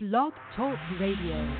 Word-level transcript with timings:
Blog 0.00 0.32
Talk 0.54 0.78
Radio. 1.00 1.56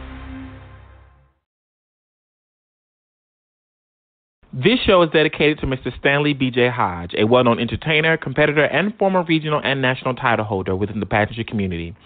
This 4.53 4.79
show 4.87 5.03
is 5.03 5.11
dedicated 5.11 5.59
to 5.59 5.67
Mr. 5.67 5.91
Stanley 5.99 6.35
B.J. 6.35 6.69
Hodge, 6.69 7.17
a 7.19 7.25
well 7.25 7.43
known 7.43 7.59
entertainer, 7.59 8.17
competitor, 8.17 8.65
and 8.67 8.97
former 8.97 9.25
regional 9.25 9.61
and 9.65 9.83
national 9.83 10.15
title 10.15 10.45
holder 10.45 10.77
within 10.77 11.01
the 11.01 11.07
pageantry 11.07 11.43
community. 11.43 11.97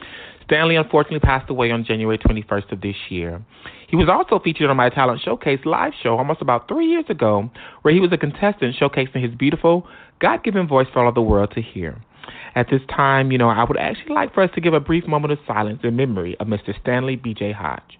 Stanley 0.45 0.77
unfortunately 0.77 1.21
passed 1.21 1.51
away 1.51 1.71
on 1.71 1.85
January 1.85 2.17
21st 2.17 2.73
of 2.73 2.81
this 2.81 2.97
year. 3.11 3.45
He 3.89 3.97
was 3.97 4.09
also 4.09 4.43
featured 4.43 4.71
on 4.71 4.77
my 4.79 4.89
Talent 4.89 5.21
Showcase 5.23 5.61
live 5.67 5.93
show 6.03 6.17
almost 6.17 6.41
about 6.41 6.67
three 6.67 6.87
years 6.87 7.05
ago, 7.11 7.51
where 7.83 7.93
he 7.93 8.01
was 8.01 8.11
a 8.11 8.17
contestant 8.17 8.75
showcasing 8.81 9.23
his 9.23 9.35
beautiful, 9.35 9.87
God 10.19 10.43
given 10.43 10.67
voice 10.67 10.87
for 10.95 11.05
all 11.05 11.13
the 11.13 11.21
world 11.21 11.53
to 11.57 11.61
hear. 11.61 12.01
At 12.55 12.69
this 12.71 12.81
time, 12.89 13.33
you 13.33 13.39
know, 13.39 13.49
I 13.49 13.65
would 13.65 13.79
actually 13.79 14.15
like 14.15 14.35
for 14.35 14.43
us 14.43 14.51
to 14.55 14.61
give 14.61 14.75
a 14.75 14.81
brief 14.81 15.07
moment 15.07 15.33
of 15.33 15.39
silence 15.47 15.81
in 15.83 15.97
memory 15.97 16.37
of 16.39 16.47
Mr. 16.47 16.79
Stanley 16.81 17.17
B.J. 17.17 17.53
Hodge. 17.53 17.99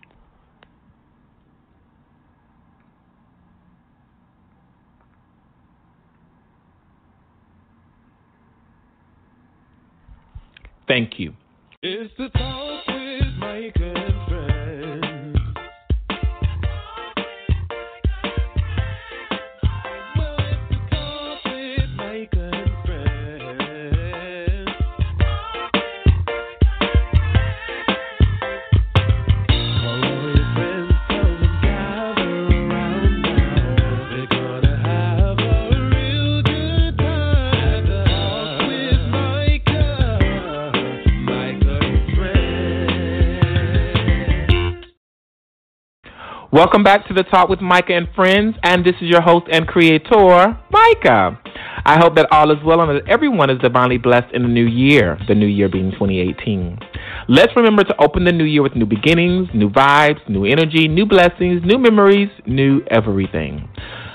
Thank 10.87 11.19
you. 11.19 11.33
It's 11.83 12.13
the 12.19 12.29
talk 12.29 12.87
with 12.87 14.02
Welcome 46.53 46.85
back 46.85 47.09
to 47.09 47.15
the 47.15 47.23
Talk 47.23 47.49
with 47.49 47.63
Micah 47.63 47.95
and 47.95 48.07
Friends, 48.15 48.57
and 48.63 48.85
this 48.85 48.95
is 48.97 49.09
your 49.09 49.23
host 49.23 49.47
and 49.51 49.67
creator, 49.67 50.55
Micah. 50.71 51.41
I 51.87 51.99
hope 51.99 52.15
that 52.17 52.29
all 52.31 52.51
is 52.51 52.59
well 52.63 52.83
and 52.83 52.91
that 52.91 53.09
everyone 53.09 53.49
is 53.49 53.59
divinely 53.59 53.97
blessed 53.97 54.35
in 54.35 54.43
the 54.43 54.49
new 54.49 54.67
year, 54.67 55.19
the 55.29 55.35
new 55.35 55.47
year 55.47 55.71
being 55.71 55.93
2018. 55.93 56.79
Let's 57.27 57.57
remember 57.57 57.85
to 57.85 57.95
open 57.99 58.27
the 58.27 58.33
new 58.33 58.45
year 58.45 58.63
with 58.63 58.77
new 58.77 58.85
beginnings, 58.85 59.49
new 59.55 59.71
vibes, 59.71 60.29
new 60.29 60.45
energy, 60.45 60.89
new 60.89 61.07
blessings, 61.07 61.63
new 61.65 61.79
memories, 61.79 62.29
new 62.47 62.83
everything. 62.91 63.67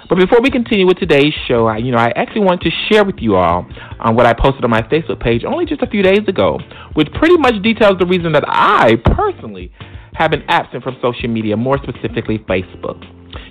But 0.10 0.20
before 0.20 0.40
we 0.42 0.50
continue 0.50 0.88
with 0.88 0.98
today's 0.98 1.34
show, 1.48 1.68
I, 1.68 1.78
you 1.78 1.92
know, 1.92 1.98
I 1.98 2.14
actually 2.16 2.42
want 2.42 2.62
to 2.62 2.70
share 2.90 3.04
with 3.04 3.18
you 3.20 3.36
all 3.36 3.68
um, 4.00 4.16
what 4.16 4.26
I 4.26 4.34
posted 4.34 4.64
on 4.64 4.70
my 4.70 4.82
Facebook 4.84 5.20
page 5.20 5.44
only 5.44 5.66
just 5.66 5.82
a 5.82 5.88
few 5.88 6.02
days 6.02 6.26
ago, 6.28 6.60
which 6.94 7.10
pretty 7.14 7.38
much 7.38 7.62
details 7.62 7.98
the 8.00 8.06
reason 8.06 8.32
that 8.32 8.46
I 8.48 8.96
personally 9.04 9.72
have 10.14 10.32
been 10.32 10.44
absent 10.48 10.84
from 10.84 10.98
social 11.02 11.28
media, 11.28 11.58
more 11.58 11.78
specifically 11.84 12.40
Facebook. 12.40 13.04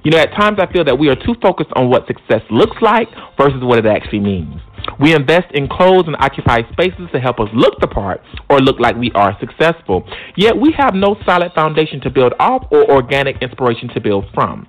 You 0.02 0.10
know, 0.10 0.18
at 0.18 0.32
times 0.32 0.58
I 0.58 0.72
feel 0.72 0.84
that 0.84 0.98
we 0.98 1.08
are 1.08 1.16
too 1.16 1.34
focused 1.42 1.70
on 1.76 1.90
what 1.90 2.06
success 2.06 2.40
looks 2.50 2.76
like 2.80 3.08
versus 3.36 3.62
what 3.62 3.78
it 3.78 3.86
actually 3.86 4.20
means. 4.20 4.60
We 5.00 5.14
invest 5.14 5.52
in 5.52 5.68
clothes 5.68 6.06
and 6.06 6.16
occupy 6.18 6.62
spaces 6.72 7.08
to 7.12 7.20
help 7.20 7.40
us 7.40 7.48
look 7.54 7.80
the 7.80 7.86
part 7.86 8.20
or 8.48 8.60
look 8.60 8.80
like 8.80 8.96
we 8.96 9.10
are 9.14 9.36
successful. 9.40 10.08
Yet 10.36 10.56
we 10.56 10.72
have 10.76 10.94
no 10.94 11.16
solid 11.24 11.52
foundation 11.54 12.00
to 12.02 12.10
build 12.10 12.34
off 12.38 12.66
or 12.70 12.90
organic 12.90 13.42
inspiration 13.42 13.88
to 13.94 14.00
build 14.00 14.24
from. 14.34 14.66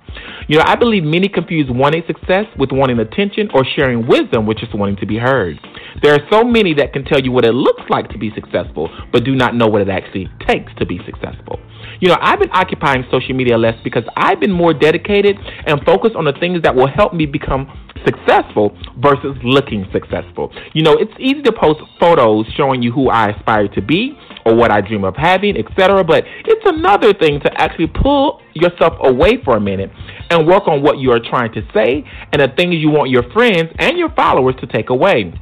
You 0.48 0.58
know, 0.58 0.64
I 0.66 0.76
believe 0.76 1.04
many 1.04 1.28
confuse 1.28 1.66
wanting 1.70 2.02
success 2.06 2.44
with 2.58 2.70
wanting 2.72 2.98
attention 2.98 3.50
or 3.54 3.64
sharing 3.76 4.06
wisdom 4.06 4.46
with 4.46 4.58
just 4.58 4.74
wanting 4.74 4.96
to 4.96 5.06
be 5.06 5.18
heard. 5.18 5.58
There 6.02 6.14
are 6.14 6.26
so 6.30 6.44
many 6.44 6.74
that 6.74 6.92
can 6.92 7.04
tell 7.04 7.20
you 7.20 7.32
what 7.32 7.44
it 7.44 7.52
looks 7.52 7.82
like 7.88 8.08
to 8.10 8.18
be 8.18 8.30
successful, 8.34 8.90
but 9.12 9.24
do 9.24 9.34
not 9.34 9.54
know 9.54 9.66
what 9.66 9.82
it 9.82 9.88
actually 9.88 10.28
takes 10.46 10.72
to 10.78 10.86
be 10.86 11.00
successful. 11.04 11.58
You 12.00 12.08
know, 12.08 12.16
I've 12.20 12.38
been 12.38 12.50
occupying 12.52 13.04
social 13.10 13.34
media 13.34 13.58
less 13.58 13.74
because 13.82 14.04
I've 14.16 14.38
been 14.40 14.52
more 14.52 14.72
dedicated 14.72 15.36
and 15.66 15.82
focused 15.84 16.14
on 16.14 16.24
the 16.24 16.32
things 16.38 16.62
that 16.62 16.74
will 16.74 16.88
help 16.88 17.12
me 17.12 17.26
become 17.26 17.66
successful 18.04 18.76
versus 18.98 19.36
looking 19.42 19.84
successful. 19.92 20.52
You 20.72 20.82
know, 20.82 20.94
it's 20.94 21.12
easy 21.18 21.42
to 21.42 21.52
post 21.52 21.80
photos 21.98 22.46
showing 22.56 22.82
you 22.82 22.92
who 22.92 23.10
I 23.10 23.30
aspire 23.30 23.68
to 23.68 23.82
be 23.82 24.16
or 24.46 24.54
what 24.54 24.70
I 24.70 24.80
dream 24.80 25.04
of 25.04 25.16
having, 25.16 25.56
etc., 25.56 26.04
but 26.04 26.24
it's 26.46 26.64
another 26.64 27.12
thing 27.12 27.40
to 27.40 27.60
actually 27.60 27.88
pull 27.88 28.40
yourself 28.54 28.94
away 29.00 29.42
for 29.44 29.56
a 29.56 29.60
minute 29.60 29.90
and 30.30 30.46
work 30.46 30.68
on 30.68 30.82
what 30.82 30.98
you 30.98 31.10
are 31.12 31.20
trying 31.20 31.52
to 31.54 31.62
say 31.74 32.04
and 32.32 32.40
the 32.40 32.48
things 32.56 32.76
you 32.76 32.90
want 32.90 33.10
your 33.10 33.24
friends 33.32 33.70
and 33.78 33.98
your 33.98 34.10
followers 34.14 34.54
to 34.60 34.66
take 34.66 34.90
away. 34.90 35.32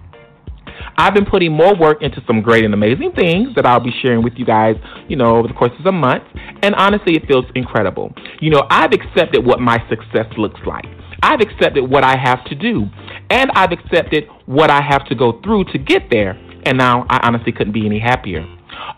I've 0.96 1.14
been 1.14 1.26
putting 1.26 1.52
more 1.52 1.74
work 1.76 2.02
into 2.02 2.22
some 2.26 2.40
great 2.42 2.64
and 2.64 2.74
amazing 2.74 3.12
things 3.12 3.54
that 3.56 3.66
I'll 3.66 3.80
be 3.80 3.92
sharing 4.02 4.22
with 4.22 4.34
you 4.36 4.44
guys, 4.44 4.76
you 5.08 5.16
know, 5.16 5.36
over 5.36 5.48
the 5.48 5.54
course 5.54 5.72
of 5.78 5.84
the 5.84 5.92
month. 5.92 6.24
And 6.62 6.74
honestly, 6.74 7.16
it 7.16 7.26
feels 7.26 7.44
incredible. 7.54 8.12
You 8.40 8.50
know, 8.50 8.66
I've 8.70 8.92
accepted 8.92 9.44
what 9.44 9.60
my 9.60 9.78
success 9.88 10.26
looks 10.36 10.60
like. 10.66 10.84
I've 11.22 11.40
accepted 11.40 11.82
what 11.82 12.04
I 12.04 12.16
have 12.16 12.44
to 12.46 12.54
do. 12.54 12.86
And 13.30 13.50
I've 13.54 13.72
accepted 13.72 14.24
what 14.46 14.70
I 14.70 14.80
have 14.82 15.06
to 15.08 15.14
go 15.14 15.40
through 15.42 15.64
to 15.72 15.78
get 15.78 16.10
there. 16.10 16.32
And 16.64 16.78
now 16.78 17.06
I 17.08 17.20
honestly 17.26 17.52
couldn't 17.52 17.72
be 17.72 17.86
any 17.86 17.98
happier. 17.98 18.44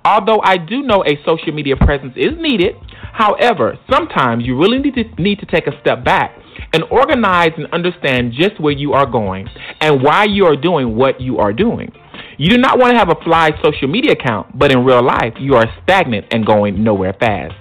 Although 0.05 0.41
I 0.43 0.57
do 0.57 0.83
know 0.83 1.05
a 1.05 1.19
social 1.25 1.53
media 1.53 1.77
presence 1.77 2.13
is 2.17 2.33
needed, 2.39 2.75
however, 3.13 3.79
sometimes 3.91 4.45
you 4.45 4.59
really 4.59 4.79
need 4.79 4.95
to, 4.95 5.05
need 5.23 5.39
to 5.41 5.47
take 5.47 5.67
a 5.67 5.79
step 5.81 6.05
back 6.05 6.33
and 6.73 6.85
organize 6.91 7.53
and 7.57 7.67
understand 7.73 8.33
just 8.33 8.61
where 8.61 8.73
you 8.73 8.93
are 8.93 9.07
going 9.07 9.49
and 9.81 10.03
why 10.03 10.25
you 10.25 10.47
are 10.47 10.57
doing 10.57 10.97
what 10.97 11.21
you 11.21 11.39
are 11.39 11.53
doing. 11.53 11.93
You 12.37 12.51
do 12.51 12.59
not 12.59 12.79
want 12.79 12.93
to 12.93 12.99
have 12.99 13.11
a 13.11 13.25
fly 13.25 13.51
social 13.63 13.89
media 13.89 14.13
account, 14.13 14.59
but 14.59 14.71
in 14.71 14.85
real 14.85 15.05
life, 15.05 15.35
you 15.39 15.55
are 15.55 15.67
stagnant 15.83 16.27
and 16.33 16.47
going 16.47 16.83
nowhere 16.83 17.15
fast. 17.19 17.55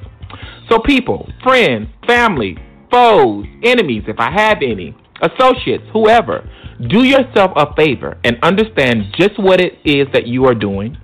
So, 0.70 0.80
people, 0.80 1.30
friends, 1.44 1.88
family, 2.06 2.58
foes, 2.92 3.46
enemies, 3.64 4.04
if 4.08 4.20
I 4.20 4.32
have 4.32 4.58
any, 4.62 4.96
associates, 5.22 5.84
whoever, 5.94 6.48
do 6.90 7.04
yourself 7.04 7.52
a 7.56 7.74
favor 7.76 8.18
and 8.24 8.38
understand 8.44 9.16
just 9.18 9.40
what 9.40 9.60
it 9.62 9.74
is 9.84 10.08
that 10.14 10.28
you 10.28 10.46
are 10.46 10.54
doing, 10.54 10.98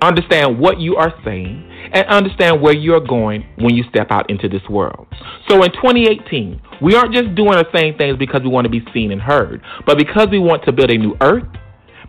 understand 0.00 0.58
what 0.58 0.78
you 0.78 0.96
are 0.96 1.12
saying, 1.24 1.70
and 1.92 2.06
understand 2.08 2.60
where 2.60 2.74
you're 2.74 3.00
going 3.00 3.46
when 3.56 3.74
you 3.74 3.84
step 3.88 4.08
out 4.10 4.28
into 4.30 4.48
this 4.48 4.62
world. 4.68 5.06
So 5.48 5.62
in 5.62 5.72
2018, 5.72 6.60
we 6.82 6.94
aren't 6.94 7.14
just 7.14 7.34
doing 7.34 7.52
the 7.52 7.66
same 7.74 7.96
things 7.96 8.16
because 8.18 8.42
we 8.42 8.48
want 8.48 8.64
to 8.64 8.70
be 8.70 8.82
seen 8.92 9.12
and 9.12 9.20
heard, 9.20 9.62
but 9.86 9.98
because 9.98 10.28
we 10.30 10.38
want 10.38 10.64
to 10.64 10.72
build 10.72 10.90
a 10.90 10.98
new 10.98 11.16
earth, 11.20 11.48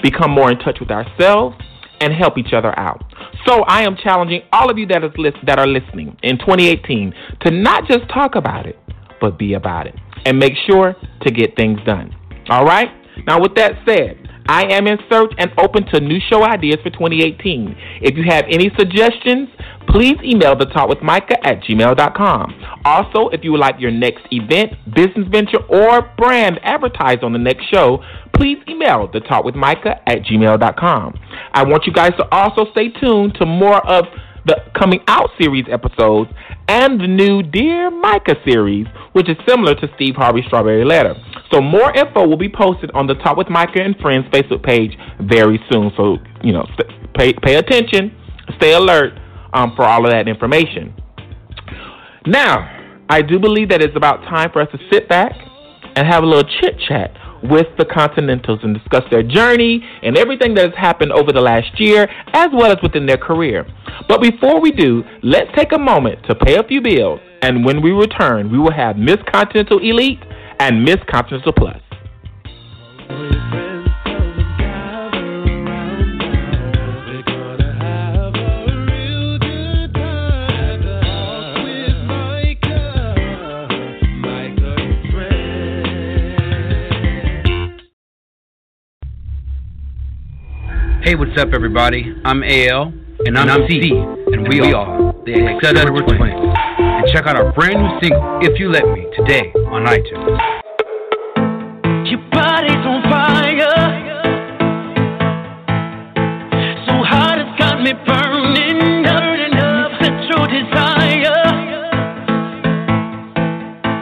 become 0.01 0.31
more 0.31 0.51
in 0.51 0.59
touch 0.59 0.79
with 0.79 0.91
ourselves, 0.91 1.55
and 2.01 2.13
help 2.13 2.37
each 2.37 2.53
other 2.53 2.77
out. 2.77 3.03
So 3.47 3.63
I 3.63 3.83
am 3.83 3.95
challenging 3.95 4.41
all 4.51 4.69
of 4.69 4.77
you 4.77 4.85
that, 4.87 5.03
is 5.03 5.11
lis- 5.17 5.33
that 5.45 5.59
are 5.59 5.67
listening 5.67 6.17
in 6.23 6.37
2018 6.37 7.13
to 7.41 7.51
not 7.51 7.87
just 7.87 8.07
talk 8.09 8.35
about 8.35 8.65
it, 8.65 8.77
but 9.21 9.39
be 9.39 9.53
about 9.53 9.87
it 9.87 9.95
and 10.25 10.37
make 10.37 10.53
sure 10.67 10.95
to 11.21 11.31
get 11.31 11.55
things 11.55 11.79
done. 11.85 12.13
All 12.49 12.65
right? 12.65 12.89
Now, 13.25 13.39
with 13.41 13.55
that 13.55 13.73
said, 13.87 14.24
I 14.47 14.65
am 14.71 14.87
in 14.87 14.97
search 15.09 15.33
and 15.37 15.51
open 15.57 15.85
to 15.87 15.99
new 15.99 16.19
show 16.29 16.43
ideas 16.43 16.77
for 16.83 16.89
2018. 16.91 17.75
If 18.01 18.15
you 18.15 18.23
have 18.29 18.45
any 18.49 18.69
suggestions, 18.77 19.49
please 19.87 20.17
email 20.23 20.55
the 20.55 20.65
talk 20.65 20.89
with 20.89 21.01
Micah 21.01 21.37
at 21.45 21.61
gmail.com. 21.61 22.81
Also, 22.85 23.29
if 23.29 23.43
you 23.43 23.51
would 23.51 23.61
like 23.61 23.79
your 23.79 23.91
next 23.91 24.25
event, 24.31 24.73
business 24.93 25.27
venture, 25.29 25.63
or 25.69 26.13
brand 26.17 26.59
advertised 26.63 27.23
on 27.23 27.33
the 27.33 27.39
next 27.39 27.65
show, 27.73 28.03
please 28.35 28.57
email 28.67 29.09
the 29.11 29.19
talk 29.21 29.45
with 29.45 29.55
Micah 29.55 29.99
at 30.07 30.19
gmail.com. 30.23 31.19
I 31.53 31.63
want 31.63 31.85
you 31.85 31.93
guys 31.93 32.11
to 32.17 32.27
also 32.31 32.69
stay 32.71 32.89
tuned 32.89 33.35
to 33.39 33.45
more 33.45 33.85
of 33.87 34.05
the 34.45 34.57
coming 34.77 34.99
out 35.07 35.31
series 35.41 35.65
episodes 35.71 36.29
and 36.67 36.99
the 36.99 37.07
new 37.07 37.41
Dear 37.41 37.89
Micah 37.89 38.35
series, 38.47 38.85
which 39.13 39.29
is 39.29 39.37
similar 39.47 39.73
to 39.75 39.87
Steve 39.95 40.15
Harvey's 40.15 40.45
Strawberry 40.45 40.85
Letter. 40.85 41.15
So 41.51 41.61
more 41.61 41.95
info 41.95 42.27
will 42.27 42.37
be 42.37 42.49
posted 42.49 42.91
on 42.91 43.07
the 43.07 43.15
Talk 43.15 43.37
with 43.37 43.49
Micah 43.49 43.81
and 43.81 43.95
Friends 43.97 44.25
Facebook 44.31 44.63
page 44.63 44.97
very 45.21 45.59
soon. 45.71 45.91
So 45.95 46.17
you 46.43 46.53
know, 46.53 46.65
st- 46.77 47.13
pay 47.13 47.33
pay 47.33 47.55
attention, 47.55 48.15
stay 48.57 48.73
alert 48.73 49.13
um, 49.53 49.73
for 49.75 49.83
all 49.83 50.05
of 50.05 50.11
that 50.11 50.27
information. 50.27 50.93
Now, 52.25 52.71
I 53.09 53.21
do 53.21 53.39
believe 53.39 53.69
that 53.69 53.81
it's 53.81 53.95
about 53.95 54.23
time 54.23 54.51
for 54.51 54.61
us 54.61 54.67
to 54.71 54.79
sit 54.91 55.07
back 55.07 55.31
and 55.95 56.07
have 56.07 56.23
a 56.23 56.25
little 56.25 56.49
chit 56.59 56.79
chat 56.87 57.11
with 57.43 57.67
the 57.77 57.85
Continentals 57.85 58.59
and 58.63 58.73
discuss 58.73 59.03
their 59.11 59.21
journey 59.21 59.83
and 60.01 60.17
everything 60.17 60.55
that 60.55 60.65
has 60.65 60.77
happened 60.77 61.11
over 61.11 61.31
the 61.31 61.41
last 61.41 61.79
year, 61.79 62.07
as 62.33 62.49
well 62.53 62.71
as 62.71 62.77
within 62.81 63.05
their 63.05 63.17
career. 63.17 63.65
But 64.07 64.21
before 64.21 64.59
we 64.59 64.71
do, 64.71 65.03
let's 65.21 65.49
take 65.55 65.71
a 65.71 65.77
moment 65.77 66.25
to 66.27 66.35
pay 66.35 66.57
a 66.57 66.63
few 66.63 66.81
bills, 66.81 67.19
and 67.41 67.63
when 67.63 67.81
we 67.81 67.91
return, 67.91 68.51
we 68.51 68.57
will 68.57 68.73
have 68.73 68.97
Miss 68.97 69.17
Continental 69.31 69.79
Elite 69.79 70.19
and 70.59 70.83
Miss 70.83 70.97
Continental 71.09 71.53
Plus. 71.53 71.81
Hey, 91.03 91.13
what's 91.13 91.37
up, 91.39 91.49
everybody? 91.53 92.15
I'm 92.25 92.41
AL. 92.41 92.91
And 93.27 93.37
I'm, 93.37 93.47
and 93.47 93.51
I'm 93.51 93.67
C. 93.69 93.91
And 93.91 94.47
we, 94.47 94.57
and 94.57 94.65
we 94.65 94.73
are 94.73 95.13
the 95.23 95.55
Excel 95.55 95.73
Twins. 96.17 96.44
And 97.05 97.13
check 97.13 97.27
out 97.27 97.35
our 97.35 97.53
brand 97.53 97.83
new 97.83 97.99
single, 98.01 98.39
If 98.41 98.59
You 98.59 98.69
Let 98.71 98.83
Me, 98.87 99.05
today 99.15 99.51
on 99.69 99.85
iTunes. 99.85 100.39
Your 102.09 102.17
body's 102.31 102.81
on 102.81 103.03
fire. 103.03 103.69
So 106.87 106.93
hot 107.03 107.37
it's 107.37 107.59
got 107.59 107.83
me 107.83 107.93
burning 108.07 109.05
desire. 110.47 111.33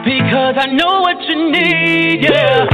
Because 0.04 0.54
I 0.56 0.66
know 0.72 1.00
what 1.00 1.20
you 1.28 1.50
need, 1.50 2.24
yeah. 2.24 2.73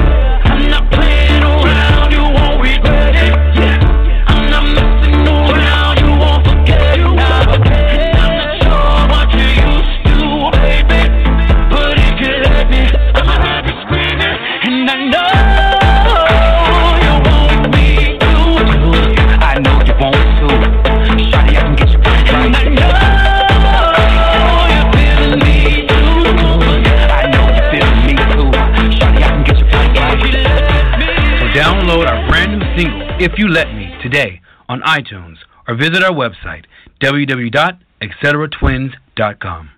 If 33.22 33.32
You 33.36 33.48
Let 33.48 33.74
Me, 33.74 33.94
today 34.02 34.40
on 34.66 34.80
iTunes 34.80 35.36
or 35.68 35.74
visit 35.74 36.02
our 36.02 36.10
website, 36.10 36.64
www.etcetratwins.com. 37.02 39.70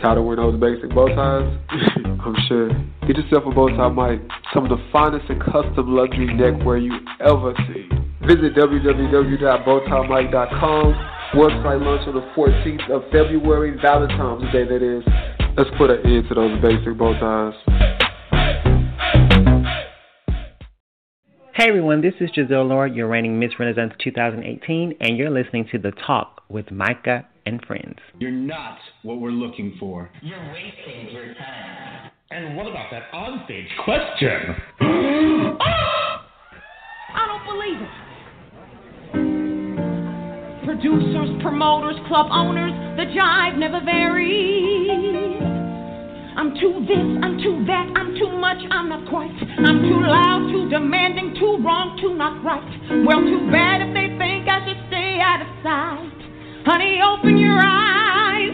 Tired 0.00 0.16
of 0.16 0.24
wearing 0.24 0.40
those 0.40 0.56
basic 0.58 0.88
bow 0.94 1.08
ties? 1.08 1.58
I'm 2.24 2.34
sure. 2.48 2.70
Get 3.06 3.18
yourself 3.18 3.44
a 3.44 3.50
bow 3.50 3.68
tie 3.68 3.90
mic. 3.90 4.22
Some 4.54 4.64
of 4.64 4.70
the 4.70 4.78
finest 4.90 5.28
and 5.28 5.38
custom 5.42 5.94
luxury 5.94 6.32
neckwear 6.32 6.78
you 6.78 6.94
ever 7.20 7.52
see. 7.68 7.86
Visit 8.26 8.54
www.bowtiemic.com. 8.56 10.94
Website 11.34 11.84
launch 11.84 12.08
on 12.08 12.14
the 12.14 12.22
14th 12.34 12.90
of 12.90 13.02
February, 13.12 13.76
Valentine's 13.82 14.50
Day 14.52 14.64
that 14.64 14.82
is. 14.82 15.04
Let's 15.58 15.68
put 15.76 15.90
an 15.90 15.98
end 16.06 16.26
to 16.30 16.34
those 16.34 16.58
basic 16.62 16.96
bow 16.96 17.12
ties. 17.20 17.52
Hey 21.54 21.68
everyone, 21.68 22.00
this 22.00 22.14
is 22.20 22.30
Giselle 22.34 22.64
Lord, 22.64 22.94
your 22.94 23.06
reigning 23.06 23.38
Miss 23.38 23.58
Renaissance 23.58 23.92
2018, 24.02 24.94
and 24.98 25.18
you're 25.18 25.28
listening 25.28 25.66
to 25.72 25.78
The 25.78 25.92
Talk 26.06 26.42
with 26.48 26.70
Micah 26.70 27.26
and 27.46 27.64
Friends. 27.66 27.98
You're 28.18 28.30
not 28.30 28.78
what 29.02 29.20
we're 29.20 29.30
looking 29.30 29.76
for. 29.78 30.10
You're 30.22 30.52
wasting 30.52 31.10
your 31.12 31.34
time. 31.34 32.10
And 32.30 32.56
what 32.56 32.66
about 32.66 32.90
that 32.92 33.10
onstage 33.12 33.66
question? 33.84 34.54
I 37.12 37.26
don't 37.26 37.44
believe 37.44 37.80
it. 37.82 37.88
Producers, 40.64 41.42
promoters, 41.42 41.96
club 42.06 42.28
owners, 42.30 42.72
the 42.96 43.06
jive 43.18 43.58
never 43.58 43.80
varies. 43.84 45.40
I'm 46.36 46.54
too 46.54 46.86
this, 46.86 47.08
I'm 47.20 47.36
too 47.42 47.64
that, 47.66 47.90
I'm 47.96 48.14
too 48.14 48.30
much, 48.38 48.58
I'm 48.70 48.88
not 48.88 49.08
quite. 49.10 49.34
I'm 49.58 49.82
too 49.82 50.00
loud, 50.00 50.48
too 50.52 50.70
demanding, 50.70 51.34
too 51.34 51.58
wrong, 51.64 51.98
too 52.00 52.14
not 52.14 52.44
right. 52.44 52.62
Well, 53.04 53.20
too 53.20 53.50
bad 53.50 53.82
if 53.82 53.92
they 53.92 54.14
think 54.16 54.48
I 54.48 54.64
should 54.64 54.78
stay 54.88 55.18
out 55.20 55.42
of 55.42 55.50
sight. 55.66 56.19
Open 56.72 57.36
your 57.36 57.58
eyes. 57.60 58.52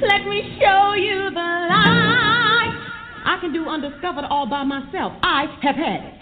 Let 0.00 0.28
me 0.28 0.56
show 0.60 0.94
you 0.94 1.30
the 1.30 1.40
light. 1.40 2.72
I 3.24 3.38
can 3.40 3.52
do 3.52 3.68
undiscovered 3.68 4.24
all 4.24 4.46
by 4.46 4.62
myself. 4.62 5.14
I 5.22 5.46
have 5.62 5.74
had 5.74 6.00
it. 6.04 6.14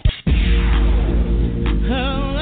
Oh, 1.87 2.34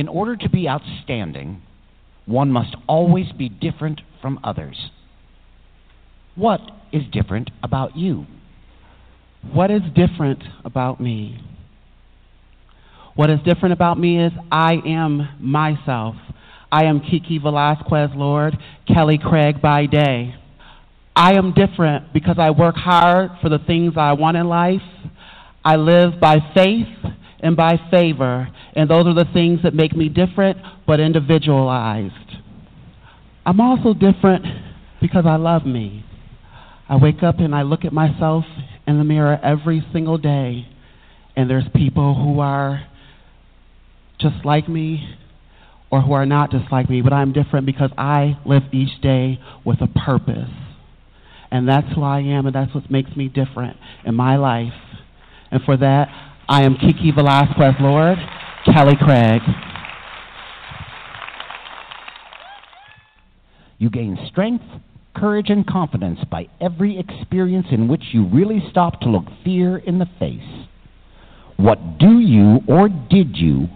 In 0.00 0.08
order 0.08 0.34
to 0.34 0.48
be 0.48 0.66
outstanding, 0.66 1.60
one 2.24 2.50
must 2.50 2.74
always 2.88 3.30
be 3.32 3.50
different 3.50 4.00
from 4.22 4.40
others. 4.42 4.90
What 6.36 6.62
is 6.90 7.02
different 7.12 7.50
about 7.62 7.98
you? 7.98 8.24
What 9.52 9.70
is 9.70 9.82
different 9.94 10.42
about 10.64 11.02
me? 11.02 11.44
What 13.14 13.28
is 13.28 13.40
different 13.44 13.74
about 13.74 14.00
me 14.00 14.24
is 14.24 14.32
I 14.50 14.76
am 14.86 15.28
myself. 15.38 16.14
I 16.72 16.84
am 16.84 17.00
KeKe 17.00 17.42
Valasquez, 17.42 18.16
Lord, 18.16 18.56
Kelly 18.88 19.18
Craig 19.22 19.60
by 19.60 19.84
day. 19.84 20.34
I 21.14 21.34
am 21.34 21.52
different 21.52 22.14
because 22.14 22.36
I 22.38 22.52
work 22.52 22.76
hard 22.76 23.32
for 23.42 23.50
the 23.50 23.58
things 23.58 23.92
I 23.98 24.14
want 24.14 24.38
in 24.38 24.48
life. 24.48 24.80
I 25.62 25.76
live 25.76 26.18
by 26.18 26.38
faith 26.54 26.86
and 27.42 27.56
by 27.56 27.78
favor, 27.90 28.48
and 28.74 28.88
those 28.88 29.06
are 29.06 29.14
the 29.14 29.28
things 29.32 29.60
that 29.62 29.74
make 29.74 29.96
me 29.96 30.08
different 30.08 30.58
but 30.86 31.00
individualized. 31.00 32.14
I'm 33.46 33.60
also 33.60 33.94
different 33.94 34.44
because 35.00 35.24
I 35.26 35.36
love 35.36 35.64
me. 35.64 36.04
I 36.88 36.96
wake 36.96 37.22
up 37.22 37.38
and 37.38 37.54
I 37.54 37.62
look 37.62 37.84
at 37.84 37.92
myself 37.92 38.44
in 38.86 38.98
the 38.98 39.04
mirror 39.04 39.38
every 39.42 39.84
single 39.92 40.18
day, 40.18 40.66
and 41.36 41.48
there's 41.48 41.64
people 41.74 42.14
who 42.14 42.40
are 42.40 42.86
just 44.18 44.44
like 44.44 44.68
me 44.68 45.16
or 45.90 46.00
who 46.00 46.12
are 46.12 46.26
not 46.26 46.50
just 46.50 46.70
like 46.70 46.88
me, 46.88 47.00
but 47.00 47.12
I'm 47.12 47.32
different 47.32 47.66
because 47.66 47.90
I 47.96 48.38
live 48.44 48.62
each 48.72 49.00
day 49.00 49.40
with 49.64 49.80
a 49.80 49.86
purpose. 49.86 50.50
And 51.50 51.68
that's 51.68 51.92
who 51.94 52.02
I 52.02 52.20
am, 52.20 52.46
and 52.46 52.54
that's 52.54 52.72
what 52.74 52.88
makes 52.90 53.16
me 53.16 53.28
different 53.28 53.76
in 54.04 54.14
my 54.14 54.36
life. 54.36 54.72
And 55.50 55.60
for 55.64 55.76
that, 55.76 56.08
I 56.50 56.64
am 56.64 56.74
KeKe 56.74 57.14
Valasquez, 57.14 57.76
Lord, 57.80 58.18
Kelly 58.64 58.96
Craig. 59.00 59.40
You 63.78 63.88
gain 63.88 64.18
strength, 64.26 64.64
courage, 65.14 65.48
and 65.48 65.64
confidence 65.64 66.18
by 66.28 66.48
every 66.60 66.98
experience 66.98 67.68
in 67.70 67.86
which 67.86 68.02
you 68.10 68.26
really 68.26 68.60
stop 68.68 69.00
to 69.02 69.08
look 69.08 69.26
fear 69.44 69.78
in 69.78 70.00
the 70.00 70.08
face. 70.18 70.66
What 71.56 72.00
do 72.00 72.18
you 72.18 72.58
or 72.66 72.88
did 72.88 73.36
you 73.36 73.68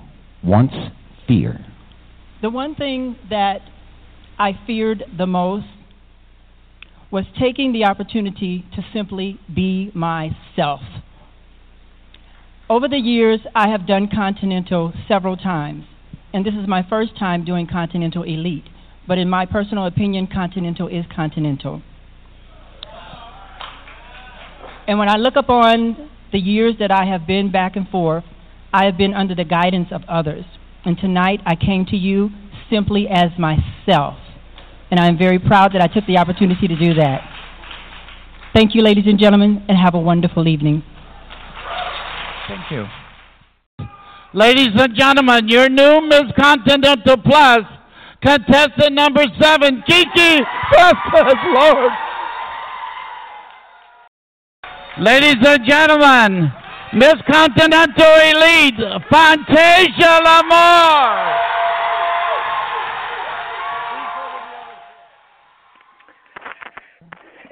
once 0.42 0.72
fear? 1.28 1.64
The 2.42 2.50
one 2.50 2.74
thing 2.74 3.14
that 3.30 3.60
I 4.36 4.58
feared 4.66 5.04
the 5.16 5.28
most 5.28 5.66
was 7.12 7.24
taking 7.38 7.72
the 7.72 7.84
opportunity 7.84 8.64
to 8.74 8.84
simply 8.92 9.38
be 9.54 9.92
myself. 9.94 10.80
Over 12.68 12.88
the 12.88 12.96
years, 12.96 13.40
I 13.54 13.68
have 13.68 13.86
done 13.86 14.08
Continental 14.08 14.94
several 15.06 15.36
times, 15.36 15.84
and 16.32 16.46
this 16.46 16.54
is 16.54 16.66
my 16.66 16.82
first 16.88 17.14
time 17.18 17.44
doing 17.44 17.66
Continental 17.66 18.22
Elite. 18.22 18.64
But 19.06 19.18
in 19.18 19.28
my 19.28 19.44
personal 19.44 19.84
opinion, 19.84 20.28
Continental 20.32 20.88
is 20.88 21.04
Continental. 21.14 21.82
And 24.88 24.98
when 24.98 25.10
I 25.10 25.16
look 25.16 25.36
upon 25.36 26.10
the 26.32 26.38
years 26.38 26.76
that 26.80 26.90
I 26.90 27.04
have 27.04 27.26
been 27.26 27.52
back 27.52 27.76
and 27.76 27.86
forth, 27.86 28.24
I 28.72 28.86
have 28.86 28.96
been 28.96 29.12
under 29.12 29.34
the 29.34 29.44
guidance 29.44 29.88
of 29.90 30.00
others. 30.08 30.46
And 30.86 30.96
tonight 30.96 31.40
I 31.44 31.56
came 31.56 31.84
to 31.90 31.96
you 31.96 32.30
simply 32.70 33.08
as 33.10 33.30
myself. 33.38 34.16
And 34.90 34.98
I'm 34.98 35.18
very 35.18 35.38
proud 35.38 35.74
that 35.74 35.82
I 35.82 35.86
took 35.86 36.06
the 36.06 36.16
opportunity 36.16 36.66
to 36.68 36.76
do 36.76 36.94
that. 36.94 37.20
Thank 38.54 38.74
you, 38.74 38.82
ladies 38.82 39.04
and 39.06 39.18
gentlemen, 39.18 39.66
and 39.68 39.76
have 39.76 39.94
a 39.94 40.00
wonderful 40.00 40.48
evening. 40.48 40.82
Thank 42.46 42.70
you. 42.70 42.86
Ladies 44.34 44.70
and 44.74 44.94
gentlemen, 44.94 45.48
your 45.48 45.68
new 45.68 46.00
Miss 46.08 46.24
Continental 46.38 47.16
Plus, 47.16 47.62
contestant 48.20 48.92
number 48.92 49.24
seven, 49.40 49.82
KeKe 49.88 50.44
Valasquez 50.72 51.34
Lord. 51.54 51.92
Ladies 55.00 55.36
and 55.46 55.64
gentlemen, 55.66 56.52
Miss 56.94 57.14
Continental 57.30 58.14
Elite, 58.30 59.02
Fontasia 59.10 60.20
Lamour. 60.22 61.34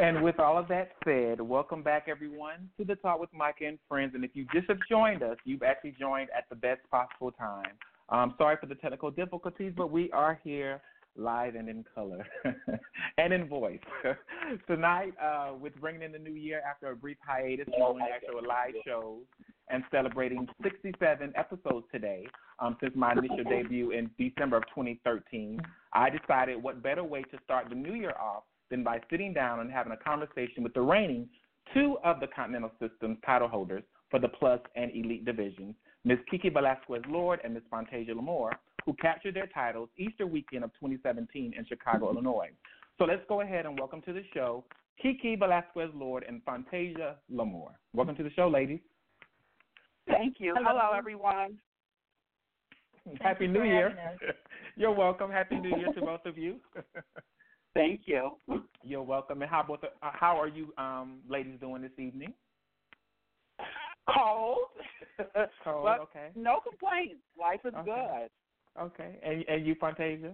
And 0.03 0.21
with 0.21 0.41
all 0.41 0.59
of 0.59 0.67
that 0.67 0.91
said, 1.05 1.41
welcome 1.41 1.81
back 1.81 2.07
everyone 2.09 2.69
to 2.77 2.85
the 2.85 2.97
Talk 2.97 3.21
with 3.21 3.33
Micah 3.33 3.69
and 3.69 3.79
Friends. 3.89 4.17
And 4.17 4.25
if 4.25 4.33
you 4.35 4.45
just 4.53 4.67
have 4.69 4.81
joined 4.91 5.23
us, 5.23 5.37
you've 5.45 5.63
actually 5.63 5.95
joined 5.97 6.29
at 6.37 6.49
the 6.51 6.57
best 6.57 6.81
possible 6.91 7.31
time. 7.31 7.71
Um, 8.09 8.35
sorry 8.37 8.57
for 8.61 8.67
the 8.67 8.75
technical 8.75 9.13
difficulties, 9.13 9.73
but 9.77 9.93
we 9.93 10.11
are 10.11 10.41
here 10.43 10.81
live 11.15 11.55
and 11.55 11.69
in 11.69 11.85
color 11.95 12.27
and 13.19 13.33
in 13.33 13.47
voice. 13.47 13.79
Tonight, 14.67 15.13
uh, 15.23 15.53
with 15.55 15.81
bringing 15.81 16.03
in 16.03 16.11
the 16.11 16.19
new 16.19 16.35
year 16.35 16.63
after 16.69 16.91
a 16.91 16.97
brief 16.97 17.19
hiatus, 17.25 17.67
doing 17.67 18.05
actual 18.13 18.43
live 18.45 18.75
shows 18.85 19.21
and 19.71 19.85
celebrating 19.93 20.49
67 20.65 21.33
episodes 21.37 21.87
today 21.93 22.27
um, 22.59 22.77
since 22.83 22.93
my 22.97 23.13
initial 23.13 23.45
debut 23.49 23.93
in 23.93 24.11
December 24.19 24.57
of 24.57 24.65
2013. 24.75 25.61
I 25.93 26.11
decided 26.11 26.61
what 26.61 26.83
better 26.83 27.05
way 27.05 27.23
to 27.23 27.39
start 27.45 27.69
the 27.69 27.77
new 27.77 27.95
year 27.95 28.15
off 28.21 28.43
than 28.73 28.83
by 28.83 28.99
sitting 29.11 29.35
down 29.35 29.61
and 29.61 29.71
having 29.71 29.93
a 29.93 29.97
conversation 29.99 30.63
with 30.63 30.73
the 30.73 30.81
reigning 30.81 31.29
two 31.75 31.99
of 32.03 32.21
the 32.21 32.27
Continental 32.27 32.73
System's 32.81 33.19
title 33.25 33.47
holders 33.47 33.85
for 34.11 34.19
the 34.19 34.29
Plus 34.29 34.61
and 34.75 34.91
Elite 34.93 35.27
divisions, 35.27 35.75
Ms. 36.05 36.19
KeKe 36.33 36.53
Valasquez 36.53 37.03
Lord 37.07 37.39
and 37.45 37.53
Ms. 37.53 37.65
Fontasia 37.71 38.15
Lamour, 38.15 38.51
who 38.87 38.95
captured 38.95 39.35
their 39.35 39.47
titles 39.49 39.91
Easter 39.99 40.27
weekend 40.27 40.65
of 40.65 40.71
2017 40.81 41.53
in 41.57 41.67
Chicago, 41.67 42.11
Illinois. 42.11 42.49
So 42.97 43.05
let's 43.05 43.21
go 43.29 43.43
ahead 43.43 43.67
and 43.67 43.79
welcome 43.79 44.01
to 44.03 44.13
the 44.15 44.23
show 44.33 44.65
KeKe 45.05 45.39
Valasquez 45.39 45.91
Lord 45.95 46.25
and 46.27 46.43
Fontasia 46.47 47.17
Lamour. 47.31 47.73
Welcome 47.93 48.17
to 48.17 48.23
the 48.23 48.31
show, 48.31 48.49
ladies. 48.49 48.81
Thank 50.07 50.37
you. 50.39 50.55
Hello, 50.57 50.71
Hello 50.73 50.97
everyone. 50.97 51.59
Happy 53.21 53.47
New 53.47 53.65
Year. 53.65 53.95
You're 54.77 54.95
welcome. 54.95 55.31
Happy 55.31 55.57
New 55.57 55.77
Year 55.77 55.93
to 55.93 56.01
both 56.01 56.25
of 56.25 56.39
you. 56.39 56.57
Thank 57.75 58.03
you. 58.05 58.33
You're 58.83 59.03
welcome. 59.03 59.43
And 59.43 59.51
how 59.51 59.61
about 59.63 59.81
the, 59.81 59.89
uh, 60.03 60.11
how 60.13 60.39
are 60.41 60.49
you, 60.49 60.73
um, 60.77 61.21
ladies, 61.29 61.59
doing 61.61 61.83
this 61.83 61.99
evening? 61.99 62.35
Cold. 64.13 64.59
Cold. 65.65 65.89
okay. 66.01 66.29
No 66.35 66.61
complaints. 66.61 67.23
Life 67.39 67.61
is 67.65 67.75
Okay. 67.75 67.85
good. 67.85 68.83
Okay. 68.83 69.19
And 69.23 69.45
and 69.49 69.67
you, 69.67 69.75
Fontasia? 69.77 70.33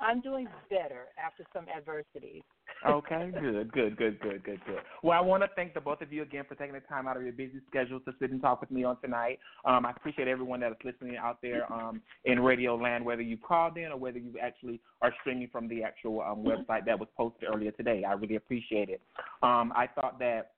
I'm 0.00 0.20
doing 0.20 0.48
better 0.68 1.08
after 1.22 1.44
some 1.52 1.66
adversities. 1.68 2.42
Okay, 2.88 3.30
good, 3.38 3.70
good, 3.72 3.96
good, 3.96 4.20
good, 4.20 4.42
good, 4.42 4.60
good. 4.64 4.78
Well, 5.02 5.18
I 5.18 5.20
want 5.20 5.42
to 5.42 5.50
thank 5.54 5.74
the 5.74 5.80
both 5.80 6.00
of 6.00 6.12
you 6.12 6.22
again 6.22 6.44
for 6.48 6.54
taking 6.54 6.72
the 6.72 6.80
time 6.80 7.06
out 7.06 7.16
of 7.16 7.22
your 7.22 7.32
busy 7.32 7.60
schedules 7.68 8.00
to 8.06 8.14
sit 8.18 8.30
and 8.30 8.40
talk 8.40 8.62
with 8.62 8.70
me 8.70 8.84
on 8.84 8.98
tonight. 9.02 9.38
Um, 9.66 9.84
I 9.84 9.90
appreciate 9.90 10.28
everyone 10.28 10.60
that 10.60 10.72
is 10.72 10.78
listening 10.84 11.16
out 11.16 11.38
there 11.42 11.70
um, 11.70 12.00
in 12.24 12.40
Radio 12.40 12.76
Land, 12.76 13.04
whether 13.04 13.22
you 13.22 13.36
called 13.36 13.76
in 13.76 13.92
or 13.92 13.98
whether 13.98 14.18
you 14.18 14.34
actually 14.42 14.80
are 15.02 15.12
streaming 15.20 15.48
from 15.52 15.68
the 15.68 15.82
actual 15.82 16.22
um, 16.22 16.42
website 16.42 16.86
that 16.86 16.98
was 16.98 17.08
posted 17.16 17.48
earlier 17.52 17.72
today. 17.72 18.02
I 18.04 18.12
really 18.12 18.36
appreciate 18.36 18.88
it. 18.88 19.02
Um, 19.42 19.72
I 19.76 19.86
thought 19.94 20.18
that 20.20 20.52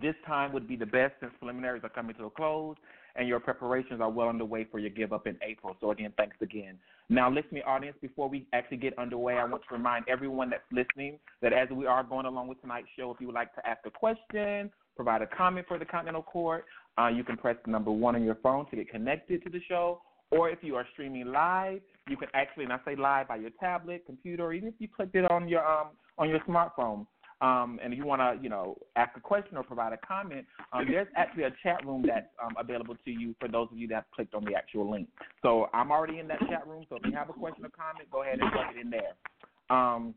this 0.00 0.14
time 0.26 0.52
would 0.54 0.66
be 0.66 0.76
the 0.76 0.86
best 0.86 1.14
since 1.20 1.32
preliminaries 1.38 1.82
are 1.84 1.90
coming 1.90 2.16
to 2.16 2.24
a 2.24 2.30
close 2.30 2.76
and 3.16 3.28
your 3.28 3.40
preparations 3.40 4.00
are 4.00 4.10
well 4.10 4.28
underway 4.28 4.64
for 4.70 4.78
your 4.78 4.90
give 4.90 5.12
up 5.12 5.26
in 5.26 5.36
April. 5.42 5.76
So 5.80 5.90
again, 5.90 6.12
thanks 6.16 6.36
again. 6.40 6.78
Now, 7.08 7.30
listening 7.30 7.62
audience, 7.64 7.96
before 8.00 8.28
we 8.28 8.46
actually 8.52 8.78
get 8.78 8.98
underway, 8.98 9.34
I 9.34 9.44
want 9.44 9.62
to 9.68 9.74
remind 9.74 10.06
everyone 10.08 10.50
that's 10.50 10.62
listening 10.72 11.18
that 11.42 11.52
as 11.52 11.68
we 11.70 11.86
are 11.86 12.02
going 12.02 12.26
along 12.26 12.48
with 12.48 12.60
tonight's 12.60 12.88
show, 12.96 13.10
if 13.10 13.20
you 13.20 13.26
would 13.26 13.34
like 13.34 13.54
to 13.54 13.66
ask 13.68 13.84
a 13.84 13.90
question, 13.90 14.70
provide 14.96 15.22
a 15.22 15.26
comment 15.26 15.66
for 15.68 15.78
the 15.78 15.84
Continental 15.84 16.22
Court, 16.22 16.64
uh, 16.98 17.08
you 17.08 17.24
can 17.24 17.36
press 17.36 17.56
the 17.64 17.70
number 17.70 17.90
one 17.90 18.14
on 18.14 18.22
your 18.22 18.36
phone 18.36 18.68
to 18.70 18.76
get 18.76 18.90
connected 18.90 19.42
to 19.44 19.50
the 19.50 19.60
show. 19.68 20.00
Or 20.30 20.48
if 20.48 20.60
you 20.62 20.76
are 20.76 20.86
streaming 20.92 21.26
live, 21.26 21.82
you 22.08 22.16
can 22.16 22.28
actually, 22.32 22.64
and 22.64 22.72
I 22.72 22.78
say 22.86 22.96
live 22.96 23.28
by 23.28 23.36
your 23.36 23.50
tablet, 23.60 24.04
computer, 24.06 24.44
or 24.44 24.54
even 24.54 24.68
if 24.68 24.74
you 24.78 24.88
clicked 24.88 25.14
it 25.14 25.30
on 25.30 25.46
your 25.46 25.66
um, 25.66 25.88
on 26.16 26.28
your 26.30 26.40
smartphone, 26.40 27.06
um, 27.42 27.80
and 27.82 27.92
if 27.92 27.98
you 27.98 28.06
want 28.06 28.20
to, 28.20 28.42
you 28.42 28.48
know, 28.48 28.78
ask 28.94 29.16
a 29.16 29.20
question 29.20 29.56
or 29.56 29.64
provide 29.64 29.92
a 29.92 29.96
comment, 29.98 30.46
um, 30.72 30.86
there's 30.88 31.08
actually 31.16 31.42
a 31.42 31.50
chat 31.62 31.84
room 31.84 32.04
that's 32.06 32.28
um, 32.42 32.54
available 32.56 32.94
to 33.04 33.10
you 33.10 33.34
for 33.40 33.48
those 33.48 33.66
of 33.72 33.76
you 33.76 33.88
that 33.88 34.06
clicked 34.14 34.32
on 34.34 34.44
the 34.44 34.54
actual 34.54 34.88
link. 34.88 35.08
So 35.42 35.68
I'm 35.74 35.90
already 35.90 36.20
in 36.20 36.28
that 36.28 36.38
chat 36.48 36.66
room. 36.68 36.86
So 36.88 36.96
if 36.96 37.02
you 37.04 37.12
have 37.12 37.28
a 37.28 37.32
question 37.32 37.64
or 37.64 37.70
comment, 37.70 38.08
go 38.12 38.22
ahead 38.22 38.38
and 38.40 38.52
plug 38.52 38.66
it 38.76 38.80
in 38.80 38.90
there. 38.90 39.76
Um, 39.76 40.14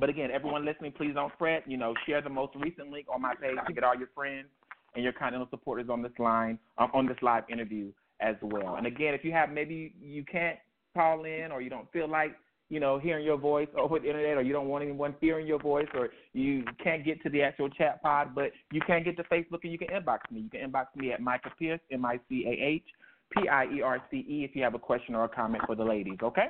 but 0.00 0.10
again, 0.10 0.30
everyone 0.32 0.64
listening, 0.64 0.92
please 0.92 1.12
don't 1.14 1.32
fret. 1.38 1.62
You 1.66 1.76
know, 1.76 1.94
share 2.06 2.20
the 2.20 2.28
most 2.28 2.56
recent 2.56 2.90
link 2.90 3.06
on 3.12 3.22
my 3.22 3.34
page 3.34 3.56
to 3.64 3.72
get 3.72 3.84
all 3.84 3.96
your 3.96 4.10
friends 4.12 4.48
and 4.94 5.04
your 5.04 5.12
continental 5.12 5.48
supporters 5.50 5.88
on 5.88 6.02
this 6.02 6.12
line, 6.18 6.58
um, 6.78 6.90
on 6.92 7.06
this 7.06 7.16
live 7.22 7.44
interview 7.48 7.92
as 8.20 8.34
well. 8.42 8.74
And 8.76 8.86
again, 8.86 9.14
if 9.14 9.24
you 9.24 9.30
have 9.30 9.50
maybe 9.50 9.94
you 10.02 10.24
can't 10.24 10.58
call 10.92 11.24
in 11.24 11.52
or 11.52 11.60
you 11.62 11.70
don't 11.70 11.90
feel 11.92 12.08
like 12.08 12.34
you 12.68 12.80
know, 12.80 12.98
hearing 12.98 13.24
your 13.24 13.38
voice 13.38 13.68
over 13.78 13.98
the 13.98 14.06
internet, 14.06 14.36
or 14.36 14.42
you 14.42 14.52
don't 14.52 14.68
want 14.68 14.84
anyone 14.84 15.14
hearing 15.20 15.46
your 15.46 15.58
voice, 15.58 15.88
or 15.94 16.10
you 16.32 16.64
can't 16.82 17.04
get 17.04 17.22
to 17.22 17.30
the 17.30 17.42
actual 17.42 17.68
chat 17.70 18.02
pod, 18.02 18.34
but 18.34 18.50
you 18.72 18.80
can 18.86 19.02
get 19.02 19.16
to 19.16 19.24
Facebook 19.24 19.60
and 19.62 19.72
you 19.72 19.78
can 19.78 19.88
inbox 19.88 20.18
me. 20.30 20.40
You 20.40 20.50
can 20.50 20.70
inbox 20.70 20.86
me 20.96 21.12
at 21.12 21.20
Micah 21.20 21.52
Pierce, 21.58 21.80
M 21.90 22.04
I 22.04 22.20
C 22.28 22.44
A 22.46 22.50
H 22.50 22.84
P 23.30 23.48
I 23.48 23.64
E 23.72 23.82
R 23.82 24.02
C 24.10 24.18
E, 24.28 24.44
if 24.44 24.54
you 24.54 24.62
have 24.62 24.74
a 24.74 24.78
question 24.78 25.14
or 25.14 25.24
a 25.24 25.28
comment 25.28 25.62
for 25.66 25.74
the 25.74 25.84
ladies. 25.84 26.18
Okay. 26.22 26.48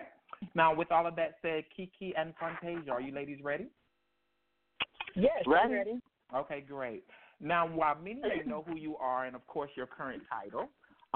Now, 0.54 0.74
with 0.74 0.92
all 0.92 1.06
of 1.06 1.16
that 1.16 1.34
said, 1.42 1.64
KeKe 1.76 2.12
and 2.16 2.32
Fontasia, 2.36 2.90
are 2.90 3.00
you 3.00 3.12
ladies 3.12 3.38
ready? 3.42 3.66
Yes, 5.14 5.42
Ready. 5.46 5.74
ready. 5.74 6.00
Okay, 6.34 6.64
great. 6.66 7.04
Now, 7.40 7.66
while 7.66 7.96
many 7.96 8.20
of 8.20 8.30
you 8.36 8.44
know 8.46 8.64
who 8.66 8.76
you 8.76 8.96
are 8.96 9.26
and, 9.26 9.34
of 9.34 9.46
course, 9.46 9.70
your 9.76 9.86
current 9.86 10.22
title, 10.30 10.68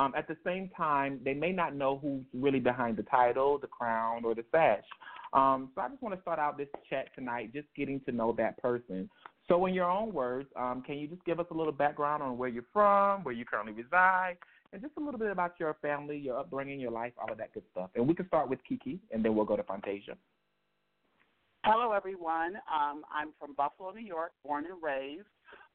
um, 0.03 0.13
at 0.17 0.27
the 0.27 0.37
same 0.45 0.69
time, 0.77 1.21
they 1.25 1.35
may 1.35 1.53
not 1.53 1.77
know 1.77 1.99
who's 2.03 2.25
really 2.35 2.59
behind 2.59 2.97
the 2.97 3.05
title, 3.05 3.59
the 3.59 3.69
crown, 3.69 4.25
or 4.25 4.35
the 4.35 4.45
sash. 4.51 4.83
Um, 5.33 5.71
so 5.75 5.81
I 5.81 5.89
just 5.89 6.03
want 6.03 6.15
to 6.15 6.21
start 6.21 6.39
out 6.39 6.59
this 6.59 6.69
chat 6.91 7.07
tonight 7.15 7.53
just 7.53 7.69
getting 7.77 8.01
to 8.01 8.13
know 8.13 8.35
that 8.37 8.61
person. 8.61 9.09
So, 9.49 9.67
in 9.67 9.75
your 9.75 9.91
own 9.91 10.13
words, 10.13 10.49
um, 10.57 10.83
can 10.87 10.99
you 10.99 11.09
just 11.09 11.25
give 11.25 11.41
us 11.41 11.47
a 11.51 11.55
little 11.55 11.73
background 11.73 12.23
on 12.23 12.37
where 12.37 12.49
you're 12.49 12.65
from, 12.73 13.25
where 13.25 13.35
you 13.35 13.45
currently 13.45 13.73
reside, 13.73 14.37
and 14.73 14.81
just 14.83 14.95
a 14.99 15.01
little 15.01 15.19
bit 15.19 15.31
about 15.31 15.55
your 15.59 15.77
family, 15.83 16.19
your 16.19 16.39
upbringing, 16.39 16.81
your 16.81 16.91
life, 16.91 17.13
all 17.21 17.31
of 17.31 17.39
that 17.39 17.53
good 17.53 17.65
stuff? 17.73 17.91
And 17.95 18.07
we 18.07 18.15
can 18.15 18.27
start 18.27 18.49
with 18.49 18.61
KeKe, 18.71 18.99
and 19.11 19.25
then 19.25 19.35
we'll 19.35 19.45
go 19.45 19.57
to 19.57 19.63
Fontasia. 19.63 20.17
Hello, 21.65 21.93
everyone. 21.93 22.57
Um, 22.73 23.05
I'm 23.13 23.31
from 23.39 23.55
Buffalo, 23.55 23.93
New 23.93 24.05
York, 24.05 24.33
born 24.45 24.65
and 24.67 24.83
raised 24.83 25.27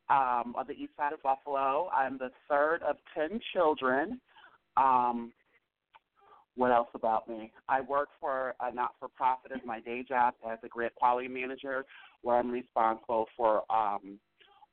um, 0.09 0.55
on 0.57 0.65
the 0.67 0.73
east 0.73 0.93
side 0.97 1.13
of 1.13 1.21
Buffalo. 1.21 1.89
I'm 1.93 2.17
the 2.17 2.31
third 2.49 2.81
of 2.83 2.97
10 3.15 3.39
children. 3.53 4.19
Um, 4.75 5.31
what 6.55 6.71
else 6.71 6.89
about 6.95 7.27
me? 7.27 7.51
I 7.69 7.81
work 7.81 8.09
for 8.19 8.55
a 8.61 8.73
not 8.73 8.91
for 8.99 9.07
profit 9.09 9.51
as 9.53 9.61
my 9.65 9.79
day 9.79 10.03
job 10.07 10.33
as 10.49 10.57
a 10.63 10.67
grant 10.67 10.95
quality 10.95 11.27
manager, 11.27 11.85
where 12.23 12.37
I'm 12.37 12.49
responsible 12.49 13.27
for 13.35 13.63
um, 13.71 14.19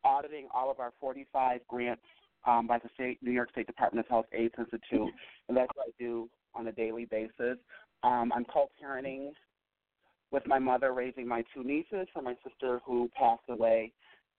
auditing 0.03 0.49
all 0.55 0.71
of 0.71 0.81
our 0.81 0.93
45 0.99 1.61
grants 1.69 2.03
um, 2.47 2.67
by 2.67 2.79
the 2.79 2.89
state, 2.95 3.19
New 3.23 3.33
York 3.33 3.51
State 3.51 3.67
Department 3.67 4.07
of 4.07 4.11
Health 4.11 4.27
AIDS 4.33 4.55
Institute, 4.59 5.13
and 5.49 5.57
that's 5.57 5.71
what 5.75 5.87
I 5.89 5.93
do 5.99 6.29
on 6.55 6.67
a 6.67 6.73
daily 6.73 7.05
basis. 7.05 7.59
Um, 8.03 8.33
I'm 8.35 8.45
co-parenting 8.45 9.31
with 10.31 10.47
my 10.47 10.59
mother, 10.59 10.93
raising 10.93 11.27
my 11.29 11.43
two 11.55 11.65
nieces 11.65 12.07
for 12.13 12.23
my 12.23 12.35
sister 12.47 12.81
who 12.85 13.11
passed 13.19 13.43
away 13.49 13.93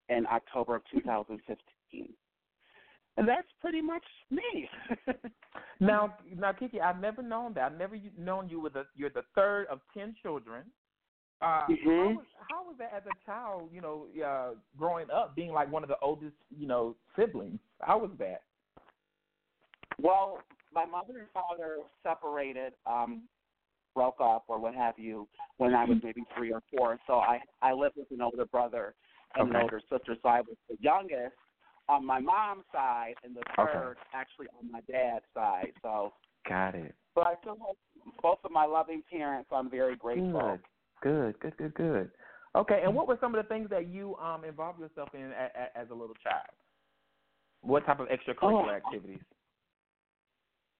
in 0.09 0.25
October 0.27 0.75
of 0.75 0.83
2015. 0.91 2.13
And 3.17 3.27
that's 3.27 3.47
pretty 3.61 3.81
much 3.81 4.03
me. 4.29 4.69
Now, 5.81 6.15
now, 6.33 6.53
KeKe, 6.53 6.79
I've 6.79 7.01
never 7.01 7.21
known 7.21 7.53
that. 7.55 7.63
I've 7.71 7.77
never 7.77 7.97
known 8.17 8.47
you 8.47 8.61
with 8.61 8.77
a. 8.77 8.85
You're 8.95 9.09
the 9.09 9.23
third 9.35 9.67
of 9.67 9.81
ten 9.93 10.15
children. 10.21 10.63
Uh, 11.41 11.67
Mhm. 11.67 11.83
how, 11.83 12.15
was, 12.15 12.25
how 12.49 12.63
was 12.63 12.75
that 12.77 12.93
as 12.95 13.03
a 13.05 13.25
child? 13.25 13.69
You 13.73 13.81
know, 13.81 14.07
uh, 14.25 14.55
growing 14.77 15.11
up, 15.11 15.35
being 15.35 15.51
like 15.51 15.69
one 15.69 15.83
of 15.83 15.89
the 15.89 15.99
oldest, 16.01 16.35
you 16.49 16.65
know, 16.65 16.95
siblings. 17.17 17.59
How 17.81 17.97
was 17.97 18.11
that? 18.19 18.43
Well, 20.01 20.39
my 20.73 20.85
mother 20.85 21.19
and 21.19 21.29
father 21.33 21.79
separated, 22.03 22.73
um, 22.85 23.23
broke 23.93 24.21
up 24.21 24.45
or 24.47 24.59
what 24.59 24.75
have 24.75 24.97
you 24.97 25.27
when 25.57 25.73
I 25.73 25.83
was 25.85 25.97
maybe 26.03 26.23
three 26.37 26.53
or 26.53 26.61
four. 26.75 26.99
So 27.07 27.15
I 27.15 27.41
I 27.61 27.73
lived 27.73 27.95
with 27.97 28.11
an 28.11 28.21
older 28.21 28.45
brother 28.45 28.93
and 29.35 29.49
an 29.49 29.55
Okay. 29.55 29.61
older 29.63 29.81
sister. 29.89 30.15
So 30.21 30.29
I 30.29 30.41
was 30.41 30.57
the 30.69 30.77
youngest 30.79 31.35
on 31.87 32.05
my 32.05 32.19
mom's 32.19 32.63
side 32.71 33.15
and 33.23 33.35
the 33.35 33.41
Okay. 33.59 33.71
third 33.71 33.97
actually 34.13 34.47
on 34.59 34.71
my 34.71 34.81
dad's 34.81 35.25
side. 35.33 35.71
So 35.81 36.13
Got 36.47 36.75
it. 36.75 36.95
but 37.13 37.27
I 37.27 37.35
still 37.41 37.57
have 37.67 37.75
both 38.21 38.39
of 38.43 38.51
my 38.51 38.65
loving 38.65 39.03
parents. 39.11 39.49
I'm 39.51 39.69
very 39.69 39.95
grateful. 39.95 40.59
Good, 41.01 41.39
good, 41.39 41.39
good, 41.39 41.57
good, 41.57 41.73
good. 41.75 42.11
Okay, 42.55 42.81
and 42.83 42.95
what 42.95 43.07
were 43.07 43.17
some 43.19 43.35
of 43.35 43.43
the 43.43 43.47
things 43.49 43.69
that 43.69 43.87
you 43.89 44.15
um 44.15 44.45
involved 44.45 44.79
yourself 44.79 45.09
in 45.13 45.21
a, 45.21 45.49
a, 45.55 45.77
as 45.77 45.89
a 45.91 45.93
little 45.93 46.15
child? 46.23 46.55
What 47.61 47.85
type 47.85 47.99
of 47.99 48.07
extracurricular 48.07 48.73
Oh. 48.73 48.75
activities? 48.75 49.19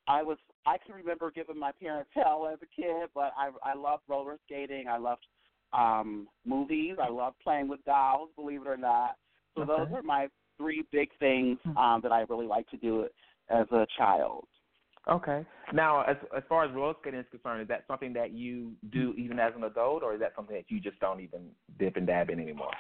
I 0.08 0.22
was 0.22 0.38
I 0.66 0.78
can 0.78 0.96
remember 0.96 1.32
giving 1.32 1.60
my 1.60 1.72
parents 1.72 2.12
hell 2.14 2.48
as 2.52 2.60
a 2.62 2.82
kid, 2.82 3.10
but 3.14 3.34
I 3.38 3.50
I 3.64 3.76
loved 3.76 4.04
roller 4.08 4.38
skating. 4.46 4.88
I 4.88 4.98
loved 4.98 5.26
um 5.74 6.28
movies. 6.46 6.96
I 7.02 7.10
love 7.10 7.34
playing 7.44 7.68
with 7.68 7.84
dolls, 7.86 8.30
believe 8.36 8.62
it 8.62 8.68
or 8.68 8.78
not. 8.78 9.16
So 9.56 9.66
those 9.66 9.88
are 9.94 10.04
my 10.04 10.28
three 10.58 10.86
big 10.92 11.10
things 11.20 11.58
um 11.78 12.00
that 12.04 12.12
I 12.12 12.22
really 12.30 12.48
like 12.48 12.68
to 12.70 12.78
do 12.78 13.08
as 13.50 13.68
a 13.72 13.86
child. 13.98 14.46
Okay. 15.08 15.46
Now, 15.74 16.02
as 16.04 16.18
as 16.36 16.44
far 16.50 16.66
as 16.66 16.74
roller 16.74 16.96
skating 17.02 17.20
is 17.20 17.26
concerned, 17.30 17.62
is 17.62 17.68
that 17.68 17.86
something 17.88 18.14
that 18.14 18.32
you 18.32 18.74
do 18.92 19.14
even 19.18 19.40
as 19.40 19.54
an 19.56 19.64
adult, 19.64 20.04
or 20.04 20.14
is 20.14 20.20
that 20.20 20.34
something 20.36 20.56
that 20.56 20.66
you 20.70 20.80
just 20.80 21.00
don't 21.00 21.22
even 21.22 21.50
dip 21.78 21.96
and 21.96 22.08
dab 22.08 22.30
in 22.30 22.40
anymore? 22.40 22.72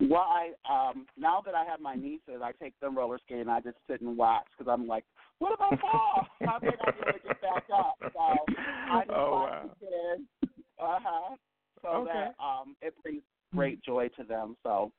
Well, 0.00 0.26
I 0.28 0.52
um 0.70 1.06
now 1.16 1.42
that 1.44 1.54
I 1.54 1.64
have 1.64 1.80
my 1.80 1.96
nieces, 1.96 2.42
I 2.42 2.52
take 2.62 2.78
them 2.80 2.96
roller 2.96 3.18
skating. 3.24 3.42
And 3.42 3.50
I 3.50 3.60
just 3.60 3.78
sit 3.88 4.00
and 4.02 4.16
watch 4.16 4.44
because 4.56 4.70
I'm 4.70 4.86
like, 4.86 5.04
what 5.38 5.52
if 5.52 5.60
I 5.60 5.76
fall? 5.80 6.26
How 6.44 6.58
can 6.58 6.70
I 6.80 6.90
to 7.12 7.18
get 7.24 7.40
back 7.40 7.64
up? 7.74 7.96
So 8.12 8.20
I 8.90 9.00
just 9.00 9.16
Oh, 9.16 9.30
watch 9.30 9.52
wow. 9.52 9.70
the 9.80 9.86
kids. 9.86 10.52
Uh 10.78 10.98
huh. 11.02 11.36
So 11.86 11.98
Okay. 11.98 12.12
that 12.12 12.34
um 12.42 12.76
it 12.82 12.94
brings 13.02 13.22
great 13.54 13.82
joy 13.82 14.08
to 14.16 14.24
them. 14.24 14.56
So 14.62 14.92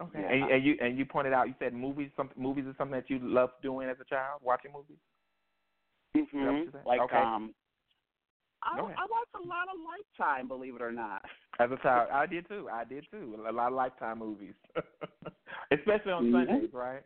Okay. 0.00 0.20
Yeah. 0.20 0.32
And, 0.32 0.50
and 0.52 0.64
you 0.64 0.76
and 0.80 0.96
you 0.96 1.04
pointed 1.04 1.32
out 1.32 1.48
you 1.48 1.54
said 1.58 1.74
movies. 1.74 2.10
Some 2.16 2.30
movies 2.36 2.64
is 2.66 2.74
something 2.78 2.94
that 2.98 3.10
you 3.10 3.18
loved 3.22 3.54
doing 3.62 3.88
as 3.88 3.96
a 4.00 4.04
child, 4.04 4.40
watching 4.42 4.72
movies. 4.72 4.96
Is 6.14 6.26
that 6.32 6.52
what 6.52 6.62
hmm 6.62 6.88
like 6.88 7.00
okay. 7.00 7.16
um, 7.16 7.54
I 8.62 8.76
Go. 8.76 8.86
I 8.86 9.06
watch 9.10 9.28
a 9.34 9.46
lot 9.46 9.68
of 9.72 9.78
Lifetime, 9.84 10.48
believe 10.48 10.76
it 10.76 10.82
or 10.82 10.92
not. 10.92 11.22
As 11.60 11.70
a 11.70 11.76
child, 11.82 12.08
I 12.12 12.26
did 12.26 12.48
too. 12.48 12.68
I 12.72 12.84
did 12.84 13.06
too. 13.10 13.36
A 13.46 13.52
lot 13.52 13.68
of 13.68 13.74
Lifetime 13.74 14.18
movies, 14.18 14.54
especially 15.70 16.12
on 16.12 16.24
Mhm. 16.24 16.32
Sundays, 16.32 16.70
right? 16.72 17.02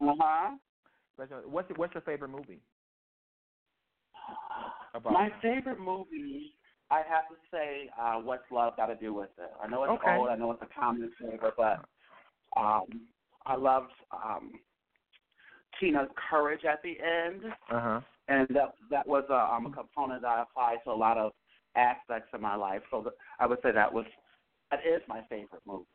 Uh 0.00 0.14
huh. 0.18 0.56
Especially, 1.18 1.44
what's 1.48 1.68
your, 1.70 1.78
what's 1.78 1.94
your 1.94 2.02
favorite 2.02 2.28
movie? 2.30 2.60
About 4.94 5.12
My 5.12 5.30
favorite 5.42 5.80
movie, 5.80 6.54
I 6.94 7.02
have 7.08 7.28
to 7.28 7.34
say, 7.50 7.90
uh, 8.00 8.20
"What's 8.20 8.44
Love 8.52 8.76
Got 8.76 8.86
to 8.86 8.94
Do 8.94 9.12
with 9.14 9.30
It." 9.38 9.50
I 9.60 9.66
know 9.66 9.82
it's 9.84 9.92
Okay. 9.92 10.16
old. 10.16 10.28
I 10.28 10.36
know 10.36 10.52
it's 10.52 10.62
a 10.62 10.68
common 10.78 11.10
favorite, 11.18 11.54
but 11.56 11.84
um, 12.56 12.84
I 13.46 13.56
loved 13.56 13.92
um, 14.12 14.52
Tina's 15.80 16.08
courage 16.30 16.64
at 16.64 16.82
the 16.82 16.96
end, 17.00 17.42
Uh 17.70 17.80
huh. 17.80 18.00
and 18.28 18.46
that 18.50 18.74
that 18.90 19.06
was 19.06 19.24
a, 19.28 19.54
um, 19.54 19.66
a 19.66 19.70
component 19.70 20.22
that 20.22 20.28
I 20.28 20.42
applied 20.42 20.78
to 20.84 20.92
a 20.92 20.92
lot 20.92 21.18
of 21.18 21.32
aspects 21.74 22.28
of 22.32 22.40
my 22.40 22.54
life. 22.54 22.82
So 22.90 23.02
th- 23.02 23.14
I 23.40 23.46
would 23.46 23.58
say 23.62 23.72
that 23.72 23.92
was 23.92 24.06
that 24.70 24.80
is 24.86 25.02
my 25.08 25.22
favorite 25.28 25.62
movie. 25.66 25.86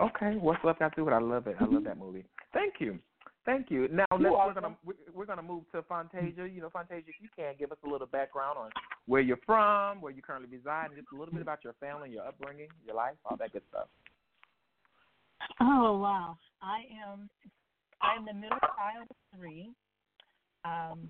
Okay. 0.00 0.36
What's 0.36 0.62
left 0.62 0.78
got 0.78 0.90
to 0.90 0.96
do 0.96 1.04
with? 1.06 1.12
it? 1.12 1.16
I 1.16 1.20
love 1.20 1.46
it. 1.48 1.56
I 1.60 1.64
love 1.64 1.84
that 1.84 1.98
movie. 1.98 2.24
Thank 2.52 2.74
you. 2.78 2.98
Thank 3.46 3.70
you. 3.70 3.86
Now 3.88 4.04
let's, 4.10 4.22
You're 4.22 4.32
we're 4.32 4.54
gonna 4.54 4.76
we're, 4.84 4.94
we're 5.14 5.24
gonna 5.24 5.42
move 5.42 5.62
to 5.70 5.80
Fontasia. 5.82 6.52
You 6.52 6.60
know, 6.60 6.68
Fontasia, 6.68 7.06
if 7.06 7.14
you 7.22 7.28
can 7.36 7.54
give 7.56 7.70
us 7.70 7.78
a 7.86 7.88
little 7.88 8.08
background 8.08 8.58
on 8.58 8.70
where 9.06 9.20
you're 9.20 9.38
from, 9.46 10.00
where 10.00 10.12
you 10.12 10.20
currently 10.20 10.54
reside, 10.54 10.86
and 10.86 10.96
just 10.96 11.06
a 11.14 11.16
little 11.16 11.32
bit 11.32 11.42
about 11.42 11.62
your 11.62 11.74
family, 11.74 12.10
your 12.10 12.26
upbringing, 12.26 12.66
your 12.84 12.96
life, 12.96 13.14
all 13.24 13.36
that 13.36 13.52
good 13.52 13.62
stuff. 13.70 13.86
Oh 15.60 15.98
wow! 15.98 16.36
I 16.60 16.78
am. 17.06 17.30
I'm 18.02 18.26
the 18.26 18.34
middle 18.34 18.58
child 18.58 19.06
of 19.08 19.38
three. 19.38 19.70
Um, 20.64 21.08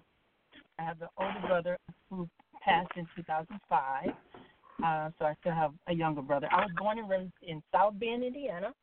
I 0.78 0.82
have 0.82 1.00
an 1.00 1.08
older 1.18 1.40
brother 1.46 1.78
who 2.10 2.28
passed 2.62 2.92
in 2.96 3.06
2005. 3.16 4.08
Uh, 4.84 5.10
so 5.18 5.24
I 5.24 5.34
still 5.40 5.54
have 5.54 5.72
a 5.88 5.94
younger 5.94 6.20
brother. 6.20 6.48
I 6.52 6.56
was 6.56 6.70
born 6.76 6.98
and 6.98 7.08
raised 7.08 7.32
in 7.42 7.62
South 7.72 7.98
Bend, 7.98 8.22
Indiana, 8.22 8.74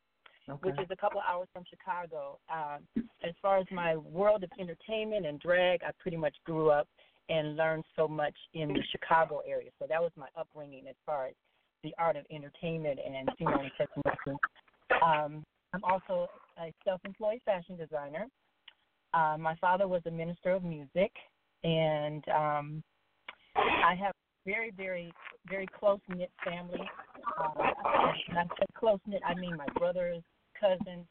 which 0.62 0.76
is 0.80 0.88
a 0.90 0.96
couple 0.96 1.20
of 1.20 1.26
hours 1.30 1.48
from 1.54 1.64
Chicago. 1.70 2.40
Uh, 2.52 2.78
as 3.24 3.34
far 3.42 3.58
as 3.58 3.66
my 3.72 3.96
world 3.96 4.44
of 4.44 4.50
entertainment 4.60 5.26
and 5.26 5.40
drag, 5.40 5.84
I 5.84 5.92
pretty 6.00 6.18
much 6.18 6.36
grew 6.46 6.70
up 6.70 6.88
and 7.30 7.56
learned 7.56 7.84
so 7.96 8.08
much 8.08 8.36
in 8.54 8.70
the 8.70 8.84
Chicago 8.92 9.42
area. 9.48 9.70
So 9.80 9.86
that 9.88 10.02
was 10.02 10.12
my 10.18 10.28
upbringing 10.38 10.88
as 10.90 10.96
far 11.06 11.28
as 11.28 11.34
the 11.84 11.94
art 11.98 12.16
of 12.16 12.26
entertainment 12.32 13.00
and 13.06 13.30
female 13.38 13.70
technology. 13.78 14.40
Um, 15.04 15.44
I'm 15.74 15.84
also 15.84 16.28
a 16.60 16.74
self-employed 16.86 17.42
fashion 17.46 17.78
designer. 17.78 18.28
Uh, 19.14 19.38
my 19.40 19.56
father 19.56 19.88
was 19.88 20.02
a 20.06 20.12
minister 20.12 20.52
of 20.52 20.64
music, 20.64 21.12
and 21.64 22.24
um, 22.30 22.84
I 23.56 23.96
have 23.96 24.14
very, 24.46 24.72
very, 24.72 25.14
very 25.48 25.68
close 25.80 26.00
knit 26.10 26.32
family. 26.44 26.82
Uh, 27.40 27.50
when 28.28 28.38
I 28.38 28.44
say 28.44 28.66
close 28.78 29.00
knit, 29.08 29.22
I 29.26 29.34
mean 29.36 29.56
my 29.56 29.68
brothers, 29.78 30.22
cousins. 30.64 31.06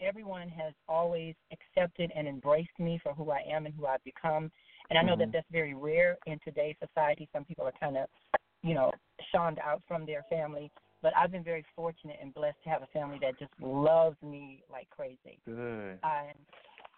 Everyone 0.00 0.48
has 0.50 0.74
always 0.86 1.34
accepted 1.50 2.12
and 2.14 2.28
embraced 2.28 2.78
me 2.78 3.00
for 3.02 3.14
who 3.14 3.30
I 3.30 3.42
am 3.50 3.66
and 3.66 3.74
who 3.74 3.86
I've 3.86 4.04
become. 4.04 4.52
And 4.90 4.98
I 4.98 5.02
know 5.02 5.16
that 5.16 5.28
Mhm. 5.28 5.32
that's 5.32 5.50
very 5.50 5.74
rare 5.74 6.18
in 6.26 6.38
today's 6.40 6.76
society. 6.78 7.28
Some 7.32 7.44
people 7.44 7.66
are 7.66 7.72
kind 7.72 7.96
of, 7.96 8.08
you 8.62 8.74
know, 8.74 8.92
shunned 9.30 9.58
out 9.58 9.82
from 9.88 10.06
their 10.06 10.22
family. 10.24 10.70
But 11.00 11.16
I've 11.16 11.30
been 11.30 11.44
very 11.44 11.64
fortunate 11.74 12.18
and 12.20 12.34
blessed 12.34 12.62
to 12.64 12.70
have 12.70 12.82
a 12.82 12.86
family 12.88 13.18
that 13.20 13.38
just 13.38 13.52
loves 13.60 14.20
me 14.22 14.62
like 14.68 14.88
crazy. 14.90 15.38
Good. 15.44 15.98
I 16.02 16.32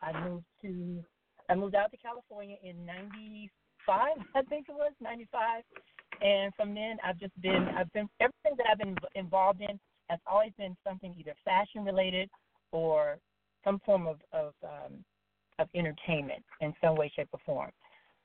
I 0.03 0.13
moved 0.25 0.47
to 0.63 1.05
I 1.49 1.55
moved 1.55 1.75
out 1.75 1.91
to 1.91 1.97
California 1.97 2.57
in 2.63 2.87
'95, 2.87 4.25
I 4.35 4.43
think 4.43 4.69
it 4.69 4.75
was 4.75 4.93
'95, 5.01 5.65
and 6.23 6.55
from 6.55 6.75
then 6.75 6.99
I've 7.05 7.19
just 7.19 7.39
been 7.41 7.69
I've 7.77 7.93
been 7.93 8.09
everything 8.21 8.57
that 8.57 8.67
I've 8.71 8.79
been 8.79 8.97
involved 9.15 9.61
in 9.61 9.79
has 10.11 10.21
always 10.27 10.53
been 10.59 10.77
something 10.87 11.15
either 11.19 11.35
fashion 11.45 11.85
related 11.85 12.29
or 12.73 13.19
some 13.65 13.81
form 13.87 14.07
of 14.07 14.19
of 14.33 14.53
um, 14.65 15.05
of 15.59 15.69
entertainment 15.75 16.43
in 16.61 16.73
some 16.83 16.97
way, 16.97 17.11
shape, 17.15 17.29
or 17.33 17.41
form. 17.45 17.71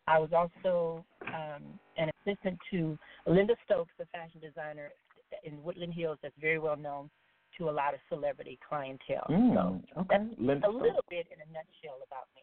I 0.07 0.19
was 0.19 0.29
also 0.33 1.03
um, 1.27 1.63
an 1.97 2.09
assistant 2.21 2.57
to 2.71 2.97
Linda 3.25 3.55
Stokes, 3.65 3.91
a 3.99 4.05
fashion 4.07 4.39
designer 4.39 4.91
in 5.43 5.61
Woodland 5.63 5.93
Hills 5.93 6.17
that's 6.21 6.35
very 6.39 6.59
well 6.59 6.77
known 6.77 7.09
to 7.57 7.69
a 7.69 7.71
lot 7.71 7.93
of 7.93 7.99
celebrity 8.09 8.59
clientele. 8.67 9.25
Mm, 9.29 9.53
so 9.53 9.81
okay. 10.01 10.07
that's 10.09 10.23
Linda 10.37 10.67
a 10.67 10.71
little 10.71 11.03
bit 11.09 11.27
in 11.31 11.39
a 11.41 11.47
nutshell 11.51 11.99
about 12.05 12.27
me. 12.35 12.41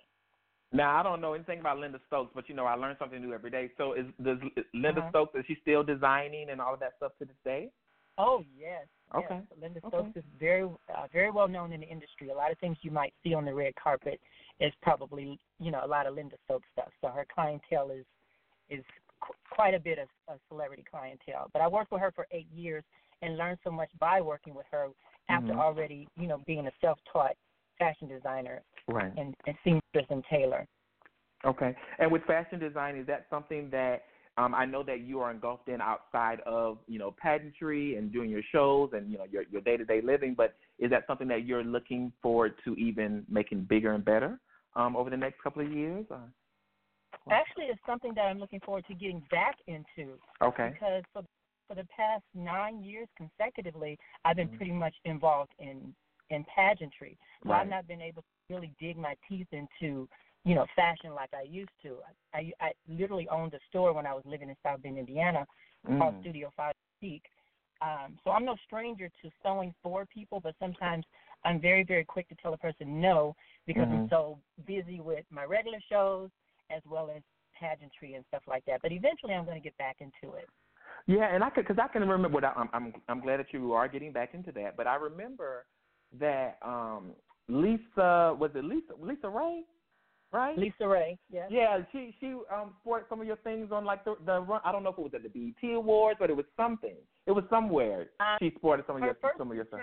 Now 0.72 0.98
I 0.98 1.02
don't 1.02 1.20
know 1.20 1.34
anything 1.34 1.60
about 1.60 1.78
Linda 1.78 2.00
Stokes, 2.06 2.32
but 2.34 2.48
you 2.48 2.54
know 2.54 2.64
I 2.64 2.74
learn 2.74 2.96
something 2.98 3.20
new 3.20 3.32
every 3.32 3.50
day. 3.50 3.70
So 3.76 3.92
is 3.92 4.06
does 4.24 4.38
Linda 4.74 5.00
Uh-huh. 5.00 5.10
Stokes 5.10 5.38
is 5.38 5.44
she 5.46 5.56
still 5.60 5.84
designing 5.84 6.50
and 6.50 6.60
all 6.60 6.74
of 6.74 6.80
that 6.80 6.94
stuff 6.96 7.12
to 7.18 7.24
this 7.24 7.36
day? 7.44 7.70
Oh 8.18 8.44
yes. 8.58 8.86
Okay. 9.14 9.26
Yes. 9.30 9.42
Linda 9.60 9.80
Stokes 9.88 10.16
is 10.16 10.24
very 10.38 10.64
uh, 10.64 11.06
very 11.12 11.30
well 11.30 11.48
known 11.48 11.72
in 11.72 11.80
the 11.80 11.88
industry. 11.88 12.30
A 12.30 12.34
lot 12.34 12.50
of 12.50 12.58
things 12.58 12.76
you 12.82 12.90
might 12.90 13.12
see 13.22 13.34
on 13.34 13.44
the 13.44 13.54
red 13.54 13.74
carpet 13.82 14.20
is 14.60 14.72
probably 14.82 15.38
you 15.58 15.70
know 15.70 15.80
a 15.84 15.86
lot 15.86 16.06
of 16.06 16.14
Linda 16.14 16.36
Stokes 16.44 16.68
stuff. 16.72 16.88
So 17.00 17.08
her 17.08 17.26
clientele 17.32 17.90
is 17.90 18.04
is 18.70 18.84
qu- 19.20 19.34
quite 19.50 19.74
a 19.74 19.80
bit 19.80 19.98
of, 19.98 20.08
of 20.28 20.38
celebrity 20.48 20.84
clientele. 20.90 21.48
But 21.52 21.62
I 21.62 21.68
worked 21.68 21.92
with 21.92 22.00
her 22.00 22.12
for 22.12 22.26
eight 22.30 22.48
years 22.54 22.84
and 23.20 23.36
learned 23.36 23.58
so 23.64 23.70
much 23.70 23.90
by 23.98 24.20
working 24.20 24.54
with 24.54 24.66
her 24.70 24.88
after 25.28 25.52
Mhm. 25.52 25.58
already 25.60 26.08
you 26.16 26.26
know 26.26 26.38
being 26.46 26.66
a 26.66 26.72
self-taught 26.80 27.36
fashion 27.78 28.08
designer 28.08 28.62
Right. 28.88 29.12
and, 29.16 29.34
and 29.46 29.56
seamstress 29.64 30.06
and 30.10 30.24
tailor. 30.24 30.66
Okay. 31.44 31.74
And 31.98 32.10
with 32.10 32.22
fashion 32.24 32.58
design, 32.58 32.96
is 32.96 33.06
that 33.06 33.26
something 33.30 33.68
that 33.70 34.04
um, 34.38 34.54
I 34.54 34.64
know 34.64 34.82
that 34.84 35.00
you 35.00 35.20
are 35.20 35.30
engulfed 35.30 35.68
in 35.68 35.80
outside 35.80 36.40
of 36.46 36.78
you 36.86 36.98
know 36.98 37.14
pageantry 37.20 37.96
and 37.96 38.12
doing 38.12 38.30
your 38.30 38.42
shows 38.50 38.90
and 38.92 39.10
you 39.10 39.18
know 39.18 39.24
your 39.30 39.44
your 39.50 39.60
day 39.60 39.76
to 39.76 39.84
day 39.84 40.00
living? 40.00 40.34
But 40.34 40.54
is 40.78 40.90
that 40.90 41.04
something 41.06 41.28
that 41.28 41.44
you're 41.44 41.64
looking 41.64 42.12
forward 42.22 42.54
to 42.64 42.74
even 42.74 43.24
making 43.28 43.64
bigger 43.64 43.92
and 43.92 44.04
better 44.04 44.40
um, 44.74 44.96
over 44.96 45.10
the 45.10 45.16
next 45.16 45.42
couple 45.42 45.64
of 45.64 45.70
years? 45.70 46.06
Or? 46.10 46.22
Actually, 47.30 47.66
it's 47.66 47.80
something 47.86 48.12
that 48.14 48.22
I'm 48.22 48.38
looking 48.38 48.60
forward 48.60 48.84
to 48.88 48.94
getting 48.94 49.22
back 49.30 49.56
into. 49.66 50.18
Okay. 50.42 50.70
Because 50.72 51.02
for 51.12 51.22
for 51.68 51.74
the 51.74 51.86
past 51.94 52.24
nine 52.34 52.82
years 52.82 53.08
consecutively, 53.16 53.98
I've 54.24 54.36
been 54.36 54.48
pretty 54.48 54.72
much 54.72 54.94
involved 55.04 55.52
in 55.58 55.94
in 56.30 56.44
pageantry. 56.44 57.18
So 57.42 57.50
Right. 57.50 57.60
I've 57.60 57.68
not 57.68 57.86
been 57.86 58.00
able 58.00 58.22
to 58.22 58.54
really 58.54 58.72
dig 58.80 58.96
my 58.96 59.14
teeth 59.28 59.48
into 59.52 60.08
you 60.44 60.54
know 60.54 60.66
fashion 60.74 61.14
like 61.14 61.30
I 61.34 61.42
used 61.42 61.70
to. 61.82 61.98
I 62.34 62.52
I 62.60 62.72
literally 62.88 63.28
owned 63.28 63.54
a 63.54 63.60
store 63.68 63.92
when 63.92 64.06
I 64.06 64.14
was 64.14 64.24
living 64.26 64.48
in 64.48 64.56
South 64.62 64.82
Bend, 64.82 64.98
Indiana, 64.98 65.46
called 65.98 66.14
Mm. 66.14 66.20
Studio 66.20 66.50
Five 66.56 66.74
Boutique. 67.00 67.26
Um, 67.80 68.16
so 68.22 68.30
I'm 68.30 68.44
no 68.44 68.56
stranger 68.64 69.08
to 69.22 69.30
sewing 69.42 69.74
for 69.82 70.06
people, 70.06 70.38
but 70.40 70.54
sometimes 70.60 71.04
I'm 71.44 71.60
very, 71.60 71.82
very 71.82 72.04
quick 72.04 72.28
to 72.28 72.36
tell 72.36 72.54
a 72.54 72.56
person 72.56 73.00
no 73.00 73.34
because 73.66 73.88
I'm 73.90 74.06
Mhm. 74.06 74.10
so 74.10 74.38
busy 74.66 75.00
with 75.00 75.24
my 75.30 75.44
regular 75.44 75.80
shows 75.80 76.30
as 76.70 76.84
well 76.86 77.10
as 77.10 77.22
pageantry 77.54 78.14
and 78.14 78.24
stuff 78.26 78.42
like 78.46 78.64
that. 78.66 78.82
But 78.82 78.92
eventually, 78.92 79.34
I'm 79.34 79.44
going 79.44 79.60
to 79.60 79.62
get 79.62 79.76
back 79.78 80.00
into 80.00 80.34
it. 80.36 80.48
Yeah, 81.06 81.34
and 81.34 81.42
I 81.42 81.50
could 81.50 81.66
because 81.66 81.82
I 81.82 81.88
can 81.88 82.02
remember 82.02 82.28
what 82.28 82.44
I, 82.44 82.52
I'm 82.52 82.68
I'm 82.72 82.92
I'm 83.08 83.20
glad 83.20 83.40
that 83.40 83.52
you 83.52 83.72
are 83.72 83.88
getting 83.88 84.12
back 84.12 84.34
into 84.34 84.52
that. 84.52 84.76
But 84.76 84.86
I 84.86 84.94
remember 84.94 85.66
that 86.20 86.58
um 86.62 87.12
Lisa 87.48 88.36
was 88.38 88.50
it 88.54 88.64
Lisa 88.64 88.92
LisaRaye, 88.94 89.62
right? 90.32 90.56
LisaRaye, 90.56 91.18
yeah. 91.30 91.46
Yeah, 91.50 91.78
she 91.92 92.14
she 92.20 92.34
um 92.52 92.74
sported 92.80 93.08
some 93.08 93.20
of 93.20 93.26
your 93.26 93.36
things 93.36 93.70
on 93.72 93.84
like 93.84 94.04
the 94.04 94.16
the 94.24 94.40
run. 94.40 94.60
I 94.64 94.72
don't 94.72 94.82
know 94.82 94.90
if 94.90 94.98
it 94.98 95.02
was 95.02 95.12
at 95.14 95.22
the 95.22 95.28
BET 95.28 95.74
Awards, 95.74 96.18
but 96.18 96.30
it 96.30 96.36
was 96.36 96.46
something. 96.56 96.96
It 97.26 97.32
was 97.32 97.44
somewhere. 97.50 98.06
Um, 98.20 98.38
she 98.40 98.52
sported 98.56 98.86
some 98.86 98.96
of 98.96 99.02
your 99.02 99.16
some 99.38 99.50
of 99.50 99.56
your 99.56 99.66
stuff. 99.66 99.80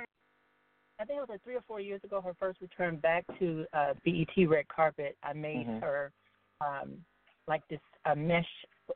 I 0.99 1.05
think 1.05 1.17
it 1.17 1.21
was 1.21 1.29
like 1.29 1.43
three 1.43 1.55
or 1.55 1.63
four 1.65 1.79
years 1.79 2.03
ago. 2.03 2.19
Her 2.19 2.33
first 2.37 2.59
return 2.59 2.97
back 2.97 3.23
to 3.39 3.65
uh, 3.73 3.93
BET 4.03 4.49
red 4.49 4.67
carpet. 4.67 5.17
I 5.23 5.31
made 5.31 5.65
Mhm. 5.65 5.81
her 5.81 6.11
um, 6.59 7.05
like 7.47 7.65
this 7.69 7.79
a 8.05 8.15
mesh, 8.15 8.49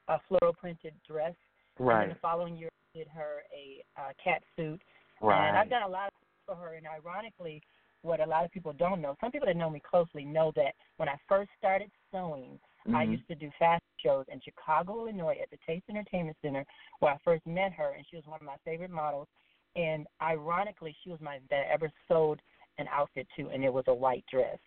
a 0.09 0.19
floral 0.27 0.53
printed 0.53 0.93
dress. 1.07 1.35
And 1.77 1.87
Right. 1.87 1.99
then 2.01 2.09
the 2.09 2.15
following 2.15 2.57
year, 2.57 2.69
I 2.93 2.97
did 2.97 3.07
her 3.07 3.43
a 3.55 3.83
uh, 3.97 4.13
cat 4.21 4.43
suit. 4.55 4.81
Right. 5.21 5.47
And 5.47 5.57
I've 5.57 5.69
done 5.69 5.83
a 5.83 5.87
lot 5.87 6.07
of 6.07 6.13
for 6.45 6.55
her. 6.55 6.73
And 6.73 6.85
ironically, 6.85 7.61
what 8.03 8.19
a 8.19 8.25
lot 8.25 8.45
of 8.45 8.51
people 8.51 8.73
don't 8.73 9.01
know, 9.01 9.15
some 9.19 9.31
people 9.31 9.47
that 9.47 9.57
know 9.57 9.69
me 9.69 9.81
closely 9.89 10.23
know 10.25 10.51
that 10.55 10.75
when 10.97 11.09
I 11.09 11.15
first 11.27 11.49
started 11.57 11.89
sewing, 12.11 12.59
I 12.93 13.03
Mhm. 13.03 13.11
used 13.11 13.27
to 13.29 13.35
do 13.35 13.49
fashion 13.57 13.81
shows 13.97 14.25
in 14.27 14.41
Chicago, 14.41 14.99
Illinois, 14.99 15.39
at 15.41 15.49
the 15.49 15.57
Taste 15.65 15.85
Entertainment 15.89 16.37
Center, 16.41 16.65
where 16.99 17.13
I 17.13 17.17
first 17.19 17.45
met 17.47 17.71
her, 17.73 17.91
and 17.91 18.05
she 18.05 18.17
was 18.17 18.27
one 18.27 18.41
of 18.41 18.45
my 18.45 18.57
favorite 18.65 18.91
models. 18.91 19.29
And 19.75 20.05
ironically, 20.21 20.95
she 21.01 21.09
was 21.09 21.19
my 21.21 21.39
that 21.49 21.65
I 21.65 21.73
ever 21.73 21.89
sewed 22.07 22.41
an 22.77 22.87
outfit 22.89 23.27
to, 23.37 23.49
and 23.49 23.63
it 23.63 23.73
was 23.73 23.85
a 23.87 23.93
white 23.93 24.25
dress. 24.29 24.59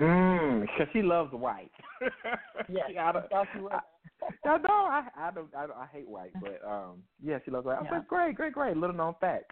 Mm, 0.00 0.62
because 0.62 0.88
she 0.92 1.02
loves 1.02 1.32
white. 1.32 1.72
Yes, 2.68 2.90
I, 2.98 3.12
don't, 3.12 3.24
I 3.24 3.28
thought 3.28 3.48
you 3.54 3.62
were. 3.62 3.72
I 4.44 4.58
know 4.58 4.68
I 4.68 5.08
I 5.16 5.30
don't 5.32 5.54
I, 5.56 5.66
don't, 5.66 5.76
I 5.76 5.86
hate 5.86 6.08
white, 6.08 6.32
but 6.40 6.60
um 6.64 7.02
yeah, 7.22 7.38
she 7.44 7.50
loves 7.50 7.66
white. 7.66 7.78
I 7.78 7.84
Yeah. 7.84 7.90
said, 7.90 8.06
great, 8.06 8.36
great, 8.36 8.52
great. 8.52 8.76
Little 8.76 8.94
known 8.94 9.14
fact. 9.20 9.50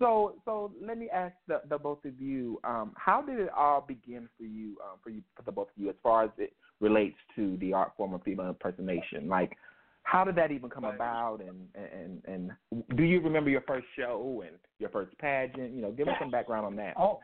So 0.00 0.34
so 0.44 0.72
let 0.82 0.98
me 0.98 1.08
ask 1.10 1.34
the 1.46 1.60
the 1.68 1.78
both 1.78 2.04
of 2.04 2.20
you, 2.20 2.58
um, 2.64 2.92
how 2.96 3.22
did 3.22 3.38
it 3.38 3.50
all 3.56 3.84
begin 3.86 4.28
for 4.36 4.44
you, 4.44 4.76
um, 4.82 4.98
for 5.04 5.10
you 5.10 5.22
for 5.36 5.42
the 5.42 5.52
both 5.52 5.68
of 5.68 5.80
you 5.80 5.88
as 5.90 5.96
far 6.02 6.24
as 6.24 6.30
it 6.38 6.52
relates 6.80 7.16
to 7.36 7.56
the 7.58 7.72
art 7.72 7.92
form 7.96 8.14
of 8.14 8.22
female 8.22 8.48
impersonation? 8.48 9.28
Like 9.28 9.56
how 10.02 10.24
did 10.24 10.34
that 10.36 10.50
even 10.50 10.70
come 10.70 10.84
about 10.84 11.40
and, 11.40 11.68
and 11.74 12.22
and 12.24 12.50
do 12.96 13.04
you 13.04 13.20
remember 13.20 13.50
your 13.50 13.60
first 13.60 13.86
show 13.96 14.42
and 14.46 14.56
your 14.78 14.90
first 14.90 15.16
pageant? 15.18 15.72
You 15.74 15.82
know, 15.82 15.92
give 15.92 16.08
us 16.08 16.14
some 16.18 16.30
background 16.30 16.66
on 16.66 16.76
that. 16.76 16.94
Oh. 16.98 17.20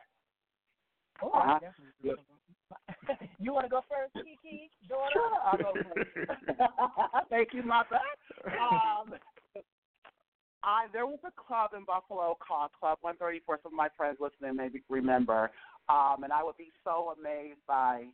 Oh, 1.22 1.30
I 1.32 1.58
definitely. 1.58 2.22
you 3.40 3.52
want 3.52 3.64
to 3.64 3.70
go 3.70 3.80
first, 3.88 4.14
KeKe? 4.14 4.68
Daughter? 4.88 5.10
Sure, 5.14 5.32
I'll 5.44 5.58
go 5.58 5.72
first. 5.94 6.50
Thank 7.30 7.48
you, 7.54 7.62
mother. 7.62 7.98
um, 8.46 9.14
I 10.66 10.86
there 10.92 11.06
was 11.06 11.20
a 11.24 11.30
club 11.30 11.70
in 11.76 11.84
Buffalo 11.84 12.36
called 12.46 12.70
Club 12.78 12.98
134. 13.00 13.60
Some 13.62 13.72
of 13.72 13.76
my 13.76 13.88
friends 13.96 14.18
listening 14.20 14.56
maybe 14.56 14.82
remember, 14.90 15.52
um, 15.88 16.24
and 16.24 16.32
I 16.32 16.42
would 16.42 16.56
be 16.58 16.72
so 16.84 17.14
amazed 17.18 17.60
by 17.68 18.04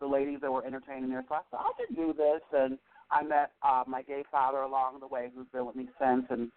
the 0.00 0.06
ladies 0.06 0.38
that 0.40 0.50
were 0.50 0.64
entertaining 0.64 1.10
there. 1.10 1.24
So 1.28 1.34
I 1.34 1.40
thought 1.50 1.74
I 1.78 1.86
can 1.86 1.94
do 1.94 2.14
this, 2.14 2.40
and 2.52 2.78
I 3.10 3.22
met 3.22 3.52
uh, 3.62 3.84
my 3.86 4.02
gay 4.02 4.24
father 4.30 4.58
along 4.58 5.00
the 5.00 5.06
way, 5.06 5.30
who's 5.34 5.46
been 5.52 5.66
with 5.66 5.76
me 5.76 5.88
since, 6.00 6.24
and 6.30 6.50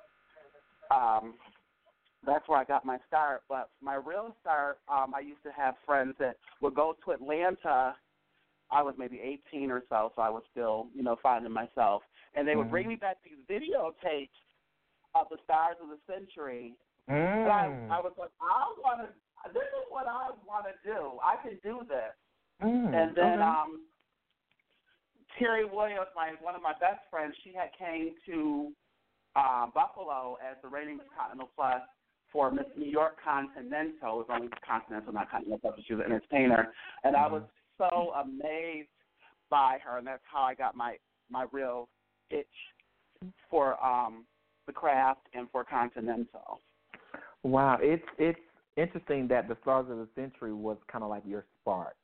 um, 0.90 1.34
that's 2.26 2.48
where 2.48 2.60
I 2.60 2.64
got 2.64 2.86
my 2.86 2.98
start. 3.08 3.42
But 3.50 3.70
my 3.82 3.96
real 3.96 4.34
start, 4.40 4.80
um, 4.88 5.14
I 5.14 5.20
used 5.20 5.44
to 5.44 5.52
have 5.52 5.76
friends 5.86 6.16
that 6.20 6.38
would 6.62 6.76
go 6.76 6.96
to 7.04 7.12
Atlanta. 7.12 7.96
I 8.72 8.82
was 8.84 8.96
maybe 8.98 9.20
18 9.52 9.70
or 9.70 9.84
so, 9.90 10.14
so 10.16 10.22
I 10.22 10.30
was 10.30 10.44
still, 10.52 10.88
you 10.96 11.04
know, 11.04 11.18
finding 11.22 11.52
myself. 11.52 12.04
And 12.36 12.48
they 12.48 12.56
would 12.56 12.72
bring 12.72 12.88
me 12.88 12.96
back 12.96 13.18
these 13.26 13.34
videotapes 13.50 14.30
of 15.16 15.28
the 15.30 15.38
stars 15.44 15.78
of 15.82 15.90
the 15.90 16.00
century. 16.12 16.74
And 17.08 17.52
I, 17.52 17.68
Mm. 17.68 17.90
I 17.92 18.00
was 18.00 18.14
like, 18.18 18.32
I 18.42 18.74
want 18.80 19.02
to. 19.02 19.10
This 19.54 19.64
is 19.64 19.86
what 19.90 20.08
I 20.08 20.30
want 20.46 20.66
to 20.66 20.76
do. 20.88 21.18
I 21.24 21.36
can 21.42 21.58
do 21.64 21.82
this. 21.88 22.14
Mm, 22.62 22.94
And 22.94 23.16
then 23.16 23.40
okay. 23.40 23.42
um 23.42 23.82
Terry 25.40 25.66
Williams, 25.66 26.08
my 26.16 26.34
one 26.42 26.56
of 26.56 26.62
my 26.62 26.74
best 26.74 27.02
friends, 27.10 27.36
she 27.44 27.52
had 27.54 27.70
came 27.78 28.14
to 28.28 28.72
uh, 29.36 29.68
Buffalo 29.74 30.38
as 30.48 30.58
the 30.62 30.68
ratings 30.68 31.02
Continental 31.18 31.50
Plus 31.56 31.82
for 32.32 32.52
Miss 32.52 32.66
New 32.78 32.90
York 32.90 33.18
Continental. 33.24 34.22
It 34.22 34.28
was 34.28 34.30
only 34.30 34.50
Continental, 34.66 35.14
not 35.14 35.32
Continental 35.32 35.60
Plus, 35.60 35.74
but 35.78 35.86
she 35.86 35.94
was 35.96 36.06
an 36.06 36.12
entertainer. 36.12 36.74
And 37.04 37.16
I 37.16 37.28
was 37.28 37.44
so 37.78 38.14
amazed 38.16 38.90
by 39.50 39.80
her, 39.84 39.98
and 39.98 40.06
that's 40.06 40.24
how 40.32 40.42
I 40.44 40.54
got 40.54 40.76
my 40.76 40.98
my 41.30 41.46
real 41.52 41.90
itch 42.30 42.46
for 43.50 43.84
um 43.84 44.26
the 44.68 44.74
craft 44.74 45.28
and 45.34 45.48
for 45.52 45.64
Continental. 45.64 46.60
Wow, 47.44 47.78
it's 47.82 48.06
it's 48.18 48.40
interesting 48.78 49.28
that 49.30 49.48
the 49.48 49.58
Stars 49.62 49.88
of 49.90 49.98
the 49.98 50.08
Century 50.16 50.54
was 50.54 50.78
kind 50.92 51.04
of 51.04 51.10
like 51.10 51.24
your 51.26 51.46
spark, 51.62 51.98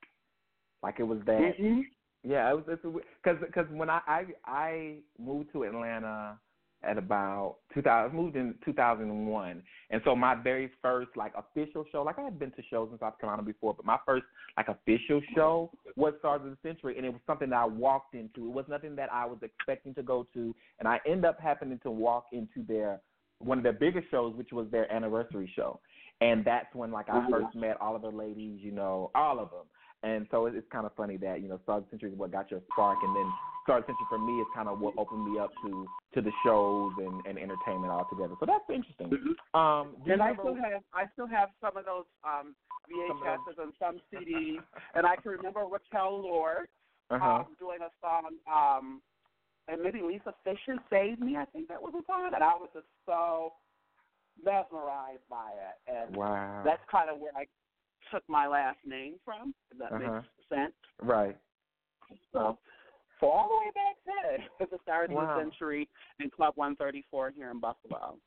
like 0.84 1.00
it 1.00 1.04
was 1.04 1.20
that. 1.26 1.58
Mhm. 1.60 1.84
Yeah, 2.24 2.52
it 2.52 2.56
was 2.56 2.64
it's 2.68 3.06
because 3.24 3.40
because 3.46 3.68
when 3.72 3.90
I, 3.90 4.02
I 4.08 4.26
I 4.46 4.98
moved 5.20 5.52
to 5.54 5.64
Atlanta 5.64 6.40
at 6.84 6.98
about 6.98 7.58
2000, 7.74 7.90
I 7.90 8.14
moved 8.14 8.36
in 8.36 8.56
2001, 8.64 9.64
and 9.90 10.02
so 10.06 10.16
my 10.16 10.36
very 10.36 10.70
first 10.82 11.10
like 11.16 11.34
official 11.36 11.86
show, 11.92 12.04
like 12.04 12.20
I 12.20 12.24
had 12.24 12.38
been 12.38 12.52
to 12.52 12.62
shows 12.70 12.90
in 12.92 13.00
South 13.00 13.20
Carolina 13.20 13.44
before, 13.44 13.74
but 13.74 13.86
my 13.86 13.98
first 14.06 14.26
like 14.56 14.68
official 14.68 15.22
show 15.34 15.72
was 15.96 16.14
Stars 16.20 16.42
of 16.44 16.52
the 16.52 16.58
Century, 16.62 16.98
and 16.98 17.06
it 17.06 17.10
was 17.10 17.22
something 17.26 17.50
that 17.50 17.56
I 17.56 17.66
walked 17.66 18.14
into. 18.14 18.48
It 18.48 18.54
was 18.54 18.66
nothing 18.70 18.96
that 18.96 19.12
I 19.12 19.26
was 19.26 19.40
expecting 19.42 19.94
to 19.96 20.04
go 20.04 20.28
to, 20.34 20.56
and 20.80 20.88
I 20.88 21.00
end 21.08 21.26
up 21.26 21.40
happening 21.40 21.80
to 21.84 21.92
walk 21.92 22.26
into 22.32 22.64
their 22.68 23.02
one 23.40 23.58
of 23.58 23.64
their 23.64 23.74
biggest 23.74 24.10
shows, 24.10 24.36
which 24.36 24.52
was 24.52 24.68
their 24.72 24.92
anniversary 24.92 25.52
show, 25.56 25.80
and 26.22 26.44
that's 26.46 26.74
when 26.74 26.92
like 26.92 27.10
I 27.10 27.20
Mhm. 27.22 27.30
first 27.30 27.56
met 27.56 27.80
all 27.82 27.96
of 27.96 28.02
the 28.02 28.10
ladies, 28.12 28.62
you 28.62 28.72
know, 28.72 29.12
all 29.16 29.40
of 29.40 29.50
them. 29.52 29.66
And 30.04 30.28
so 30.30 30.46
it's, 30.46 30.56
it's 30.58 30.68
kind 30.72 30.86
of 30.86 30.94
funny 30.96 31.18
that 31.18 31.42
you 31.42 31.50
know 31.50 31.60
Star 31.64 31.78
of 31.78 31.84
the 31.86 31.90
Century 31.90 32.12
is 32.12 32.18
what 32.18 32.32
got 32.32 32.52
your 32.52 32.62
spark, 32.72 33.00
and 33.04 33.16
then 33.16 33.26
Star 33.64 33.78
of 33.80 33.84
the 33.84 33.88
Century 33.94 34.06
for 34.10 34.20
me 34.20 34.34
is 34.40 34.48
kind 34.54 34.70
of 34.70 34.80
what 34.80 34.94
opened 34.98 35.26
me 35.32 35.40
up 35.40 35.52
to 35.66 35.88
to 36.14 36.22
the 36.22 36.32
shows 36.46 36.92
and, 37.00 37.26
and 37.26 37.38
entertainment 37.38 37.92
altogether. 37.92 38.36
So 38.40 38.46
that's 38.46 38.64
interesting. 38.70 39.12
Um, 39.54 39.96
do 40.04 40.08
you 40.08 40.14
and 40.14 40.22
I 40.22 40.30
remember- 40.30 40.42
still 40.44 40.56
have 40.56 40.82
I 40.94 41.04
still 41.14 41.28
have 41.28 41.50
some 41.60 41.76
of 41.78 41.86
those 41.86 42.06
um 42.24 42.56
Some 42.88 43.22
of 43.26 43.58
and 43.58 43.74
some 43.80 44.00
CDs, 44.14 44.62
and 44.94 45.06
I 45.06 45.16
can 45.18 45.32
remember 45.32 45.62
Raquel 45.66 46.22
Lord 46.22 46.68
Uh-huh. 47.10 47.26
um, 47.26 47.56
doing 47.60 47.80
a 47.82 47.90
song. 48.00 48.38
Um, 48.46 49.02
and 49.70 49.82
maybe 49.82 50.00
Lisa 50.02 50.34
Fischer 50.46 50.78
saved 50.90 51.20
me. 51.20 51.36
I 51.36 51.44
think 51.46 51.68
that 51.68 51.82
was 51.82 51.92
a 51.98 52.06
song, 52.06 52.32
and 52.34 52.42
I 52.44 52.54
was 52.56 52.70
just 52.74 52.86
so 53.06 53.52
mesmerized 54.44 55.28
by 55.30 55.52
it. 55.52 55.76
And 55.92 56.16
Wow. 56.16 56.62
that's 56.64 56.82
kind 56.90 57.10
of 57.10 57.20
where 57.20 57.32
I 57.36 57.46
took 58.12 58.24
my 58.28 58.48
last 58.48 58.80
name 58.86 59.16
from. 59.24 59.54
If 59.72 59.78
that 59.80 59.94
Uh-huh. 59.94 60.22
makes 60.22 60.28
sense. 60.50 60.74
right. 61.02 61.38
So, 62.32 62.58
so 63.20 63.28
all 63.28 63.50
the 63.50 63.56
way 63.58 63.72
back 63.74 63.98
then, 64.06 64.68
the 64.72 64.78
Stars 64.84 65.10
of 65.10 65.16
Wow. 65.16 65.36
the 65.36 65.42
Century 65.42 65.90
in 66.20 66.30
Club 66.30 66.54
134 66.56 67.32
here 67.36 67.52
in 67.52 67.60
Buffalo. 67.60 68.18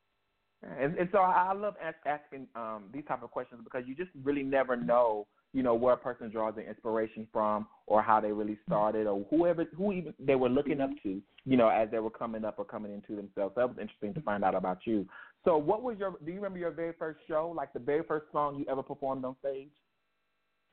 And, 0.62 0.98
and 0.98 1.08
so 1.10 1.18
I 1.18 1.48
I 1.50 1.52
love 1.54 1.74
ask, 1.82 1.96
asking 2.04 2.46
um, 2.54 2.84
these 2.92 3.04
type 3.08 3.22
of 3.22 3.30
questions 3.30 3.62
because 3.64 3.84
you 3.86 3.94
just 3.94 4.10
really 4.22 4.42
never 4.42 4.76
know, 4.76 5.26
you 5.54 5.62
know, 5.62 5.74
where 5.74 5.94
a 5.94 5.96
person 5.96 6.30
draws 6.30 6.54
their 6.54 6.68
inspiration 6.68 7.26
from 7.32 7.66
or 7.86 8.02
how 8.02 8.20
they 8.20 8.30
really 8.30 8.58
started 8.66 9.06
or 9.06 9.24
whoever 9.30 9.64
who 9.76 9.92
even 9.92 10.12
they 10.18 10.34
were 10.34 10.50
looking 10.50 10.82
up 10.82 10.90
to, 11.02 11.22
you 11.46 11.56
know, 11.56 11.68
as 11.68 11.90
they 11.90 11.98
were 11.98 12.10
coming 12.10 12.44
up 12.44 12.58
or 12.58 12.66
coming 12.66 12.92
into 12.92 13.16
themselves. 13.16 13.54
That 13.56 13.68
was 13.70 13.78
interesting 13.80 14.12
to 14.14 14.20
find 14.20 14.44
out 14.44 14.54
about 14.54 14.80
you. 14.84 15.06
So 15.44 15.57
what 15.57 15.83
was 15.83 15.98
your 15.98 16.16
do 16.24 16.31
you 16.31 16.37
remember 16.37 16.59
your 16.59 16.70
very 16.70 16.92
first 16.98 17.20
show, 17.26 17.53
like 17.57 17.72
the 17.72 17.79
very 17.79 18.03
first 18.05 18.26
song 18.33 18.57
you 18.59 18.66
ever 18.70 18.83
performed 18.83 19.24
on 19.24 19.37
stage? 19.40 19.70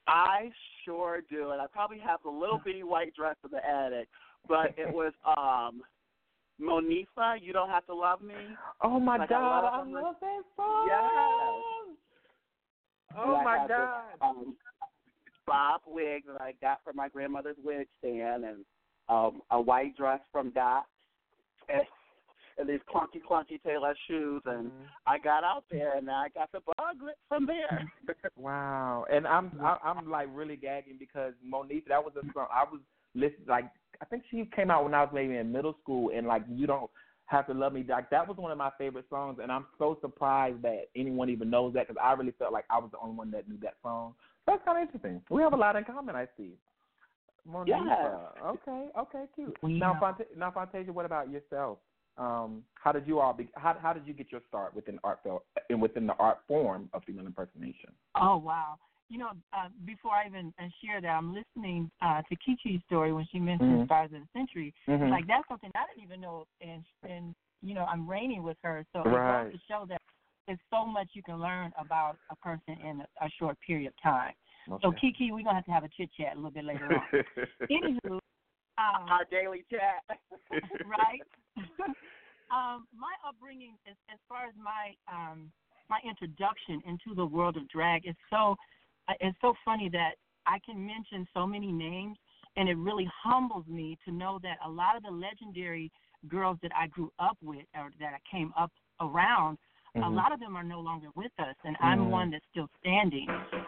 I 0.08 0.52
sure 0.86 1.22
do, 1.30 1.52
and 1.52 1.62
I 1.62 1.68
probably 1.68 2.00
have 2.00 2.20
the 2.24 2.30
little 2.30 2.60
bitty 2.64 2.84
white 2.84 3.14
dress 3.16 3.36
in 3.44 3.52
the 3.52 3.66
attic, 3.66 4.08
but 4.48 4.74
it 4.78 4.94
was 4.94 5.14
um 5.38 5.82
Monifa, 6.60 7.38
You 7.42 7.54
Don't 7.54 7.70
Have 7.70 7.86
to 7.86 7.94
Love 7.94 8.22
Me. 8.22 8.34
Oh 8.82 9.00
my 9.00 9.18
Like, 9.18 9.30
God, 9.30 9.66
I 9.66 9.80
I 9.80 9.84
love, 9.84 10.16
that 10.22 10.42
song. 10.56 10.88
Yes. 10.88 11.98
Oh 13.18 13.36
And 13.36 13.44
my 13.44 13.58
had 13.60 13.70
this, 13.70 13.78
God. 13.78 14.30
um, 14.30 14.56
bob 15.46 15.82
wig 15.88 16.24
that 16.28 16.42
I 16.42 16.54
got 16.62 16.84
from 16.84 16.96
my 16.98 17.08
grandmother's 17.10 17.58
wig 17.64 17.88
stand, 18.00 18.44
and 18.44 18.66
um 19.08 19.42
a 19.52 19.62
white 19.62 19.96
dress 19.96 20.20
from 20.32 20.50
Dot, 20.52 20.86
and, 21.70 21.84
and 22.58 22.68
these 22.68 22.80
clunky, 22.94 23.22
clunky 23.30 23.62
Taylor 23.64 23.96
shoes, 24.08 24.42
and 24.46 24.68
Mm-hmm. 24.68 24.84
I 25.06 25.18
got 25.20 25.44
out 25.44 25.64
there, 25.72 25.98
and 25.98 26.10
I 26.10 26.28
got 26.30 26.52
the 26.52 26.60
bug 26.60 27.02
lit 27.04 27.18
from 27.28 27.46
there. 27.46 27.90
Wow, 28.38 29.06
and 29.12 29.26
I'm 29.26 29.52
I, 29.62 29.78
I'm 29.84 30.10
like 30.12 30.28
really 30.32 30.58
gagging 30.58 30.98
because 31.00 31.34
Monique, 31.44 31.88
that 31.88 32.04
was 32.04 32.14
a 32.16 32.22
song 32.34 32.48
I 32.54 32.64
was 32.72 32.82
listening. 33.16 33.48
Like 33.48 33.66
I 34.02 34.06
think 34.06 34.24
she 34.30 34.48
came 34.56 34.70
out 34.70 34.84
when 34.84 34.94
I 34.94 35.02
was 35.02 35.10
maybe 35.14 35.38
in 35.38 35.52
middle 35.52 35.76
school, 35.82 36.12
and 36.16 36.28
like 36.28 36.44
you 36.48 36.68
don't 36.68 36.90
have 37.26 37.48
to 37.48 37.54
love 37.54 37.74
me. 37.74 37.84
Like 37.88 38.10
that 38.12 38.28
was 38.28 38.38
one 38.38 38.52
of 38.52 38.58
my 38.58 38.72
favorite 38.78 39.06
songs, 39.10 39.40
and 39.42 39.52
I'm 39.52 39.66
so 39.80 39.98
surprised 40.02 40.62
that 40.62 40.84
anyone 40.96 41.30
even 41.30 41.50
knows 41.50 41.74
that 41.74 41.88
because 41.88 42.02
I 42.04 42.14
really 42.14 42.34
felt 42.38 42.54
like 42.54 42.66
I 42.70 42.78
was 42.78 42.90
the 42.92 43.00
only 43.00 43.16
one 43.16 43.32
that 43.32 43.50
knew 43.50 43.58
that 43.64 43.76
song. 43.82 44.14
That's 44.46 44.64
kind 44.64 44.78
of 44.78 44.84
interesting. 44.88 45.22
We 45.30 45.42
have 45.42 45.54
a 45.54 45.58
lot 45.58 45.76
in 45.76 45.84
common, 45.84 46.16
I 46.16 46.28
see. 46.38 46.54
Monique, 47.46 47.76
Yeah. 47.76 48.18
okay, 48.46 48.90
okay, 49.00 49.24
cute. 49.36 49.58
We 49.62 49.80
now, 49.80 49.94
know. 49.94 50.00
Fant- 50.00 50.38
now, 50.38 50.52
Fontasia, 50.52 50.90
what 50.90 51.06
about 51.06 51.32
yourself? 51.32 51.80
Um, 52.18 52.64
how 52.74 52.92
did 52.92 53.08
you 53.08 53.20
all 53.20 53.34
be? 53.34 53.50
How 53.56 53.76
how 53.80 53.94
did 53.94 54.08
you 54.08 54.14
get 54.14 54.32
your 54.32 54.42
start 54.48 54.76
within 54.76 55.00
art 55.04 55.20
and 55.70 55.82
within 55.82 56.08
the 56.08 56.16
art 56.16 56.40
form 56.48 56.90
of 56.94 57.04
female 57.04 57.26
impersonation? 57.26 57.92
Oh 58.16 58.38
wow! 58.38 58.78
You 59.10 59.20
know, 59.20 59.30
uh, 59.54 59.70
before 59.86 60.14
I 60.14 60.28
even 60.28 60.54
uh, 60.60 60.64
share 60.84 61.00
that, 61.02 61.08
I'm 61.08 61.34
listening 61.34 61.92
uh, 62.02 62.22
to 62.24 62.36
KeKe's 62.36 62.84
story 62.86 63.14
when 63.14 63.26
she 63.32 63.40
mentioned 63.40 63.82
Mhm. 63.82 63.86
Stars 63.86 64.12
of 64.14 64.22
the 64.22 64.28
Century. 64.34 64.74
Mhm. 64.88 65.12
Like 65.12 65.28
that's 65.28 65.48
something 65.48 65.72
I 65.76 65.86
didn't 65.88 66.04
even 66.04 66.22
know, 66.22 66.46
and 66.62 66.84
and 67.04 67.36
you 67.62 67.74
know, 67.74 67.86
I'm 67.86 68.10
reigning 68.10 68.44
with 68.44 68.58
her, 68.64 68.86
so 68.94 69.04
Right. 69.04 69.48
it 69.48 69.52
goes 69.52 69.60
to 69.60 69.68
show 69.68 69.86
that 69.86 70.02
there's 70.48 70.60
so 70.70 70.86
much 70.86 71.10
you 71.14 71.24
can 71.24 71.40
learn 71.40 71.74
about 71.78 72.18
a 72.30 72.36
person 72.38 72.80
in 72.84 73.02
a, 73.02 73.26
a 73.26 73.30
short 73.38 73.58
period 73.66 73.88
of 73.88 73.94
time. 74.02 74.34
So 74.82 74.92
KeKe, 74.92 75.32
we're 75.32 75.44
gonna 75.44 75.56
have 75.56 75.66
to 75.66 75.72
have 75.72 75.84
a 75.84 75.90
chit 75.90 76.10
chat 76.14 76.34
a 76.34 76.36
little 76.36 76.52
bit 76.52 76.66
later 76.66 76.94
on. 76.94 77.04
Anywho, 77.72 78.20
um, 78.78 79.10
Our 79.10 79.26
daily 79.30 79.66
chat. 79.70 80.04
right? 80.86 81.22
um, 82.52 82.88
my 82.96 83.14
upbringing, 83.28 83.76
as, 83.90 83.96
as 84.12 84.20
far 84.28 84.46
as 84.46 84.54
my 84.62 84.94
um, 85.12 85.52
my 85.90 86.00
introduction 86.08 86.82
into 86.86 87.16
the 87.16 87.26
world 87.26 87.56
of 87.58 87.68
drag, 87.70 88.08
is 88.08 88.16
so 88.30 88.56
uh, 89.08 89.14
it's 89.20 89.38
so 89.42 89.54
funny 89.64 89.90
that 89.90 90.12
I 90.46 90.60
can 90.66 90.86
mention 90.86 91.28
so 91.34 91.46
many 91.46 91.72
names, 91.72 92.18
and 92.56 92.70
it 92.70 92.78
really 92.78 93.10
humbles 93.24 93.66
me 93.68 93.98
to 94.06 94.12
know 94.12 94.40
that 94.44 94.58
a 94.66 94.70
lot 94.70 94.96
of 94.96 95.04
the 95.04 95.12
legendary 95.12 95.92
girls 96.28 96.58
that 96.62 96.72
I 96.76 96.88
grew 96.88 97.12
up 97.20 97.38
with 97.42 97.66
or 97.76 97.90
that 98.00 98.14
I 98.14 98.20
came 98.30 98.54
up 98.58 98.72
around, 99.00 99.58
a 99.96 100.00
Mhm. 100.00 100.16
lot 100.16 100.32
of 100.32 100.40
them 100.40 100.56
are 100.56 100.64
no 100.64 100.80
longer 100.80 101.10
with 101.16 101.32
us, 101.40 101.56
and 101.64 101.78
I'm 101.80 102.08
Mm. 102.08 102.10
one 102.10 102.32
that's 102.32 102.46
still 102.52 102.70
standing. 102.80 103.28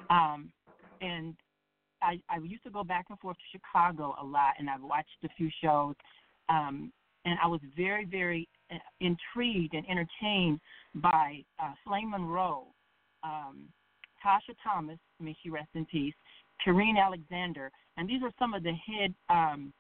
Um, 0.10 0.52
and 1.02 1.36
I, 2.02 2.20
I 2.30 2.38
used 2.38 2.64
to 2.64 2.70
go 2.70 2.84
back 2.84 3.08
and 3.10 3.20
forth 3.20 3.38
to 3.38 3.58
Chicago 3.58 4.16
a 4.22 4.26
lot, 4.26 4.54
and 4.58 4.70
I've 4.70 4.82
watched 4.82 5.10
a 5.24 5.30
few 5.38 5.50
shows. 5.62 5.96
Um, 6.50 6.92
and 7.26 7.38
I 7.44 7.48
was 7.48 7.60
very, 7.76 8.06
very 8.06 8.48
uh, 8.72 8.78
intrigued 9.00 9.74
and 9.74 9.86
entertained 9.90 10.60
by 10.96 11.44
uh, 11.62 11.74
Flame 11.86 12.12
Monroe, 12.12 12.68
um, 13.24 13.68
Tasha 14.26 14.56
Thomas, 14.64 14.98
may 15.20 15.36
she 15.42 15.50
rest 15.50 15.70
in 15.76 15.86
peace, 15.86 16.14
Kareen 16.66 16.98
Alexander, 16.98 17.72
and 17.98 18.10
these 18.10 18.22
are 18.24 18.32
some 18.40 18.54
of 18.54 18.64
the 18.64 18.74
head 18.74 19.14
um, 19.30 19.74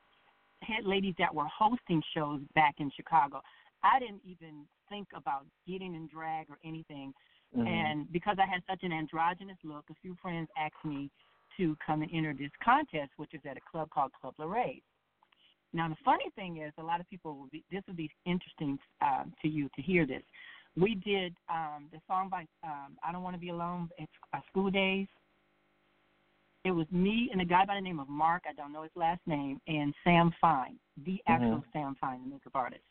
head 0.62 0.86
ladies 0.86 1.16
that 1.18 1.34
were 1.34 1.48
hosting 1.48 2.02
shows 2.14 2.42
back 2.56 2.76
in 2.80 2.92
Chicago. 2.96 3.42
I 3.84 4.00
didn't 4.00 4.22
even 4.26 4.66
think 4.90 5.08
about 5.16 5.46
getting 5.68 5.96
in 5.96 6.08
drag 6.08 6.50
or 6.50 6.58
anything, 6.66 7.14
Mhm. 7.56 7.68
and 7.68 8.12
because 8.12 8.38
I 8.40 8.46
had 8.46 8.64
such 8.70 8.84
an 8.84 8.92
androgynous 8.92 9.58
look, 9.64 9.90
a 9.90 9.96
few 9.96 10.16
friends 10.16 10.50
asked 10.58 10.84
me 10.84 11.10
to 11.60 11.78
come 11.86 12.02
and 12.02 12.12
enter 12.14 12.34
this 12.34 12.52
contest, 12.64 13.12
which 13.18 13.34
is 13.34 13.42
at 13.50 13.58
a 13.58 13.62
club 13.72 13.90
called 13.94 14.12
Club 14.20 14.34
Lorraine. 14.40 14.82
Now, 15.72 15.88
the 15.88 15.96
funny 16.04 16.26
thing 16.36 16.58
is, 16.58 16.74
a 16.80 16.84
lot 16.84 17.00
of 17.00 17.08
people 17.10 17.38
will 17.38 17.50
be. 17.52 17.64
This 17.72 17.84
will 17.88 17.94
be 17.94 18.10
interesting 18.26 18.80
um, 19.02 19.34
to 19.42 19.48
you 19.48 19.70
to 19.76 19.82
hear 19.82 20.08
this. 20.08 20.24
We 20.76 20.96
did 20.96 21.36
um, 21.48 21.90
the 21.92 22.00
song 22.08 22.30
by 22.30 22.48
um, 22.64 22.98
"I 23.04 23.12
Don't 23.12 23.22
Want 23.22 23.36
to 23.36 23.40
Be 23.40 23.50
Alone." 23.50 23.90
It's 23.98 24.12
uh, 24.34 24.40
School 24.50 24.72
Days. 24.72 25.08
It 26.66 26.72
was 26.72 26.88
me 26.92 27.30
and 27.32 27.40
a 27.40 27.46
guy 27.46 27.66
by 27.66 27.76
the 27.76 27.82
name 27.82 28.00
of 28.00 28.10
Mark. 28.10 28.44
I 28.50 28.54
don't 28.54 28.74
know 28.74 28.84
his 28.84 28.92
last 28.96 29.22
name, 29.28 29.62
and 29.68 29.94
Sam 30.04 30.34
Fine, 30.42 30.78
the 31.06 31.22
actual 31.28 31.60
Mhm. 31.60 31.72
Sam 31.72 31.96
Fine, 32.02 32.24
the 32.24 32.30
makeup 32.30 32.56
artist. 32.56 32.84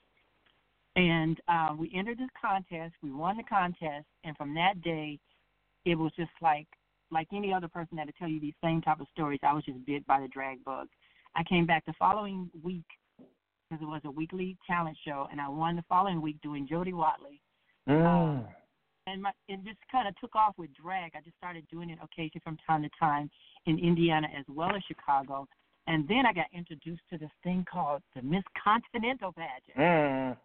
And 0.96 1.40
uh, 1.48 1.74
we 1.76 1.92
entered 1.94 2.18
this 2.18 2.30
contest. 2.40 2.94
We 3.02 3.12
won 3.12 3.36
the 3.36 3.42
contest, 3.42 4.06
and 4.24 4.36
from 4.36 4.54
that 4.54 4.80
day, 4.82 5.18
it 5.84 5.96
was 5.96 6.12
just 6.16 6.30
like 6.40 6.66
like 7.10 7.28
any 7.34 7.52
other 7.52 7.68
person 7.68 7.96
that'll 7.96 8.12
tell 8.18 8.28
you 8.28 8.40
these 8.40 8.54
same 8.62 8.82
type 8.82 9.00
of 9.00 9.06
stories. 9.12 9.40
I 9.42 9.52
was 9.52 9.64
just 9.64 9.84
bit 9.86 10.06
by 10.06 10.20
the 10.20 10.28
drag 10.28 10.64
bug. 10.64 10.88
I 11.36 11.42
came 11.44 11.66
back 11.66 11.84
the 11.86 11.94
following 11.98 12.50
week 12.62 12.84
because 13.68 13.82
it 13.82 13.86
was 13.86 14.00
a 14.04 14.10
weekly 14.10 14.56
talent 14.66 14.96
show, 15.06 15.28
and 15.30 15.40
I 15.40 15.48
won 15.48 15.76
the 15.76 15.84
following 15.88 16.22
week 16.22 16.40
doing 16.42 16.66
Jody 16.68 16.92
Watley. 16.92 17.40
Mm. 17.88 18.46
And 19.06 19.22
my, 19.22 19.30
it 19.48 19.64
just 19.64 19.78
kind 19.90 20.06
of 20.06 20.14
took 20.20 20.34
off 20.34 20.54
with 20.58 20.70
drag. 20.74 21.12
I 21.14 21.20
just 21.20 21.36
started 21.36 21.64
doing 21.70 21.90
it 21.90 21.98
occasionally 22.02 22.42
from 22.44 22.58
time 22.66 22.82
to 22.82 22.90
time 22.98 23.30
in 23.66 23.78
Indiana 23.78 24.28
as 24.38 24.44
well 24.48 24.74
as 24.74 24.82
Chicago. 24.86 25.46
And 25.86 26.06
then 26.06 26.24
I 26.28 26.34
got 26.34 26.46
introduced 26.52 27.02
to 27.10 27.18
this 27.18 27.30
thing 27.42 27.64
called 27.70 28.02
the 28.14 28.20
Miss 28.20 28.42
Continental 28.62 29.32
pageant. 29.32 29.78
Mm. 29.78 30.36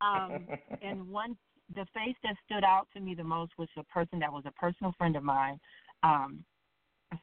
Um, 0.00 0.46
and 0.82 1.08
one, 1.10 1.36
the 1.74 1.86
face 1.94 2.16
that 2.24 2.34
stood 2.46 2.64
out 2.64 2.88
to 2.94 3.00
me 3.00 3.14
the 3.14 3.24
most 3.24 3.52
was 3.58 3.68
a 3.76 3.84
person 3.84 4.18
that 4.20 4.32
was 4.32 4.44
a 4.46 4.52
personal 4.52 4.92
friend 4.98 5.16
of 5.16 5.22
mine, 5.22 5.60
um, 6.02 6.44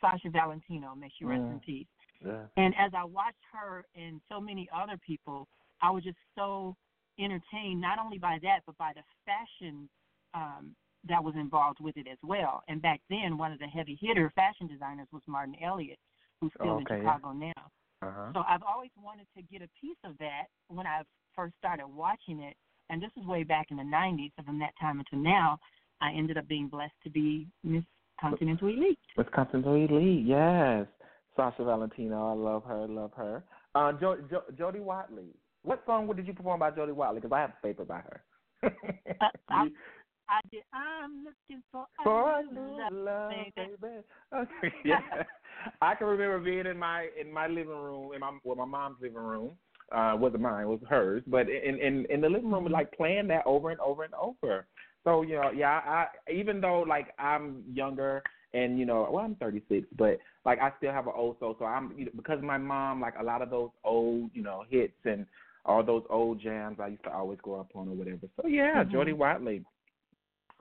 Sasha 0.01 0.29
Valentino. 0.29 0.95
May 0.95 1.09
she 1.17 1.25
rest 1.25 1.41
in 1.41 1.59
Mm. 1.59 1.61
peace. 1.61 1.87
Yeah. 2.25 2.47
And 2.57 2.73
as 2.77 2.93
I 2.93 3.03
watched 3.03 3.43
her 3.51 3.85
and 3.95 4.21
so 4.29 4.39
many 4.41 4.67
other 4.73 4.97
people, 4.97 5.47
I 5.81 5.91
was 5.91 6.03
just 6.03 6.17
so 6.33 6.75
entertained, 7.19 7.81
not 7.81 7.99
only 7.99 8.17
by 8.17 8.39
that, 8.41 8.61
but 8.65 8.77
by 8.77 8.93
the 8.93 9.03
fashion 9.25 9.89
um, 10.33 10.75
that 11.07 11.23
was 11.23 11.35
involved 11.35 11.79
with 11.79 11.95
it 11.97 12.07
as 12.07 12.17
well. 12.23 12.63
And 12.67 12.81
back 12.81 12.99
then, 13.09 13.37
one 13.37 13.51
of 13.51 13.59
the 13.59 13.67
heavy 13.67 13.95
hitter 14.01 14.31
fashion 14.35 14.67
designers 14.67 15.07
was 15.11 15.21
Martin 15.27 15.55
Elliott, 15.63 15.99
who's 16.41 16.51
still 16.55 16.77
Okay, 16.81 16.95
in. 16.95 17.01
Chicago 17.01 17.31
now. 17.31 17.71
Uh-huh. 18.01 18.31
So 18.33 18.43
I've 18.47 18.63
always 18.63 18.91
wanted 18.97 19.27
to 19.37 19.43
get 19.43 19.61
a 19.61 19.69
piece 19.79 19.97
of 20.03 20.17
that 20.17 20.45
when 20.67 20.87
I 20.87 21.03
first 21.35 21.55
started 21.57 21.87
watching 21.87 22.41
it. 22.41 22.55
And 22.89 23.01
this 23.01 23.11
is 23.17 23.25
way 23.25 23.43
back 23.43 23.67
in 23.71 23.77
the 23.77 23.83
90s. 23.83 24.31
So 24.37 24.43
from 24.43 24.59
that 24.59 24.73
time 24.79 24.99
until 24.99 25.19
now, 25.19 25.57
I 26.01 26.11
ended 26.11 26.37
up 26.37 26.47
being 26.47 26.67
blessed 26.67 26.93
to 27.03 27.09
be 27.09 27.47
Miss 27.63 27.83
Continental 28.19 28.67
Elite. 28.69 28.99
Wisconsin 29.17 29.63
Elite, 29.63 30.25
yes. 30.25 30.87
Sasha 31.35 31.63
Valentino, 31.65 32.29
I 32.29 32.33
love 32.33 32.63
her, 32.63 32.87
love 32.87 33.11
her. 33.17 33.43
Uh, 33.75 33.91
jo- 33.93 34.17
jo- 34.29 34.43
Jody 34.57 34.79
Watley. 34.79 35.35
What 35.63 35.83
song 35.85 36.07
did 36.15 36.27
you 36.27 36.33
perform 36.33 36.59
by 36.59 36.71
Jody 36.71 36.91
Watley? 36.93 37.19
Because 37.19 37.35
I 37.35 37.41
have 37.41 37.51
a 37.61 37.65
paper 37.67 37.85
by 37.85 37.99
her. 38.01 38.23
Uh, 39.21 39.27
I, 39.49 39.67
I 40.27 40.41
did. 40.51 40.63
I'm 40.73 41.23
looking 41.23 41.63
for, 41.71 41.85
For 42.03 42.31
a 42.31 42.39
a 42.39 42.43
new 42.43 42.59
new 42.61 42.77
love, 42.77 42.91
love, 42.91 43.31
baby. 43.55 43.71
baby. 43.81 43.93
Okay, 44.33 44.75
yeah. 44.85 44.99
I 45.81 45.95
can 45.95 46.07
remember 46.07 46.39
being 46.39 46.65
in 46.65 46.77
my 46.77 47.07
in 47.19 47.31
my 47.31 47.47
living 47.47 47.67
room, 47.69 48.11
in 48.13 48.19
my 48.19 48.31
well, 48.43 48.55
my 48.57 48.65
mom's 48.65 48.97
living 49.01 49.17
room. 49.17 49.51
Uh, 49.91 50.15
wasn't 50.17 50.41
mine, 50.41 50.63
it 50.63 50.67
was 50.67 50.79
hers. 50.89 51.23
But 51.27 51.47
in 51.49 51.79
in 51.79 52.05
in 52.09 52.21
the 52.21 52.27
living 52.29 52.51
room, 52.51 52.65
like 52.65 52.91
playing 52.91 53.27
that 53.29 53.45
over 53.45 53.69
and 53.69 53.79
over 53.79 54.03
and 54.03 54.13
over. 54.15 54.65
So 55.05 55.21
you 55.21 55.35
know, 55.35 55.51
yeah, 55.51 55.81
I 55.85 56.07
even 56.31 56.59
though 56.59 56.81
like 56.81 57.13
I'm 57.17 57.63
younger 57.71 58.23
and 58.53 58.79
you 58.79 58.85
know, 58.85 59.07
well, 59.11 59.23
I'm 59.23 59.35
36, 59.35 59.87
but 59.97 60.17
like 60.45 60.59
I 60.59 60.71
still 60.77 60.91
have 60.91 61.07
an 61.07 61.13
old 61.15 61.37
soul. 61.39 61.55
So 61.59 61.65
I'm 61.65 61.93
you 61.95 62.05
know, 62.05 62.11
because 62.15 62.41
my 62.41 62.57
mom 62.57 62.99
like 62.99 63.13
a 63.19 63.23
lot 63.23 63.41
of 63.41 63.49
those 63.49 63.69
old 63.83 64.31
you 64.33 64.41
know 64.41 64.63
hits 64.69 64.97
and 65.05 65.25
all 65.63 65.83
those 65.83 66.03
old 66.09 66.41
jams 66.41 66.79
I 66.79 66.87
used 66.87 67.03
to 67.03 67.11
always 67.11 67.39
go 67.43 67.59
up 67.59 67.69
on 67.75 67.87
or 67.87 67.95
whatever. 67.95 68.27
So 68.35 68.47
yeah, 68.47 68.83
Mhm. 68.83 68.91
Jody 68.91 69.13
Watley. 69.13 69.63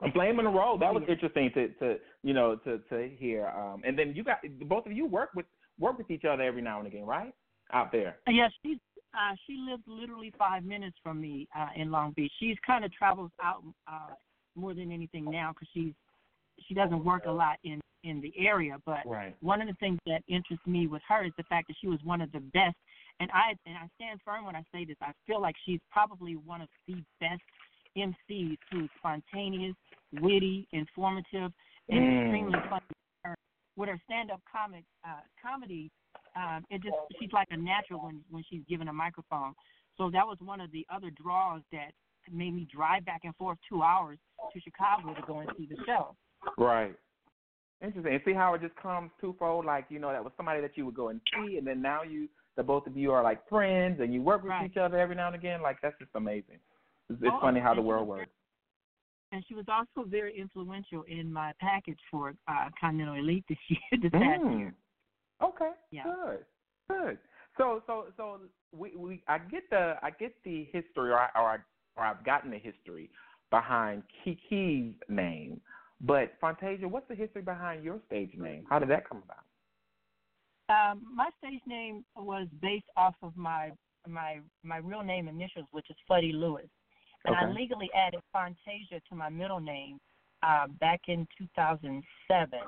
I'm 0.01 0.11
playing 0.11 0.37
in 0.37 0.45
a 0.45 0.51
role. 0.51 0.77
That 0.77 0.93
was 0.93 1.03
interesting 1.07 1.51
to 1.53 1.69
to 1.79 1.99
you 2.21 2.33
know 2.33 2.55
to 2.57 2.79
to 2.89 3.09
hear. 3.09 3.47
Um, 3.47 3.81
and 3.83 3.97
then 3.97 4.13
you 4.15 4.23
got 4.23 4.39
both 4.67 4.85
of 4.85 4.91
you 4.91 5.07
work 5.07 5.31
with 5.35 5.47
work 5.79 5.97
with 5.97 6.11
each 6.11 6.25
other 6.25 6.43
every 6.43 6.61
now 6.61 6.79
and 6.79 6.87
again, 6.87 7.05
right? 7.05 7.33
Out 7.73 7.91
there. 7.91 8.17
Yes, 8.27 8.51
she's 8.61 8.77
uh, 9.13 9.35
she 9.47 9.57
lives 9.57 9.83
literally 9.87 10.33
five 10.37 10.63
minutes 10.63 10.97
from 11.01 11.21
me 11.21 11.47
uh, 11.57 11.69
in 11.75 11.89
Long 11.89 12.11
Beach. 12.11 12.31
She's 12.39 12.57
kind 12.67 12.83
of 12.83 12.91
travels 12.93 13.31
out 13.41 13.63
uh, 13.87 14.13
more 14.55 14.73
than 14.73 14.91
anything 14.91 15.25
now 15.29 15.51
because 15.53 15.67
she's 15.73 15.93
she 16.67 16.73
doesn't 16.73 17.03
work 17.03 17.25
a 17.25 17.31
lot 17.31 17.57
in 17.63 17.81
in 18.03 18.21
the 18.21 18.33
area. 18.37 18.77
But 18.85 19.05
Right. 19.05 19.35
one 19.41 19.61
of 19.61 19.67
the 19.67 19.73
things 19.75 19.99
that 20.05 20.21
interests 20.27 20.65
me 20.65 20.87
with 20.87 21.01
her 21.07 21.25
is 21.25 21.33
the 21.37 21.43
fact 21.43 21.67
that 21.67 21.75
she 21.81 21.87
was 21.87 21.99
one 22.03 22.21
of 22.21 22.31
the 22.31 22.39
best. 22.39 22.75
And 23.19 23.29
I 23.31 23.55
and 23.65 23.77
I 23.77 23.87
stand 23.95 24.21
firm 24.23 24.45
when 24.45 24.55
I 24.55 24.63
say 24.71 24.85
this. 24.85 24.97
I 25.01 25.11
feel 25.25 25.41
like 25.41 25.55
she's 25.65 25.79
probably 25.91 26.35
one 26.35 26.61
of 26.61 26.69
the 26.87 27.03
best 27.19 27.41
MCs 27.97 28.57
who's 28.71 28.89
spontaneous, 28.97 29.75
witty, 30.13 30.67
informative, 30.71 31.51
and 31.89 31.99
Mm. 31.99 32.21
extremely 32.21 32.59
funny. 32.69 32.81
With 33.77 33.89
her 33.89 33.99
stand-up 34.05 34.41
comic 34.49 34.85
uh, 35.03 35.19
comedy, 35.41 35.91
um, 36.37 36.65
it 36.69 36.81
just 36.81 36.95
she's 37.19 37.31
like 37.33 37.47
a 37.51 37.57
natural 37.57 38.01
when 38.05 38.23
when 38.29 38.43
she's 38.49 38.63
given 38.69 38.87
a 38.87 38.93
microphone. 38.93 39.53
So 39.97 40.09
that 40.11 40.25
was 40.25 40.37
one 40.39 40.61
of 40.61 40.71
the 40.71 40.85
other 40.89 41.09
draws 41.11 41.61
that 41.71 41.91
made 42.31 42.53
me 42.53 42.67
drive 42.73 43.05
back 43.05 43.21
and 43.23 43.35
forth 43.35 43.57
two 43.67 43.83
hours 43.83 44.17
to 44.55 44.61
Chicago 44.61 45.13
to 45.13 45.21
go 45.27 45.39
and 45.39 45.49
see 45.57 45.67
the 45.67 45.77
show. 45.85 46.15
Right. 46.57 46.95
Interesting. 47.81 48.13
And 48.13 48.21
see 48.25 48.33
how 48.33 48.53
it 48.53 48.61
just 48.61 48.75
comes 48.77 49.11
twofold. 49.19 49.65
Like 49.65 49.85
you 49.89 49.99
know, 49.99 50.11
that 50.11 50.23
was 50.23 50.33
somebody 50.37 50.61
that 50.61 50.77
you 50.77 50.85
would 50.85 50.95
go 50.95 51.09
and 51.09 51.19
see, 51.33 51.57
and 51.57 51.67
then 51.67 51.81
now 51.81 52.03
you, 52.03 52.27
the 52.55 52.63
both 52.63 52.87
of 52.87 52.95
you 52.95 53.11
are 53.11 53.21
like 53.21 53.47
friends, 53.49 53.99
and 53.99 54.13
you 54.13 54.21
work 54.21 54.43
with 54.43 54.53
each 54.65 54.77
other 54.77 54.97
every 54.97 55.15
now 55.15 55.27
and 55.27 55.35
again. 55.35 55.61
Like 55.61 55.77
that's 55.81 55.97
just 55.99 56.11
amazing. 56.15 56.59
It's, 57.09 57.19
it's 57.21 57.31
Oh, 57.31 57.39
funny 57.41 57.59
how 57.59 57.75
the 57.75 57.81
world 57.81 58.07
works. 58.07 58.31
And 59.31 59.43
she 59.47 59.53
was 59.53 59.65
also 59.67 60.07
very 60.07 60.39
influential 60.39 61.03
in 61.09 61.31
my 61.31 61.51
package 61.59 61.99
for 62.09 62.33
uh, 62.47 62.69
Continental 62.79 63.15
Elite 63.15 63.43
this 63.49 63.57
year, 63.67 63.99
this 64.01 64.11
past 64.11 64.41
Mm. 64.41 64.59
year. 64.59 64.73
Okay. 65.43 65.71
Yeah. 65.91 66.03
Good. 66.03 66.45
Good. 66.87 67.17
So 67.57 67.81
so 67.87 68.05
so 68.15 68.39
we 68.71 68.95
we 68.95 69.21
I 69.27 69.39
get 69.39 69.63
the 69.69 69.95
I 70.01 70.11
get 70.11 70.33
the 70.43 70.65
history 70.71 71.11
or 71.11 71.19
I, 71.19 71.29
or 71.35 71.49
I, 71.49 71.57
or 71.97 72.05
I've 72.05 72.23
gotten 72.23 72.51
the 72.51 72.57
history 72.57 73.09
behind 73.49 74.03
KeKe's 74.25 74.95
name, 75.09 75.61
but 76.01 76.39
Fontasia, 76.41 76.85
what's 76.85 77.07
the 77.07 77.15
history 77.15 77.41
behind 77.41 77.83
your 77.83 77.99
stage 78.07 78.31
name? 78.37 78.65
How 78.69 78.79
did 78.79 78.89
that 78.89 79.07
come 79.07 79.23
about? 79.23 79.43
Um, 80.67 81.03
my 81.13 81.29
stage 81.37 81.61
name 81.67 82.03
was 82.15 82.47
based 82.61 82.85
off 82.97 83.15
of 83.21 83.35
my 83.37 83.71
my 84.07 84.39
my 84.63 84.77
real 84.77 85.03
name 85.03 85.27
initials, 85.27 85.65
which 85.71 85.89
is 85.89 85.95
Fuddy 86.07 86.31
Lewis, 86.33 86.67
and 87.25 87.35
I 87.35 87.51
legally 87.51 87.89
added 87.95 88.19
Fontasia 88.35 89.01
to 89.09 89.15
my 89.15 89.29
middle 89.29 89.59
name 89.59 89.99
uh, 90.43 90.67
back 90.79 91.01
in 91.07 91.27
2007. 91.37 92.59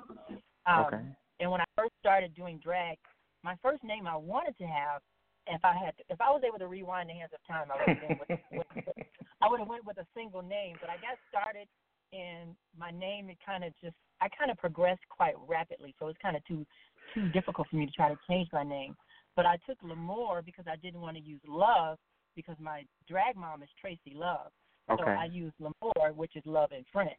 Um, 0.65 0.85
Okay. 0.85 1.03
And 1.39 1.51
when 1.51 1.61
I 1.61 1.65
first 1.75 1.93
started 1.99 2.33
doing 2.35 2.59
drag, 2.63 2.97
my 3.43 3.55
first 3.61 3.83
name 3.83 4.07
I 4.07 4.15
wanted 4.15 4.57
to 4.57 4.65
have, 4.65 5.01
if 5.47 5.63
I 5.63 5.73
had, 5.73 5.93
if 6.09 6.19
I 6.19 6.29
was 6.29 6.41
able 6.45 6.59
to 6.59 6.67
rewind 6.67 7.09
the 7.09 7.13
hands 7.13 7.31
of 7.33 7.39
time, 7.47 7.67
I 7.71 7.77
would 7.77 7.97
have 7.97 8.07
been 8.07 8.19
with, 8.19 8.39
with, 8.51 8.95
I 9.41 9.49
would 9.49 9.59
have 9.59 9.69
went 9.69 9.85
with 9.85 9.97
a 9.97 10.07
single 10.15 10.41
name. 10.41 10.77
But 10.81 10.89
I 10.89 10.95
got 10.95 11.17
started, 11.29 11.67
and 12.13 12.55
my 12.77 12.91
name 12.91 13.29
it 13.29 13.37
kind 13.45 13.63
of 13.63 13.73
just, 13.83 13.95
I 14.21 14.27
kind 14.37 14.49
of 14.51 14.57
progressed 14.57 15.03
quite 15.09 15.35
rapidly, 15.47 15.93
so 15.99 16.07
it's 16.07 16.19
kind 16.21 16.35
of 16.35 16.45
too 16.45 16.65
too 17.13 17.29
difficult 17.29 17.67
for 17.69 17.77
me 17.77 17.85
to 17.85 17.91
try 17.91 18.09
to 18.09 18.17
change 18.29 18.49
my 18.51 18.63
name. 18.63 18.95
But 19.35 19.45
I 19.45 19.57
took 19.67 19.81
Lamour 19.81 20.43
because 20.43 20.65
I 20.67 20.75
didn't 20.75 20.99
want 20.99 21.15
to 21.15 21.23
use 21.23 21.39
Love 21.47 21.97
because 22.35 22.57
my 22.59 22.83
drag 23.07 23.35
mom 23.35 23.63
is 23.63 23.69
Tracy 23.79 24.13
Love. 24.13 24.51
So 24.89 24.95
Okay. 24.95 25.11
I 25.11 25.25
used 25.25 25.55
Lamour, 25.59 26.15
which 26.15 26.35
is 26.35 26.43
love 26.45 26.71
in 26.71 26.83
French. 26.91 27.11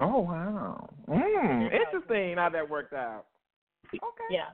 Oh 0.00 0.20
wow. 0.20 0.88
Mm, 1.08 1.72
interesting 1.72 2.36
how 2.36 2.50
that 2.50 2.68
worked 2.68 2.92
out. 2.92 3.26
Okay. 3.94 4.24
Yeah. 4.30 4.50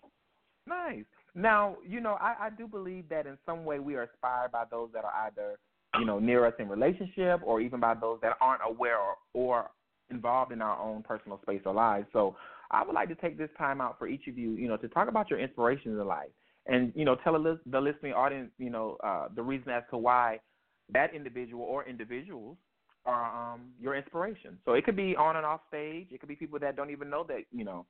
Nice. 0.66 1.04
Now, 1.34 1.76
you 1.86 2.00
know, 2.00 2.18
I, 2.20 2.34
I 2.40 2.50
do 2.50 2.68
believe 2.68 3.08
that 3.08 3.26
in 3.26 3.38
some 3.46 3.64
way 3.64 3.78
we 3.78 3.96
are 3.96 4.02
inspired 4.02 4.52
by 4.52 4.64
those 4.70 4.90
that 4.92 5.04
are 5.04 5.26
either, 5.26 5.58
you 5.98 6.04
know, 6.04 6.18
near 6.18 6.46
us 6.46 6.54
in 6.58 6.68
relationship 6.68 7.40
or 7.44 7.60
even 7.60 7.80
by 7.80 7.94
those 7.94 8.18
that 8.22 8.36
aren't 8.40 8.62
aware 8.66 8.98
or, 8.98 9.16
or 9.34 9.70
involved 10.10 10.52
in 10.52 10.62
our 10.62 10.80
own 10.80 11.02
personal 11.02 11.40
space 11.42 11.62
or 11.64 11.74
lives. 11.74 12.06
So 12.12 12.36
I 12.70 12.82
would 12.82 12.94
like 12.94 13.08
to 13.08 13.14
take 13.14 13.36
this 13.36 13.50
time 13.58 13.80
out 13.80 13.98
for 13.98 14.06
each 14.06 14.26
of 14.26 14.38
you, 14.38 14.52
you 14.52 14.68
know, 14.68 14.76
to 14.78 14.88
talk 14.88 15.08
about 15.08 15.30
your 15.30 15.38
inspirations 15.38 15.98
in 16.00 16.06
life 16.06 16.30
and, 16.66 16.92
you 16.94 17.04
know, 17.04 17.16
tell 17.16 17.36
a 17.36 17.38
lis- 17.38 17.58
the 17.66 17.80
listening 17.80 18.12
audience, 18.12 18.50
you 18.58 18.70
know, 18.70 18.96
uh, 19.04 19.28
the 19.34 19.42
reason 19.42 19.70
as 19.70 19.82
to 19.90 19.98
why 19.98 20.40
that 20.92 21.14
individual 21.14 21.64
or 21.64 21.84
individuals 21.84 22.56
are 23.04 23.54
um, 23.54 23.72
your 23.80 23.94
inspiration. 23.94 24.58
So 24.64 24.74
it 24.74 24.84
could 24.84 24.96
be 24.96 25.16
on 25.16 25.36
and 25.36 25.44
off 25.44 25.60
stage. 25.68 26.08
It 26.10 26.20
could 26.20 26.28
be 26.28 26.36
people 26.36 26.58
that 26.60 26.76
don't 26.76 26.90
even 26.90 27.10
know 27.10 27.24
that, 27.28 27.44
you 27.50 27.64
know, 27.64 27.84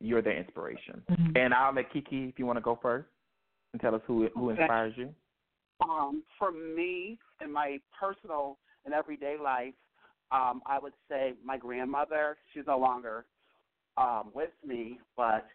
you're 0.00 0.22
their 0.22 0.36
inspiration. 0.36 1.02
And 1.36 1.54
I'll 1.54 1.74
let 1.74 1.92
KeKe, 1.92 2.28
if 2.28 2.38
you 2.38 2.46
want 2.46 2.58
to 2.58 2.62
go 2.62 2.78
first, 2.82 3.08
and 3.72 3.80
tell 3.80 3.94
us 3.94 4.00
who 4.06 4.28
who 4.34 4.50
Okay. 4.50 4.62
inspires 4.62 4.94
you. 4.96 5.14
Um, 5.80 6.22
for 6.38 6.52
me, 6.52 7.18
in 7.42 7.52
my 7.52 7.78
personal 7.98 8.58
and 8.84 8.94
everyday 8.94 9.36
life, 9.42 9.74
um, 10.32 10.62
I 10.66 10.78
would 10.78 10.94
say 11.08 11.34
my 11.44 11.56
grandmother. 11.56 12.36
She's 12.52 12.64
no 12.66 12.78
longer 12.78 13.26
um, 13.96 14.30
with 14.34 14.50
me, 14.66 14.98
but 15.16 15.46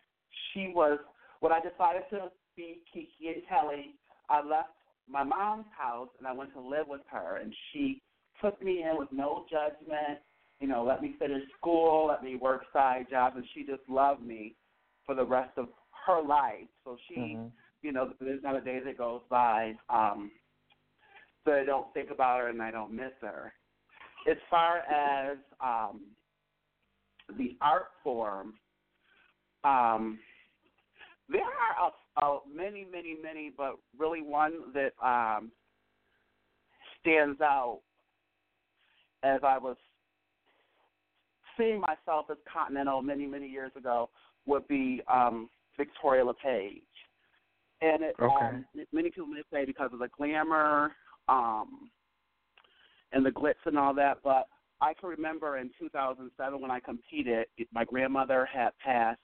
she 0.53 0.71
was 0.73 0.99
when 1.39 1.51
I 1.51 1.59
decided 1.59 2.03
to 2.11 2.31
be 2.55 2.81
KeKe 2.95 3.33
and 3.33 3.47
Kelly. 3.47 3.95
I 4.29 4.43
left 4.43 4.69
my 5.09 5.23
mom's 5.23 5.65
house 5.77 6.09
and 6.19 6.27
I 6.27 6.33
went 6.33 6.53
to 6.53 6.61
live 6.61 6.87
with 6.87 7.01
her, 7.11 7.37
and 7.37 7.53
she 7.71 8.01
took 8.41 8.61
me 8.63 8.83
in 8.83 8.97
with 8.97 9.09
no 9.11 9.45
judgment. 9.49 10.19
You 10.59 10.67
know, 10.67 10.83
let 10.83 11.01
me 11.01 11.15
finish 11.17 11.41
school, 11.57 12.07
let 12.07 12.23
me 12.23 12.35
work 12.35 12.63
side 12.71 13.07
jobs, 13.09 13.35
and 13.35 13.45
she 13.53 13.63
just 13.63 13.81
loved 13.89 14.23
me 14.23 14.55
for 15.05 15.15
the 15.15 15.25
rest 15.25 15.57
of 15.57 15.67
her 16.05 16.21
life. 16.21 16.67
So 16.85 16.97
she 17.07 17.37
you 17.81 17.91
know, 17.91 18.11
there's 18.19 18.43
not 18.43 18.55
a 18.55 18.61
day 18.61 18.79
that 18.83 18.97
goes 18.97 19.21
by 19.29 19.73
um, 19.89 20.31
that 21.45 21.59
I 21.59 21.65
don't 21.65 21.91
think 21.93 22.11
about 22.11 22.39
her 22.39 22.49
and 22.49 22.61
I 22.61 22.71
don't 22.71 22.93
miss 22.93 23.11
her. 23.21 23.53
As 24.29 24.37
far 24.49 24.79
as 24.79 25.37
um, 25.59 26.01
the 27.37 27.57
art 27.61 27.87
form, 28.03 28.53
um, 29.63 30.19
there 31.29 31.41
are 31.41 31.91
a, 32.19 32.25
a 32.25 32.39
many, 32.53 32.85
many, 32.91 33.15
many, 33.21 33.51
but 33.55 33.77
really 33.97 34.21
one 34.21 34.73
that 34.73 34.91
um, 35.03 35.51
stands 36.99 37.41
out 37.41 37.79
as 39.23 39.39
I 39.43 39.57
was 39.57 39.77
seeing 41.57 41.81
myself 41.81 42.25
as 42.29 42.37
Continental 42.51 43.01
many, 43.01 43.25
many 43.25 43.47
years 43.47 43.71
ago 43.75 44.09
would 44.45 44.67
be 44.67 45.01
um, 45.11 45.49
Victoria 45.77 46.23
LePaige. 46.23 46.81
And 47.81 48.03
it, 48.03 48.15
Okay. 48.21 48.29
um, 48.29 48.65
many 48.93 49.09
people 49.09 49.27
may 49.27 49.41
say 49.51 49.65
because 49.65 49.89
of 49.93 49.99
the 49.99 50.09
glamour 50.15 50.91
um, 51.27 51.89
and 53.11 53.25
the 53.25 53.31
glitz 53.31 53.55
and 53.65 53.77
all 53.77 53.93
that, 53.95 54.19
but 54.23 54.47
I 54.81 54.93
can 54.93 55.09
remember 55.09 55.57
in 55.57 55.69
2007 55.79 56.59
when 56.61 56.71
I 56.71 56.79
competed, 56.79 57.47
my 57.73 57.83
grandmother 57.85 58.47
had 58.51 58.71
passed 58.83 59.19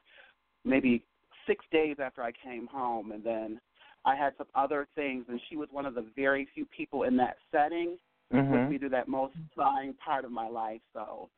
maybe 0.66 1.04
six 1.48 1.64
days 1.72 1.98
after 2.00 2.22
I 2.22 2.32
came 2.32 2.68
home, 2.68 3.12
and 3.12 3.24
then 3.24 3.60
I 4.06 4.16
had 4.16 4.34
some 4.38 4.48
other 4.56 4.88
things, 4.96 5.26
and 5.30 5.40
she 5.50 5.56
was 5.56 5.70
one 5.72 5.86
of 5.86 5.96
the 5.96 6.06
very 6.16 6.48
few 6.54 6.66
people 6.66 7.04
in 7.04 7.18
that 7.18 7.38
setting 7.52 7.98
with 8.32 8.46
Mhm. 8.46 8.70
me 8.70 8.78
through 8.78 8.90
that 8.90 9.08
most 9.08 9.36
trying 9.54 9.94
part 9.96 10.26
of 10.26 10.32
my 10.32 10.48
life. 10.48 10.82
So 10.94 11.30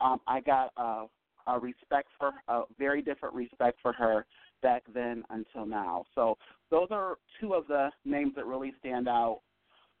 um, 0.00 0.20
I 0.26 0.40
got 0.40 0.72
a, 0.76 1.06
a 1.46 1.58
respect 1.58 2.08
for 2.18 2.32
a 2.48 2.62
very 2.78 3.02
different 3.02 3.34
respect 3.34 3.80
for 3.82 3.92
her 3.92 4.26
back 4.62 4.82
then 4.92 5.24
until 5.30 5.66
now. 5.66 6.04
So 6.14 6.36
those 6.70 6.88
are 6.90 7.16
two 7.40 7.54
of 7.54 7.66
the 7.66 7.90
names 8.04 8.32
that 8.36 8.46
really 8.46 8.72
stand 8.78 9.08
out. 9.08 9.40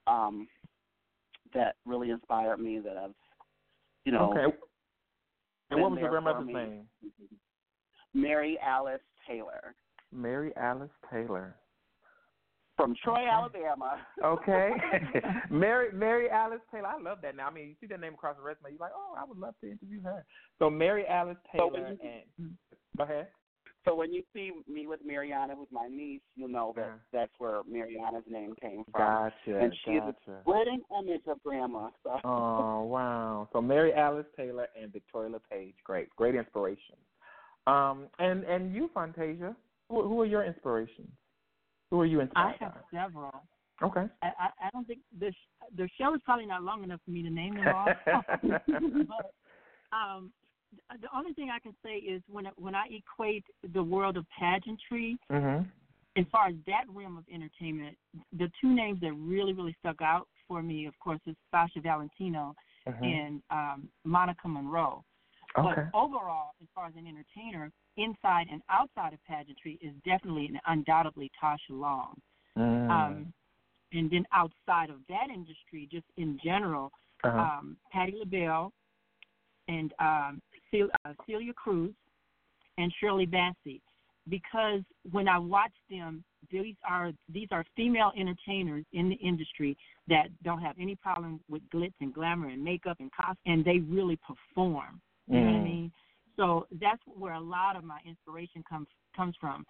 Um, 0.06 0.48
that 1.54 1.76
really 1.86 2.10
inspired 2.10 2.58
me. 2.58 2.78
That 2.78 2.96
I've, 2.96 3.14
you 4.04 4.12
know, 4.12 4.30
okay. 4.32 4.56
And 5.70 5.80
what 5.80 5.90
was 5.90 6.00
your 6.00 6.10
grandmother's 6.10 6.46
name? 6.46 6.84
Mary 8.14 8.58
Alice 8.62 9.00
Taylor 9.26 9.74
Mary 10.12 10.52
Alice 10.56 10.90
Taylor. 11.10 11.54
from 12.76 12.94
Troy, 13.02 13.28
Alabama. 13.30 13.98
Okay. 14.24 14.70
Mary 15.50 15.88
Mary 15.92 16.30
Alice 16.30 16.60
Taylor. 16.72 16.88
I 16.88 17.00
love 17.00 17.18
that 17.22 17.36
now. 17.36 17.48
I 17.48 17.50
mean, 17.52 17.68
you 17.68 17.74
see 17.80 17.86
that 17.88 18.00
name 18.00 18.14
across 18.14 18.36
the 18.36 18.42
resume, 18.42 18.70
you're 18.70 18.78
like, 18.78 18.92
oh, 18.94 19.14
I 19.18 19.24
would 19.24 19.38
love 19.38 19.54
to 19.62 19.70
interview 19.70 20.02
her. 20.02 20.24
So 20.58 20.70
Mary 20.70 21.06
Alice 21.06 21.36
Taylor 21.52 21.96
you- 22.02 22.08
and 22.38 22.56
go 22.96 23.04
ahead. 23.04 23.28
So 23.88 23.94
when 23.94 24.12
you 24.12 24.22
see 24.34 24.52
me 24.70 24.86
with 24.86 25.00
Mariana, 25.04 25.54
who's 25.56 25.68
my 25.72 25.88
niece, 25.90 26.20
you'll 26.36 26.48
know 26.48 26.74
that 26.76 26.98
that's 27.12 27.32
where 27.38 27.60
Mariana's 27.66 28.24
name 28.28 28.54
came 28.60 28.84
from. 28.92 29.30
Gotcha, 29.46 29.58
And 29.58 29.74
she 29.84 29.92
is 29.92 30.02
gotcha. 30.02 30.30
a 30.30 30.40
splitting 30.42 30.82
image 31.00 31.22
of 31.26 31.42
Grandma. 31.42 31.88
So. 32.02 32.20
Oh 32.24 32.82
wow! 32.82 33.48
So 33.52 33.62
Mary 33.62 33.94
Alice 33.94 34.26
Taylor 34.36 34.68
and 34.80 34.92
Victoria 34.92 35.30
LePaige, 35.30 35.74
great, 35.84 36.14
great 36.16 36.34
inspiration. 36.34 36.96
Um, 37.66 38.08
and 38.18 38.44
and 38.44 38.74
you, 38.74 38.90
Fontasia, 38.94 39.56
who, 39.88 40.06
who 40.06 40.20
are 40.20 40.26
your 40.26 40.44
inspirations? 40.44 41.08
Who 41.90 42.00
are 42.00 42.06
you 42.06 42.20
inspired? 42.20 42.46
I 42.46 42.50
inspired 42.52 42.72
have 42.92 43.04
several. 43.12 43.42
Okay. 43.82 44.12
I, 44.22 44.26
I, 44.26 44.66
I 44.66 44.70
don't 44.72 44.86
think 44.86 45.00
the 45.18 45.30
sh- 45.30 45.76
the 45.76 45.88
show 45.98 46.14
is 46.14 46.20
probably 46.24 46.46
not 46.46 46.62
long 46.62 46.84
enough 46.84 47.00
for 47.04 47.10
me 47.10 47.22
to 47.22 47.30
name 47.30 47.54
them 47.54 47.68
all. 47.68 47.88
but 48.42 49.32
um, 49.96 50.32
the 51.00 51.08
only 51.16 51.32
thing 51.34 51.50
I 51.50 51.58
can 51.58 51.74
say 51.82 51.96
is 51.96 52.22
when 52.28 52.46
I- 52.46 52.52
when 52.56 52.74
I 52.74 52.86
equate 52.88 53.44
the 53.62 53.82
world 53.82 54.16
of 54.16 54.28
pageantry, 54.30 55.18
Mhm. 55.30 55.68
as 56.16 56.26
far 56.28 56.46
as 56.46 56.56
that 56.66 56.88
realm 56.88 57.16
of 57.16 57.28
entertainment, 57.28 57.96
the 58.32 58.50
two 58.60 58.72
names 58.74 59.00
that 59.00 59.12
really 59.12 59.52
really 59.52 59.74
stuck 59.74 60.00
out 60.02 60.28
for 60.46 60.62
me, 60.62 60.86
of 60.86 60.98
course, 60.98 61.20
is 61.26 61.36
Sasha 61.50 61.80
Valentino 61.80 62.54
Mhm. 62.86 63.04
and 63.04 63.42
um, 63.50 63.90
Monica 64.04 64.48
Monroe. 64.48 65.04
Okay. 65.56 65.90
But 65.90 65.98
overall, 65.98 66.54
as 66.62 66.68
far 66.74 66.86
as 66.86 66.96
an 66.96 67.06
entertainer, 67.06 67.72
inside 67.96 68.48
and 68.50 68.62
outside 68.68 69.12
of 69.12 69.22
pageantry 69.24 69.74
is 69.80 69.94
definitely 70.04 70.46
and 70.46 70.60
undoubtedly 70.66 71.30
Tasha 71.40 71.70
Long. 71.70 72.20
Mm. 72.56 72.90
Um, 72.90 73.32
and 73.92 74.10
then 74.10 74.26
outside 74.32 74.90
of 74.90 75.06
that 75.08 75.30
industry, 75.30 75.86
just 75.86 76.06
in 76.16 76.38
general, 76.38 76.92
Uh-huh. 77.24 77.38
um, 77.38 77.76
Patti 77.90 78.12
LaBelle 78.12 78.72
and 79.66 79.92
um, 79.98 80.40
Uh, 80.72 81.12
Celia 81.26 81.52
Cruz 81.54 81.92
and 82.76 82.92
Shirley 83.00 83.26
Bassey. 83.26 83.80
Because 84.28 84.82
when 85.10 85.26
I 85.26 85.38
watch 85.38 85.72
them, 85.88 86.22
these 86.50 86.76
are 86.88 87.12
these 87.32 87.48
are 87.50 87.64
female 87.74 88.12
entertainers 88.18 88.84
in 88.92 89.08
the 89.08 89.16
industry 89.16 89.76
that 90.08 90.28
don't 90.42 90.60
have 90.60 90.76
any 90.78 90.94
problem 90.96 91.40
with 91.48 91.62
glitz 91.74 91.94
and 92.00 92.12
glamour 92.12 92.48
and 92.48 92.62
makeup 92.62 92.98
and 93.00 93.10
costume, 93.12 93.36
and 93.46 93.64
they 93.64 93.78
really 93.78 94.16
perform. 94.16 95.00
You 95.26 95.40
know 95.40 95.46
what 95.46 95.54
I 95.54 95.58
Mm. 95.58 95.64
mean? 95.64 95.92
So 96.36 96.66
that's 96.72 97.02
where 97.06 97.34
a 97.34 97.40
lot 97.40 97.76
of 97.76 97.84
my 97.84 98.00
inspiration 98.04 98.62
comes 98.68 98.88
comes 99.16 99.34
from. 99.40 99.66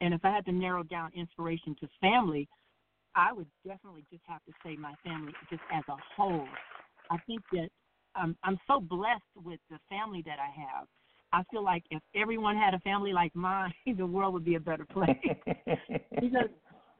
And 0.00 0.12
if 0.14 0.24
I 0.24 0.30
had 0.30 0.44
to 0.46 0.52
narrow 0.52 0.82
down 0.82 1.10
inspiration 1.14 1.74
to 1.80 1.88
family, 2.00 2.48
I 3.14 3.32
would 3.32 3.48
definitely 3.66 4.04
just 4.10 4.24
have 4.26 4.44
to 4.44 4.52
say 4.64 4.76
my 4.76 4.94
family 5.04 5.32
just 5.50 5.62
as 5.72 5.84
a 5.88 5.96
whole. 6.16 6.48
I 7.10 7.16
think 7.26 7.42
that 7.52 7.68
um, 8.14 8.36
I'm 8.44 8.58
so 8.66 8.80
blessed 8.80 9.22
with 9.36 9.60
the 9.70 9.78
family 9.88 10.22
that 10.26 10.38
I 10.38 10.50
have. 10.60 10.86
I 11.32 11.42
feel 11.50 11.64
like 11.64 11.82
if 11.90 12.02
everyone 12.14 12.56
had 12.56 12.74
a 12.74 12.78
family 12.80 13.12
like 13.12 13.34
mine, 13.34 13.72
the 13.96 14.06
world 14.06 14.34
would 14.34 14.44
be 14.44 14.56
a 14.56 14.60
better 14.60 14.86
place. 14.86 15.16
because 16.20 16.48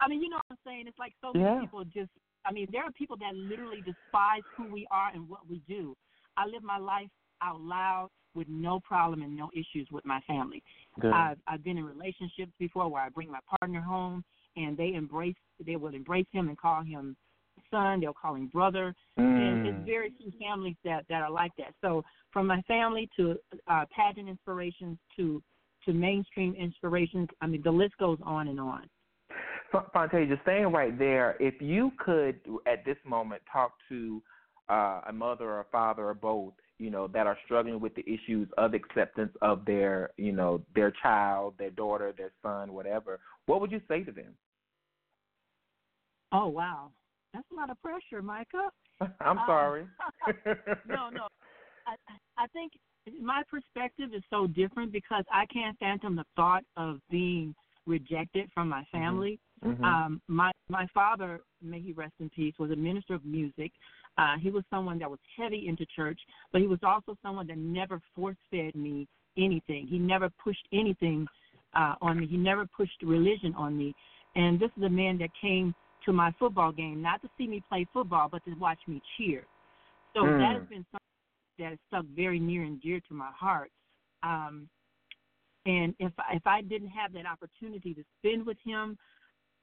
I 0.00 0.08
mean, 0.08 0.22
you 0.22 0.30
know 0.30 0.36
what 0.36 0.46
I'm 0.50 0.56
saying? 0.66 0.84
It's 0.88 0.98
like 0.98 1.12
so 1.20 1.32
many 1.32 1.44
Yeah. 1.44 1.60
people 1.60 1.84
just 1.84 2.10
I 2.44 2.52
mean, 2.52 2.66
there 2.72 2.82
are 2.82 2.90
people 2.92 3.16
that 3.18 3.34
literally 3.34 3.82
despise 3.82 4.42
who 4.56 4.66
we 4.66 4.86
are 4.90 5.10
and 5.14 5.28
what 5.28 5.48
we 5.48 5.62
do. 5.68 5.94
I 6.36 6.46
live 6.46 6.62
my 6.62 6.78
life 6.78 7.08
out 7.40 7.60
loud 7.60 8.08
with 8.34 8.48
no 8.48 8.80
problem 8.80 9.22
and 9.22 9.36
no 9.36 9.50
issues 9.52 9.86
with 9.92 10.04
my 10.04 10.20
family. 10.26 10.62
Good. 11.00 11.12
I've 11.12 11.38
I've 11.46 11.62
been 11.62 11.78
in 11.78 11.84
relationships 11.84 12.52
before 12.58 12.88
where 12.88 13.02
I 13.02 13.10
bring 13.10 13.30
my 13.30 13.40
partner 13.60 13.80
home 13.80 14.24
and 14.56 14.76
they 14.76 14.94
embrace 14.94 15.36
they 15.64 15.76
will 15.76 15.94
embrace 15.94 16.26
him 16.32 16.48
and 16.48 16.58
call 16.58 16.82
him 16.82 17.16
son, 17.72 18.00
they'll 18.00 18.12
call 18.12 18.36
him 18.36 18.46
brother. 18.46 18.94
And 19.16 19.66
it's 19.66 19.78
Mm. 19.78 19.84
very 19.84 20.12
few 20.18 20.30
families 20.38 20.76
that, 20.84 21.04
that 21.08 21.22
are 21.22 21.30
like 21.30 21.52
that. 21.58 21.74
So 21.80 22.04
from 22.32 22.46
my 22.46 22.62
family 22.62 23.08
to 23.16 23.36
uh 23.66 23.84
pageant 23.96 24.28
inspirations 24.28 24.98
to 25.16 25.42
to 25.84 25.92
mainstream 25.92 26.54
inspirations, 26.54 27.28
I 27.40 27.46
mean 27.48 27.62
the 27.62 27.70
list 27.70 27.96
goes 27.98 28.18
on 28.22 28.46
and 28.48 28.60
on. 28.60 28.88
Fa- 29.72 29.86
Fontasia, 29.94 30.40
staying 30.42 30.70
right 30.70 30.96
there, 30.98 31.36
if 31.40 31.60
you 31.60 31.92
could 31.98 32.40
at 32.66 32.84
this 32.84 32.98
moment 33.04 33.42
talk 33.50 33.72
to 33.88 34.22
uh, 34.68 35.00
a 35.08 35.12
mother 35.12 35.48
or 35.50 35.60
a 35.60 35.64
father 35.72 36.04
or 36.04 36.14
both, 36.14 36.52
you 36.78 36.90
know, 36.90 37.06
that 37.08 37.26
are 37.26 37.38
struggling 37.44 37.80
with 37.80 37.94
the 37.94 38.04
issues 38.06 38.48
of 38.58 38.74
acceptance 38.74 39.32
of 39.40 39.64
their, 39.64 40.10
you 40.16 40.32
know, 40.32 40.62
their 40.74 40.92
child, 41.02 41.54
their 41.58 41.70
daughter, 41.70 42.12
their 42.16 42.32
son, 42.42 42.72
whatever, 42.72 43.20
what 43.46 43.60
would 43.60 43.72
you 43.72 43.80
say 43.88 44.02
to 44.04 44.12
them? 44.12 44.34
Oh 46.32 46.48
wow. 46.48 46.90
That's 47.32 47.46
a 47.52 47.54
lot 47.54 47.70
of 47.70 47.80
pressure, 47.82 48.22
Micah. 48.22 48.70
I'm 49.20 49.38
Uh, 49.38 49.46
sorry. 49.46 49.86
no, 50.86 51.10
no. 51.10 51.28
I 51.86 51.96
I 52.38 52.46
think 52.48 52.72
my 53.20 53.42
perspective 53.50 54.10
is 54.14 54.22
so 54.30 54.46
different 54.46 54.92
because 54.92 55.24
I 55.32 55.46
can't 55.46 55.78
fathom 55.78 56.16
the 56.16 56.24
thought 56.36 56.64
of 56.76 57.00
being 57.10 57.54
rejected 57.86 58.48
from 58.54 58.68
my 58.68 58.84
family. 58.92 59.40
Mhm. 59.64 59.84
Um, 59.84 60.22
my 60.28 60.52
my 60.68 60.86
father, 60.88 61.40
may 61.60 61.80
he 61.80 61.92
rest 61.92 62.14
in 62.20 62.30
peace, 62.30 62.54
was 62.58 62.70
a 62.70 62.76
minister 62.76 63.14
of 63.14 63.24
music. 63.24 63.72
Uh, 64.18 64.36
he 64.38 64.50
was 64.50 64.64
someone 64.70 64.98
that 64.98 65.10
was 65.10 65.20
heavy 65.36 65.68
into 65.68 65.86
church, 65.86 66.20
but 66.52 66.60
he 66.60 66.66
was 66.66 66.82
also 66.82 67.16
someone 67.22 67.46
that 67.46 67.58
never 67.58 68.00
force 68.14 68.36
fed 68.50 68.74
me 68.74 69.08
anything. 69.36 69.86
He 69.86 69.98
never 69.98 70.28
pushed 70.42 70.66
anything 70.72 71.26
uh, 71.74 71.94
on 72.00 72.20
me. 72.20 72.26
He 72.26 72.36
never 72.36 72.66
pushed 72.66 73.02
religion 73.02 73.54
on 73.54 73.76
me. 73.76 73.94
And 74.34 74.58
this 74.60 74.70
is 74.76 74.82
a 74.82 74.88
man 74.88 75.18
that 75.18 75.30
came 75.40 75.74
to 76.04 76.12
my 76.12 76.32
football 76.38 76.72
game 76.72 77.02
not 77.02 77.22
to 77.22 77.28
see 77.38 77.46
me 77.46 77.62
play 77.68 77.86
football, 77.92 78.28
but 78.30 78.44
to 78.44 78.54
watch 78.54 78.78
me 78.86 79.00
cheer. 79.16 79.46
So 80.14 80.24
Mm. 80.24 80.38
that 80.38 80.56
has 80.56 80.68
been 80.68 80.86
something 80.90 80.98
that 81.58 81.70
has 81.70 81.78
stuck 81.88 82.04
very 82.06 82.38
near 82.38 82.62
and 82.62 82.80
dear 82.80 83.00
to 83.00 83.14
my 83.14 83.30
heart. 83.32 83.70
Um, 84.22 84.68
and 85.66 85.94
if 85.98 86.12
if 86.32 86.46
I 86.46 86.62
didn't 86.62 86.88
have 86.88 87.12
that 87.12 87.26
opportunity 87.26 87.94
to 87.94 88.04
spend 88.18 88.46
with 88.46 88.58
him, 88.64 88.98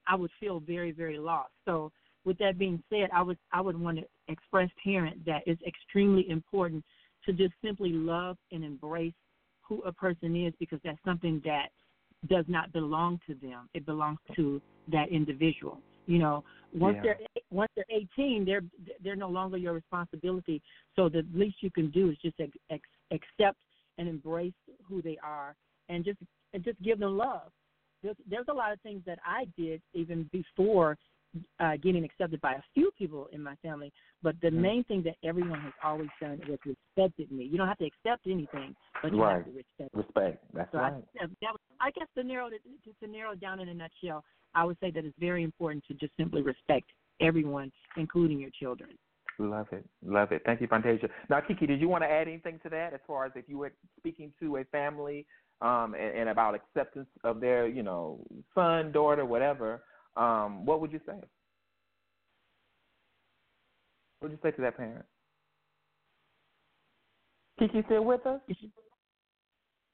I 0.07 0.15
would 0.15 0.31
feel 0.39 0.59
very 0.59 0.91
very 0.91 1.17
lost. 1.17 1.51
So 1.65 1.91
with 2.25 2.37
that 2.39 2.57
being 2.57 2.81
said, 2.89 3.09
I 3.13 3.21
would 3.21 3.37
I 3.51 3.61
would 3.61 3.79
want 3.79 3.97
to 3.97 4.05
express 4.27 4.69
parent 4.83 5.25
that 5.25 5.43
it's 5.45 5.61
extremely 5.63 6.29
important 6.29 6.83
to 7.25 7.33
just 7.33 7.53
simply 7.63 7.91
love 7.91 8.37
and 8.51 8.63
embrace 8.63 9.13
who 9.61 9.81
a 9.83 9.91
person 9.91 10.35
is 10.35 10.53
because 10.59 10.79
that's 10.83 11.03
something 11.05 11.41
that 11.45 11.67
does 12.27 12.45
not 12.47 12.71
belong 12.73 13.19
to 13.27 13.35
them. 13.35 13.69
It 13.73 13.85
belongs 13.85 14.19
to 14.35 14.61
that 14.91 15.09
individual. 15.09 15.81
You 16.09 16.17
know, 16.17 16.43
once 16.73 16.95
Yeah. 16.95 17.13
they're 17.19 17.43
once 17.51 17.71
they're 17.75 17.85
18, 17.87 18.43
they're 18.43 18.63
they're 18.99 19.15
no 19.15 19.29
longer 19.29 19.57
your 19.57 19.73
responsibility. 19.73 20.59
So 20.95 21.07
the 21.07 21.23
least 21.31 21.57
you 21.61 21.69
can 21.69 21.91
do 21.91 22.09
is 22.09 22.17
just 22.17 22.39
ex- 22.39 22.81
accept 23.11 23.59
and 23.99 24.09
embrace 24.09 24.55
who 24.85 25.03
they 25.03 25.19
are, 25.21 25.55
and 25.87 26.03
just 26.03 26.17
and 26.53 26.63
just 26.63 26.81
give 26.81 26.97
them 26.97 27.15
love. 27.15 27.51
There's, 28.01 28.15
there's 28.27 28.47
a 28.47 28.53
lot 28.53 28.73
of 28.73 28.81
things 28.81 29.03
that 29.05 29.19
I 29.23 29.45
did 29.55 29.83
even 29.93 30.27
before 30.31 30.97
uh, 31.59 31.77
getting 31.77 32.03
accepted 32.03 32.41
by 32.41 32.53
a 32.53 32.61
few 32.73 32.91
people 32.97 33.27
in 33.31 33.41
my 33.41 33.55
family. 33.57 33.91
But 34.23 34.39
the 34.41 34.49
Mhm. 34.49 34.61
main 34.61 34.83
thing 34.85 35.03
that 35.03 35.15
everyone 35.23 35.61
has 35.61 35.73
always 35.83 36.09
done 36.19 36.41
was 36.47 36.59
respected 36.65 37.31
me. 37.31 37.45
You 37.45 37.57
don't 37.57 37.67
have 37.67 37.77
to 37.77 37.85
accept 37.85 38.27
anything, 38.27 38.75
but 39.01 39.13
you 39.13 39.21
Right. 39.21 39.35
have 39.35 39.45
to 39.45 39.51
respect. 39.51 39.93
me. 39.93 40.01
Respect. 40.01 40.43
That's 40.53 40.71
So 40.71 40.79
right. 40.79 40.93
I, 41.19 41.27
that 41.41 41.51
was, 41.51 41.59
I 41.79 41.91
guess 41.91 42.07
to 42.15 42.23
narrow 42.23 42.47
it 42.47 42.61
to, 42.83 42.93
to 42.93 43.11
narrow 43.11 43.35
down 43.35 43.59
in 43.59 43.69
a 43.69 43.73
nutshell, 43.73 44.23
I 44.55 44.65
would 44.65 44.79
say 44.79 44.91
that 44.91 45.05
it's 45.05 45.17
very 45.19 45.43
important 45.43 45.85
to 45.85 45.93
just 45.93 46.15
simply 46.17 46.41
respect 46.41 46.89
everyone, 47.19 47.71
including 47.95 48.39
your 48.39 48.51
children. 48.51 48.97
Love 49.37 49.67
it. 49.71 49.85
Love 50.03 50.31
it. 50.33 50.41
Thank 50.45 50.59
you, 50.59 50.67
Fontasia. 50.67 51.09
Now, 51.29 51.39
KeKe, 51.39 51.67
did 51.67 51.79
you 51.79 51.87
want 51.87 52.03
to 52.03 52.09
add 52.09 52.27
anything 52.27 52.59
to 52.63 52.69
that 52.69 52.93
as 52.93 52.99
far 53.07 53.25
as 53.25 53.31
if 53.35 53.47
you 53.47 53.57
were 53.57 53.71
speaking 53.97 54.33
to 54.41 54.57
a 54.57 54.65
family 54.65 55.25
um, 55.61 55.95
and, 55.97 56.17
and 56.17 56.29
about 56.29 56.55
acceptance 56.55 57.07
of 57.23 57.39
their, 57.39 57.65
you 57.65 57.83
know, 57.83 58.19
son, 58.53 58.91
daughter, 58.91 59.25
whatever, 59.25 59.83
um, 60.15 60.65
what 60.65 60.81
would 60.81 60.91
you 60.91 60.99
say? 61.05 61.19
What 64.19 64.29
would 64.29 64.31
you 64.31 64.39
say 64.41 64.51
to 64.51 64.61
that 64.61 64.77
parent? 64.77 65.05
KeKe 67.59 67.85
still 67.85 68.05
with 68.05 68.25
us? 68.25 68.39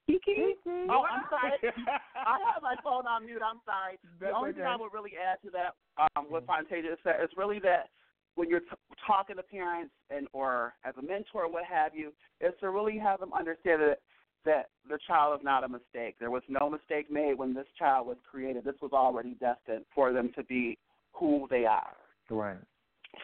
KeKe? 0.09 0.88
Oh, 0.89 1.03
I'm 1.09 1.24
sorry. 1.30 1.51
I 2.16 2.38
have 2.53 2.61
my 2.61 2.76
phone 2.84 3.07
on 3.07 3.26
mute. 3.26 3.41
I'm 3.43 3.59
sorry. 3.66 3.97
That's 4.20 4.32
the 4.32 4.38
only 4.38 4.53
thing. 4.53 4.63
I 4.63 4.76
would 4.76 4.93
really 4.93 5.13
add 5.18 5.38
to 5.45 5.51
that, 5.51 5.74
um, 6.16 6.26
what 6.30 6.45
Fontasia 6.45 6.95
said, 7.03 7.16
is 7.24 7.30
really 7.36 7.59
that 7.59 7.89
when 8.36 8.49
you're 8.49 8.59
t- 8.59 8.68
talking 9.07 9.36
to 9.38 9.43
parents 9.43 9.93
and 10.09 10.28
or 10.34 10.74
as 10.84 10.93
a 10.97 11.01
mentor, 11.01 11.49
what 11.51 11.63
have 11.66 11.95
you, 11.95 12.13
is 12.41 12.53
to 12.59 12.70
really 12.70 12.97
have 12.97 13.20
them 13.20 13.34
understand 13.34 13.82
that 13.82 13.99
that 14.45 14.69
the 14.89 14.97
child 15.07 15.39
is 15.39 15.43
not 15.43 15.63
a 15.63 15.67
mistake. 15.67 16.15
There 16.19 16.31
was 16.31 16.43
no 16.47 16.69
mistake 16.69 17.11
made 17.11 17.37
when 17.37 17.53
this 17.53 17.67
child 17.77 18.07
was 18.07 18.17
created. 18.29 18.63
This 18.63 18.75
was 18.81 18.91
already 18.93 19.35
destined 19.39 19.85
for 19.93 20.13
them 20.13 20.31
to 20.35 20.43
be 20.43 20.77
who 21.13 21.47
they 21.49 21.65
are. 21.65 21.95
Right. 22.29 22.57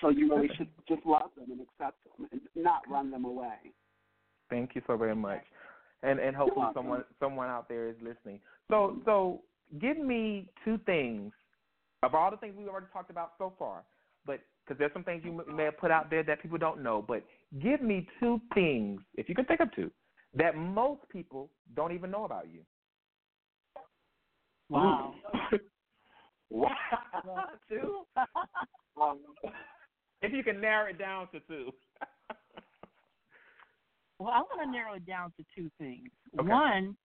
So 0.02 0.10
you 0.10 0.34
really 0.34 0.50
should 0.58 0.70
just 0.88 1.06
love 1.06 1.32
them 1.38 1.52
and 1.52 1.62
accept 1.62 1.98
them 2.18 2.28
and 2.32 2.42
not 2.56 2.82
run 2.90 3.12
them 3.12 3.26
away. 3.26 3.56
Thank 4.50 4.76
you 4.76 4.82
so 4.88 4.98
very 4.98 5.16
much. 5.16 5.42
And 6.04 6.20
and 6.20 6.36
hopefully 6.36 6.68
someone 6.74 7.04
someone 7.20 7.50
out 7.50 7.70
there 7.70 7.90
is 7.90 7.96
listening. 8.02 8.40
So 8.70 8.98
so 9.06 9.42
give 9.80 9.98
me 9.98 10.48
two 10.66 10.80
things 10.86 11.32
of 12.04 12.16
all 12.16 12.32
the 12.32 12.38
things 12.38 12.56
we've 12.58 12.68
already 12.68 12.88
talked 12.92 13.12
about 13.12 13.34
so 13.38 13.54
far, 13.60 13.84
but 14.26 14.40
because 14.66 14.80
there's 14.80 14.94
some 14.94 15.04
things 15.04 15.22
you 15.24 15.44
may 15.54 15.66
have 15.66 15.78
put 15.78 15.92
out 15.92 16.10
there 16.10 16.24
that 16.24 16.42
people 16.42 16.58
don't 16.58 16.82
know, 16.82 17.04
but 17.08 17.24
give 17.62 17.82
me 17.82 18.08
two 18.20 18.40
things, 18.54 19.02
if 19.16 19.30
you 19.30 19.36
can 19.36 19.46
think 19.46 19.60
of 19.60 19.74
two, 19.76 19.92
that 20.34 20.56
most 20.56 21.02
people 21.10 21.50
don't 21.76 21.92
even 21.92 22.12
know 22.12 22.26
about 22.26 22.48
you. 22.52 22.62
Wow. 24.70 25.14
wow. 26.50 26.70
two. 27.68 28.04
Um, 29.02 29.20
if 30.22 30.32
you 30.32 30.44
can 30.44 30.62
narrow 30.62 30.90
it 30.90 30.98
down 30.98 31.28
to 31.34 31.40
two. 31.42 31.72
Well, 34.20 34.30
I 34.30 34.42
want 34.42 34.62
to 34.64 34.72
narrow 34.72 34.94
it 34.94 35.06
down 35.08 35.34
to 35.36 35.46
two 35.56 35.72
things. 35.80 36.08
Okay. 36.40 36.48
One, 36.48 36.96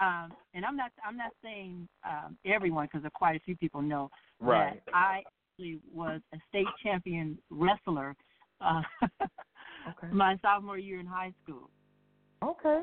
um, 0.00 0.30
and 0.52 0.66
I'm 0.66 0.76
not 0.76 0.90
I'm 1.02 1.16
not 1.16 1.30
saying 1.42 1.88
um, 2.06 2.36
everyone 2.44 2.88
because 2.92 3.10
quite 3.14 3.36
a 3.36 3.40
few 3.40 3.56
people 3.56 3.80
know 3.80 4.10
Right. 4.38 4.82
that 4.84 4.94
I 4.94 5.22
actually 5.54 5.80
was 5.90 6.20
a 6.34 6.36
state 6.50 6.66
champion 6.82 7.38
wrestler 7.48 8.14
uh, 8.60 8.82
my 10.12 10.36
sophomore 10.42 10.76
year 10.76 11.00
in 11.00 11.06
high 11.06 11.32
school. 11.42 11.70
Okay. 12.42 12.82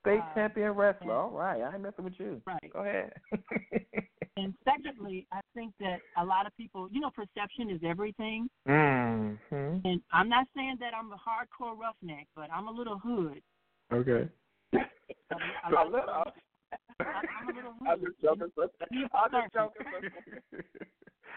State 0.00 0.20
Uh, 0.20 0.34
champion 0.34 0.72
wrestler. 0.72 1.12
All 1.12 1.30
right. 1.30 1.62
I 1.62 1.72
ain't 1.72 1.82
messing 1.82 2.04
with 2.04 2.18
you. 2.18 2.40
Right. 2.46 2.72
Go 2.72 2.80
ahead. 2.80 3.12
And 4.38 4.54
secondly, 4.64 5.26
I 5.32 5.40
think 5.54 5.72
that 5.80 6.00
a 6.18 6.24
lot 6.24 6.46
of 6.46 6.54
people, 6.58 6.88
you 6.92 7.00
know, 7.00 7.10
perception 7.10 7.70
is 7.70 7.80
everything. 7.82 8.50
mm-hmm. 8.68 9.78
And 9.82 10.00
I'm 10.12 10.28
not 10.28 10.46
saying 10.54 10.76
that 10.80 10.92
I'm 10.94 11.10
a 11.10 11.16
hardcore 11.16 11.74
roughneck, 11.76 12.26
but 12.36 12.50
I'm 12.52 12.68
a 12.68 12.70
little 12.70 12.98
hood. 12.98 13.40
Okay. 13.92 14.28
I'm 14.74 15.74
a 15.74 15.90
little, 15.90 16.24
I'm 17.00 17.48
a 17.48 17.52
little 17.52 17.72
hood. 17.78 17.88
I'm 17.88 18.00
just 18.00 18.20
joking. 18.22 18.50
She's 18.92 19.06
I'm 19.14 19.30
just 19.30 19.52
joking. 19.54 19.86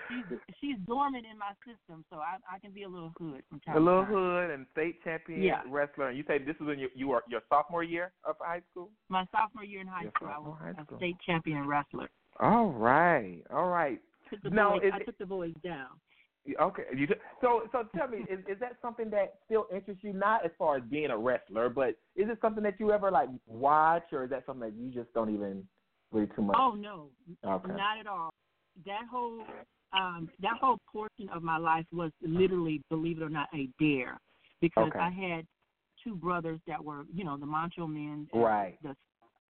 She's, 0.09 0.25
she's 0.59 0.75
dormant 0.87 1.25
in 1.31 1.37
my 1.37 1.51
system, 1.63 2.03
so 2.09 2.17
I, 2.17 2.37
I 2.51 2.57
can 2.57 2.71
be 2.71 2.81
a 2.81 2.89
little 2.89 3.13
hood 3.19 3.43
from 3.47 3.59
time 3.59 3.77
A 3.77 3.79
little 3.79 4.03
time. 4.05 4.13
hood 4.13 4.49
and 4.51 4.65
state 4.71 5.03
champion 5.03 5.43
Yeah. 5.43 5.61
wrestler. 5.69 6.07
And 6.09 6.17
you 6.17 6.23
say 6.27 6.39
this 6.39 6.55
was 6.59 6.69
in 6.73 6.79
your 6.79 6.89
you 6.95 7.09
were 7.09 7.23
your 7.29 7.41
sophomore 7.47 7.83
year 7.83 8.11
of 8.23 8.35
high 8.41 8.61
school? 8.71 8.89
My 9.09 9.25
sophomore 9.31 9.65
year 9.65 9.81
in 9.81 9.87
high 9.87 10.03
Your 10.03 10.11
school, 10.15 10.29
I 10.29 10.39
was 10.39 10.57
sophomore 10.57 10.73
high 10.89 10.95
a 10.95 10.97
state 10.97 11.17
champion 11.23 11.67
wrestler. 11.67 12.09
All 12.39 12.71
right. 12.71 13.41
All 13.53 13.67
right. 13.69 13.99
Took 14.31 14.41
the 14.41 14.49
Now, 14.49 14.71
boys, 14.79 14.81
is 14.85 14.91
I 14.95 14.97
it- 14.97 15.05
took 15.05 15.17
the 15.19 15.25
boys 15.27 15.53
down. 15.63 15.89
Okay. 16.59 16.83
You, 16.95 17.07
so 17.41 17.63
so 17.71 17.83
tell 17.95 18.07
me, 18.07 18.19
is 18.29 18.39
is 18.47 18.59
that 18.59 18.77
something 18.81 19.09
that 19.11 19.35
still 19.45 19.67
interests 19.73 20.03
you? 20.03 20.13
Not 20.13 20.45
as 20.45 20.51
far 20.57 20.77
as 20.77 20.83
being 20.89 21.11
a 21.11 21.17
wrestler, 21.17 21.69
but 21.69 21.89
is 22.15 22.29
it 22.29 22.37
something 22.41 22.63
that 22.63 22.79
you 22.79 22.91
ever 22.91 23.11
like 23.11 23.29
watch, 23.45 24.05
or 24.11 24.23
is 24.23 24.29
that 24.31 24.45
something 24.45 24.69
that 24.69 24.77
you 24.77 24.89
just 24.89 25.13
don't 25.13 25.33
even 25.33 25.67
really 26.11 26.27
too 26.35 26.41
much? 26.41 26.57
Oh 26.57 26.73
no, 26.75 27.09
Okay. 27.45 27.71
not 27.73 27.99
at 27.99 28.07
all. 28.07 28.29
That 28.85 29.03
whole 29.11 29.43
um 29.93 30.29
that 30.41 30.53
whole 30.61 30.77
portion 30.91 31.29
of 31.33 31.43
my 31.43 31.57
life 31.57 31.85
was 31.91 32.11
literally, 32.21 32.81
believe 32.89 33.21
it 33.21 33.23
or 33.23 33.29
not, 33.29 33.49
a 33.53 33.67
dare 33.79 34.17
because 34.61 34.87
Okay. 34.87 34.99
I 34.99 35.09
had 35.09 35.45
two 36.03 36.15
brothers 36.15 36.59
that 36.67 36.83
were, 36.83 37.03
you 37.13 37.23
know, 37.23 37.37
the 37.37 37.45
macho 37.45 37.85
men, 37.85 38.27
Right. 38.33 38.77
The 38.81 38.95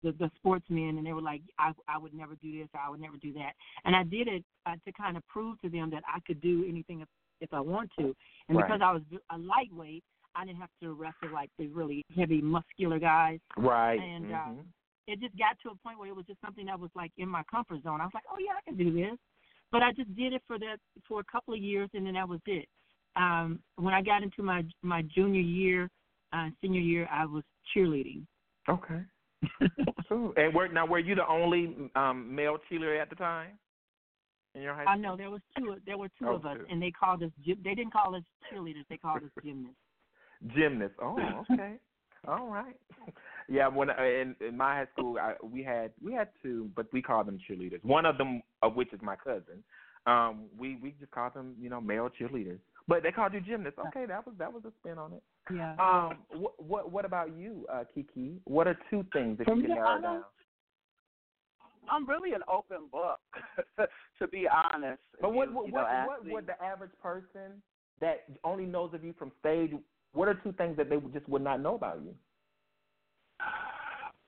the, 0.04 0.12
the 0.14 0.30
sportsmen, 0.36 0.98
and 0.98 1.06
they 1.06 1.14
were 1.14 1.22
like, 1.22 1.42
I 1.58 1.72
I 1.88 1.98
would 1.98 2.14
never 2.14 2.36
do 2.36 2.60
this, 2.60 2.70
I 2.74 2.90
would 2.90 3.02
never 3.02 3.18
do 3.18 3.34
that, 3.34 3.54
and 3.86 3.96
I 3.96 4.04
did 4.04 4.28
it 4.28 4.44
uh, 4.66 4.76
to 4.86 4.92
kind 4.94 5.18
of 5.18 5.28
prove 5.28 5.60
to 5.62 5.70
them 5.70 5.90
that 5.92 6.04
I 6.08 6.20
could 6.28 6.42
do 6.42 6.66
anything 6.68 7.02
if 7.02 7.08
if 7.42 7.54
I 7.54 7.60
want 7.60 7.92
to, 8.00 8.16
and 8.50 8.58
Right. 8.58 8.68
because 8.68 8.82
I 8.82 8.92
was 8.92 9.02
a 9.32 9.38
lightweight, 9.38 10.04
I 10.36 10.46
didn't 10.46 10.60
have 10.60 10.70
to 10.82 10.94
wrestle 10.94 11.30
like 11.34 11.50
the 11.58 11.68
really 11.68 12.04
heavy, 12.16 12.42
muscular 12.42 13.00
guys. 13.00 13.40
Right. 13.58 14.00
And 14.00 14.32
Mhm. 14.32 14.60
uh, 14.60 14.64
it 15.08 15.20
just 15.20 15.38
got 15.38 15.58
to 15.60 15.70
a 15.70 15.76
point 15.76 16.00
where 16.00 16.10
it 16.10 16.16
was 16.16 16.26
just 16.26 16.42
something 16.42 16.66
that 16.66 16.80
was 16.80 16.92
like 16.96 17.12
in 17.18 17.30
my 17.30 17.44
comfort 17.44 17.84
zone. 17.84 18.02
I 18.02 18.06
was 18.06 18.14
like, 18.14 18.24
oh 18.32 18.38
yeah, 18.40 18.54
I 18.58 18.62
can 18.62 18.78
do 18.78 18.92
this. 18.92 19.18
But 19.72 19.84
I 19.84 19.92
just 19.92 20.14
did 20.16 20.34
it 20.34 20.44
for 20.48 20.58
that 20.60 20.80
for 21.08 21.20
a 21.20 21.24
couple 21.26 21.54
of 21.54 21.60
years, 21.60 21.90
and 21.94 22.06
then 22.06 22.14
that 22.14 22.28
was 22.28 22.42
it. 22.46 22.68
Um, 23.16 23.60
when 23.76 23.94
I 23.94 24.02
got 24.02 24.24
into 24.24 24.44
my 24.44 24.64
my 24.82 25.02
junior 25.04 25.42
year, 25.42 25.90
uh, 26.34 26.50
senior 26.62 26.82
year, 26.82 27.08
I 27.12 27.26
was 27.26 27.44
cheerleading. 27.74 28.26
Okay. 28.68 29.04
And 30.38 30.54
were 30.54 30.68
now 30.68 30.86
were 30.86 31.00
you 31.00 31.16
the 31.16 31.28
only 31.28 31.76
um 31.96 32.34
male 32.34 32.58
cheerleader 32.70 33.02
at 33.02 33.10
the 33.10 33.16
time 33.16 33.58
in 34.54 34.62
your 34.62 34.74
high 34.74 34.84
school? 34.84 34.94
I 34.94 34.98
know 34.98 35.18
there 35.18 35.30
was 35.32 35.42
two. 35.58 35.76
There 35.86 35.98
were 35.98 36.10
two 36.20 36.28
Oh, 36.28 36.36
of 36.36 36.46
us, 36.46 36.58
two. 36.58 36.66
and 36.70 36.82
they 36.82 36.92
called 36.92 37.24
us. 37.24 37.32
They 37.46 37.54
didn't 37.76 37.92
call 37.92 38.16
us 38.16 38.24
cheerleaders. 38.52 38.86
They 38.90 38.98
called 38.98 39.24
us 39.24 39.30
gymnasts. 39.44 39.78
gymnasts. 40.56 40.98
Oh, 41.02 41.46
okay. 41.52 41.76
All 42.28 42.48
right. 42.48 42.76
Yeah, 43.48 43.68
when 43.68 43.90
uh, 43.92 44.04
in, 44.04 44.36
in 44.40 44.58
my 44.58 44.76
high 44.78 44.88
school, 44.94 45.18
I, 45.20 45.34
we 45.44 45.64
had 45.64 45.92
we 46.04 46.14
had 46.14 46.30
two, 46.42 46.70
but 46.76 46.88
we 46.92 47.02
called 47.02 47.28
them 47.28 47.38
cheerleaders. 47.50 47.84
One 47.84 48.06
of 48.06 48.18
them, 48.18 48.42
of 48.64 48.76
which 48.76 48.92
is 48.94 49.00
my 49.02 49.16
cousin. 49.16 49.64
Um, 50.08 50.46
we 50.58 50.78
we 50.82 50.96
just 51.00 51.12
called 51.12 51.34
them, 51.36 51.56
you 51.60 51.70
know, 51.70 51.82
male 51.82 52.10
cheerleaders. 52.10 52.60
But 52.88 53.02
they 53.04 53.12
called 53.12 53.34
you 53.34 53.42
gymnast. 53.42 53.78
Okay, 53.88 54.06
that 54.06 54.26
was 54.26 54.36
that 54.38 54.52
was 54.52 54.64
a 54.66 54.72
spin 54.80 54.98
on 54.98 55.14
it. 55.14 55.24
Yeah. 55.52 55.76
Um, 55.80 56.20
what 56.40 56.64
what 56.64 56.92
what 56.92 57.06
about 57.06 57.36
you, 57.36 57.66
uh, 57.72 57.84
KeKe? 57.96 58.38
What 58.46 58.68
are 58.68 58.78
two 58.90 59.06
things 59.12 59.38
that 59.40 59.48
you 59.48 59.62
can 59.62 59.72
narrow 59.72 60.02
down? 60.02 60.24
I'm 61.90 62.08
really 62.08 62.34
an 62.34 62.42
open 62.52 62.88
book, 62.92 63.20
to 64.20 64.28
be 64.28 64.48
honest. 64.48 65.02
But 65.22 65.34
what 65.34 65.50
You- 65.50 65.56
what 65.56 65.66
you 65.68 65.72
know, 65.74 65.86
ask 65.86 66.08
what 66.08 66.26
would 66.26 66.48
the 66.48 66.64
average 66.64 66.92
person 67.02 67.62
that 68.02 68.26
only 68.44 68.66
knows 68.66 68.94
of 68.94 69.04
you 69.04 69.14
from 69.14 69.32
stage? 69.40 69.72
What 70.14 70.28
are 70.28 70.36
two 70.36 70.54
things 70.54 70.78
that 70.78 70.90
they 70.90 70.98
just 71.14 71.28
would 71.28 71.44
not 71.44 71.60
know 71.60 71.76
about 71.76 72.02
you? 72.02 72.16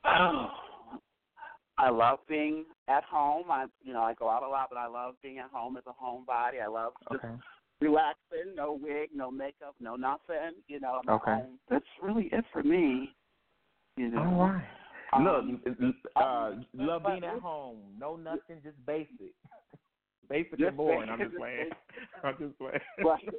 Oh, 0.04 0.52
I 1.80 1.90
love 1.90 2.20
being 2.28 2.66
at 2.88 3.04
home. 3.04 3.52
I, 3.52 3.66
you 3.84 3.94
know, 3.94 4.02
I 4.02 4.16
go 4.16 4.30
out 4.30 4.42
a 4.42 4.48
lot, 4.48 4.68
but 4.70 4.78
I 4.78 4.88
love 4.88 5.16
being 5.22 5.38
at 5.38 5.50
home 5.52 5.78
as 5.78 5.84
a 5.86 5.94
homebody. 6.04 6.62
I 6.62 6.68
love 6.68 6.94
just 7.10 7.24
Okay. 7.24 7.36
Relaxing, 7.82 8.56
no 8.56 8.74
wig, 8.82 9.10
no 9.14 9.32
makeup, 9.32 9.76
no 9.80 9.96
nothing. 9.96 10.56
You 10.68 10.80
know, 10.80 11.02
I'm 11.04 11.14
Okay. 11.16 11.32
home. 11.32 11.60
That's 11.70 11.86
really 12.02 12.30
it 12.32 12.46
for 12.52 12.64
me. 12.64 13.14
You 13.96 14.10
know. 14.10 14.24
All 14.24 14.50
right. 14.50 14.64
Um, 15.14 15.24
Look, 15.24 15.96
uh, 16.18 16.52
love 16.74 17.04
being 17.06 17.24
at 17.24 17.40
home. 17.40 17.78
No 17.98 18.18
nothing, 18.18 18.62
just 18.64 18.76
basic. 18.86 19.34
Basic 20.30 20.60
Just 20.60 20.68
and 20.68 20.78
boring. 20.78 21.10
I'm 21.10 21.20
just 21.20 21.38
playing. 21.38 21.70
I'm 22.24 22.36
just 22.38 22.58
playing. 22.58 22.80
Right. 23.04 23.30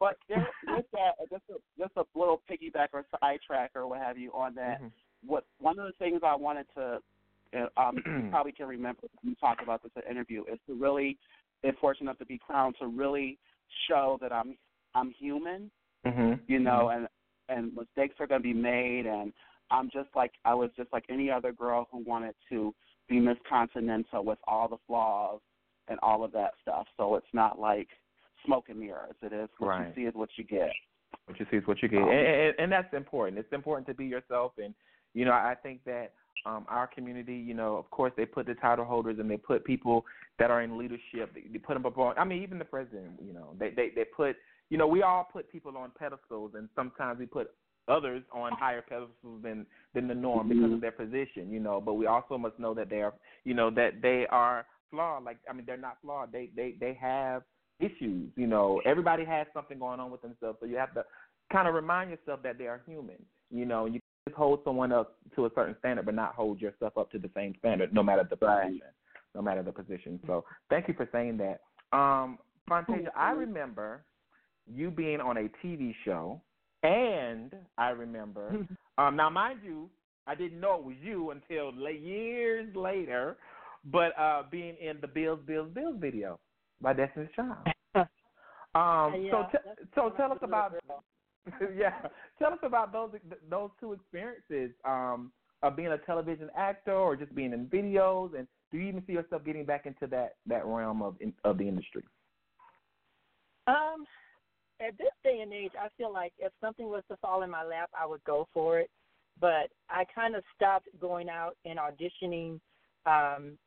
But 0.00 0.16
there, 0.28 0.48
with 0.66 0.86
that, 0.92 1.12
just 1.30 1.42
a, 1.50 1.54
just 1.78 1.92
a 1.96 2.18
little 2.18 2.40
piggyback 2.50 2.88
or 2.92 3.04
sidetrack 3.20 3.72
or 3.74 3.86
what 3.86 3.98
have 3.98 4.16
you 4.16 4.32
on 4.32 4.54
that. 4.54 4.78
Mm-hmm. 4.78 4.86
What 5.26 5.44
one 5.58 5.78
of 5.78 5.86
the 5.86 5.92
things 5.98 6.20
I 6.24 6.34
wanted 6.34 6.66
to, 6.76 7.00
uh, 7.54 7.80
um, 7.80 7.96
you 8.06 8.28
probably 8.30 8.52
can 8.52 8.66
remember 8.66 9.02
we 9.24 9.34
talked 9.34 9.62
about 9.62 9.82
this 9.82 9.92
in 9.96 10.02
the 10.04 10.10
interview 10.10 10.44
is 10.50 10.58
to 10.68 10.74
really, 10.74 11.18
if 11.62 11.76
fortunate 11.76 12.10
enough 12.10 12.18
to 12.18 12.26
be 12.26 12.38
crowned, 12.38 12.76
to 12.80 12.86
really 12.86 13.38
show 13.88 14.18
that 14.20 14.32
I'm 14.32 14.56
I'm 14.94 15.10
human, 15.10 15.70
Mm-hmm. 16.06 16.34
you 16.46 16.60
know, 16.60 16.90
and 16.90 17.08
and 17.48 17.74
mistakes 17.74 18.14
are 18.20 18.26
going 18.26 18.40
to 18.40 18.42
be 18.42 18.54
made, 18.54 19.06
and 19.06 19.32
I'm 19.70 19.90
just 19.90 20.08
like 20.14 20.32
I 20.44 20.54
was 20.54 20.70
just 20.76 20.92
like 20.92 21.04
any 21.08 21.30
other 21.30 21.52
girl 21.52 21.88
who 21.90 22.04
wanted 22.06 22.34
to 22.50 22.74
be 23.08 23.20
Miss 23.20 23.36
Continental 23.48 24.24
with 24.24 24.38
all 24.46 24.68
the 24.68 24.76
flaws 24.86 25.40
and 25.88 25.98
all 26.02 26.24
of 26.24 26.32
that 26.32 26.52
stuff. 26.62 26.86
So 26.96 27.14
it's 27.16 27.26
not 27.32 27.58
like 27.58 27.88
smoke 28.44 28.66
and 28.68 28.78
mirrors. 28.80 29.14
It 29.22 29.32
is 29.32 29.48
what 29.58 29.68
Right. 29.68 29.88
you 29.88 29.92
see 29.94 30.06
is 30.08 30.14
what 30.14 30.28
you 30.36 30.44
get. 30.44 30.70
What 31.26 31.38
you 31.40 31.46
see 31.50 31.56
is 31.56 31.66
what 31.66 31.82
you 31.82 31.88
get, 31.88 32.02
Um, 32.02 32.08
and, 32.08 32.26
and, 32.26 32.54
and 32.58 32.72
that's 32.72 32.92
important. 32.94 33.38
It's 33.38 33.52
important 33.52 33.86
to 33.88 33.94
be 33.94 34.06
yourself, 34.06 34.52
and 34.58 34.74
you 35.14 35.24
know, 35.24 35.32
I 35.32 35.54
think 35.62 35.82
that 35.84 36.12
um, 36.44 36.66
our 36.68 36.86
community, 36.86 37.34
you 37.34 37.54
know, 37.54 37.76
of 37.76 37.90
course, 37.90 38.12
they 38.16 38.26
put 38.26 38.46
the 38.46 38.54
title 38.54 38.84
holders 38.84 39.18
and 39.18 39.30
they 39.30 39.36
put 39.36 39.64
people 39.64 40.04
that 40.38 40.50
are 40.50 40.62
in 40.62 40.78
leadership. 40.78 41.34
They, 41.34 41.44
they 41.52 41.58
put 41.58 41.74
them 41.74 41.86
up 41.86 41.96
on. 41.98 42.16
I 42.18 42.24
mean, 42.24 42.42
even 42.42 42.58
the 42.58 42.64
president, 42.64 43.20
you 43.24 43.32
know, 43.32 43.54
they 43.58 43.70
they 43.70 43.90
they 43.94 44.04
put, 44.04 44.36
you 44.70 44.78
know, 44.78 44.86
we 44.86 45.02
all 45.02 45.28
put 45.32 45.50
people 45.50 45.76
on 45.76 45.92
pedestals, 45.98 46.52
and 46.54 46.68
sometimes 46.74 47.18
we 47.18 47.26
put 47.26 47.50
others 47.88 48.22
on 48.32 48.52
higher 48.52 48.82
pedestals 48.82 49.42
than 49.42 49.66
than 49.94 50.08
the 50.08 50.14
norm 50.14 50.48
because 50.48 50.72
of 50.72 50.80
their 50.80 50.92
position, 50.92 51.50
you 51.50 51.60
know. 51.60 51.80
But 51.80 51.94
we 51.94 52.06
also 52.06 52.36
must 52.36 52.58
know 52.58 52.74
that 52.74 52.90
they 52.90 53.02
are, 53.02 53.14
you 53.44 53.54
know, 53.54 53.70
that 53.70 54.02
they 54.02 54.26
are 54.30 54.66
flawed. 54.90 55.24
Like 55.24 55.38
I 55.48 55.52
mean, 55.52 55.64
they're 55.66 55.76
not 55.76 55.98
flawed. 56.02 56.32
They 56.32 56.50
they 56.54 56.74
they 56.78 56.94
have 57.00 57.42
issues. 57.80 58.30
You 58.36 58.46
know, 58.46 58.80
everybody 58.84 59.24
has 59.24 59.46
something 59.52 59.78
going 59.78 60.00
on 60.00 60.10
with 60.10 60.22
themselves, 60.22 60.58
so 60.60 60.66
you 60.66 60.76
have 60.76 60.94
to 60.94 61.04
kind 61.52 61.68
of 61.68 61.74
remind 61.74 62.10
yourself 62.10 62.42
that 62.42 62.58
they 62.58 62.66
are 62.66 62.80
human. 62.86 63.16
You 63.50 63.64
know, 63.64 63.86
you 63.86 64.00
hold 64.36 64.60
someone 64.64 64.92
up 64.92 65.16
to 65.34 65.46
a 65.46 65.50
certain 65.54 65.74
standard, 65.78 66.06
but 66.06 66.14
not 66.14 66.34
hold 66.34 66.60
yourself 66.60 66.96
up 66.96 67.10
to 67.12 67.18
the 67.18 67.30
same 67.34 67.54
standard, 67.58 67.92
no 67.92 68.02
matter 68.02 68.26
the 68.28 68.36
position, 68.36 68.80
no 69.34 69.42
matter 69.42 69.62
the 69.62 69.72
position. 69.72 70.20
So, 70.26 70.44
thank 70.70 70.88
you 70.88 70.94
for 70.94 71.08
saying 71.12 71.38
that. 71.38 71.60
Um, 71.96 72.38
Fontasia, 72.68 73.08
I 73.16 73.30
remember 73.30 74.04
you 74.72 74.90
being 74.90 75.20
on 75.20 75.36
a 75.36 75.48
TV 75.64 75.94
show, 76.04 76.40
and 76.82 77.54
I 77.78 77.90
remember. 77.90 78.66
um, 78.98 79.16
now, 79.16 79.30
mind 79.30 79.60
you, 79.64 79.88
I 80.26 80.34
didn't 80.34 80.60
know 80.60 80.74
it 80.76 80.84
was 80.84 80.96
you 81.02 81.30
until 81.30 81.72
years 81.90 82.74
later, 82.74 83.36
but 83.84 84.18
uh, 84.18 84.42
being 84.50 84.76
in 84.80 84.98
the 85.00 85.06
Bills, 85.06 85.40
Bills, 85.46 85.70
Bills 85.72 85.96
video 85.98 86.38
by 86.80 86.92
Destiny's 86.92 87.30
Child. 87.34 87.56
Um, 88.74 89.28
so, 89.30 89.46
t- 89.50 89.86
so 89.94 90.12
tell 90.18 90.32
us 90.32 90.38
about 90.42 90.74
yeah, 91.76 92.08
tell 92.38 92.52
us 92.52 92.58
about 92.62 92.92
those 92.92 93.10
those 93.48 93.70
two 93.80 93.92
experiences 93.92 94.74
um, 94.84 95.32
of 95.62 95.76
being 95.76 95.88
a 95.88 95.98
television 95.98 96.50
actor 96.56 96.94
or 96.94 97.16
just 97.16 97.34
being 97.34 97.52
in 97.52 97.66
videos, 97.66 98.36
and 98.36 98.48
do 98.72 98.78
you 98.78 98.88
even 98.88 99.02
see 99.06 99.12
yourself 99.12 99.44
getting 99.44 99.64
back 99.64 99.86
into 99.86 100.06
that 100.08 100.36
that 100.46 100.66
realm 100.66 101.02
of 101.02 101.16
of 101.44 101.58
the 101.58 101.68
industry? 101.68 102.02
Um, 103.66 104.04
at 104.80 104.96
this 104.98 105.12
day 105.24 105.40
and 105.40 105.52
age, 105.52 105.72
I 105.80 105.88
feel 105.96 106.12
like 106.12 106.32
if 106.38 106.52
something 106.60 106.86
was 106.86 107.02
to 107.10 107.16
fall 107.16 107.42
in 107.42 107.50
my 107.50 107.64
lap, 107.64 107.90
I 107.98 108.06
would 108.06 108.22
go 108.24 108.46
for 108.52 108.78
it. 108.78 108.90
But 109.40 109.70
I 109.90 110.04
kind 110.14 110.34
of 110.34 110.42
stopped 110.54 110.88
going 111.00 111.28
out 111.28 111.56
and 111.64 111.78
auditioning 111.78 112.58
um, 113.04 113.58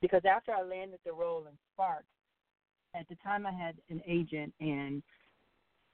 because 0.00 0.22
after 0.28 0.52
I 0.52 0.62
landed 0.62 1.00
the 1.04 1.12
role 1.12 1.46
in 1.46 1.56
Sparks, 1.72 2.06
at 2.94 3.06
the 3.08 3.16
time 3.16 3.46
I 3.46 3.52
had 3.52 3.76
an 3.90 4.00
agent, 4.06 4.54
and 4.60 5.02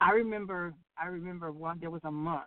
I 0.03 0.11
remember 0.11 0.75
I 1.01 1.07
remember 1.07 1.53
one 1.53 1.79
there 1.81 1.91
was 1.91 2.01
a 2.05 2.11
month. 2.11 2.43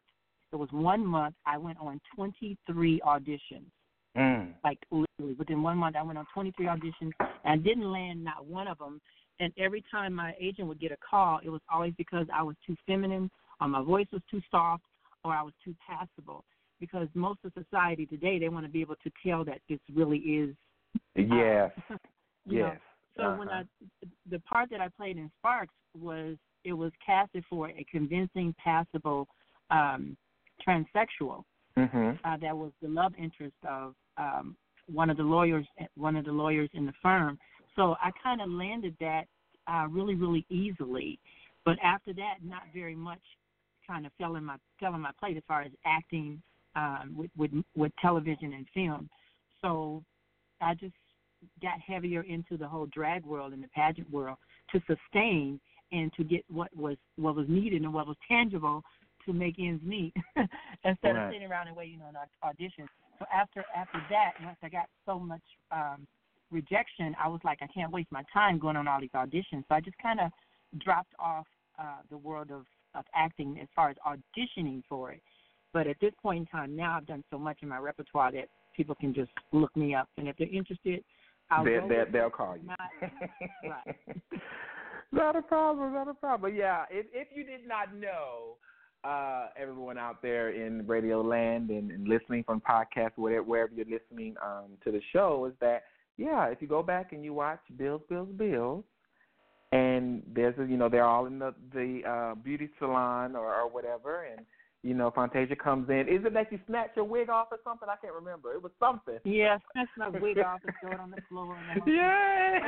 There 0.51 0.59
was 0.59 0.69
one 0.71 1.05
month 1.05 1.35
I 1.45 1.57
went 1.57 1.77
on 1.79 1.99
23 2.15 3.01
auditions. 3.05 3.71
Mm. 4.17 4.53
Like 4.63 4.79
literally 4.91 5.35
within 5.37 5.61
one 5.61 5.77
month, 5.77 5.95
I 5.95 6.03
went 6.03 6.17
on 6.17 6.25
23 6.33 6.65
auditions, 6.65 7.11
and 7.19 7.29
I 7.45 7.57
didn't 7.57 7.91
land 7.91 8.23
not 8.23 8.45
one 8.45 8.67
of 8.67 8.77
them. 8.77 9.01
And 9.39 9.51
every 9.57 9.83
time 9.91 10.13
my 10.13 10.33
agent 10.39 10.67
would 10.67 10.79
get 10.79 10.91
a 10.91 10.97
call, 11.09 11.39
it 11.43 11.49
was 11.49 11.61
always 11.71 11.93
because 11.97 12.25
I 12.33 12.41
was 12.41 12.55
too 12.65 12.75
feminine, 12.87 13.29
or 13.59 13.67
my 13.67 13.81
voice 13.81 14.07
was 14.13 14.21
too 14.31 14.41
soft, 14.49 14.83
or 15.25 15.33
I 15.33 15.41
was 15.41 15.53
too 15.63 15.75
passable. 15.85 16.45
Because 16.79 17.07
most 17.13 17.39
of 17.43 17.51
society 17.53 18.05
today, 18.05 18.39
they 18.39 18.49
want 18.49 18.65
to 18.65 18.71
be 18.71 18.81
able 18.81 18.95
to 19.03 19.11
tell 19.25 19.43
that 19.45 19.59
this 19.67 19.79
really 19.93 20.19
is. 20.19 20.55
Yes. 21.15 21.71
you 22.45 22.59
know. 22.59 22.67
yes. 22.67 22.79
So 23.17 23.35
when 23.37 23.47
I, 23.47 23.63
the 24.29 24.39
part 24.39 24.69
that 24.71 24.81
I 24.81 24.89
played 24.89 25.17
in 25.17 25.31
Sparks 25.39 25.73
was 25.97 26.35
it 26.65 26.73
was 26.73 26.91
casted 27.05 27.43
for 27.49 27.69
a 27.69 27.85
convincing, 27.89 28.53
passable 28.63 29.27
um, 29.69 30.17
transsexual 30.65 31.43
Mhm. 31.77 32.17
uh, 32.23 32.37
that 32.37 32.55
was 32.55 32.71
the 32.81 32.87
love 32.87 33.13
interest 33.17 33.55
of 33.67 33.95
um, 34.17 34.55
one 34.87 35.09
of 35.09 35.17
the 35.17 35.23
lawyers, 35.23 35.67
one 35.95 36.15
of 36.15 36.25
the 36.25 36.31
lawyers 36.31 36.69
in 36.73 36.85
the 36.85 36.93
firm. 37.01 37.37
So 37.75 37.95
I 38.01 38.11
kind 38.23 38.41
of 38.41 38.49
landed 38.49 38.95
that 38.99 39.25
uh, 39.67 39.87
really, 39.89 40.15
really 40.15 40.45
easily. 40.49 41.19
But 41.65 41.77
after 41.83 42.13
that, 42.13 42.35
not 42.41 42.63
very 42.73 42.95
much 42.95 43.19
kind 43.85 44.05
of 44.05 44.13
fell 44.17 44.35
in 44.35 44.45
my 44.45 44.57
fell 44.79 44.95
in 44.95 45.01
my 45.01 45.11
plate 45.19 45.37
as 45.37 45.43
far 45.47 45.61
as 45.63 45.71
acting 45.85 46.41
um, 46.75 47.15
with, 47.17 47.31
with 47.35 47.51
with 47.75 47.91
television 48.01 48.53
and 48.53 48.67
film. 48.73 49.09
So 49.61 50.03
I 50.61 50.75
just 50.75 50.95
got 51.61 51.79
heavier 51.79 52.21
into 52.21 52.57
the 52.57 52.67
whole 52.67 52.87
drag 52.87 53.25
world 53.25 53.53
and 53.53 53.63
the 53.63 53.67
pageant 53.69 54.09
world 54.11 54.37
to 54.71 54.81
sustain 54.87 55.59
and 55.91 56.11
to 56.13 56.23
get 56.23 56.43
what 56.49 56.75
was 56.75 56.97
what 57.17 57.35
was 57.35 57.45
needed 57.47 57.81
and 57.81 57.93
what 57.93 58.07
was 58.07 58.17
tangible 58.27 58.83
to 59.25 59.33
make 59.33 59.55
ends 59.59 59.83
meet 59.83 60.13
instead 60.83 61.15
Right. 61.15 61.27
of 61.27 61.33
sitting 61.33 61.47
around 61.47 61.67
and 61.67 61.75
waiting 61.75 62.01
on 62.01 62.15
au- 62.15 62.47
auditions. 62.47 62.87
So 63.19 63.25
after 63.33 63.63
after 63.75 63.99
that, 64.09 64.31
once 64.43 64.57
I 64.63 64.69
got 64.69 64.87
so 65.05 65.19
much 65.19 65.41
um, 65.71 66.05
rejection, 66.51 67.15
I 67.21 67.27
was 67.27 67.39
like, 67.43 67.59
I 67.61 67.67
can't 67.67 67.91
waste 67.91 68.11
my 68.11 68.23
time 68.33 68.59
going 68.59 68.75
on 68.75 68.87
all 68.87 68.99
these 69.01 69.09
auditions. 69.15 69.63
So 69.67 69.75
I 69.75 69.81
just 69.81 69.97
kind 69.97 70.19
of 70.19 70.31
dropped 70.79 71.13
off 71.19 71.47
uh, 71.79 72.01
the 72.09 72.17
world 72.17 72.51
of 72.51 72.65
of 72.93 73.05
acting 73.13 73.59
as 73.61 73.67
far 73.75 73.89
as 73.89 73.97
auditioning 74.07 74.81
for 74.87 75.11
it. 75.11 75.21
But 75.73 75.87
at 75.87 75.97
this 75.99 76.13
point 76.21 76.39
in 76.39 76.45
time, 76.45 76.75
now 76.75 76.95
I've 76.95 77.05
done 77.05 77.23
so 77.29 77.37
much 77.37 77.57
in 77.61 77.67
my 77.67 77.77
repertoire 77.77 78.31
that 78.31 78.47
people 78.75 78.95
can 78.95 79.13
just 79.13 79.31
look 79.51 79.75
me 79.75 79.93
up, 79.93 80.07
and 80.17 80.27
if 80.27 80.37
they're 80.37 80.47
interested, 80.47 81.03
I'll 81.51 81.65
they, 81.65 81.77
go 81.79 81.87
they, 81.89 82.03
they'll 82.11 82.29
call 82.29 82.55
you. 82.57 82.63
Not- 82.67 82.79
right. 83.63 83.95
not 85.11 85.35
a 85.35 85.41
problem, 85.41 85.93
not 85.93 86.07
a 86.07 86.13
problem. 86.13 86.55
Yeah, 86.55 86.85
if 86.89 87.05
if 87.13 87.27
you 87.33 87.43
did 87.43 87.67
not 87.67 87.95
know, 87.95 88.57
uh, 89.03 89.47
everyone 89.57 89.97
out 89.97 90.21
there 90.21 90.49
in 90.49 90.85
Radio 90.87 91.21
Land 91.21 91.69
and, 91.69 91.91
and 91.91 92.07
listening 92.07 92.43
from 92.43 92.61
podcasts, 92.61 93.17
whatever 93.17 93.43
wherever 93.43 93.73
you're 93.73 93.85
listening 93.85 94.35
um, 94.43 94.77
to 94.83 94.91
the 94.91 95.01
show, 95.13 95.45
is 95.45 95.53
that 95.61 95.83
yeah, 96.17 96.45
if 96.45 96.61
you 96.61 96.67
go 96.67 96.81
back 96.81 97.13
and 97.13 97.23
you 97.23 97.33
watch 97.33 97.59
Bills, 97.77 98.01
Bills, 98.09 98.29
Bills, 98.37 98.83
and 99.71 100.23
there's 100.33 100.57
a, 100.59 100.65
you 100.65 100.77
know 100.77 100.89
they're 100.89 101.05
all 101.05 101.25
in 101.25 101.39
the 101.39 101.53
the 101.73 102.01
uh, 102.07 102.35
beauty 102.35 102.69
salon 102.79 103.35
or, 103.35 103.53
or 103.53 103.69
whatever, 103.69 104.23
and 104.23 104.45
you 104.85 104.93
know 104.93 105.09
Fontasia 105.09 105.57
comes 105.57 105.89
in. 105.89 106.01
Is 106.01 106.23
it 106.25 106.33
that 106.35 106.51
you 106.51 106.59
snatch 106.67 106.91
your 106.95 107.05
wig 107.05 107.29
off 107.29 107.47
or 107.51 107.57
something? 107.63 107.89
I 107.89 107.95
can't 107.95 108.13
remember. 108.13 108.53
It 108.53 108.61
was 108.61 108.71
something. 108.79 109.17
Yeah, 109.23 109.57
snatch 109.73 109.87
my 109.97 110.09
wig 110.09 110.37
off 110.37 110.61
and 110.63 110.73
throw 110.79 110.91
it 110.91 110.99
on 110.99 111.09
the 111.09 111.17
floor. 111.27 111.57
And 111.57 111.81
Yeah. 111.87 112.59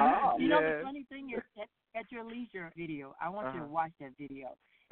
oh, 0.00 0.36
you 0.38 0.48
know 0.48 0.60
the 0.60 0.84
funny 0.84 1.06
thing 1.08 1.30
is, 1.34 1.42
at, 1.60 1.68
at 1.98 2.12
your 2.12 2.24
leisure 2.24 2.70
video, 2.76 3.16
I 3.20 3.30
want 3.30 3.46
you 3.54 3.60
Uh-huh. 3.60 3.66
to 3.68 3.72
watch 3.72 3.92
that 4.00 4.10
video, 4.20 4.48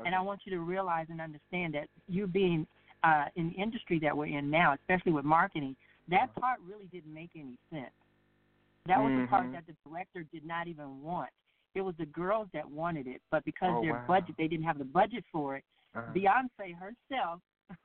and 0.06 0.14
I 0.14 0.20
want 0.22 0.40
you 0.46 0.52
to 0.56 0.60
realize 0.60 1.06
and 1.10 1.20
understand 1.20 1.74
that 1.74 1.88
you 2.08 2.26
being 2.26 2.66
uh, 3.04 3.26
in 3.36 3.48
the 3.50 3.62
industry 3.62 3.98
that 4.02 4.16
we're 4.16 4.26
in 4.26 4.48
now, 4.50 4.72
especially 4.74 5.12
with 5.12 5.26
marketing, 5.26 5.76
that 6.08 6.30
Uh-huh. 6.30 6.40
part 6.40 6.60
really 6.66 6.86
didn't 6.86 7.12
make 7.12 7.30
any 7.36 7.58
sense. 7.70 7.92
That 8.86 8.98
was 9.00 9.12
the 9.14 9.28
part 9.28 9.46
Mhm. 9.48 9.52
that 9.52 9.66
the 9.66 9.74
director 9.86 10.24
did 10.32 10.44
not 10.46 10.66
even 10.66 11.02
want. 11.02 11.30
It 11.74 11.82
was 11.82 11.94
the 11.98 12.06
girls 12.06 12.48
that 12.52 12.68
wanted 12.68 13.06
it, 13.06 13.20
but 13.30 13.44
because 13.44 13.70
Oh, 13.76 13.82
their 13.82 13.92
wow. 13.92 14.06
budget, 14.06 14.34
they 14.38 14.48
didn't 14.48 14.64
have 14.64 14.78
the 14.78 14.84
budget 14.84 15.24
for 15.30 15.56
it. 15.56 15.64
Uh-huh. 15.94 16.12
Beyonce 16.14 16.74
herself 16.74 17.40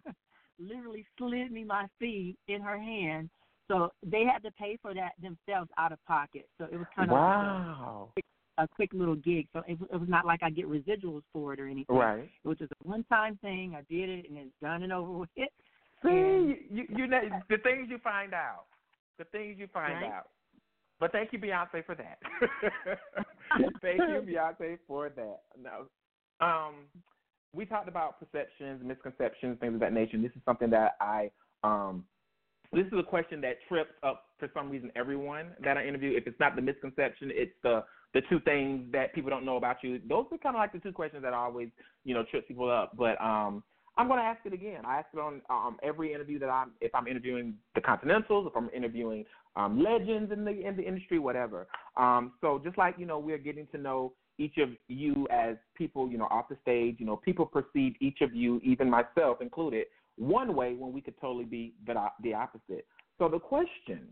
literally 0.59 1.05
slid 1.17 1.51
me 1.51 1.63
my 1.63 1.85
fee 1.99 2.35
in 2.47 2.61
her 2.61 2.77
hand, 2.79 3.29
so 3.67 3.91
they 4.05 4.23
had 4.23 4.39
to 4.43 4.51
pay 4.51 4.77
for 4.81 4.93
that 4.93 5.11
themselves 5.21 5.69
out 5.77 5.91
of 5.91 6.03
pocket. 6.05 6.47
So 6.57 6.65
it 6.71 6.77
was 6.77 6.87
kind 6.95 7.09
of 7.11 7.15
Wow. 7.15 8.09
like 8.15 8.25
a, 8.57 8.63
a 8.63 8.67
quick 8.67 8.89
little 8.93 9.15
gig. 9.15 9.47
So 9.53 9.61
it, 9.67 9.79
was- 9.79 9.89
it 9.93 9.97
was 9.99 10.09
not 10.09 10.25
like 10.25 10.41
I 10.41 10.49
get 10.49 10.67
residuals 10.67 11.23
for 11.33 11.53
it 11.53 11.59
or 11.59 11.67
anything. 11.67 11.95
Right. 11.95 12.29
It 12.43 12.47
was 12.47 12.57
just 12.57 12.71
a 12.71 12.87
one-time 12.87 13.37
thing. 13.41 13.75
I 13.75 13.81
did 13.93 14.09
it, 14.09 14.29
and 14.29 14.37
it's 14.37 14.51
done 14.61 14.83
and 14.83 14.93
over 14.93 15.11
with. 15.11 15.29
See, 15.35 15.43
And- 16.03 16.55
you, 16.69 16.85
you, 16.89 17.07
know, 17.07 17.21
the 17.49 17.57
things 17.57 17.87
you 17.89 17.97
find 17.99 18.33
out, 18.33 18.65
the 19.19 19.25
things 19.25 19.57
you 19.59 19.67
find 19.73 19.93
Right. 20.01 20.11
out. 20.11 20.29
But 20.99 21.11
thank 21.11 21.31
you, 21.31 21.37
Beyonce, 21.37 21.85
for 21.85 21.93
that. 21.93 22.17
thank 23.83 23.99
you, 23.99 24.21
Beyonce, 24.27 24.79
for 24.87 25.09
that. 25.09 25.41
Now, 25.61 25.81
um, 26.39 26.73
we 27.53 27.65
talked 27.65 27.87
about 27.87 28.19
perceptions, 28.19 28.81
misconceptions, 28.83 29.59
things 29.59 29.73
of 29.73 29.79
that 29.79 29.93
nature. 29.93 30.17
This 30.17 30.31
is 30.31 30.41
something 30.45 30.69
that 30.71 30.95
I, 31.01 31.31
um, 31.63 32.03
this 32.73 32.85
is 32.87 32.93
a 32.99 33.03
question 33.03 33.41
that 33.41 33.57
trips 33.67 33.91
up 34.03 34.25
for 34.39 34.49
some 34.53 34.69
reason 34.69 34.91
everyone 34.95 35.51
that 35.63 35.77
I 35.77 35.85
interview. 35.85 36.15
If 36.17 36.27
it's 36.27 36.39
not 36.39 36.55
the 36.55 36.61
misconception, 36.61 37.31
it's 37.33 37.53
the 37.63 37.83
the 38.13 38.21
two 38.29 38.39
things 38.39 38.85
that 38.91 39.13
people 39.13 39.29
don't 39.29 39.45
know 39.45 39.57
about 39.57 39.77
you. 39.83 39.99
Those 40.07 40.25
are 40.31 40.37
kind 40.37 40.55
of 40.55 40.59
like 40.59 40.71
the 40.71 40.79
two 40.79 40.93
questions 40.93 41.23
that 41.23 41.33
always, 41.33 41.69
you 42.05 42.13
know, 42.13 42.23
trips 42.23 42.47
people 42.47 42.71
up. 42.71 42.95
But 42.97 43.19
um, 43.21 43.63
I'm 43.97 44.07
going 44.07 44.19
to 44.19 44.25
ask 44.25 44.39
it 44.45 44.53
again. 44.53 44.85
I 44.85 44.99
ask 44.99 45.07
it 45.13 45.19
on 45.19 45.41
um, 45.49 45.77
every 45.83 46.13
interview 46.13 46.39
that 46.39 46.49
I'm, 46.49 46.71
if 46.79 46.95
I'm 46.95 47.07
interviewing 47.07 47.55
the 47.75 47.81
Continentals, 47.81 48.47
if 48.47 48.55
I'm 48.55 48.69
interviewing 48.75 49.25
um, 49.55 49.83
legends 49.83 50.31
in 50.31 50.45
the 50.45 50.51
in 50.51 50.77
the 50.77 50.83
industry, 50.83 51.19
whatever. 51.19 51.67
Um, 51.97 52.33
so 52.41 52.61
just 52.63 52.77
like 52.77 52.95
you 52.97 53.05
know, 53.05 53.19
we're 53.19 53.39
getting 53.39 53.67
to 53.71 53.77
know 53.77 54.13
each 54.37 54.57
of 54.57 54.69
you 54.87 55.27
as 55.31 55.55
people, 55.75 56.09
you 56.09 56.17
know, 56.17 56.27
off 56.29 56.49
the 56.49 56.57
stage. 56.61 56.97
You 56.99 57.05
know, 57.05 57.15
people 57.17 57.45
perceive 57.45 57.95
each 57.99 58.21
of 58.21 58.33
you, 58.33 58.59
even 58.63 58.89
myself 58.89 59.41
included, 59.41 59.87
one 60.17 60.55
way 60.55 60.73
when 60.73 60.93
we 60.93 61.01
could 61.01 61.19
totally 61.19 61.45
be 61.45 61.73
the 61.85 61.93
the 62.21 62.33
opposite. 62.33 62.85
So 63.17 63.27
the 63.27 63.39
question 63.39 64.07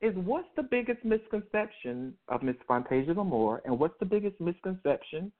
is, 0.00 0.14
what's 0.16 0.48
the 0.56 0.62
biggest 0.62 1.04
misconception 1.04 2.14
of 2.28 2.42
Miss 2.42 2.56
Fontasia 2.68 3.14
Lamour, 3.14 3.60
and 3.64 3.78
what's 3.78 3.98
the 4.00 4.06
biggest 4.06 4.40
misconception 4.40 5.32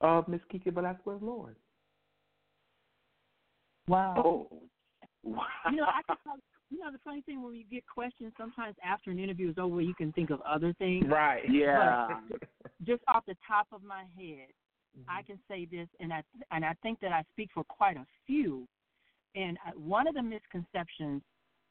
of 0.00 0.28
Miss 0.28 0.40
KeKe 0.52 0.72
Valasquez 0.72 1.20
Lord? 1.20 1.56
Wow. 3.88 4.14
Oh. 4.24 4.62
you 5.24 5.76
know, 5.76 5.86
I 5.86 6.02
can 6.06 6.16
tell, 6.24 6.36
you 6.74 6.80
know 6.80 6.90
the 6.90 6.98
funny 7.04 7.22
thing 7.22 7.42
when 7.42 7.54
you 7.54 7.64
get 7.70 7.84
questions 7.86 8.32
sometimes 8.36 8.74
after 8.84 9.10
an 9.10 9.18
interview 9.18 9.48
is 9.50 9.56
over, 9.58 9.80
you 9.80 9.94
can 9.94 10.12
think 10.12 10.30
of 10.30 10.40
other 10.42 10.72
things. 10.74 11.06
Right. 11.08 11.42
Yeah. 11.50 12.08
Just 12.84 13.02
off 13.08 13.24
the 13.26 13.36
top 13.46 13.68
of 13.72 13.82
my 13.82 14.04
head, 14.18 14.48
I 15.08 15.22
can 15.22 15.38
say 15.48 15.66
this, 15.70 15.88
and 16.00 16.12
I 16.12 16.22
and 16.50 16.64
I 16.64 16.74
think 16.82 17.00
that 17.00 17.12
I 17.12 17.22
speak 17.32 17.50
for 17.54 17.64
quite 17.64 17.96
a 17.96 18.06
few. 18.26 18.66
And 19.34 19.58
I- 19.64 19.70
one 19.70 20.06
of 20.06 20.14
the 20.14 20.22
misconceptions 20.22 21.22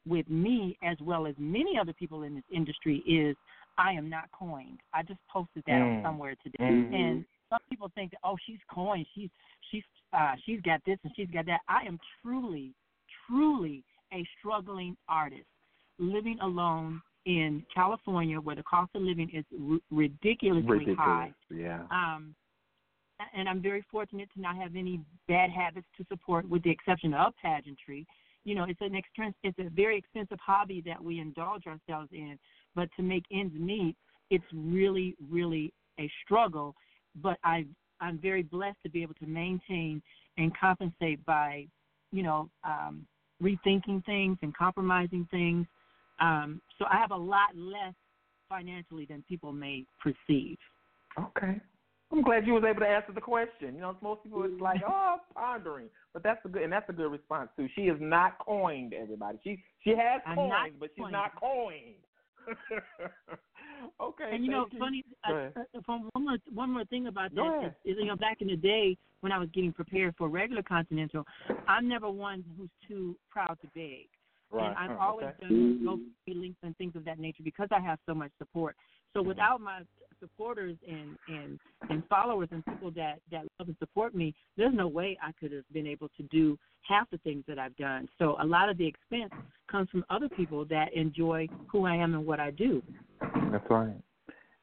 with 0.06 0.28
me, 0.28 0.76
as 0.82 0.98
well 1.00 1.26
as 1.26 1.34
many 1.38 1.78
other 1.78 1.92
people 1.94 2.24
in 2.24 2.34
this 2.34 2.44
industry, 2.50 2.98
is 3.06 3.36
I 3.78 3.92
am 3.92 4.08
not 4.08 4.30
coined. 4.32 4.80
I 4.92 5.02
just 5.02 5.20
posted 5.28 5.64
that 5.66 5.80
Mm. 5.80 5.98
on 5.98 6.02
somewhere 6.02 6.34
today, 6.42 6.64
Mhm. 6.64 6.94
and 6.94 7.24
some 7.48 7.60
people 7.68 7.88
think 7.90 8.12
that 8.12 8.20
oh, 8.24 8.36
she's 8.38 8.62
coined, 8.68 9.06
she's 9.14 9.30
she's 9.70 9.84
uh, 10.12 10.36
she's 10.44 10.60
got 10.60 10.82
this 10.84 10.98
and 11.02 11.12
she's 11.16 11.30
got 11.30 11.44
that. 11.46 11.60
I 11.68 11.84
am 11.84 11.98
truly, 12.22 12.72
truly 13.26 13.82
a 14.12 14.26
struggling 14.38 14.96
artist, 15.08 15.46
living 15.98 16.38
alone 16.42 17.00
in 17.26 17.64
California, 17.74 18.38
where 18.38 18.56
the 18.56 18.62
cost 18.64 18.90
of 18.94 19.02
living 19.02 19.30
is 19.32 19.44
r- 19.70 19.78
ridiculously 19.90 20.70
Ridiculous. 20.70 20.98
high. 20.98 21.32
Yeah. 21.50 21.82
Um, 21.90 22.34
and 23.34 23.48
I'm 23.48 23.62
very 23.62 23.84
fortunate 23.90 24.28
to 24.34 24.40
not 24.40 24.56
have 24.56 24.76
any 24.76 25.00
bad 25.28 25.50
habits 25.50 25.86
to 25.96 26.04
support, 26.08 26.48
with 26.48 26.62
the 26.64 26.70
exception 26.70 27.14
of 27.14 27.32
pageantry. 27.40 28.06
You 28.44 28.54
know, 28.54 28.64
it's 28.64 28.80
an 28.80 28.94
expense, 28.94 29.34
it's 29.42 29.58
a 29.58 29.70
very 29.70 29.96
expensive 29.96 30.38
hobby 30.44 30.82
that 30.84 31.02
we 31.02 31.20
indulge 31.20 31.66
ourselves 31.66 32.10
in, 32.12 32.38
but 32.74 32.88
to 32.96 33.02
make 33.02 33.24
ends 33.32 33.54
meet, 33.58 33.96
it's 34.30 34.44
really, 34.52 35.16
really 35.30 35.72
a 35.98 36.10
struggle. 36.24 36.74
But 37.22 37.38
I, 37.44 37.64
I'm 38.00 38.18
very 38.18 38.42
blessed 38.42 38.78
to 38.82 38.90
be 38.90 39.02
able 39.02 39.14
to 39.14 39.26
maintain 39.26 40.02
and 40.36 40.52
compensate 40.58 41.24
by, 41.24 41.66
you 42.12 42.22
know, 42.22 42.50
um, 42.64 43.06
rethinking 43.44 44.04
things 44.04 44.38
and 44.42 44.56
compromising 44.56 45.28
things. 45.30 45.66
Um, 46.20 46.60
so 46.78 46.86
I 46.90 46.96
have 46.98 47.10
a 47.10 47.16
lot 47.16 47.56
less 47.56 47.94
financially 48.48 49.06
than 49.06 49.24
people 49.28 49.52
may 49.52 49.84
perceive. 50.02 50.56
Okay. 51.18 51.60
I'm 52.12 52.22
glad 52.22 52.46
you 52.46 52.54
was 52.54 52.62
able 52.68 52.80
to 52.80 52.86
answer 52.86 53.12
the 53.12 53.20
question. 53.20 53.74
You 53.74 53.80
know, 53.80 53.96
most 54.00 54.22
people 54.22 54.44
it's 54.44 54.60
like, 54.60 54.80
oh, 54.86 55.16
pondering, 55.34 55.88
but 56.12 56.22
that's 56.22 56.38
a 56.44 56.48
good 56.48 56.62
and 56.62 56.72
that's 56.72 56.88
a 56.88 56.92
good 56.92 57.10
response 57.10 57.50
too. 57.56 57.66
She 57.74 57.82
is 57.82 57.96
not 58.00 58.38
coined, 58.38 58.94
everybody. 58.94 59.38
She 59.42 59.62
she 59.82 59.90
has 59.90 60.20
coins, 60.34 60.74
but 60.78 60.90
she's 60.94 61.02
coined. 61.02 61.12
not 61.12 61.32
coined. 61.40 61.94
okay. 64.00 64.30
And 64.32 64.44
you 64.44 64.50
know, 64.50 64.66
thank 64.70 64.80
funny. 64.80 65.04
Go 65.28 65.50
Uh, 65.56 65.60
uh, 65.60 65.80
from 65.84 66.08
one 66.12 66.24
more 66.24 66.38
one 66.52 66.70
more 66.70 66.84
thing 66.86 67.06
about 67.06 67.34
Go 67.34 67.44
that 67.44 67.58
ahead. 67.58 67.74
is, 67.84 67.96
you 67.98 68.06
know, 68.06 68.16
back 68.16 68.40
in 68.40 68.48
the 68.48 68.56
day 68.56 68.96
when 69.20 69.32
I 69.32 69.38
was 69.38 69.48
getting 69.54 69.72
prepared 69.72 70.14
for 70.16 70.28
regular 70.28 70.62
Continental, 70.62 71.24
I'm 71.66 71.88
never 71.88 72.10
one 72.10 72.44
who's 72.56 72.70
too 72.86 73.16
proud 73.30 73.58
to 73.62 73.66
beg. 73.74 74.08
Right. 74.50 74.68
And 74.68 74.76
I've 74.78 74.98
Oh, 74.98 75.00
always 75.00 75.26
okay. 75.26 75.48
done 75.48 75.80
GoFundMe 75.84 76.40
links 76.40 76.58
and 76.62 76.76
things 76.76 76.94
of 76.94 77.04
that 77.06 77.18
nature 77.18 77.42
because 77.42 77.68
I 77.72 77.80
have 77.80 77.98
so 78.06 78.14
much 78.14 78.30
support. 78.38 78.76
So 79.14 79.22
without 79.22 79.60
my 79.60 79.82
supporters 80.20 80.76
and 80.88 81.16
and 81.28 81.58
and 81.88 82.02
followers 82.08 82.48
and 82.50 82.64
people 82.66 82.90
that 82.92 83.20
that 83.30 83.42
love 83.58 83.68
and 83.68 83.76
support 83.78 84.14
me, 84.14 84.34
there's 84.56 84.74
no 84.74 84.88
way 84.88 85.16
I 85.22 85.32
could 85.38 85.52
have 85.52 85.64
been 85.72 85.86
able 85.86 86.08
to 86.16 86.22
do 86.24 86.58
half 86.82 87.08
the 87.10 87.18
things 87.18 87.44
that 87.48 87.58
I've 87.58 87.76
done. 87.76 88.08
So 88.18 88.36
a 88.40 88.44
lot 88.44 88.68
of 88.68 88.76
the 88.76 88.86
expense 88.86 89.32
comes 89.70 89.88
from 89.90 90.04
other 90.10 90.28
people 90.28 90.64
that 90.66 90.92
enjoy 90.94 91.48
who 91.70 91.86
I 91.86 91.94
am 91.94 92.14
and 92.14 92.26
what 92.26 92.40
I 92.40 92.50
do. 92.50 92.82
That's 93.50 93.64
right. 93.70 93.96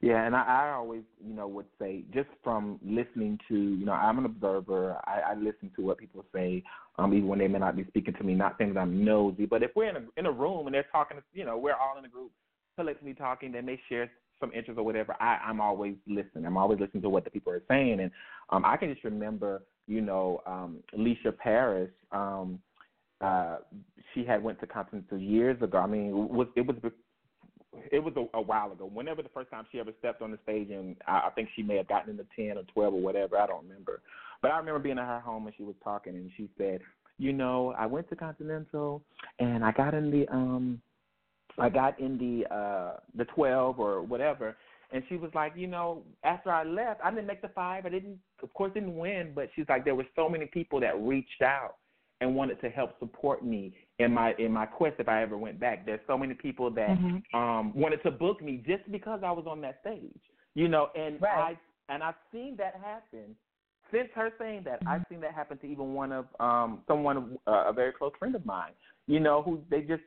Yeah, 0.00 0.26
and 0.26 0.34
I, 0.34 0.42
I 0.42 0.70
always, 0.72 1.02
you 1.24 1.32
know, 1.32 1.46
would 1.46 1.66
say 1.80 2.02
just 2.12 2.28
from 2.42 2.80
listening 2.84 3.38
to, 3.48 3.54
you 3.54 3.86
know, 3.86 3.92
I'm 3.92 4.18
an 4.18 4.24
observer. 4.24 4.96
I, 5.04 5.30
I 5.30 5.34
listen 5.34 5.70
to 5.76 5.82
what 5.82 5.98
people 5.98 6.24
say, 6.34 6.64
um, 6.98 7.14
even 7.14 7.28
when 7.28 7.38
they 7.38 7.46
may 7.46 7.60
not 7.60 7.76
be 7.76 7.84
speaking 7.86 8.14
to 8.14 8.24
me. 8.24 8.34
Not 8.34 8.56
saying 8.58 8.74
that 8.74 8.80
I'm 8.80 9.04
nosy, 9.04 9.46
but 9.46 9.62
if 9.62 9.70
we're 9.76 9.90
in 9.90 9.96
a 9.96 10.02
in 10.16 10.26
a 10.26 10.32
room 10.32 10.66
and 10.66 10.74
they're 10.74 10.86
talking, 10.90 11.18
you 11.32 11.44
know, 11.44 11.56
we're 11.56 11.74
all 11.74 11.96
in 11.98 12.04
a 12.04 12.08
group, 12.08 12.32
collectively 12.76 13.14
talking, 13.14 13.52
they 13.52 13.60
may 13.60 13.80
share 13.88 14.10
some 14.42 14.52
interest 14.52 14.78
or 14.78 14.82
whatever. 14.82 15.16
I, 15.20 15.38
I'm 15.46 15.60
always 15.60 15.94
listening. 16.06 16.44
I'm 16.44 16.58
always 16.58 16.80
listening 16.80 17.02
to 17.02 17.08
what 17.08 17.24
the 17.24 17.30
people 17.30 17.52
are 17.52 17.62
saying, 17.68 18.00
and 18.00 18.10
um, 18.50 18.64
I 18.64 18.76
can 18.76 18.92
just 18.92 19.04
remember, 19.04 19.62
you 19.86 20.02
know, 20.02 20.42
um, 20.46 20.78
Alicia 20.94 21.32
Paris. 21.32 21.90
Um, 22.10 22.58
uh, 23.20 23.58
she 24.12 24.24
had 24.24 24.42
went 24.42 24.58
to 24.60 24.66
Continental 24.66 25.16
years 25.16 25.62
ago. 25.62 25.78
I 25.78 25.86
mean, 25.86 26.08
it 26.08 26.12
was 26.12 26.48
it 26.56 26.66
was 26.66 26.76
it 27.90 28.02
was 28.02 28.12
a, 28.16 28.36
a 28.36 28.40
while 28.40 28.72
ago. 28.72 28.90
Whenever 28.92 29.22
the 29.22 29.28
first 29.28 29.50
time 29.50 29.64
she 29.70 29.78
ever 29.78 29.92
stepped 30.00 30.20
on 30.22 30.32
the 30.32 30.38
stage, 30.42 30.70
and 30.70 30.96
I, 31.06 31.28
I 31.28 31.30
think 31.34 31.48
she 31.54 31.62
may 31.62 31.76
have 31.76 31.88
gotten 31.88 32.10
in 32.10 32.16
the 32.16 32.26
ten 32.36 32.58
or 32.58 32.64
twelve 32.64 32.94
or 32.94 33.00
whatever. 33.00 33.38
I 33.38 33.46
don't 33.46 33.66
remember, 33.66 34.02
but 34.42 34.50
I 34.50 34.58
remember 34.58 34.80
being 34.80 34.98
at 34.98 35.06
her 35.06 35.20
home 35.20 35.46
and 35.46 35.54
she 35.56 35.62
was 35.62 35.76
talking, 35.84 36.16
and 36.16 36.30
she 36.36 36.50
said, 36.58 36.80
"You 37.18 37.32
know, 37.32 37.74
I 37.78 37.86
went 37.86 38.08
to 38.10 38.16
Continental, 38.16 39.02
and 39.38 39.64
I 39.64 39.72
got 39.72 39.94
in 39.94 40.10
the 40.10 40.28
um, 40.28 40.82
I 41.58 41.68
got 41.68 41.98
in 42.00 42.18
the 42.18 42.54
uh 42.54 42.96
the 43.16 43.24
twelve 43.26 43.78
or 43.78 44.02
whatever." 44.02 44.56
And 44.92 45.02
she 45.08 45.16
was 45.16 45.30
like, 45.34 45.54
you 45.56 45.66
know, 45.66 46.02
after 46.22 46.50
I 46.50 46.64
left, 46.64 47.00
I 47.02 47.10
didn't 47.10 47.26
make 47.26 47.40
the 47.40 47.48
five. 47.48 47.86
I 47.86 47.88
didn't, 47.88 48.18
of 48.42 48.52
course, 48.52 48.74
didn't 48.74 48.94
win. 48.94 49.32
But 49.34 49.48
she's 49.56 49.64
like, 49.66 49.86
there 49.86 49.94
were 49.94 50.06
so 50.14 50.28
many 50.28 50.44
people 50.44 50.80
that 50.80 51.00
reached 51.00 51.40
out 51.40 51.76
and 52.20 52.36
wanted 52.36 52.60
to 52.60 52.68
help 52.68 52.98
support 52.98 53.44
me 53.44 53.74
in 53.98 54.12
my 54.12 54.34
in 54.38 54.52
my 54.52 54.66
quest 54.66 54.96
if 54.98 55.08
I 55.08 55.22
ever 55.22 55.36
went 55.36 55.58
back. 55.58 55.86
There's 55.86 56.00
so 56.06 56.16
many 56.18 56.34
people 56.34 56.70
that 56.70 56.98
Mhm. 56.98 57.34
um 57.34 57.74
wanted 57.74 58.02
to 58.04 58.10
book 58.10 58.42
me 58.42 58.58
just 58.66 58.90
because 58.92 59.22
I 59.24 59.30
was 59.32 59.46
on 59.46 59.60
that 59.62 59.80
stage. 59.80 60.20
You 60.54 60.68
know, 60.68 60.90
and 60.94 61.20
Right. 61.20 61.56
I 61.88 61.92
and 61.92 62.02
I've 62.02 62.20
seen 62.30 62.56
that 62.56 62.76
happen. 62.76 63.36
Since 63.90 64.10
her 64.14 64.32
saying 64.38 64.62
that, 64.64 64.82
I've 64.86 65.04
seen 65.08 65.20
that 65.20 65.34
happen 65.34 65.58
to 65.58 65.66
even 65.66 65.94
one 65.94 66.12
of 66.12 66.26
um 66.38 66.82
someone 66.86 67.38
uh, 67.46 67.64
a 67.66 67.72
very 67.72 67.92
close 67.92 68.12
friend 68.18 68.34
of 68.34 68.44
mine. 68.44 68.72
You 69.06 69.20
know, 69.20 69.42
who 69.42 69.62
they 69.68 69.80
just 69.80 70.02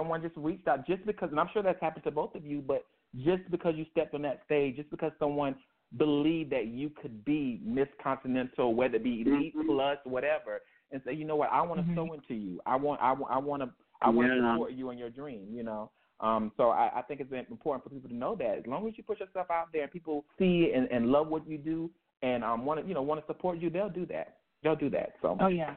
someone 0.00 0.22
just 0.22 0.36
reached 0.36 0.66
out 0.66 0.86
just 0.86 1.04
because 1.04 1.28
and 1.30 1.38
I'm 1.38 1.48
sure 1.52 1.62
that's 1.62 1.80
happened 1.80 2.04
to 2.04 2.10
both 2.10 2.34
of 2.34 2.44
you, 2.44 2.62
but 2.66 2.84
just 3.24 3.48
because 3.50 3.74
you 3.76 3.84
stepped 3.90 4.14
on 4.14 4.22
that 4.22 4.40
stage, 4.46 4.76
just 4.76 4.90
because 4.90 5.12
someone 5.18 5.54
believed 5.98 6.50
that 6.52 6.68
you 6.68 6.90
could 6.90 7.24
be 7.24 7.60
Miss 7.64 7.88
Continental, 8.02 8.74
whether 8.74 8.96
it 8.96 9.04
be 9.04 9.22
elite 9.26 9.54
plus 9.66 9.98
whatever, 10.04 10.60
and 10.92 11.02
say, 11.04 11.12
you 11.12 11.24
know 11.24 11.36
what, 11.36 11.50
I 11.52 11.60
want 11.62 11.86
to 11.86 11.94
sow 11.94 12.12
into 12.14 12.34
you. 12.34 12.60
I 12.64 12.76
want, 12.76 13.00
I 13.02 13.12
want, 13.12 13.32
I 13.32 13.38
want 13.38 13.62
to, 13.62 13.70
I 14.00 14.08
want 14.08 14.28
to 14.28 14.36
Yeah. 14.36 14.52
support 14.54 14.72
you 14.72 14.90
in 14.90 14.98
your 14.98 15.10
dream. 15.10 15.48
You 15.52 15.64
know, 15.64 15.90
um, 16.20 16.52
so 16.56 16.70
I, 16.70 16.90
I 16.96 17.02
think 17.02 17.20
it's 17.20 17.32
important 17.32 17.84
for 17.84 17.90
people 17.90 18.08
to 18.08 18.16
know 18.16 18.34
that 18.36 18.58
as 18.58 18.66
long 18.66 18.86
as 18.88 18.94
you 18.96 19.04
put 19.04 19.20
yourself 19.20 19.50
out 19.50 19.66
there 19.72 19.82
and 19.82 19.90
people 19.90 20.24
see 20.38 20.72
and, 20.74 20.88
and 20.90 21.06
love 21.06 21.28
what 21.28 21.46
you 21.48 21.58
do 21.58 21.90
and 22.22 22.44
um 22.44 22.64
want 22.64 22.80
to, 22.80 22.86
you 22.86 22.94
know, 22.94 23.02
want 23.02 23.20
to 23.20 23.26
support 23.26 23.58
you, 23.58 23.70
they'll 23.70 23.88
do 23.90 24.06
that. 24.06 24.36
They'll 24.62 24.76
do 24.76 24.90
that. 24.90 25.14
So 25.22 25.36
Oh 25.40 25.48
yeah. 25.48 25.74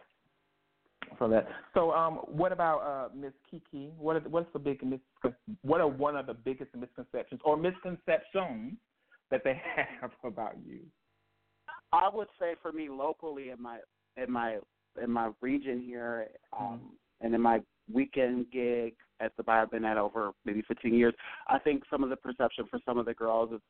For 1.17 1.27
that. 1.29 1.47
So, 1.73 1.91
um, 1.91 2.15
what 2.27 2.51
about 2.51 2.79
uh, 2.79 3.15
Miss 3.15 3.33
KeKe? 3.51 3.91
What 3.97 4.17
are 4.17 4.19
what's 4.21 4.51
the 4.53 4.59
big 4.59 4.83
mis- 4.83 5.31
what 5.61 5.81
are 5.81 5.87
one 5.87 6.15
of 6.15 6.25
the 6.25 6.33
biggest 6.33 6.75
misconceptions 6.75 7.41
or 7.43 7.57
misconceptions 7.57 8.73
that 9.31 9.43
they 9.43 9.61
have 10.01 10.11
about 10.23 10.55
you? 10.65 10.79
I 11.91 12.09
would 12.11 12.27
say 12.39 12.55
for 12.61 12.71
me 12.71 12.89
locally 12.89 13.49
in 13.49 13.61
my 13.61 13.79
in 14.17 14.31
my 14.31 14.57
in 15.01 15.11
my 15.11 15.31
region 15.41 15.81
here, 15.81 16.27
um, 16.57 16.81
and 17.21 17.33
in 17.33 17.41
my 17.41 17.61
weekend 17.91 18.47
gig 18.51 18.95
at 19.19 19.35
the 19.37 19.43
bar 19.43 19.61
I've 19.61 19.71
been 19.71 19.85
at 19.85 19.97
over 19.97 20.31
maybe 20.45 20.63
15 20.67 20.93
years, 20.93 21.13
I 21.47 21.59
think 21.59 21.83
some 21.89 22.03
of 22.03 22.09
the 22.09 22.15
perception 22.15 22.65
for 22.69 22.79
some 22.85 22.97
of 22.97 23.05
the 23.05 23.13
girls 23.13 23.51
is 23.53 23.61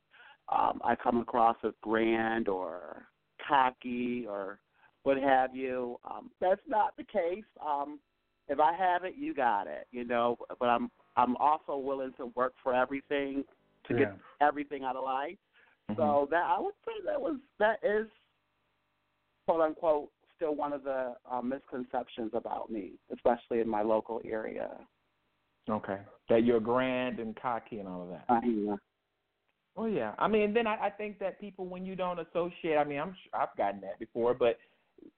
um, 0.51 0.81
I 0.83 0.95
come 0.95 1.19
across 1.19 1.57
as 1.63 1.73
grand 1.81 2.47
or 2.47 3.07
cocky 3.47 4.25
or 4.27 4.59
what 5.03 5.17
have 5.17 5.55
you. 5.55 5.99
Um, 6.09 6.31
that's 6.41 6.61
not 6.67 6.95
the 6.97 7.03
case. 7.03 7.43
Um, 7.65 7.99
if 8.47 8.59
I 8.59 8.73
have 8.73 9.03
it, 9.03 9.13
you 9.17 9.33
got 9.33 9.67
it. 9.67 9.87
You 9.91 10.05
know, 10.05 10.37
but 10.59 10.65
I'm 10.65 10.89
I'm 11.15 11.35
also 11.37 11.77
willing 11.77 12.13
to 12.17 12.27
work 12.35 12.53
for 12.63 12.73
everything 12.73 13.43
to 13.87 13.93
get 13.93 14.15
everything 14.41 14.83
out 14.83 14.95
of 14.95 15.03
life. 15.03 15.37
So 15.97 16.27
that 16.31 16.43
I 16.43 16.59
would 16.59 16.73
say 16.85 16.93
that 17.05 17.21
was 17.21 17.37
that 17.59 17.79
is 17.83 18.07
quote 19.45 19.61
unquote 19.61 20.09
still 20.35 20.55
one 20.55 20.73
of 20.73 20.83
the 20.83 21.13
um, 21.29 21.49
misconceptions 21.49 22.31
about 22.33 22.71
me, 22.71 22.93
especially 23.13 23.59
in 23.59 23.69
my 23.69 23.81
local 23.81 24.21
area. 24.25 24.69
Okay, 25.69 25.99
that 26.29 26.43
you're 26.43 26.59
grand 26.59 27.19
and 27.19 27.35
cocky 27.35 27.79
and 27.79 27.87
all 27.87 28.03
of 28.03 28.09
that. 28.09 28.25
Uh, 28.29 28.39
yeah. 28.45 28.75
Oh 29.75 29.85
yeah, 29.85 30.13
I 30.17 30.27
mean, 30.27 30.53
then 30.53 30.67
I, 30.67 30.87
I 30.87 30.89
think 30.89 31.19
that 31.19 31.39
people 31.39 31.65
when 31.65 31.85
you 31.85 31.95
don't 31.95 32.19
associate, 32.19 32.77
I 32.77 32.83
mean, 32.83 32.99
I'm 32.99 33.15
sure 33.23 33.41
I've 33.41 33.55
gotten 33.57 33.81
that 33.81 33.99
before, 33.99 34.33
but 34.33 34.57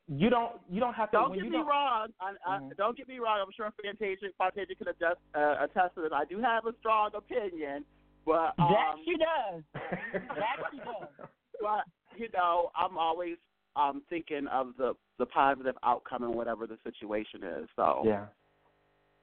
you 0.07 0.29
don't 0.29 0.53
you 0.69 0.79
don't 0.79 0.93
have 0.93 1.11
to. 1.11 1.17
Don't 1.17 1.29
when 1.31 1.39
get 1.39 1.45
you 1.45 1.51
me 1.51 1.57
don't, 1.57 1.67
wrong. 1.67 2.07
I, 2.21 2.33
I, 2.47 2.59
don't 2.77 2.95
get 2.97 3.07
me 3.07 3.19
wrong. 3.19 3.39
I'm 3.45 3.51
sure 3.55 3.71
Fontasia, 3.83 4.15
Fontasia 4.39 4.77
could 4.77 4.88
adjust, 4.88 5.17
uh, 5.36 5.63
attest 5.63 5.95
to 5.95 6.01
this. 6.01 6.11
I 6.13 6.25
do 6.25 6.39
have 6.41 6.65
a 6.65 6.73
strong 6.79 7.09
opinion, 7.15 7.86
but 8.25 8.53
um, 8.59 8.69
that 8.71 8.95
she 9.05 9.15
does. 9.17 9.63
that 10.13 10.57
she 10.71 10.77
does. 10.77 11.27
but 11.61 11.86
you 12.17 12.27
know, 12.33 12.71
I'm 12.75 12.97
always 12.97 13.38
um 13.75 14.01
thinking 14.09 14.47
of 14.51 14.73
the 14.77 14.93
the 15.19 15.25
positive 15.25 15.75
outcome 15.83 16.23
in 16.23 16.33
whatever 16.33 16.67
the 16.67 16.77
situation 16.83 17.43
is. 17.43 17.67
So 17.75 18.03
Yeah. 18.05 18.25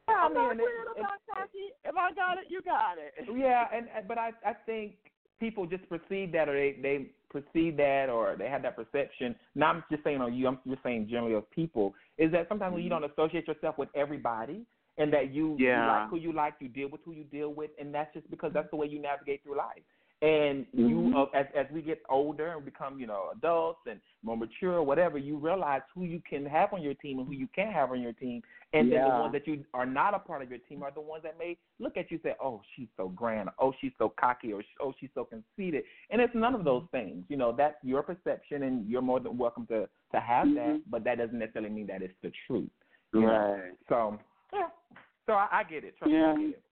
I'm 0.09 0.33
I 0.33 0.35
not 0.35 0.49
mean, 0.57 0.59
weird, 0.59 0.87
it- 0.97 0.97
I'm 0.97 1.03
not. 1.03 1.49
If 1.85 1.97
I 1.97 2.13
got 2.13 2.39
it, 2.39 2.45
you 2.49 2.61
got 2.63 2.97
it. 2.99 3.15
Yeah, 3.37 3.67
and 3.73 3.87
and- 3.97 4.09
but 4.09 4.19
I 4.19 4.33
I 4.45 4.53
think 4.67 4.95
people 5.41 5.67
just 5.67 5.89
perceive 5.89 6.33
that 6.33 6.49
or 6.49 6.55
they 6.55 6.77
they 6.83 7.07
perceive 7.33 7.77
that 7.79 8.09
or 8.09 8.37
they 8.39 8.49
have 8.49 8.63
that 8.63 8.77
perception. 8.77 9.35
Not 9.55 9.77
I'm 9.77 9.85
just 9.91 10.05
saying 10.05 10.21
on 10.21 10.35
you. 10.35 10.47
I'm 10.47 10.59
just 10.69 10.83
saying 10.83 11.09
generally 11.11 11.35
of 11.35 11.51
people 11.51 11.95
is 12.19 12.31
that 12.33 12.49
sometimes 12.49 12.75
when 12.75 12.83
you 12.83 12.91
mm-hmm. 12.91 13.03
don't 13.03 13.11
associate 13.11 13.49
yourself 13.49 13.79
with 13.79 13.89
everybody 13.95 14.65
and 14.99 15.13
that 15.13 15.33
you, 15.33 15.57
you 15.59 15.71
like 15.71 16.11
who 16.11 16.17
you 16.17 16.33
like, 16.33 16.55
you 16.61 16.69
deal 16.69 16.89
with 16.91 17.01
who 17.05 17.13
you 17.13 17.25
deal 17.25 17.53
with, 17.55 17.71
and 17.81 17.95
that's 17.95 18.13
just 18.13 18.31
because 18.31 18.49
mm-hmm. 18.49 18.59
that's 18.59 18.71
the 18.71 18.77
way 18.77 18.87
you 18.87 19.01
navigate 19.01 19.43
through 19.43 19.57
life. 19.57 19.83
And 20.23 20.67
you, 20.73 20.97
Mhm. 21.11 21.17
uh, 21.17 21.27
as 21.35 21.47
as 21.53 21.67
we 21.73 21.83
get 21.83 22.01
older 22.09 22.53
and 22.53 22.65
become, 22.65 23.01
you 23.01 23.09
know, 23.09 23.31
adults 23.33 23.81
and 23.89 24.01
more 24.23 24.37
mature 24.37 24.75
or 24.75 24.83
whatever, 24.85 25.19
you 25.19 25.37
realize 25.37 25.83
who 25.93 26.05
you 26.05 26.21
can 26.21 26.47
have 26.47 26.73
on 26.73 26.81
your 26.81 26.95
team 26.95 27.19
and 27.19 27.27
who 27.27 27.35
you 27.35 27.49
can't 27.49 27.73
have 27.73 27.91
on 27.91 28.01
your 28.01 28.13
team, 28.13 28.41
and 28.73 28.93
then 28.93 29.03
the 29.03 29.09
ones 29.09 29.33
that 29.33 29.49
you 29.49 29.65
are 29.75 29.85
not 29.85 30.15
a 30.15 30.21
part 30.21 30.41
of 30.41 30.49
your 30.49 30.61
team 30.61 30.85
are 30.85 30.93
the 30.93 31.01
ones 31.01 31.25
that 31.25 31.37
may 31.41 31.59
look 31.81 31.97
at 31.97 32.09
you 32.13 32.19
and 32.19 32.23
say, 32.23 32.37
"Oh, 32.41 32.63
she's 32.77 32.87
so 32.97 33.09
grand," 33.09 33.51
"Oh, 33.59 33.73
she's 33.81 33.91
so 33.99 34.11
cocky," 34.11 34.53
or 34.53 34.63
"Oh, 34.79 34.93
she's 35.01 35.11
so 35.13 35.25
conceited." 35.25 35.83
And 36.11 36.21
it's 36.23 36.35
none 36.37 36.55
of 36.55 36.63
those 36.63 36.85
things. 36.93 37.25
You 37.29 37.37
know, 37.37 37.51
that's 37.51 37.83
your 37.83 38.05
perception, 38.05 38.63
and 38.63 38.89
you're 38.89 39.03
more 39.03 39.19
than 39.19 39.37
welcome 39.37 39.67
to 39.67 39.89
to 40.13 40.21
have 40.21 40.55
that. 40.55 40.83
But 40.89 41.03
that 41.03 41.19
doesn't 41.19 41.37
necessarily 41.37 41.71
mean 41.71 41.89
that 41.89 42.01
it's 42.01 42.15
the 42.23 42.31
truth. 42.47 42.71
you 43.13 43.23
know? 43.23 43.27
Right. 43.27 43.73
So, 43.89 44.19
yeah. 44.53 44.69
So 45.27 45.33
I, 45.35 45.49
I 45.51 45.65
get 45.65 45.83
it. 45.85 45.97
Trust 45.99 46.13
Yeah. 46.13 46.33
me, 46.35 46.45
I 46.45 46.47
get 46.47 46.49
it. 46.57 46.63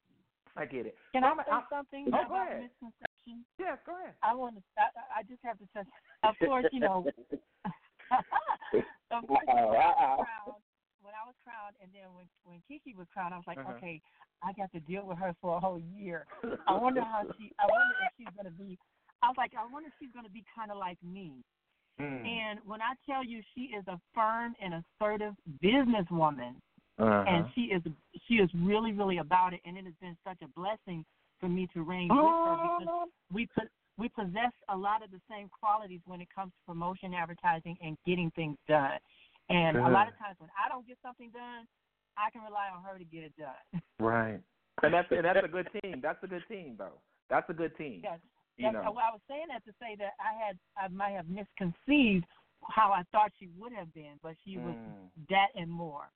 I 0.56 0.64
get 0.66 0.86
it. 0.86 0.96
Can 1.12 1.22
Well, 1.22 1.34
I 1.38 1.44
say 1.44 1.50
I'm- 1.50 1.66
something 1.68 2.04
Oh, 2.08 2.10
go 2.12 2.18
about 2.18 3.09
ahead. 3.26 3.36
misconceptions? 3.36 3.44
Yes, 3.58 3.78
go 3.86 3.92
ahead. 4.00 4.14
I 4.22 4.34
want 4.34 4.56
to. 4.56 4.62
I, 4.78 5.20
I 5.20 5.22
just 5.24 5.40
have 5.44 5.58
to 5.58 5.66
say, 5.74 5.82
of 6.22 6.34
course, 6.40 6.66
you 6.72 6.80
know. 6.80 7.06
of 9.10 9.26
course, 9.26 9.46
when 9.46 9.58
I 9.58 9.64
was 9.64 10.26
crowned, 10.26 10.62
when 11.02 11.14
I 11.14 11.24
was 11.26 11.36
crowned, 11.44 11.76
and 11.82 11.90
then 11.94 12.10
when 12.14 12.26
when 12.44 12.58
KeKe 12.70 12.96
was 12.96 13.06
crowned, 13.12 13.34
I 13.34 13.38
was 13.38 13.46
like, 13.46 13.58
Uh-huh. 13.58 13.74
okay, 13.76 14.00
I 14.42 14.52
got 14.52 14.72
to 14.72 14.80
deal 14.80 15.04
with 15.06 15.18
her 15.18 15.34
for 15.40 15.56
a 15.56 15.60
whole 15.60 15.78
year. 15.78 16.26
I 16.66 16.74
wonder 16.76 17.02
how 17.02 17.22
she. 17.38 17.52
I 17.58 17.66
wonder 17.68 17.94
if 18.06 18.12
she's 18.18 18.34
gonna 18.36 18.50
be. 18.56 18.78
I 19.22 19.28
was 19.28 19.36
like, 19.36 19.52
I 19.58 19.66
wonder 19.70 19.88
if 19.88 19.94
she's 20.00 20.12
gonna 20.14 20.30
be 20.32 20.44
kind 20.54 20.70
of 20.70 20.78
like 20.78 20.98
me. 21.02 21.32
Mm. 22.00 22.24
And 22.26 22.60
when 22.64 22.80
I 22.80 22.94
tell 23.04 23.22
you, 23.22 23.42
she 23.54 23.72
is 23.76 23.84
a 23.86 24.00
firm 24.14 24.54
and 24.62 24.82
assertive 24.82 25.34
businesswoman, 25.62 26.54
Uh-huh. 26.98 27.24
and 27.28 27.44
she 27.54 27.62
is 27.72 27.82
she 28.26 28.34
is 28.34 28.48
really 28.54 28.92
really 28.92 29.18
about 29.18 29.52
it 29.52 29.60
and 29.64 29.76
it 29.76 29.84
has 29.84 29.94
been 30.00 30.16
such 30.24 30.38
a 30.42 30.48
blessing 30.58 31.04
for 31.40 31.48
me 31.48 31.68
to 31.74 31.82
reign 31.82 32.08
with 32.08 32.18
her 32.18 32.56
because 32.78 33.08
we 33.32 33.46
put 33.54 33.68
we 33.98 34.08
possess 34.08 34.52
a 34.68 34.76
lot 34.76 35.02
of 35.02 35.10
the 35.10 35.20
same 35.28 35.48
qualities 35.48 36.00
when 36.06 36.20
it 36.20 36.28
comes 36.34 36.52
to 36.52 36.60
promotion 36.66 37.12
advertising 37.12 37.76
and 37.82 37.96
getting 38.06 38.30
things 38.36 38.56
done 38.68 38.98
and 39.48 39.76
a 39.76 39.80
lot 39.90 40.06
of 40.08 40.16
times 40.18 40.36
when 40.38 40.50
i 40.56 40.68
don't 40.68 40.86
get 40.86 40.96
something 41.02 41.30
done 41.30 41.66
i 42.16 42.30
can 42.30 42.42
rely 42.42 42.68
on 42.74 42.82
her 42.82 42.98
to 42.98 43.04
get 43.04 43.24
it 43.24 43.32
done 43.38 43.80
Right. 44.00 44.40
And 44.82 44.94
that's 44.94 45.08
and 45.10 45.24
that's 45.26 45.44
a 45.44 45.48
good 45.48 45.68
team. 45.82 46.00
That's 46.02 46.22
a 46.22 46.26
good 46.26 46.42
team, 46.48 46.76
though. 46.78 47.02
That's 47.28 47.44
a 47.50 47.52
good 47.52 47.76
team. 47.76 48.00
Yes. 48.02 48.18
You 48.56 48.72
know. 48.72 48.80
well, 48.80 49.04
I 49.04 49.12
was 49.12 49.20
saying 49.28 49.46
that 49.50 49.62
to 49.66 49.72
say 49.78 49.94
that 49.98 50.12
I 50.18 50.32
had 50.42 50.56
I 50.74 50.88
might 50.88 51.10
have 51.10 51.26
misconceived 51.28 52.24
how 52.66 52.90
I 52.90 53.02
thought 53.12 53.30
she 53.38 53.50
would 53.58 53.74
have 53.74 53.92
been, 53.92 54.18
but 54.22 54.36
she 54.42 54.56
was 54.56 54.74
Mm. 54.74 55.10
that 55.28 55.48
and 55.54 55.70
more. 55.70 56.08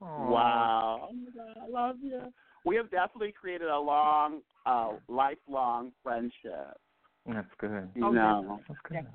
Wow. 0.00 1.08
Oh 1.10 1.12
my 1.12 1.30
God, 1.36 1.56
I 1.62 1.68
love 1.68 1.96
you. 2.02 2.32
We 2.64 2.76
have 2.76 2.90
definitely 2.90 3.32
created 3.32 3.68
a 3.68 3.78
long, 3.78 4.40
uh, 4.66 4.92
lifelong 5.08 5.92
friendship. 6.02 6.78
That's 7.26 7.48
good. 7.58 7.88
You 7.94 8.12
know. 8.12 8.60
That's 8.68 8.80
good. 8.88 9.06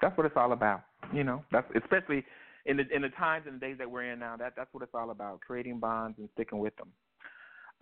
That's 0.00 0.16
what 0.16 0.26
it's 0.26 0.36
all 0.36 0.52
about. 0.52 0.82
You 1.12 1.24
know, 1.24 1.44
that's 1.52 1.66
especially 1.76 2.24
in 2.66 2.76
the 2.76 2.84
in 2.94 3.02
the 3.02 3.08
times 3.10 3.46
and 3.46 3.56
the 3.56 3.60
days 3.60 3.76
that 3.78 3.90
we're 3.90 4.12
in 4.12 4.18
now. 4.18 4.36
That 4.36 4.54
that's 4.56 4.72
what 4.72 4.82
it's 4.82 4.94
all 4.94 5.10
about: 5.10 5.40
creating 5.40 5.78
bonds 5.78 6.18
and 6.18 6.28
sticking 6.34 6.58
with 6.58 6.74
them. 6.76 6.88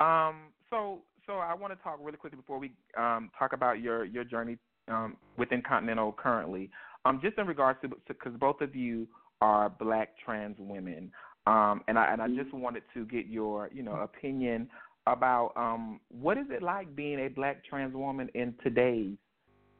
Um, 0.06 0.36
so 0.70 1.02
so 1.26 1.34
I 1.34 1.54
want 1.54 1.76
to 1.76 1.82
talk 1.82 1.98
really 2.00 2.18
quickly 2.18 2.36
before 2.36 2.58
we 2.58 2.72
um 2.98 3.30
talk 3.38 3.52
about 3.52 3.80
your 3.80 4.04
your 4.04 4.24
journey 4.24 4.58
um 4.88 5.16
within 5.36 5.62
Continental 5.62 6.12
currently. 6.12 6.70
Um, 7.04 7.20
just 7.22 7.38
in 7.38 7.46
regards 7.46 7.80
to 7.82 7.88
because 8.08 8.32
both 8.38 8.60
of 8.60 8.74
you 8.74 9.06
are 9.40 9.68
black 9.68 10.10
trans 10.24 10.56
women. 10.58 11.10
Um, 11.46 11.82
and 11.88 11.98
I 11.98 12.12
and 12.12 12.22
I 12.22 12.28
just 12.28 12.52
wanted 12.54 12.82
to 12.94 13.04
get 13.06 13.26
your 13.26 13.70
you 13.72 13.82
know 13.82 13.96
opinion 13.96 14.68
about 15.06 15.52
um 15.56 16.00
what 16.08 16.38
is 16.38 16.46
it 16.50 16.62
like 16.62 16.94
being 16.96 17.26
a 17.26 17.28
black 17.28 17.64
trans 17.64 17.94
woman 17.94 18.28
in 18.34 18.54
today's 18.62 19.16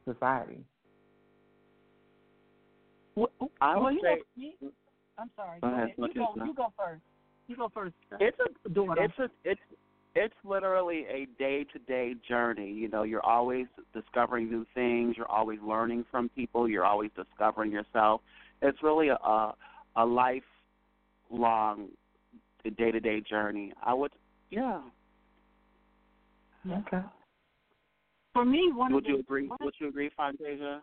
society. 0.05 0.63
I 3.61 3.75
well, 3.75 3.83
would 3.83 3.93
you 3.93 4.01
say 4.03 4.21
know, 4.61 4.71
I'm 5.17 5.29
sorry. 5.35 5.59
Go 5.61 5.69
Go 5.69 5.73
ahead, 5.73 5.83
ahead. 5.83 5.95
You 5.97 6.13
go. 6.13 6.45
You 6.45 6.53
go 6.53 6.73
first. 6.77 7.01
You 7.47 7.55
go 7.55 7.71
first. 7.73 7.93
it's 8.19 8.37
a 8.65 8.69
daughter. 8.69 9.03
it's 9.03 9.17
a 9.19 9.29
it's 9.49 9.61
it's 10.15 10.33
literally 10.43 11.05
a 11.09 11.27
day 11.37 11.65
to 11.73 11.79
day 11.79 12.15
journey. 12.27 12.71
You 12.71 12.89
know, 12.89 13.03
you're 13.03 13.25
always 13.25 13.67
discovering 13.93 14.49
new 14.49 14.65
things. 14.73 15.15
You're 15.17 15.31
always 15.31 15.59
learning 15.65 16.05
from 16.11 16.29
people. 16.29 16.67
You're 16.69 16.85
always 16.85 17.11
discovering 17.15 17.71
yourself. 17.71 18.21
It's 18.61 18.81
really 18.83 19.09
a 19.09 19.15
a, 19.15 19.55
a 19.95 20.05
lifelong 20.05 21.89
day 22.77 22.91
to 22.91 22.99
day 22.99 23.21
journey. 23.21 23.71
I 23.83 23.93
would, 23.93 24.11
yeah. 24.49 24.81
Okay. 26.69 27.01
For 28.33 28.43
me, 28.45 28.71
one 28.73 28.93
Would 28.93 29.05
of 29.05 29.09
you 29.09 29.15
the, 29.17 29.21
agree? 29.21 29.47
one 29.47 29.57
Would 29.61 29.75
you 29.79 29.87
agree, 29.89 30.09
Fontasia? 30.17 30.79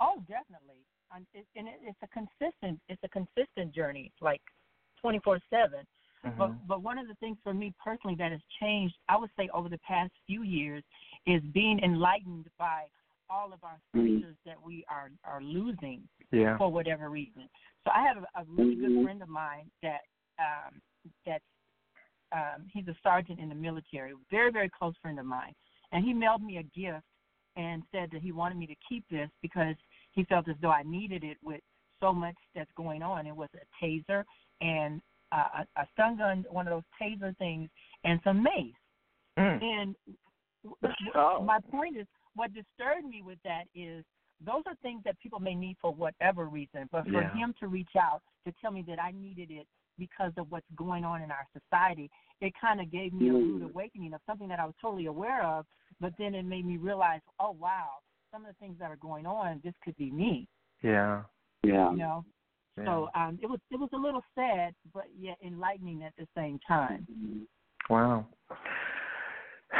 Oh, 0.00 0.16
definitely. 0.28 0.82
And, 1.14 1.26
it, 1.34 1.46
and 1.56 1.68
it, 1.68 1.74
it's 1.82 1.98
a 2.02 2.08
consistent. 2.08 2.80
It's 2.88 3.02
a 3.04 3.08
consistent 3.08 3.74
journey, 3.74 4.12
like 4.20 4.40
twenty 5.00 5.20
four 5.22 5.38
seven. 5.50 5.86
Mm-hmm. 6.24 6.38
But 6.38 6.68
but 6.68 6.82
one 6.82 6.98
of 6.98 7.08
the 7.08 7.14
things 7.14 7.36
for 7.42 7.54
me 7.54 7.72
personally 7.82 8.16
that 8.18 8.30
has 8.32 8.40
changed, 8.60 8.94
I 9.08 9.16
would 9.16 9.30
say 9.36 9.48
over 9.54 9.68
the 9.68 9.78
past 9.78 10.12
few 10.26 10.42
years, 10.42 10.82
is 11.26 11.42
being 11.52 11.80
enlightened 11.80 12.46
by 12.58 12.84
all 13.28 13.52
of 13.52 13.62
our 13.62 13.78
scriptures 13.88 14.36
that 14.44 14.56
we 14.60 14.84
are 14.88 15.10
are 15.24 15.42
losing 15.42 16.02
Yeah. 16.32 16.58
for 16.58 16.70
whatever 16.70 17.10
reason. 17.10 17.48
So 17.84 17.90
I 17.94 18.02
have 18.02 18.18
a, 18.18 18.40
a 18.40 18.44
really 18.48 18.74
good 18.76 19.02
friend 19.04 19.22
of 19.22 19.28
mine 19.28 19.70
that 19.82 20.00
um 20.38 20.80
that's 21.24 21.44
um 22.32 22.66
he's 22.72 22.86
a 22.88 22.96
sergeant 23.02 23.38
in 23.38 23.48
the 23.48 23.54
military, 23.54 24.12
very 24.30 24.50
very 24.50 24.70
close 24.70 24.94
friend 25.02 25.18
of 25.18 25.26
mine, 25.26 25.54
and 25.92 26.04
he 26.04 26.12
mailed 26.12 26.42
me 26.42 26.58
a 26.58 26.62
gift 26.62 27.04
and 27.56 27.82
said 27.92 28.08
that 28.12 28.22
he 28.22 28.32
wanted 28.32 28.56
me 28.56 28.66
to 28.66 28.76
keep 28.88 29.04
this 29.10 29.28
because 29.42 29.74
he 30.12 30.24
felt 30.24 30.48
as 30.48 30.56
though 30.62 30.70
I 30.70 30.82
needed 30.84 31.24
it 31.24 31.36
with 31.42 31.60
so 32.00 32.12
much 32.12 32.36
that's 32.54 32.70
going 32.76 33.02
on. 33.02 33.26
It 33.26 33.34
was 33.34 33.48
a 33.54 33.84
taser 33.84 34.24
and 34.60 35.00
uh, 35.32 35.64
a, 35.76 35.80
a 35.80 35.88
stun 35.92 36.16
gun, 36.16 36.44
one 36.48 36.66
of 36.66 36.72
those 36.72 36.82
taser 37.00 37.36
things, 37.38 37.68
and 38.04 38.20
some 38.24 38.42
mace. 38.42 38.74
Mm. 39.38 39.62
And 39.62 39.96
Oh. 41.14 41.42
my 41.44 41.58
point 41.70 41.96
is, 41.96 42.06
what 42.34 42.52
disturbed 42.52 43.06
me 43.08 43.22
with 43.22 43.38
that 43.44 43.64
is 43.74 44.04
those 44.44 44.62
are 44.66 44.74
things 44.82 45.02
that 45.04 45.18
people 45.20 45.40
may 45.40 45.54
need 45.54 45.76
for 45.80 45.92
whatever 45.92 46.46
reason, 46.46 46.88
but 46.90 47.04
for 47.04 47.22
Yeah. 47.22 47.32
him 47.34 47.54
to 47.60 47.68
reach 47.68 47.96
out 47.98 48.22
to 48.44 48.52
tell 48.60 48.70
me 48.70 48.82
that 48.82 48.98
I 48.98 49.10
needed 49.10 49.50
it 49.50 49.66
because 50.00 50.32
of 50.36 50.50
what's 50.50 50.66
going 50.74 51.04
on 51.04 51.22
in 51.22 51.30
our 51.30 51.46
society, 51.52 52.10
it 52.40 52.52
kind 52.60 52.80
of 52.80 52.90
gave 52.90 53.12
me 53.12 53.28
a 53.28 53.32
rude 53.32 53.62
awakening 53.62 54.14
of 54.14 54.20
something 54.26 54.48
that 54.48 54.58
I 54.58 54.64
was 54.64 54.74
totally 54.80 55.06
aware 55.06 55.44
of, 55.44 55.66
but 56.00 56.12
then 56.18 56.34
it 56.34 56.44
made 56.44 56.66
me 56.66 56.78
realize, 56.78 57.20
oh 57.38 57.52
wow, 57.52 58.00
some 58.32 58.44
of 58.44 58.48
the 58.48 58.54
things 58.64 58.76
that 58.80 58.90
are 58.90 58.96
going 58.96 59.26
on, 59.26 59.60
this 59.62 59.74
could 59.84 59.96
be 59.96 60.10
me. 60.10 60.48
Yeah. 60.82 61.22
Yeah. 61.62 61.90
You 61.92 61.98
know. 61.98 62.24
Yeah. 62.78 62.84
So 62.84 63.08
um, 63.14 63.38
it 63.42 63.46
was 63.46 63.60
it 63.70 63.78
was 63.78 63.90
a 63.92 63.96
little 63.98 64.22
sad, 64.34 64.74
but 64.94 65.04
yet 65.18 65.36
enlightening 65.46 66.02
at 66.02 66.14
the 66.18 66.26
same 66.36 66.58
time. 66.66 67.06
Wow. 67.88 68.26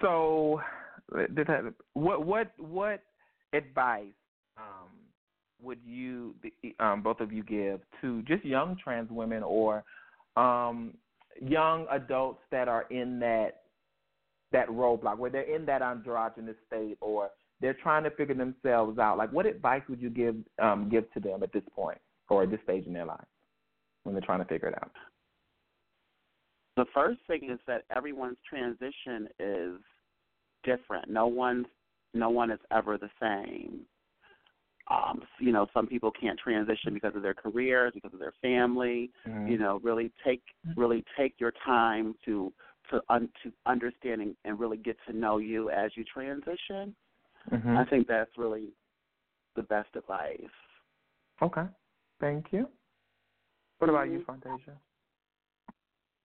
So, 0.00 0.60
did 1.32 1.46
that, 1.46 1.62
what 1.92 2.26
what 2.26 2.50
what 2.58 3.04
advice 3.52 4.08
um, 4.56 4.88
would 5.62 5.78
you 5.84 6.34
um, 6.80 7.02
both 7.02 7.20
of 7.20 7.32
you 7.32 7.42
give 7.42 7.80
to 8.00 8.22
just 8.22 8.44
young 8.44 8.76
trans 8.82 9.10
women 9.10 9.42
or 9.42 9.84
um, 10.36 10.94
young 11.40 11.86
adults 11.90 12.40
that 12.50 12.68
are 12.68 12.86
in 12.90 13.18
that 13.20 13.62
that 14.52 14.68
roadblock 14.68 15.18
where 15.18 15.30
they're 15.30 15.54
in 15.54 15.64
that 15.66 15.82
androgynous 15.82 16.56
state 16.66 16.98
or 17.00 17.30
they're 17.60 17.76
trying 17.80 18.02
to 18.04 18.10
figure 18.10 18.34
themselves 18.34 18.98
out? 18.98 19.16
Like, 19.16 19.32
what 19.32 19.46
advice 19.46 19.82
would 19.88 20.02
you 20.02 20.10
give 20.10 20.36
um, 20.60 20.88
give 20.90 21.10
to 21.14 21.20
them 21.20 21.42
at 21.42 21.52
this 21.52 21.62
point 21.74 21.98
or 22.28 22.42
at 22.42 22.50
this 22.50 22.60
stage 22.64 22.86
in 22.86 22.92
their 22.92 23.06
life 23.06 23.24
when 24.02 24.14
they're 24.14 24.22
trying 24.22 24.40
to 24.40 24.44
figure 24.44 24.68
it 24.68 24.74
out? 24.74 24.90
The 26.76 26.86
first 26.92 27.20
thing 27.26 27.50
is 27.50 27.60
that 27.66 27.84
everyone's 27.94 28.38
transition 28.48 29.28
is 29.38 29.78
different. 30.64 31.10
No 31.10 31.26
one's 31.26 31.66
no 32.14 32.28
one 32.28 32.50
is 32.50 32.60
ever 32.70 32.98
the 32.98 33.10
same. 33.20 33.80
Um, 34.88 35.22
you 35.38 35.52
know, 35.52 35.66
some 35.72 35.86
people 35.86 36.10
can't 36.10 36.38
transition 36.38 36.92
because 36.92 37.14
of 37.14 37.22
their 37.22 37.34
careers, 37.34 37.92
because 37.94 38.12
of 38.12 38.18
their 38.18 38.34
family. 38.42 39.10
Mhm. 39.26 39.48
You 39.48 39.58
know, 39.58 39.78
really 39.82 40.12
take 40.24 40.42
really 40.76 41.04
take 41.16 41.38
your 41.38 41.52
time 41.64 42.14
to 42.24 42.52
to 42.90 43.00
un, 43.08 43.28
to 43.42 43.52
understanding 43.66 44.36
and 44.44 44.58
really 44.58 44.76
get 44.76 44.96
to 45.06 45.12
know 45.12 45.38
you 45.38 45.70
as 45.70 45.96
you 45.96 46.04
transition. 46.04 46.94
Mhm. 47.50 47.76
I 47.76 47.84
think 47.84 48.06
that's 48.06 48.36
really 48.36 48.74
the 49.54 49.62
best 49.62 49.94
advice. 49.96 50.50
Okay. 51.40 51.66
Thank 52.20 52.52
you. 52.52 52.68
What 53.78 53.88
about 53.88 54.10
you, 54.10 54.20
Fontasia? 54.20 54.78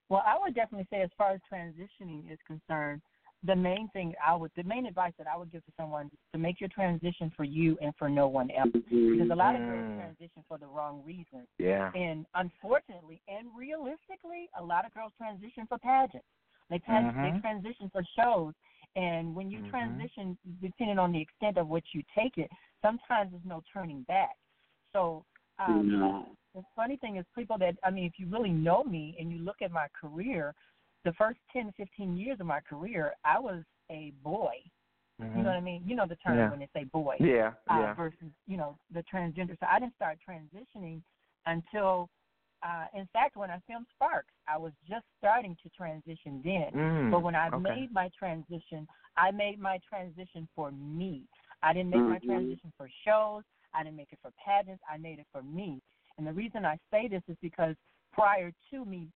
Well, 0.10 0.24
I 0.26 0.38
would 0.40 0.56
definitely 0.56 0.88
say, 0.90 1.02
as 1.02 1.10
far 1.18 1.32
as 1.32 1.42
transitioning 1.52 2.32
is 2.32 2.40
concerned, 2.44 3.02
the 3.44 3.56
main 3.56 3.88
thing 3.90 4.14
I 4.26 4.36
would, 4.36 4.52
the 4.56 4.64
main 4.64 4.86
advice 4.86 5.14
that 5.18 5.28
I 5.28 5.38
would 5.38 5.52
give 5.52 5.64
to 5.66 5.72
someone 5.78 6.08
is 6.08 6.20
to 6.34 6.40
make 6.40 6.60
your 6.60 6.70
transition 6.70 7.32
for 7.36 7.44
you 7.44 7.78
and 7.82 7.94
for 7.98 8.10
no 8.10 8.28
one 8.28 8.50
else. 8.52 8.72
Because 8.74 9.30
a 9.32 9.36
lot 9.36 9.56
of 9.56 9.66
girls 9.66 9.86
Mm. 9.86 9.96
transition 9.98 10.44
for 10.48 10.58
the 10.58 10.68
wrong 10.68 11.04
reasons. 11.04 11.48
Yeah. 11.60 11.92
And 11.94 12.26
unfortunately 12.36 13.22
and 13.28 13.48
realistically, 13.56 14.50
a 14.56 14.64
lot 14.64 14.86
of 14.86 14.94
girls 14.94 15.14
transition 15.18 15.68
for 15.68 15.78
pageants. 15.78 16.28
They 16.70 16.80
pan- 16.80 17.16
they 17.22 17.32
Mhm. 17.32 17.42
transition 17.42 17.90
for 17.90 18.04
shows. 18.04 18.54
And 18.96 19.36
when 19.36 19.52
you 19.52 19.60
Mhm. 19.60 19.70
transition, 19.70 20.38
depending 20.60 20.98
on 20.98 21.12
the 21.12 21.22
extent 21.22 21.58
of 21.58 21.70
which 21.70 21.94
you 21.94 22.04
take 22.16 22.38
it, 22.38 22.52
sometimes 22.82 23.32
there's 23.32 23.46
no 23.46 23.62
turning 23.72 24.02
back. 24.04 24.36
So 24.94 25.26
um, 25.60 25.90
No. 26.00 26.26
the 26.54 26.64
funny 26.76 26.98
thing 26.98 27.16
is, 27.18 27.26
people 27.36 27.58
that 27.58 27.76
I 27.84 27.90
mean, 27.90 28.06
if 28.06 28.20
you 28.20 28.28
really 28.28 28.52
know 28.52 28.84
me 28.84 29.16
and 29.20 29.32
you 29.32 29.40
look 29.40 29.62
at 29.62 29.72
my 29.72 29.88
career, 29.90 30.54
the 31.08 31.14
first 31.14 31.40
ten 31.54 31.68
to 31.68 31.72
fifteen 31.72 32.18
years 32.18 32.38
of 32.42 32.46
my 32.46 32.60
career, 32.60 33.14
I 33.24 33.40
was 33.40 33.64
a 33.90 34.12
boy. 34.24 34.56
You 35.20 35.42
know 35.42 35.50
what 35.50 35.58
I 35.58 35.62
mean? 35.62 35.82
You 35.86 35.96
know 35.96 36.06
the 36.06 36.18
term 36.18 36.38
Yeah. 36.38 36.50
when 36.50 36.60
they 36.60 36.70
say 36.76 36.84
boy. 36.84 37.16
Yeah, 37.20 37.54
Uh, 37.70 37.80
yeah. 37.80 37.94
Versus, 37.96 38.32
you 38.46 38.56
know, 38.56 38.78
the 38.94 39.04
transgender. 39.12 39.58
So 39.60 39.66
I 39.70 39.80
didn't 39.80 39.96
start 39.96 40.18
transitioning 40.30 41.02
until, 41.46 42.10
uh, 42.62 42.86
in 42.94 43.08
fact, 43.14 43.36
when 43.36 43.50
I 43.50 43.60
filmed 43.68 43.88
Sparks, 43.96 44.34
I 44.48 44.58
was 44.58 44.74
just 44.88 45.06
starting 45.18 45.56
to 45.64 45.70
transition 45.70 46.42
then. 46.44 46.70
Mm, 46.76 47.12
but 47.12 47.24
when 47.24 47.36
I 47.36 47.48
okay. 47.48 47.58
made 47.58 47.92
my 47.92 48.10
transition, 48.18 48.88
I 49.16 49.32
made 49.32 49.60
my 49.60 49.80
transition 49.90 50.48
for 50.56 50.72
me. 50.72 51.24
I 51.64 51.74
didn't 51.74 51.90
make 51.90 52.06
my 52.06 52.20
Mhm. 52.20 52.26
transition 52.26 52.72
for 52.78 52.88
shows. 53.04 53.44
I 53.74 53.84
didn't 53.84 53.98
make 53.98 54.12
it 54.12 54.20
for 54.22 54.32
pageants. 54.46 54.84
I 54.92 54.98
made 54.98 55.20
it 55.20 55.28
for 55.32 55.42
me. 55.42 55.82
And 56.18 56.28
the 56.28 56.34
reason 56.34 56.66
I 56.66 56.78
say 56.92 57.08
this 57.08 57.24
is 57.28 57.38
because 57.42 57.76
prior 58.12 58.52
to 58.72 58.86
me 58.86 59.10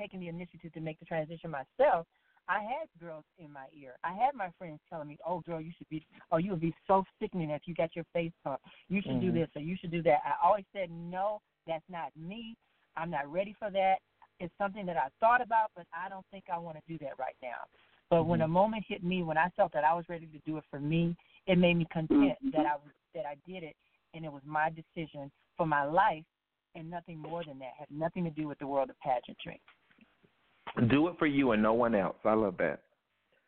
taking 0.00 0.20
the 0.20 0.28
initiative 0.28 0.72
to 0.72 0.80
make 0.80 0.98
the 0.98 1.04
transition 1.04 1.50
myself, 1.50 2.06
I 2.48 2.60
had 2.60 2.88
girls 2.98 3.24
in 3.38 3.52
my 3.52 3.66
ear. 3.72 3.94
I 4.02 4.12
had 4.12 4.34
my 4.34 4.48
friends 4.58 4.80
telling 4.88 5.08
me, 5.08 5.18
"Oh, 5.24 5.40
girl, 5.40 5.60
you 5.60 5.72
should 5.76 5.88
be, 5.88 6.04
oh, 6.32 6.38
you 6.38 6.50
would 6.50 6.60
be 6.60 6.74
so 6.86 7.04
sickening 7.20 7.50
if 7.50 7.62
you 7.68 7.74
got 7.74 7.94
your 7.94 8.06
face 8.12 8.32
pumped. 8.42 8.64
You 8.88 9.02
should 9.02 9.20
do 9.20 9.30
Mhm. 9.30 9.34
this 9.34 9.50
or 9.54 9.60
you 9.60 9.76
should 9.76 9.92
do 9.92 10.02
that." 10.02 10.20
I 10.24 10.34
always 10.42 10.64
said, 10.72 10.90
"No, 10.90 11.40
that's 11.66 11.88
not 11.88 12.16
me. 12.16 12.56
I'm 12.96 13.10
not 13.10 13.30
ready 13.30 13.52
for 13.52 13.70
that. 13.70 14.00
It's 14.40 14.56
something 14.56 14.86
that 14.86 14.96
I 14.96 15.10
thought 15.20 15.42
about, 15.42 15.70
but 15.76 15.86
I 15.92 16.08
don't 16.08 16.26
think 16.32 16.48
I 16.48 16.58
want 16.58 16.76
to 16.78 16.82
do 16.88 16.98
that 17.04 17.18
right 17.18 17.36
now." 17.42 17.66
But 18.08 18.24
when 18.24 18.40
a 18.40 18.48
moment 18.48 18.84
hit 18.88 19.04
me, 19.04 19.22
when 19.22 19.38
I 19.38 19.48
felt 19.50 19.70
that 19.72 19.84
I 19.84 19.94
was 19.94 20.08
ready 20.08 20.26
to 20.26 20.38
do 20.40 20.56
it 20.56 20.64
for 20.70 20.80
me, 20.80 21.14
it 21.46 21.56
made 21.56 21.76
me 21.76 21.84
content 21.84 22.36
that 22.52 22.66
I 22.66 22.74
was 22.74 22.92
that 23.14 23.26
I 23.26 23.36
did 23.46 23.62
it, 23.62 23.76
and 24.14 24.24
it 24.24 24.32
was 24.32 24.42
my 24.44 24.70
decision 24.70 25.30
for 25.56 25.66
my 25.66 25.84
life, 25.84 26.24
and 26.74 26.90
nothing 26.90 27.18
more 27.18 27.44
than 27.44 27.60
that. 27.60 27.74
Had 27.78 27.90
nothing 27.90 28.24
to 28.24 28.30
do 28.30 28.48
with 28.48 28.58
the 28.58 28.66
world 28.66 28.90
of 28.90 28.98
pageantry. 28.98 29.60
Do 30.88 31.08
it 31.08 31.14
for 31.18 31.26
you 31.26 31.52
and 31.52 31.62
no 31.62 31.72
one 31.74 31.94
else. 31.94 32.16
I 32.24 32.34
love 32.34 32.56
that. 32.58 32.82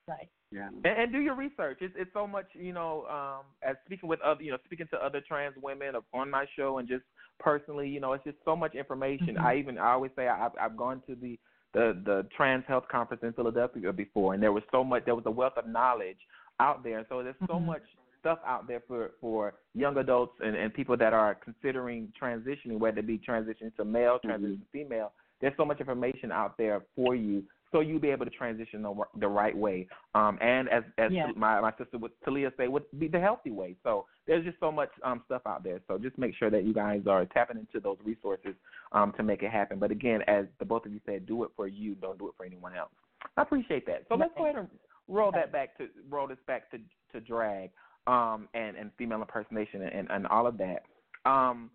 Right. 0.09 0.29
Yeah. 0.51 0.69
And, 0.69 0.87
and 0.87 1.13
do 1.13 1.21
your 1.21 1.35
research. 1.35 1.79
It's 1.81 1.95
it's 1.97 2.13
so 2.13 2.27
much, 2.27 2.47
you 2.53 2.73
know, 2.73 3.07
um, 3.07 3.47
as 3.69 3.77
speaking 3.87 4.09
with 4.09 4.21
other, 4.21 4.43
you 4.43 4.51
know, 4.51 4.59
speaking 4.65 4.87
to 4.91 4.97
other 4.99 5.23
trans 5.27 5.55
women 5.63 5.95
on 6.13 6.31
my 6.31 6.45
show 6.57 6.79
and 6.79 6.89
just 6.89 7.05
personally, 7.39 7.89
you 7.89 8.01
know, 8.01 8.13
it's 8.13 8.25
just 8.25 8.37
so 8.45 8.55
much 8.55 8.75
information. 8.75 9.37
Mm-hmm. 9.37 9.47
I 9.47 9.57
even 9.57 9.79
I 9.79 9.93
always 9.93 10.11
say 10.17 10.29
I've 10.29 10.53
I've 10.61 10.77
gone 10.77 11.03
to 11.07 11.15
the 11.15 11.39
the 11.73 11.99
the 12.05 12.27
Trans 12.37 12.65
Health 12.69 12.85
Conference 12.91 13.23
in 13.23 13.33
Philadelphia 13.33 13.93
before, 13.93 14.35
and 14.35 14.43
there 14.43 14.53
was 14.53 14.63
so 14.71 14.85
much. 14.85 15.05
There 15.07 15.15
was 15.15 15.25
a 15.27 15.31
wealth 15.31 15.55
of 15.57 15.67
knowledge 15.67 16.19
out 16.61 16.85
there. 16.85 16.99
and 16.99 17.07
So 17.09 17.23
there's 17.23 17.35
so 17.47 17.55
Mm-hmm. 17.55 17.67
much 17.67 17.83
stuff 18.21 18.39
out 18.47 18.69
there 18.69 18.83
for 18.87 19.13
for 19.21 19.55
young 19.75 19.97
adults 19.97 20.35
and 20.45 20.55
and 20.55 20.75
people 20.75 20.97
that 20.99 21.15
are 21.15 21.35
considering 21.35 22.13
transitioning, 22.21 22.79
whether 22.79 22.99
it 22.99 23.07
be 23.07 23.19
transitioning 23.19 23.75
to 23.77 23.85
male, 23.85 24.19
Mm-hmm. 24.19 24.31
transitioning 24.31 24.61
to 24.61 24.67
female. 24.71 25.13
There's 25.43 25.53
so 25.59 25.67
much 25.67 25.81
information 25.81 26.33
out 26.33 26.57
there 26.57 26.81
for 26.97 27.15
you, 27.15 27.43
so 27.73 27.81
you'll 27.81 27.99
be 28.01 28.11
able 28.11 28.25
to 28.25 28.31
transition 28.31 28.81
the, 28.83 28.95
the 29.19 29.29
right 29.29 29.57
way. 29.57 29.89
Um, 30.15 30.39
and 30.41 30.69
as 30.69 30.85
as 30.99 31.11
Yeah. 31.13 31.33
my 31.37 31.61
my 31.61 31.73
sister 31.77 31.99
would 31.99 32.13
Talia 32.25 32.53
say, 32.57 32.69
would 32.69 32.85
be 32.99 33.09
the 33.09 33.21
healthy 33.21 33.51
way. 33.51 33.77
So 33.83 34.07
there's 34.27 34.45
just 34.45 34.61
so 34.61 34.71
much 34.71 34.91
um 35.03 35.23
stuff 35.27 35.43
out 35.47 35.65
there. 35.65 35.81
So 35.89 35.99
just 35.99 36.17
make 36.17 36.35
sure 36.37 36.49
that 36.49 36.65
you 36.65 36.73
guys 36.73 37.03
are 37.09 37.27
tapping 37.27 37.59
into 37.59 37.81
those 37.81 37.99
resources 38.05 38.55
um 38.93 39.13
to 39.17 39.23
make 39.23 39.43
it 39.43 39.51
happen. 39.51 39.79
But 39.79 39.91
again, 39.91 40.23
as 40.29 40.47
the 40.59 40.65
both 40.65 40.87
of 40.87 40.93
you 40.93 41.01
said, 41.05 41.27
do 41.27 41.45
it 41.45 41.51
for 41.57 41.67
you, 41.67 41.95
don't 41.97 42.19
do 42.19 42.29
it 42.29 42.35
for 42.37 42.47
anyone 42.47 42.75
else. 42.77 42.93
I 43.37 43.43
appreciate 43.43 43.85
that. 43.87 44.05
So 44.09 44.15
let's 44.15 44.33
go 44.37 44.45
ahead 44.45 44.57
and 44.57 44.69
roll 45.09 45.33
that 45.33 45.51
back 45.53 45.77
to 45.79 45.89
roll 46.09 46.29
this 46.29 46.39
back 46.47 46.71
to 46.71 46.79
to 47.13 47.21
drag 47.21 47.71
um 48.07 48.49
and 48.55 48.77
and 48.77 48.91
female 48.97 49.21
impersonation 49.21 49.83
and 49.83 50.11
and 50.11 50.27
all 50.29 50.47
of 50.47 50.57
that. 50.59 50.85
Um 51.25 51.71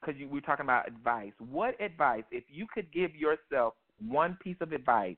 because 0.00 0.18
you 0.18 0.28
we 0.28 0.34
were 0.34 0.40
talking 0.40 0.64
about 0.64 0.86
advice. 0.86 1.32
What 1.38 1.80
advice, 1.80 2.24
if 2.30 2.44
you 2.48 2.66
could 2.72 2.92
give 2.92 3.14
yourself 3.14 3.74
one 4.06 4.36
piece 4.42 4.56
of 4.60 4.72
advice, 4.72 5.16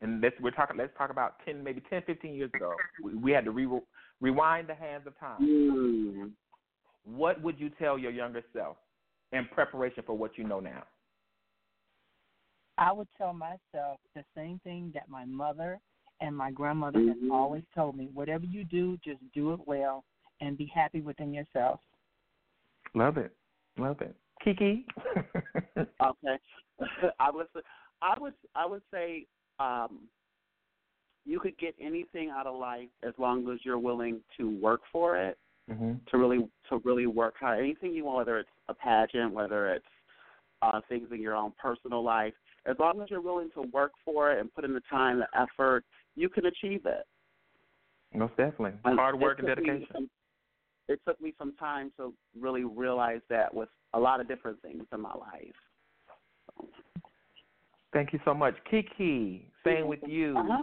and 0.00 0.22
this 0.22 0.32
we're 0.40 0.50
talking, 0.50 0.76
let's 0.76 0.96
talk 0.96 1.10
about 1.10 1.36
ten, 1.44 1.62
maybe 1.64 1.82
10, 1.88 2.02
15 2.06 2.34
years 2.34 2.50
ago, 2.54 2.76
we, 3.02 3.14
we 3.14 3.32
had 3.32 3.44
to 3.44 3.50
re- 3.50 3.80
rewind 4.20 4.68
the 4.68 4.74
hands 4.74 5.06
of 5.06 5.18
time. 5.18 5.40
Mm. 5.40 6.30
What 7.04 7.40
would 7.42 7.58
you 7.58 7.70
tell 7.70 7.98
your 7.98 8.10
younger 8.10 8.42
self 8.52 8.76
in 9.32 9.46
preparation 9.52 10.02
for 10.06 10.16
what 10.16 10.36
you 10.36 10.44
know 10.44 10.60
now? 10.60 10.84
I 12.78 12.92
would 12.92 13.08
tell 13.16 13.32
myself 13.32 13.98
the 14.14 14.24
same 14.34 14.60
thing 14.62 14.90
that 14.94 15.08
my 15.08 15.24
mother 15.24 15.80
and 16.20 16.36
my 16.36 16.50
grandmother 16.50 16.98
Mhm. 16.98 17.08
has 17.08 17.30
always 17.30 17.64
told 17.74 17.96
me. 17.96 18.08
Whatever 18.08 18.44
you 18.44 18.64
do, 18.64 18.96
just 18.98 19.20
do 19.32 19.52
it 19.54 19.66
well 19.66 20.04
and 20.40 20.58
be 20.58 20.66
happy 20.66 21.00
within 21.00 21.32
yourself. 21.32 21.80
Love 22.94 23.18
it, 23.18 23.34
love 23.78 24.00
it. 24.00 24.14
KeKe, 24.44 24.84
okay. 25.78 26.38
I 27.20 27.30
would 27.30 27.46
I 28.02 28.14
would 28.18 28.34
I 28.54 28.66
would 28.66 28.82
say 28.92 29.26
um 29.58 30.00
you 31.24 31.40
could 31.40 31.58
get 31.58 31.74
anything 31.80 32.30
out 32.30 32.46
of 32.46 32.58
life 32.58 32.88
as 33.02 33.12
long 33.18 33.50
as 33.50 33.58
you're 33.64 33.78
willing 33.78 34.20
to 34.38 34.48
work 34.60 34.82
for 34.92 35.16
it, 35.16 35.36
mm-hmm. 35.70 35.94
to 36.10 36.18
really 36.18 36.48
to 36.68 36.80
really 36.84 37.06
work 37.06 37.34
hard. 37.40 37.58
Anything 37.58 37.92
you 37.92 38.04
want, 38.04 38.18
whether 38.18 38.38
it's 38.38 38.48
a 38.68 38.74
pageant, 38.74 39.32
whether 39.32 39.72
it's 39.72 39.84
uh 40.62 40.80
things 40.88 41.08
in 41.10 41.20
your 41.20 41.34
own 41.34 41.52
personal 41.60 42.04
life, 42.04 42.34
as 42.66 42.76
long 42.78 43.00
as 43.00 43.10
you're 43.10 43.20
willing 43.20 43.50
to 43.54 43.62
work 43.72 43.92
for 44.04 44.32
it 44.32 44.40
and 44.40 44.52
put 44.54 44.64
in 44.64 44.74
the 44.74 44.82
time, 44.90 45.18
the 45.18 45.40
effort, 45.40 45.84
you 46.14 46.28
can 46.28 46.46
achieve 46.46 46.82
it. 46.84 47.06
most 48.14 48.36
definitely. 48.36 48.72
And 48.84 48.98
Hard 48.98 49.18
work 49.20 49.38
and 49.38 49.48
dedication. 49.48 49.86
some- 49.92 50.10
it 50.88 51.00
took 51.06 51.20
me 51.20 51.34
some 51.38 51.54
time 51.56 51.92
to 51.96 52.12
really 52.38 52.64
realize 52.64 53.20
that 53.28 53.52
with 53.52 53.68
a 53.94 53.98
lot 53.98 54.20
of 54.20 54.28
different 54.28 54.60
things 54.62 54.84
in 54.92 55.00
my 55.00 55.14
life. 55.14 56.70
Thank 57.92 58.12
you 58.12 58.20
so 58.24 58.34
much, 58.34 58.54
KeKe. 58.70 59.46
Same 59.64 59.88
with 59.88 60.00
you. 60.06 60.36
Uh-huh. 60.36 60.62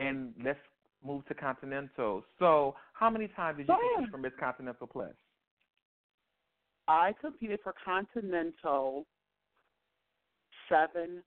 And 0.00 0.32
let's 0.44 0.58
move 1.04 1.26
to 1.26 1.34
Continental. 1.34 2.24
So, 2.38 2.76
how 2.92 3.10
many 3.10 3.28
times 3.28 3.58
did 3.58 3.68
you 3.68 3.74
compete 3.96 4.10
for 4.10 4.18
Miss 4.18 4.32
Continental 4.38 4.86
Plus? 4.86 5.14
I 6.86 7.12
competed 7.20 7.60
for 7.62 7.74
Continental 7.84 9.04
seven 10.68 11.22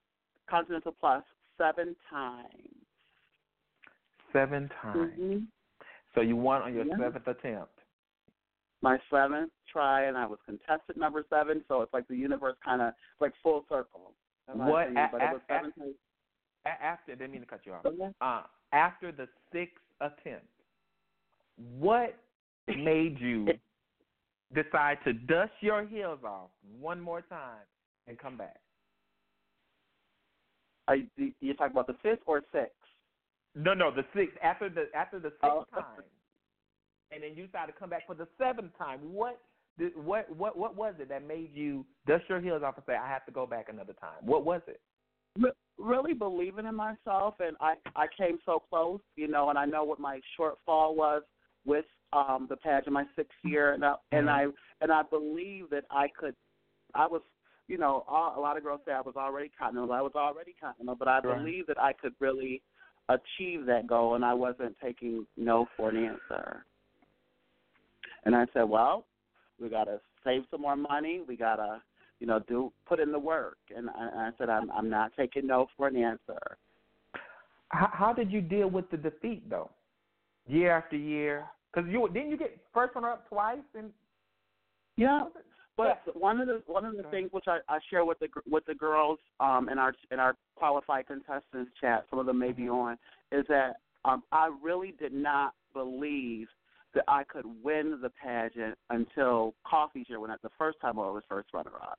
Continental 0.48 0.94
Plus 0.98 1.22
seven 1.58 1.94
times. 2.10 2.48
Seven 4.32 4.70
times. 4.80 5.18
Mhm. 5.18 5.46
So 6.14 6.20
you 6.20 6.36
won 6.36 6.62
on 6.62 6.74
your 6.74 6.84
Yeah. 6.84 6.96
seventh 6.96 7.26
attempt. 7.26 7.71
My 8.82 8.98
seventh 9.10 9.50
try, 9.72 10.04
and 10.06 10.16
I 10.18 10.26
was 10.26 10.38
contestant 10.44 10.98
number 10.98 11.24
seven. 11.30 11.62
So 11.68 11.82
it's 11.82 11.92
like 11.94 12.06
the 12.08 12.16
universe 12.16 12.56
kind 12.64 12.82
of 12.82 12.92
like 13.20 13.32
full 13.42 13.64
circle. 13.68 14.12
What 14.52 14.82
opinion, 14.88 15.04
a- 15.04 15.08
but 15.12 15.22
it 15.22 15.28
a- 15.30 15.32
was 15.32 15.40
seven 15.48 15.72
a- 16.66 16.68
after, 16.84 17.14
didn't 17.14 17.30
mean 17.32 17.40
to 17.42 17.46
cut 17.46 17.60
you 17.64 17.72
off. 17.74 17.86
Okay. 17.86 18.10
Uh, 18.20 18.42
after 18.72 19.12
the 19.12 19.28
sixth 19.52 19.76
attempt, 20.00 20.46
what 21.78 22.16
made 22.66 23.20
you 23.20 23.48
decide 24.54 24.98
to 25.04 25.12
dust 25.12 25.52
your 25.60 25.86
heels 25.86 26.18
off 26.24 26.50
one 26.80 27.00
more 27.00 27.22
time 27.22 27.64
and 28.08 28.18
come 28.18 28.36
back? 28.36 28.58
Are 30.88 30.96
you, 30.96 31.06
you 31.40 31.54
talking 31.54 31.72
about 31.72 31.86
the 31.86 31.96
fifth 32.02 32.22
or 32.26 32.42
sixth? 32.52 32.72
No, 33.54 33.74
no, 33.74 33.90
the 33.94 34.04
sixth. 34.14 34.36
After 34.42 34.68
the 34.68 34.86
after 34.94 35.18
the 35.20 35.28
sixth 35.30 35.44
Oh. 35.44 35.66
time, 35.72 36.02
and 37.12 37.22
then 37.22 37.36
you 37.36 37.46
decided 37.46 37.72
to 37.72 37.78
come 37.78 37.90
back 37.90 38.06
for 38.06 38.14
the 38.14 38.26
seventh 38.38 38.76
time. 38.78 39.00
What 39.12 39.40
did, 39.78 39.96
what 39.96 40.34
what 40.34 40.56
what 40.56 40.76
was 40.76 40.94
it 40.98 41.08
that 41.08 41.26
made 41.26 41.50
you 41.54 41.84
dust 42.06 42.24
your 42.28 42.40
heels 42.40 42.62
off 42.62 42.76
and 42.76 42.84
say 42.86 42.94
I 42.94 43.08
have 43.08 43.24
to 43.26 43.32
go 43.32 43.46
back 43.46 43.66
another 43.68 43.94
time? 43.94 44.24
What 44.24 44.44
was 44.44 44.62
it? 44.66 44.80
Re- 45.38 45.52
really 45.78 46.14
believing 46.14 46.66
in 46.66 46.74
myself, 46.74 47.34
and 47.40 47.56
I 47.60 47.74
I 47.96 48.06
came 48.16 48.38
so 48.44 48.62
close, 48.68 49.00
you 49.16 49.28
know, 49.28 49.50
and 49.50 49.58
I 49.58 49.64
know 49.64 49.84
what 49.84 50.00
my 50.00 50.20
shortfall 50.38 50.94
was 50.94 51.22
with 51.64 51.84
um 52.12 52.46
the 52.50 52.56
pageant 52.56 52.92
my 52.92 53.04
sixth 53.16 53.38
year, 53.44 53.72
and 53.72 53.84
I, 53.84 53.94
and 54.12 54.28
I 54.28 54.46
and 54.80 54.92
I 54.92 55.02
believe 55.02 55.70
that 55.70 55.84
I 55.90 56.08
could. 56.18 56.34
I 56.94 57.06
was, 57.06 57.22
you 57.68 57.78
know, 57.78 58.04
all, 58.06 58.38
a 58.38 58.40
lot 58.40 58.58
of 58.58 58.62
girls 58.62 58.80
say 58.84 58.92
I 58.92 59.00
was 59.00 59.16
already 59.16 59.50
continental. 59.58 59.94
I 59.94 60.02
was 60.02 60.12
already 60.14 60.54
continental, 60.60 60.94
but 60.94 61.08
I 61.08 61.20
Right. 61.20 61.38
believe 61.38 61.66
that 61.68 61.80
I 61.80 61.94
could 61.94 62.12
really 62.20 62.60
achieve 63.08 63.64
that 63.66 63.86
goal, 63.86 64.14
and 64.14 64.24
I 64.24 64.34
wasn't 64.34 64.76
taking 64.82 65.26
no 65.38 65.66
for 65.76 65.88
an 65.88 65.96
answer. 65.96 66.66
And 68.24 68.34
I 68.34 68.46
said, 68.52 68.64
well, 68.64 69.06
we 69.60 69.68
got 69.68 69.84
to 69.84 70.00
save 70.24 70.42
some 70.50 70.62
more 70.62 70.76
money. 70.76 71.20
We 71.26 71.36
got 71.36 71.56
to, 71.56 71.82
you 72.20 72.26
know, 72.26 72.40
do 72.48 72.72
put 72.86 73.00
in 73.00 73.12
the 73.12 73.18
work. 73.18 73.58
And 73.74 73.90
I, 73.90 74.28
I 74.28 74.30
said, 74.38 74.48
I'm 74.48 74.70
I'm 74.70 74.88
not 74.88 75.12
taking 75.16 75.46
no 75.46 75.66
for 75.76 75.88
an 75.88 75.96
answer. 75.96 76.58
How, 77.68 77.90
how 77.92 78.12
did 78.12 78.30
you 78.30 78.40
deal 78.40 78.68
with 78.68 78.90
the 78.90 78.96
defeat 78.96 79.48
though, 79.48 79.70
year 80.46 80.76
after 80.76 80.96
year? 80.96 81.44
Because 81.72 81.90
you 81.90 82.08
didn't 82.12 82.30
you 82.30 82.36
get 82.36 82.58
first 82.72 82.94
runner 82.94 83.10
up 83.10 83.28
twice 83.28 83.58
and 83.76 83.90
Yeah, 84.96 85.24
but 85.76 85.98
one 86.14 86.40
of 86.40 86.48
the 86.48 86.62
one 86.66 86.84
of 86.84 86.96
the 86.96 87.04
things 87.04 87.30
which 87.32 87.46
I, 87.48 87.58
I 87.68 87.78
share 87.88 88.04
with 88.04 88.18
the 88.18 88.28
with 88.46 88.64
the 88.66 88.74
girls 88.74 89.18
um 89.40 89.68
in 89.68 89.78
our 89.78 89.94
in 90.10 90.20
our 90.20 90.36
qualified 90.54 91.06
contestants 91.06 91.72
chat, 91.80 92.04
some 92.10 92.18
of 92.18 92.26
them 92.26 92.38
may 92.38 92.52
be 92.52 92.68
on, 92.68 92.98
is 93.32 93.46
that 93.48 93.76
um 94.04 94.22
I 94.30 94.50
really 94.62 94.94
did 94.98 95.12
not 95.14 95.54
believe 95.72 96.46
that 96.94 97.04
I 97.08 97.24
could 97.24 97.46
win 97.62 97.98
the 98.02 98.10
pageant 98.10 98.76
until 98.90 99.54
Coffee's 99.66 100.08
year 100.08 100.20
when 100.20 100.30
I, 100.30 100.36
the 100.42 100.50
first 100.58 100.78
time 100.80 100.98
I 100.98 101.10
was 101.10 101.22
first 101.28 101.48
runner 101.54 101.76
up. 101.80 101.98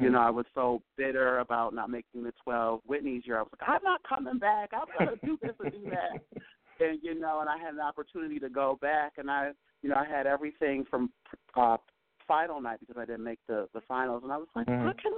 You 0.00 0.08
know, 0.10 0.20
I 0.20 0.30
was 0.30 0.46
so 0.54 0.80
bitter 0.96 1.40
about 1.40 1.74
not 1.74 1.90
making 1.90 2.22
the 2.22 2.32
12. 2.42 2.80
Whitney's 2.86 3.26
year, 3.26 3.38
I 3.38 3.42
was 3.42 3.50
like, 3.60 3.68
I'm 3.68 3.82
not 3.82 4.00
coming 4.08 4.38
back. 4.38 4.70
I'm 4.72 4.86
going 4.98 5.18
to 5.18 5.26
do 5.26 5.38
this 5.42 5.54
and 5.60 5.72
do 5.72 5.90
that. 5.90 6.22
And, 6.80 6.98
you 7.02 7.14
know, 7.14 7.38
and 7.38 7.48
I 7.48 7.56
had 7.56 7.72
an 7.74 7.80
opportunity 7.80 8.40
to 8.40 8.48
go 8.48 8.76
back, 8.82 9.12
and 9.18 9.30
I, 9.30 9.52
you 9.82 9.88
know, 9.88 9.94
I 9.94 10.04
had 10.04 10.26
everything 10.26 10.84
from 10.90 11.08
uh, 11.54 11.76
final 12.26 12.60
night 12.60 12.80
because 12.80 12.96
I 12.98 13.04
didn't 13.04 13.22
make 13.22 13.38
the 13.46 13.68
the 13.74 13.80
finals, 13.86 14.24
and 14.24 14.32
I 14.32 14.38
was 14.38 14.48
like, 14.56 14.66
Mhm. 14.66 14.88
I 14.88 14.92
can, 15.00 15.12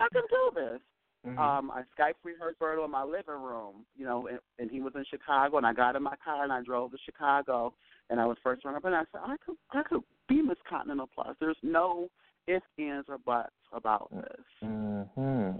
I 0.00 0.08
can 0.12 0.22
do 0.28 0.50
this. 0.52 0.80
Mhm. 1.26 1.38
Um, 1.38 1.70
I 1.70 1.82
Skype 1.98 2.14
Berto 2.60 2.84
in 2.84 2.90
my 2.90 3.02
living 3.02 3.42
room, 3.42 3.84
you 3.94 4.06
know, 4.06 4.26
and, 4.28 4.38
and 4.58 4.70
he 4.70 4.80
was 4.80 4.94
in 4.96 5.04
Chicago, 5.04 5.58
and 5.58 5.66
I 5.66 5.72
got 5.74 5.94
in 5.96 6.02
my 6.02 6.16
car 6.16 6.44
and 6.44 6.52
I 6.52 6.62
drove 6.62 6.92
to 6.92 6.98
Chicago, 7.04 7.74
and 8.08 8.18
I 8.18 8.24
was 8.24 8.38
first 8.42 8.64
runner 8.64 8.78
up, 8.78 8.84
and 8.86 8.94
I 8.94 9.04
said, 9.12 9.20
I 9.22 9.36
could, 9.44 9.56
I 9.70 9.82
could 9.82 10.02
be 10.28 10.40
Miss 10.40 10.56
Continental 10.68 11.08
Plus. 11.14 11.36
There's 11.38 11.58
no 11.62 12.08
ifs, 12.46 12.64
ands, 12.78 13.06
or 13.08 13.18
buts 13.18 13.52
about 13.72 14.10
this. 14.10 14.44
hmm 14.62 15.50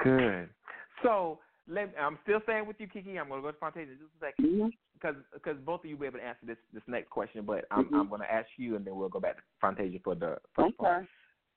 Good. 0.00 0.50
So 1.02 1.38
let, 1.68 1.94
I'm 1.98 2.18
still 2.24 2.40
staying 2.42 2.66
with 2.66 2.76
you, 2.80 2.88
KeKe. 2.88 3.18
I'm 3.18 3.28
going 3.28 3.42
to 3.42 3.52
go 3.52 3.52
to 3.52 3.58
Fontasia 3.58 3.92
in 3.92 3.98
just 3.98 4.10
a 4.20 4.26
second 4.26 4.72
because 4.94 5.14
because 5.32 5.56
both 5.64 5.80
of 5.80 5.86
you 5.86 5.96
will 5.96 6.02
be 6.02 6.06
able 6.06 6.18
to 6.18 6.24
answer 6.24 6.46
this 6.46 6.58
this 6.72 6.82
next 6.86 7.10
question, 7.10 7.44
but 7.44 7.64
I'm 7.70 7.84
Mhm. 7.86 7.94
I'm 7.94 8.08
going 8.08 8.20
to 8.20 8.32
ask 8.32 8.48
you 8.56 8.76
and 8.76 8.84
then 8.84 8.96
we'll 8.96 9.08
go 9.08 9.20
back 9.20 9.36
to 9.36 9.42
Fontasia 9.62 10.02
for 10.02 10.14
the 10.14 10.38
first 10.54 10.74
Okay. 10.80 11.06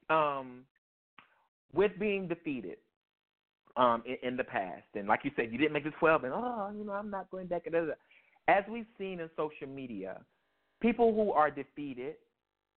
part. 0.10 0.40
Um, 0.40 0.66
with 1.74 1.98
being 2.00 2.28
defeated, 2.28 2.78
um, 3.78 4.04
in, 4.06 4.30
in 4.30 4.38
the 4.38 4.44
past, 4.44 4.84
and 4.96 5.08
like 5.08 5.22
you 5.24 5.32
said, 5.36 5.52
you 5.52 5.58
didn't 5.58 5.74
make 5.74 5.84
the 5.84 5.92
12, 5.92 6.24
and 6.26 6.34
oh, 6.34 6.72
you 6.78 6.84
know, 6.84 6.94
I'm 6.94 7.10
not 7.10 7.30
going 7.32 7.48
back. 7.48 7.68
And 7.68 7.76
as 8.48 8.64
we've 8.70 8.86
seen 8.98 9.20
in 9.20 9.30
social 9.38 9.68
media, 9.68 10.22
people 10.82 11.14
who 11.14 11.32
are 11.32 11.52
defeated, 11.52 12.16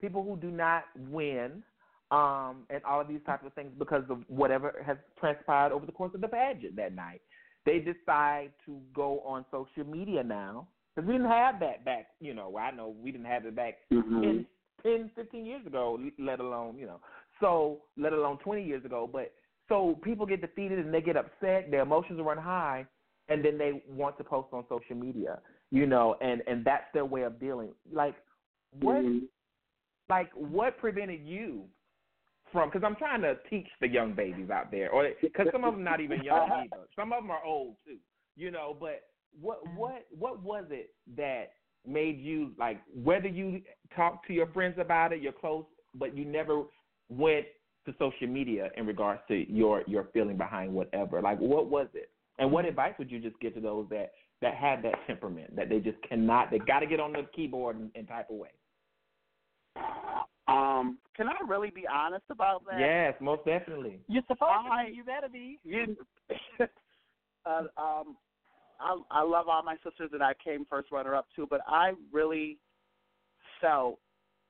people 0.00 0.22
who 0.22 0.36
do 0.36 0.50
not 0.50 0.84
win, 1.08 1.62
um, 2.10 2.66
and 2.70 2.82
all 2.84 3.00
of 3.00 3.08
these 3.08 3.20
types 3.24 3.46
of 3.46 3.52
things 3.54 3.70
because 3.78 4.02
of 4.10 4.18
whatever 4.28 4.82
has 4.84 4.96
transpired 5.18 5.72
over 5.72 5.86
the 5.86 5.92
course 5.92 6.12
of 6.14 6.20
the 6.20 6.28
pageant 6.28 6.76
that 6.76 6.94
night. 6.94 7.20
They 7.66 7.78
decide 7.78 8.50
to 8.66 8.80
go 8.94 9.20
on 9.20 9.44
social 9.50 9.88
media 9.88 10.22
now 10.22 10.66
because 10.94 11.06
we 11.06 11.14
didn't 11.14 11.30
have 11.30 11.60
that 11.60 11.84
back. 11.84 12.08
You 12.20 12.34
know, 12.34 12.56
I 12.56 12.70
know 12.72 12.94
we 13.00 13.12
didn't 13.12 13.26
have 13.26 13.46
it 13.46 13.54
back 13.54 13.78
Mhm. 13.92 14.22
10, 14.22 14.46
10, 14.82 15.10
15 15.10 15.46
years 15.46 15.64
ago, 15.66 16.00
let 16.18 16.40
alone 16.40 16.78
you 16.78 16.86
know, 16.86 17.00
so 17.38 17.82
let 17.96 18.12
alone 18.12 18.38
20 18.38 18.64
years 18.64 18.84
ago. 18.84 19.06
But 19.10 19.32
so 19.70 19.98
people 20.02 20.26
get 20.26 20.40
defeated 20.40 20.80
and 20.80 20.92
they 20.92 21.00
get 21.00 21.16
upset, 21.16 21.70
their 21.70 21.82
emotions 21.82 22.20
run 22.22 22.36
high, 22.36 22.84
and 23.28 23.42
then 23.42 23.56
they 23.56 23.82
want 23.88 24.18
to 24.18 24.24
post 24.24 24.48
on 24.52 24.64
social 24.68 24.96
media. 24.96 25.38
You 25.70 25.86
know, 25.86 26.16
and 26.20 26.42
and 26.46 26.64
that's 26.64 26.84
their 26.92 27.04
way 27.04 27.22
of 27.22 27.38
dealing. 27.40 27.70
Like 27.90 28.16
what? 28.80 28.96
Mhm. 28.96 29.28
Like 30.08 30.30
what 30.34 30.76
prevented 30.78 31.24
you 31.24 31.64
from? 32.52 32.68
Because 32.68 32.84
I'm 32.84 32.96
trying 32.96 33.22
to 33.22 33.38
teach 33.48 33.68
the 33.80 33.86
young 33.86 34.12
babies 34.12 34.50
out 34.50 34.72
there, 34.72 34.90
or 34.90 35.08
because 35.22 35.46
some 35.52 35.64
of 35.64 35.74
them 35.74 35.84
not 35.84 36.00
even 36.00 36.24
young 36.24 36.50
either. 36.52 36.82
Some 36.96 37.12
of 37.12 37.22
them 37.22 37.30
are 37.30 37.44
old 37.44 37.76
too. 37.86 37.98
You 38.36 38.50
know, 38.50 38.76
but 38.78 39.04
what 39.40 39.60
what 39.76 40.06
what 40.18 40.42
was 40.42 40.64
it 40.70 40.90
that 41.16 41.52
made 41.86 42.18
you 42.18 42.50
like 42.58 42.80
whether 42.92 43.28
you 43.28 43.62
talked 43.94 44.26
to 44.26 44.32
your 44.32 44.48
friends 44.48 44.74
about 44.80 45.12
it, 45.12 45.22
you're 45.22 45.32
close, 45.32 45.64
but 45.94 46.16
you 46.16 46.24
never 46.24 46.64
went 47.08 47.46
to 47.86 47.94
social 47.98 48.26
media 48.26 48.70
in 48.76 48.86
regards 48.86 49.20
to 49.28 49.50
your 49.52 49.82
your 49.86 50.08
feeling 50.12 50.36
behind 50.36 50.72
whatever. 50.72 51.20
Like 51.20 51.38
what 51.38 51.68
was 51.68 51.88
it? 51.94 52.10
And 52.38 52.50
what 52.50 52.64
advice 52.64 52.94
would 52.98 53.10
you 53.10 53.18
just 53.18 53.38
give 53.40 53.54
to 53.54 53.60
those 53.60 53.86
that 53.90 54.12
that 54.42 54.54
have 54.54 54.82
that 54.82 54.94
temperament 55.06 55.54
that 55.56 55.68
they 55.68 55.78
just 55.78 55.98
cannot 56.08 56.50
they 56.50 56.58
got 56.58 56.80
to 56.80 56.86
get 56.86 57.00
on 57.00 57.12
the 57.12 57.26
keyboard 57.34 57.76
and, 57.76 57.90
and 57.94 58.08
type 58.08 58.30
away? 58.30 58.50
Um, 60.48 60.98
can 61.16 61.28
I 61.28 61.34
really 61.46 61.70
be 61.70 61.84
honest 61.86 62.24
about 62.28 62.64
that? 62.68 62.80
Yes, 62.80 63.14
most 63.20 63.44
definitely. 63.44 64.00
You're 64.08 64.22
supposed 64.26 64.52
I- 64.52 64.84
to 64.84 64.90
be. 64.90 64.96
You 64.96 65.04
better 65.04 65.28
be. 65.28 65.58
You, 66.60 66.66
uh, 67.46 67.62
um, 67.78 68.16
I, 68.80 68.96
I 69.10 69.22
love 69.22 69.48
all 69.48 69.62
my 69.62 69.76
sisters 69.84 70.10
that 70.12 70.22
I 70.22 70.32
came 70.42 70.64
first 70.68 70.92
runner 70.92 71.14
up 71.14 71.26
to, 71.36 71.46
but 71.46 71.60
I 71.66 71.92
really 72.12 72.58
felt 73.60 73.98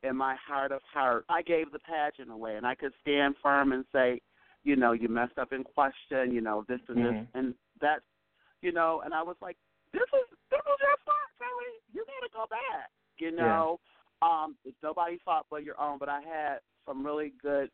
in 0.03 0.17
my 0.17 0.35
heart 0.37 0.73
of 0.73 0.81
heart, 0.93 1.25
I 1.29 1.43
gave 1.43 1.73
the 1.73 1.79
pageant 1.79 2.31
away, 2.31 2.57
and 2.57 2.67
I 2.67 2.75
could 2.75 2.93
stand 3.01 3.35
firm 3.43 3.73
and 3.73 3.85
say, 3.93 4.21
you 4.65 4.77
know, 4.77 4.93
you 4.93 5.09
messed 5.09 5.39
up 5.39 5.53
in 5.53 5.65
question, 5.65 6.33
you 6.33 6.41
know, 6.41 6.65
this 6.69 6.81
and 6.89 6.99
Mhm. 6.99 7.03
this, 7.03 7.29
and 7.35 7.55
that, 7.81 8.03
you 8.63 8.73
know, 8.73 9.01
and 9.03 9.15
I 9.15 9.23
was 9.23 9.37
like, 9.41 9.57
this 9.93 10.03
is 10.03 10.39
this 10.51 10.61
is 10.61 10.81
your 10.81 10.97
fault, 11.05 11.17
Kelly. 11.39 11.81
You 11.93 12.05
gotta 12.07 12.31
go 12.33 12.47
back, 12.47 12.91
you 13.19 13.31
know. 13.31 13.81
Um, 14.23 14.57
it's 14.65 14.77
nobody's 14.83 15.21
fault 15.23 15.47
but 15.51 15.65
your 15.65 15.81
own. 15.81 15.99
But 15.99 16.09
I 16.09 16.21
had 16.21 16.61
some 16.87 17.05
really 17.05 17.31
good 17.43 17.71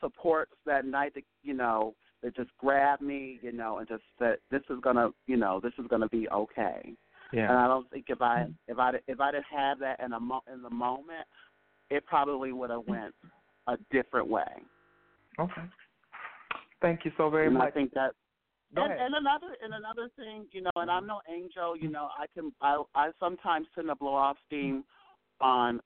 supports 0.00 0.52
that 0.66 0.84
night 0.84 1.14
that 1.14 1.24
you 1.42 1.54
know 1.54 1.94
that 2.22 2.34
just 2.34 2.50
grabbed 2.58 3.00
me, 3.02 3.38
you 3.42 3.52
know, 3.52 3.78
and 3.78 3.88
just 3.88 4.02
said 4.18 4.38
this 4.50 4.62
is 4.70 4.80
gonna, 4.80 5.10
you 5.26 5.36
know, 5.36 5.60
this 5.60 5.72
is 5.78 5.86
gonna 5.86 6.08
be 6.08 6.28
okay. 6.30 6.96
Yeah. 7.32 7.48
And 7.48 7.58
I 7.58 7.66
don't 7.66 7.88
think 7.90 8.06
if 8.08 8.20
I 8.20 8.46
if 8.68 8.78
I 8.78 8.92
if 9.06 9.20
I 9.20 9.30
didn't 9.30 9.46
have 9.46 9.78
that 9.78 10.00
in 10.00 10.12
a 10.12 10.20
mo- 10.20 10.44
in 10.52 10.62
the 10.62 10.70
moment, 10.70 11.26
it 11.90 12.04
probably 12.06 12.52
would 12.52 12.70
have 12.70 12.86
went 12.86 13.14
a 13.66 13.76
different 13.90 14.28
way. 14.28 14.64
Okay. 15.38 15.62
Thank 16.80 17.04
you 17.04 17.12
so 17.16 17.30
very 17.30 17.46
and 17.46 17.54
much. 17.54 17.68
I 17.68 17.70
think 17.70 17.92
that. 17.94 18.12
And, 18.76 18.92
and 18.92 19.14
another 19.14 19.56
and 19.62 19.72
another 19.72 20.10
thing, 20.16 20.46
you 20.50 20.60
know, 20.60 20.70
and 20.76 20.90
I'm 20.90 21.06
no 21.06 21.20
angel, 21.32 21.76
you 21.76 21.88
know, 21.88 22.08
I 22.18 22.26
can 22.34 22.52
I 22.60 22.82
I 22.94 23.10
sometimes 23.20 23.68
tend 23.74 23.88
to 23.88 23.94
blow 23.94 24.14
off 24.14 24.36
steam 24.46 24.84
on 25.40 25.80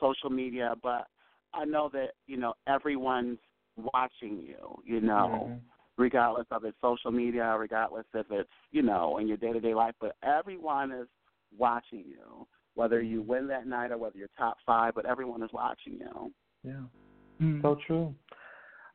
social 0.00 0.30
media, 0.30 0.74
but 0.82 1.06
I 1.52 1.64
know 1.64 1.88
that 1.92 2.10
you 2.26 2.36
know 2.36 2.54
everyone's 2.66 3.38
watching 3.76 4.38
you, 4.40 4.82
you 4.84 5.00
know, 5.00 5.48
Mhm. 5.48 5.60
regardless 5.96 6.46
of 6.50 6.64
it's 6.64 6.80
social 6.80 7.12
media, 7.12 7.56
regardless 7.56 8.06
if 8.14 8.30
it's 8.30 8.50
you 8.72 8.82
know 8.82 9.18
in 9.18 9.28
your 9.28 9.36
day 9.36 9.52
to 9.52 9.60
day 9.60 9.74
life, 9.74 9.94
but 10.00 10.16
everyone 10.24 10.90
is 10.90 11.08
watching 11.56 12.04
you, 12.04 12.46
whether 12.74 13.00
you 13.00 13.22
win 13.22 13.46
that 13.48 13.66
night 13.66 13.92
or 13.92 13.98
whether 13.98 14.18
you're 14.18 14.28
top 14.36 14.56
five, 14.66 14.94
but 14.94 15.06
everyone 15.06 15.42
is 15.42 15.50
watching 15.52 15.94
you. 15.94 16.32
Yeah. 16.62 17.60
So 17.62 17.78
true. 17.86 18.14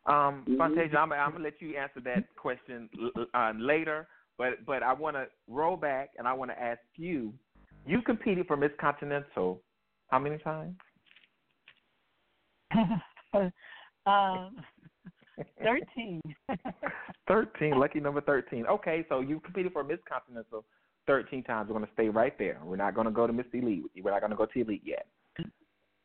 Um, 0.05 0.45
Fontasia, 0.49 0.95
I'm, 0.95 1.11
I'm 1.11 1.31
gonna 1.31 1.43
let 1.43 1.61
you 1.61 1.77
answer 1.77 1.99
that 2.05 2.23
question 2.35 2.89
uh, 3.33 3.51
later, 3.57 4.07
but 4.37 4.65
but 4.65 4.81
I 4.81 4.93
want 4.93 5.15
to 5.17 5.27
roll 5.47 5.77
back 5.77 6.11
and 6.17 6.27
I 6.27 6.33
want 6.33 6.51
to 6.51 6.61
ask 6.61 6.79
you. 6.95 7.33
You 7.85 8.01
competed 8.01 8.45
for 8.47 8.57
Miss 8.57 8.71
Continental 8.79 9.61
how 10.07 10.19
many 10.19 10.37
times? 10.39 10.75
um, 14.05 14.55
thirteen. 15.63 16.21
Thirteen. 17.27 17.79
Lucky 17.79 17.99
number 17.99 18.21
thirteen. 18.21 18.65
Okay, 18.65 19.05
so 19.09 19.19
you 19.21 19.39
competed 19.39 19.73
for 19.73 19.83
Miss 19.83 19.99
Continental 20.07 20.65
thirteen 21.07 21.43
times. 21.43 21.69
We're 21.69 21.75
gonna 21.75 21.89
stay 21.93 22.09
right 22.09 22.37
there. 22.37 22.59
We're 22.63 22.75
not 22.75 22.95
gonna 22.95 23.11
go 23.11 23.27
to 23.27 23.33
Miss 23.33 23.45
Elite. 23.53 23.83
We're 24.01 24.11
not 24.11 24.21
gonna 24.21 24.35
go 24.35 24.45
to 24.45 24.61
Elite 24.61 24.83
yet. 24.85 25.07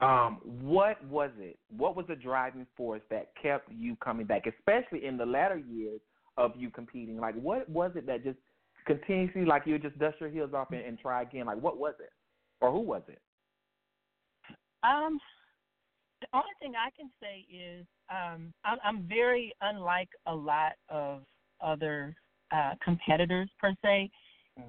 Um, 0.01 0.41
what 0.43 1.03
was 1.07 1.31
it? 1.39 1.59
What 1.75 1.97
was 1.97 2.07
the 2.09 2.17
driving 2.17 2.67
force 2.77 3.03
that 3.11 3.33
kept 3.41 3.71
you 3.71 3.97
coming 3.97 4.27
back, 4.27 4.43
especially 4.47 5.07
in 5.07 5.17
the 5.17 5.25
latter 5.25 5.57
years 5.57 6.01
of 6.37 6.53
you 6.57 6.69
competing? 6.69 7.19
Like, 7.19 7.37
what 7.37 7.69
was 7.69 7.93
it 7.95 8.07
that 8.07 8.25
just 8.25 8.39
continuously, 8.87 9.45
like, 9.45 9.63
you 9.67 9.79
just 9.79 9.99
dust 9.99 10.17
your 10.21 10.29
heels 10.29 10.53
off 10.53 10.73
and, 10.73 10.81
and 10.81 10.99
try 10.99 11.23
again? 11.23 11.47
Like, 11.47 11.63
what 11.63 11.79
was 11.79 11.95
it, 12.01 12.11
or 12.61 12.73
who 12.73 12.81
was 12.81 13.03
it? 13.09 13.21
Um, 14.83 15.19
the 16.21 16.27
only 16.35 16.53
thing 16.61 16.75
I 16.77 16.91
can 16.99 17.11
say 17.23 17.47
is 17.55 17.87
um, 18.11 18.53
I'm, 18.65 18.79
I'm 18.85 19.09
very 19.09 19.55
unlike 19.63 20.11
a 20.27 20.35
lot 20.35 20.73
of 20.89 21.23
other 21.63 22.15
uh, 22.53 22.73
competitors 22.85 23.49
per 23.61 23.75
se. 23.83 24.11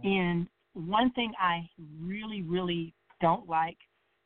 And 0.04 0.48
one 0.74 1.12
thing 1.12 1.34
I 1.40 1.70
really, 2.00 2.42
really 2.42 2.94
don't 3.22 3.48
like 3.48 3.78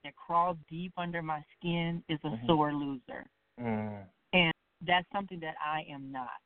that 0.03 0.15
crawls 0.15 0.57
deep 0.69 0.93
under 0.97 1.21
my 1.21 1.43
skin 1.55 2.03
is 2.09 2.19
a 2.23 2.29
Mhm. 2.29 2.45
sore 2.45 2.73
loser, 2.73 3.29
Mm. 3.59 4.07
and 4.33 4.53
that's 4.81 5.09
something 5.11 5.39
that 5.41 5.55
I 5.59 5.83
am 5.83 6.11
not. 6.11 6.41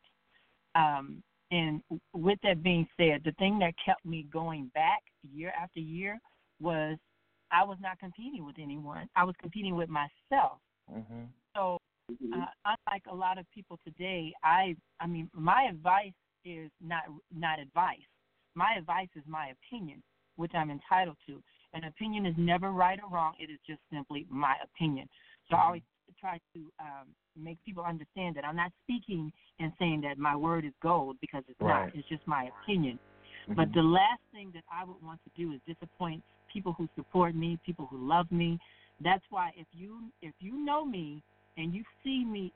Um, 0.76 1.24
and 1.52 1.84
with 2.14 2.40
that 2.42 2.64
being 2.64 2.88
said, 2.98 3.24
the 3.24 3.32
thing 3.34 3.60
that 3.60 3.78
kept 3.78 4.04
me 4.04 4.24
going 4.24 4.68
back 4.70 5.04
year 5.22 5.52
after 5.52 5.80
year 5.80 6.20
was 6.60 6.98
I 7.52 7.64
was 7.64 7.80
not 7.80 8.00
competing 8.00 8.44
with 8.44 8.58
anyone. 8.58 9.08
I 9.16 9.24
was 9.24 9.36
competing 9.38 9.76
with 9.76 9.90
myself. 9.90 10.60
Mm-hmm. 10.92 11.26
So, 11.56 11.78
uh, 12.34 12.48
unlike 12.66 13.06
a 13.08 13.14
lot 13.14 13.38
of 13.38 13.50
people 13.52 13.78
today, 13.86 14.34
I 14.44 14.76
I 15.00 15.06
mean, 15.06 15.30
my 15.34 15.64
advice 15.66 16.14
is 16.44 16.72
not 16.82 17.04
not 17.32 17.60
advice. 17.60 18.08
My 18.56 18.76
advice 18.78 19.10
is 19.16 19.24
my 19.28 19.52
opinion, 19.52 20.02
which 20.36 20.52
I'm 20.54 20.70
entitled 20.70 21.18
to. 21.28 21.42
An 21.74 21.86
opinion 21.86 22.26
is 22.26 22.36
never 22.38 22.72
right 22.72 23.00
or 23.04 23.10
wrong. 23.10 23.34
It 23.40 23.50
is 23.50 23.60
just 23.68 23.80
simply 23.92 24.28
my 24.30 24.56
opinion. 24.64 25.10
So 25.50 25.58
I 25.58 25.66
always 25.66 25.82
try 26.20 26.40
to 26.54 26.60
um, 26.80 27.08
make 27.36 27.58
people 27.66 27.84
understand 27.84 28.36
that 28.36 28.46
I'm 28.46 28.56
not 28.56 28.72
speaking 28.84 29.32
and 29.60 29.72
saying 29.80 30.02
that 30.02 30.18
my 30.18 30.36
word 30.36 30.66
is 30.66 30.74
gold 30.82 31.18
because 31.20 31.44
it's 31.48 31.60
Right. 31.60 31.88
not. 31.88 31.96
It's 31.96 32.08
just 32.08 32.26
my 32.28 32.50
opinion. 32.62 33.00
Mm-hmm. 33.44 33.56
But 33.56 33.74
the 33.74 33.82
last 33.82 34.22
thing 34.32 34.52
that 34.54 34.64
I 34.72 34.84
would 34.84 35.02
want 35.04 35.20
to 35.24 35.32
do 35.36 35.54
is 35.54 35.60
disappoint 35.68 36.24
people 36.52 36.74
who 36.74 36.88
support 36.96 37.36
me, 37.36 37.58
people 37.66 37.88
who 37.88 37.98
love 38.08 38.32
me. 38.32 38.60
That's 39.02 39.24
why 39.30 39.52
if 39.58 39.68
you 39.74 40.12
if 40.22 40.34
you 40.40 40.64
know 40.64 40.86
me 40.86 41.24
and 41.58 41.74
you 41.74 41.84
see 42.04 42.24
me 42.24 42.54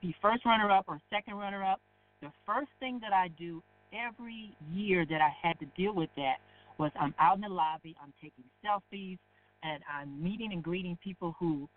be 0.00 0.14
first 0.20 0.44
runner 0.44 0.70
up 0.70 0.84
or 0.88 1.00
second 1.10 1.34
runner 1.34 1.64
up, 1.64 1.80
the 2.20 2.30
first 2.44 2.70
thing 2.80 2.98
that 3.00 3.12
I 3.12 3.28
do 3.28 3.62
every 3.92 4.56
year 4.72 5.06
that 5.06 5.20
I 5.20 5.30
had 5.42 5.58
to 5.60 5.66
deal 5.76 5.94
with 5.94 6.10
that 6.16 6.36
was 6.78 6.90
I'm 6.98 7.14
out 7.18 7.36
in 7.36 7.42
the 7.42 7.48
lobby, 7.48 7.94
I'm 8.02 8.12
taking 8.22 8.44
selfies, 8.64 9.18
and 9.62 9.82
I'm 9.92 10.22
meeting 10.22 10.52
and 10.52 10.62
greeting 10.62 10.98
people 11.02 11.36
who 11.38 11.68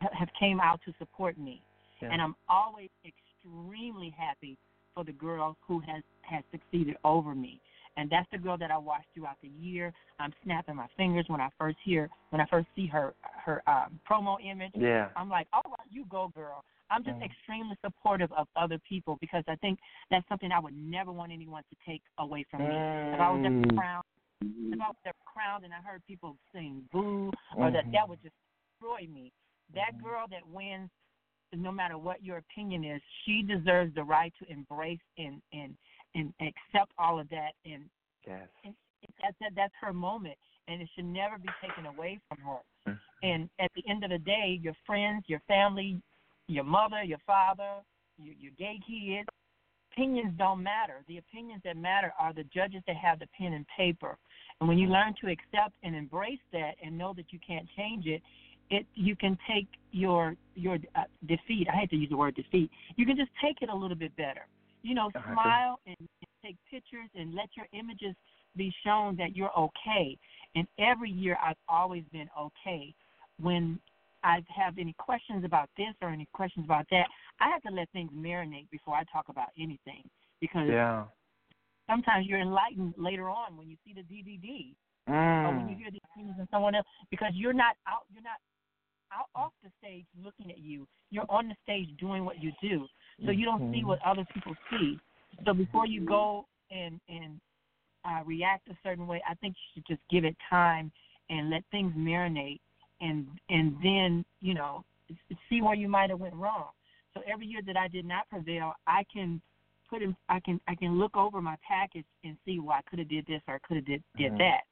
have 0.00 0.28
came 0.38 0.60
out 0.60 0.80
to 0.86 0.92
support 0.98 1.38
me. 1.38 1.62
Yeah. 2.02 2.10
And 2.12 2.22
I'm 2.22 2.34
always 2.48 2.90
extremely 3.04 4.14
happy 4.16 4.58
for 4.94 5.04
the 5.04 5.12
girl 5.12 5.56
who 5.66 5.80
has 5.80 6.02
has 6.22 6.42
succeeded 6.50 6.96
over 7.04 7.34
me. 7.34 7.60
And 7.96 8.08
that's 8.08 8.28
the 8.30 8.38
girl 8.38 8.56
that 8.58 8.70
I 8.70 8.78
watch 8.78 9.02
throughout 9.14 9.38
the 9.42 9.48
year. 9.60 9.92
I'm 10.20 10.32
snapping 10.44 10.76
my 10.76 10.86
fingers 10.96 11.24
when 11.28 11.40
I 11.40 11.48
first 11.58 11.76
hear 11.84 12.08
when 12.30 12.40
I 12.40 12.46
first 12.46 12.68
see 12.76 12.86
her 12.86 13.14
her 13.44 13.62
um, 13.66 13.98
promo 14.08 14.36
image. 14.44 14.72
Yeah. 14.74 15.08
I'm 15.16 15.28
like, 15.28 15.46
all 15.52 15.62
right, 15.64 15.88
you 15.90 16.04
go, 16.08 16.30
girl. 16.34 16.64
I'm 16.90 17.04
just 17.04 17.20
extremely 17.22 17.76
supportive 17.84 18.32
of 18.32 18.46
other 18.56 18.78
people 18.88 19.18
because 19.20 19.44
I 19.48 19.56
think 19.56 19.78
that's 20.10 20.26
something 20.28 20.50
I 20.52 20.60
would 20.60 20.76
never 20.76 21.12
want 21.12 21.32
anyone 21.32 21.62
to 21.70 21.76
take 21.90 22.02
away 22.18 22.44
from 22.50 22.60
me. 22.60 22.74
If 22.74 23.20
I 23.20 23.30
was 23.30 23.42
ever 23.44 23.54
Mm. 23.54 23.64
Mm-hmm. 23.64 23.78
crowned, 23.78 24.04
if 24.40 24.80
I 24.80 24.88
was 24.88 24.96
ever 25.04 25.16
crowned 25.24 25.64
and 25.64 25.74
I 25.74 25.78
heard 25.78 26.02
people 26.06 26.36
sing 26.52 26.88
boo 26.92 27.32
or 27.56 27.70
that, 27.70 27.84
that 27.84 27.92
mm-hmm. 27.92 28.10
would 28.10 28.22
just 28.22 28.34
destroy 28.72 29.06
me. 29.12 29.32
That 29.74 29.94
mm-hmm. 29.94 30.06
girl 30.06 30.26
that 30.30 30.46
wins, 30.46 30.90
no 31.54 31.72
matter 31.72 31.98
what 31.98 32.22
your 32.22 32.38
opinion 32.38 32.84
is, 32.84 33.02
she 33.24 33.42
deserves 33.42 33.94
the 33.94 34.04
right 34.04 34.32
to 34.38 34.50
embrace 34.50 35.00
and 35.16 35.42
and 35.52 35.76
and 36.14 36.32
accept 36.40 36.92
all 36.98 37.18
of 37.18 37.28
that 37.30 37.52
and 37.64 37.84
Yes. 38.26 38.48
and 38.64 38.74
that, 39.22 39.34
that 39.40 39.52
that's 39.56 39.74
her 39.80 39.92
moment 39.92 40.36
and 40.66 40.82
it 40.82 40.88
should 40.94 41.04
never 41.04 41.38
be 41.38 41.48
taken 41.62 41.86
away 41.86 42.18
from 42.28 42.38
her 42.38 42.98
and 43.22 43.48
at 43.58 43.70
the 43.74 43.82
end 43.88 44.04
of 44.04 44.10
the 44.10 44.18
day 44.18 44.58
your 44.60 44.74
friends 44.84 45.24
your 45.28 45.40
family 45.48 46.00
your 46.48 46.64
mother, 46.64 47.02
your 47.02 47.18
father, 47.26 47.76
your, 48.18 48.34
your 48.38 48.52
gay 48.58 48.80
kids. 48.86 49.28
Opinions 49.92 50.32
don't 50.38 50.62
matter. 50.62 51.02
The 51.08 51.18
opinions 51.18 51.62
that 51.64 51.76
matter 51.76 52.12
are 52.20 52.32
the 52.32 52.44
judges 52.44 52.82
that 52.86 52.96
have 52.96 53.18
the 53.18 53.26
pen 53.36 53.52
and 53.52 53.66
paper. 53.76 54.16
And 54.60 54.68
when 54.68 54.78
you 54.78 54.88
learn 54.88 55.14
to 55.20 55.26
accept 55.30 55.74
and 55.82 55.94
embrace 55.94 56.38
that 56.52 56.72
and 56.84 56.96
know 56.96 57.12
that 57.14 57.32
you 57.32 57.38
can't 57.44 57.66
change 57.76 58.06
it, 58.06 58.22
it 58.70 58.86
you 58.94 59.16
can 59.16 59.36
take 59.50 59.66
your 59.92 60.36
your 60.54 60.76
uh, 60.94 61.04
defeat. 61.26 61.66
I 61.72 61.76
hate 61.76 61.90
to 61.90 61.96
use 61.96 62.10
the 62.10 62.16
word 62.16 62.34
defeat. 62.34 62.70
You 62.96 63.06
can 63.06 63.16
just 63.16 63.30
take 63.42 63.56
it 63.62 63.70
a 63.70 63.74
little 63.74 63.96
bit 63.96 64.14
better. 64.16 64.46
You 64.82 64.94
know, 64.94 65.10
Uh-huh. 65.14 65.32
smile 65.32 65.80
and, 65.86 65.96
and 65.98 66.28
take 66.44 66.56
pictures 66.70 67.08
and 67.14 67.34
let 67.34 67.48
your 67.56 67.66
images 67.72 68.14
be 68.56 68.72
shown 68.84 69.16
that 69.16 69.34
you're 69.34 69.56
okay. 69.58 70.16
And 70.54 70.66
every 70.78 71.10
year 71.10 71.36
I've 71.44 71.56
always 71.68 72.04
been 72.12 72.28
okay. 72.38 72.94
When 73.40 73.80
I 74.22 74.42
have 74.54 74.78
any 74.78 74.94
questions 74.98 75.44
about 75.44 75.68
this 75.76 75.94
or 76.02 76.10
any 76.10 76.26
questions 76.32 76.64
about 76.64 76.86
that, 76.90 77.06
I 77.40 77.48
have 77.50 77.62
to 77.62 77.70
let 77.70 77.88
things 77.90 78.10
marinate 78.12 78.68
before 78.70 78.94
I 78.94 79.04
talk 79.12 79.28
about 79.28 79.48
anything 79.58 80.02
because 80.40 80.68
Yeah. 80.68 81.04
sometimes 81.88 82.26
you're 82.26 82.40
enlightened 82.40 82.94
later 82.96 83.28
on 83.28 83.56
when 83.56 83.68
you 83.68 83.76
see 83.84 83.92
the 83.92 84.02
DVD 84.02 84.74
or 85.44 85.54
when 85.54 85.68
you 85.68 85.74
Mm. 85.74 85.78
hear 85.78 85.90
the 85.90 86.00
opinions 86.12 86.40
of 86.40 86.48
someone 86.50 86.74
else 86.74 86.86
because 87.10 87.32
you're 87.34 87.52
not 87.52 87.76
out 87.86 88.06
you're 88.12 88.22
not 88.22 88.38
out 89.12 89.28
off 89.34 89.52
the 89.62 89.70
stage 89.78 90.04
looking 90.22 90.50
at 90.50 90.58
you. 90.58 90.86
You're 91.10 91.26
on 91.30 91.48
the 91.48 91.56
stage 91.62 91.88
doing 91.98 92.24
what 92.24 92.42
you 92.42 92.52
do. 92.60 92.86
So 93.24 93.30
you 93.30 93.44
don't 93.46 93.62
see 93.72 93.82
Mhm. 93.82 93.86
what 93.86 94.02
other 94.04 94.24
people 94.26 94.54
see. 94.70 95.00
So 95.44 95.54
before 95.54 95.86
you 95.86 96.02
go 96.02 96.46
and 96.70 97.00
and 97.08 97.40
uh, 98.04 98.22
react 98.24 98.68
a 98.68 98.76
certain 98.82 99.06
way, 99.06 99.22
I 99.28 99.34
think 99.36 99.56
you 99.56 99.68
should 99.74 99.86
just 99.86 100.02
give 100.08 100.24
it 100.24 100.36
time 100.48 100.92
and 101.30 101.50
let 101.50 101.64
things 101.70 101.92
marinate, 101.94 102.60
and 103.00 103.26
and 103.48 103.76
then 103.82 104.24
you 104.40 104.54
know 104.54 104.84
see 105.48 105.62
where 105.62 105.74
you 105.74 105.88
might 105.88 106.10
have 106.10 106.20
went 106.20 106.34
wrong. 106.34 106.68
So 107.14 107.22
every 107.30 107.46
year 107.46 107.62
that 107.66 107.76
I 107.76 107.88
did 107.88 108.04
not 108.04 108.28
prevail, 108.28 108.74
I 108.86 109.04
can 109.12 109.40
put 109.88 110.02
in, 110.02 110.16
I 110.28 110.40
can 110.40 110.60
I 110.68 110.74
can 110.74 110.98
look 110.98 111.16
over 111.16 111.40
my 111.40 111.56
package 111.66 112.06
and 112.24 112.36
see 112.44 112.60
why 112.60 112.78
I 112.78 112.82
could 112.88 112.98
have 112.98 113.08
did 113.08 113.26
this 113.26 113.40
or 113.48 113.54
I 113.54 113.58
could 113.66 113.76
have 113.76 113.86
did 113.86 114.02
did 114.16 114.32
Mhm. 114.32 114.38
that. 114.38 114.64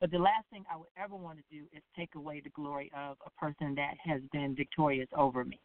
But 0.00 0.10
the 0.10 0.18
last 0.18 0.48
thing 0.50 0.64
I 0.70 0.76
would 0.76 0.88
ever 0.96 1.14
want 1.14 1.38
to 1.38 1.44
do 1.50 1.66
is 1.72 1.82
take 1.96 2.14
away 2.14 2.40
the 2.40 2.50
glory 2.50 2.90
of 2.92 3.16
a 3.24 3.30
person 3.30 3.74
that 3.76 3.96
has 3.98 4.22
been 4.32 4.54
victorious 4.54 5.08
over 5.12 5.44
me. 5.44 5.60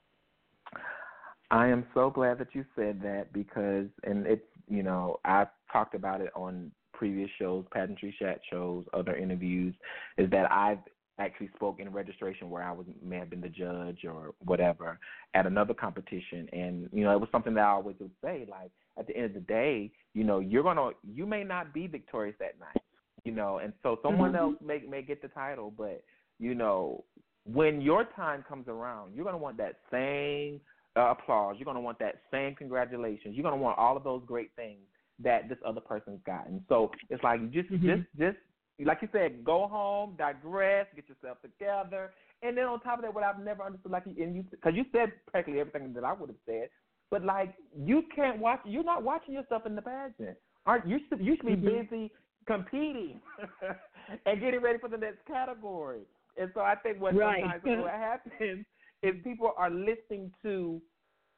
I 1.51 1.67
am 1.67 1.85
so 1.93 2.09
glad 2.09 2.37
that 2.37 2.53
you 2.53 2.63
said 2.75 3.01
that 3.01 3.33
because, 3.33 3.87
and 4.03 4.27
it's, 4.27 4.45
you 4.67 4.83
know, 4.83 5.19
I've 5.25 5.49
talked 5.71 5.95
about 5.95 6.21
it 6.21 6.31
on 6.35 6.71
previous 6.93 7.29
shows, 7.39 7.65
pageantry 7.71 8.15
chat 8.19 8.39
shows, 8.51 8.85
other 8.93 9.15
interviews, 9.15 9.73
is 10.17 10.29
that 10.29 10.51
I've 10.51 10.79
actually 11.19 11.49
spoke 11.55 11.79
in 11.79 11.91
registration 11.91 12.49
where 12.49 12.63
I 12.63 12.71
was 12.71 12.85
may 13.03 13.17
have 13.17 13.29
been 13.29 13.41
the 13.41 13.49
judge 13.49 14.05
or 14.05 14.33
whatever 14.43 14.99
at 15.33 15.45
another 15.45 15.73
competition, 15.73 16.47
and 16.53 16.89
you 16.91 17.03
know, 17.03 17.11
it 17.11 17.19
was 17.19 17.29
something 17.31 17.53
that 17.55 17.63
I 17.63 17.71
always 17.71 17.97
would 17.99 18.11
say, 18.23 18.47
like 18.49 18.71
at 18.97 19.05
the 19.07 19.15
end 19.15 19.25
of 19.25 19.33
the 19.33 19.39
day, 19.41 19.91
you 20.13 20.23
know, 20.23 20.39
you're 20.39 20.63
gonna, 20.63 20.91
you 21.03 21.25
may 21.25 21.43
not 21.43 21.73
be 21.73 21.87
victorious 21.87 22.35
that 22.39 22.59
night, 22.59 22.81
you 23.23 23.31
know, 23.31 23.59
and 23.59 23.73
so 23.83 23.99
someone 24.01 24.31
Mhm. 24.31 24.39
else 24.39 24.55
may 24.61 24.79
may 24.79 25.01
get 25.01 25.21
the 25.21 25.27
title, 25.27 25.71
but 25.71 26.03
you 26.39 26.55
know, 26.55 27.03
when 27.45 27.81
your 27.81 28.05
time 28.05 28.43
comes 28.43 28.67
around, 28.67 29.13
you're 29.13 29.25
gonna 29.25 29.37
want 29.37 29.57
that 29.57 29.75
same 29.91 30.61
uh, 30.95 31.11
applause. 31.11 31.55
You're 31.57 31.65
going 31.65 31.75
to 31.75 31.81
want 31.81 31.99
that 31.99 32.15
same 32.31 32.55
congratulations. 32.55 33.35
You're 33.35 33.43
going 33.43 33.55
to 33.55 33.61
want 33.61 33.77
all 33.77 33.95
of 33.95 34.03
those 34.03 34.23
great 34.25 34.51
things 34.55 34.79
that 35.19 35.49
this 35.49 35.57
other 35.65 35.81
person's 35.81 36.19
gotten. 36.25 36.63
So 36.69 36.91
it's 37.09 37.23
like 37.23 37.39
just, 37.51 37.69
Mhm. 37.69 37.81
just, 37.85 38.17
just 38.17 38.37
like 38.85 39.01
you 39.01 39.09
said, 39.11 39.43
go 39.43 39.67
home, 39.67 40.15
digress, 40.17 40.87
get 40.95 41.09
yourself 41.09 41.37
together, 41.41 42.11
and 42.41 42.57
then 42.57 42.65
on 42.65 42.79
top 42.79 42.99
of 42.99 43.03
that, 43.03 43.13
what 43.13 43.23
I've 43.23 43.39
never 43.39 43.63
understood, 43.63 43.91
like 43.91 44.03
you, 44.05 44.23
and 44.23 44.35
you, 44.35 44.43
because 44.43 44.73
you 44.75 44.85
said 44.91 45.11
practically 45.31 45.59
everything 45.59 45.93
that 45.93 46.03
I 46.03 46.13
would 46.13 46.29
have 46.29 46.37
said, 46.45 46.69
but 47.11 47.23
like 47.23 47.55
you 47.77 48.03
can't 48.15 48.39
watch, 48.39 48.61
you're 48.65 48.83
not 48.83 49.03
watching 49.03 49.33
yourself 49.33 49.65
in 49.65 49.75
the 49.75 49.81
pageant. 49.81 50.37
Aren't 50.65 50.87
you? 50.87 50.99
Should, 51.09 51.19
you 51.19 51.35
should 51.35 51.45
be 51.45 51.55
Mhm. 51.55 51.87
busy 51.89 52.11
competing 52.45 53.21
and 54.25 54.39
getting 54.39 54.61
ready 54.61 54.79
for 54.79 54.89
the 54.89 54.97
next 54.97 55.25
category. 55.25 56.01
And 56.37 56.51
so 56.53 56.61
I 56.61 56.75
think 56.75 56.99
what 57.01 57.15
Right. 57.15 57.43
sometimes 57.43 57.81
what 57.81 57.91
happens 57.99 58.65
is 59.03 59.15
people 59.23 59.53
are 59.57 59.69
listening 59.69 60.31
to 60.43 60.81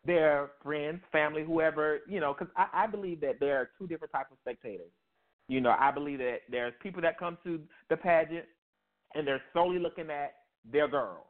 their 0.06 0.52
friends, 0.64 1.02
family, 1.12 1.44
whoever, 1.44 2.00
you 2.08 2.20
know, 2.20 2.34
because 2.34 2.54
I, 2.58 2.84
I 2.84 2.88
believe 2.88 3.22
that 3.22 3.40
there 3.40 3.58
are 3.58 3.70
two 3.78 3.88
different 3.88 4.12
types 4.14 4.32
of 4.32 4.38
spectators. 4.42 4.90
You 5.52 5.60
know, 5.60 5.76
I 5.78 5.92
believe 5.92 6.20
that 6.20 6.44
there's 6.50 6.72
people 6.82 7.02
that 7.02 7.20
come 7.20 7.38
to 7.44 7.60
the 7.90 7.98
pageant 7.98 8.46
and 9.16 9.28
they're 9.28 9.42
solely 9.54 9.80
looking 9.80 10.10
at 10.10 10.36
their 10.72 10.88
girl. 10.88 11.26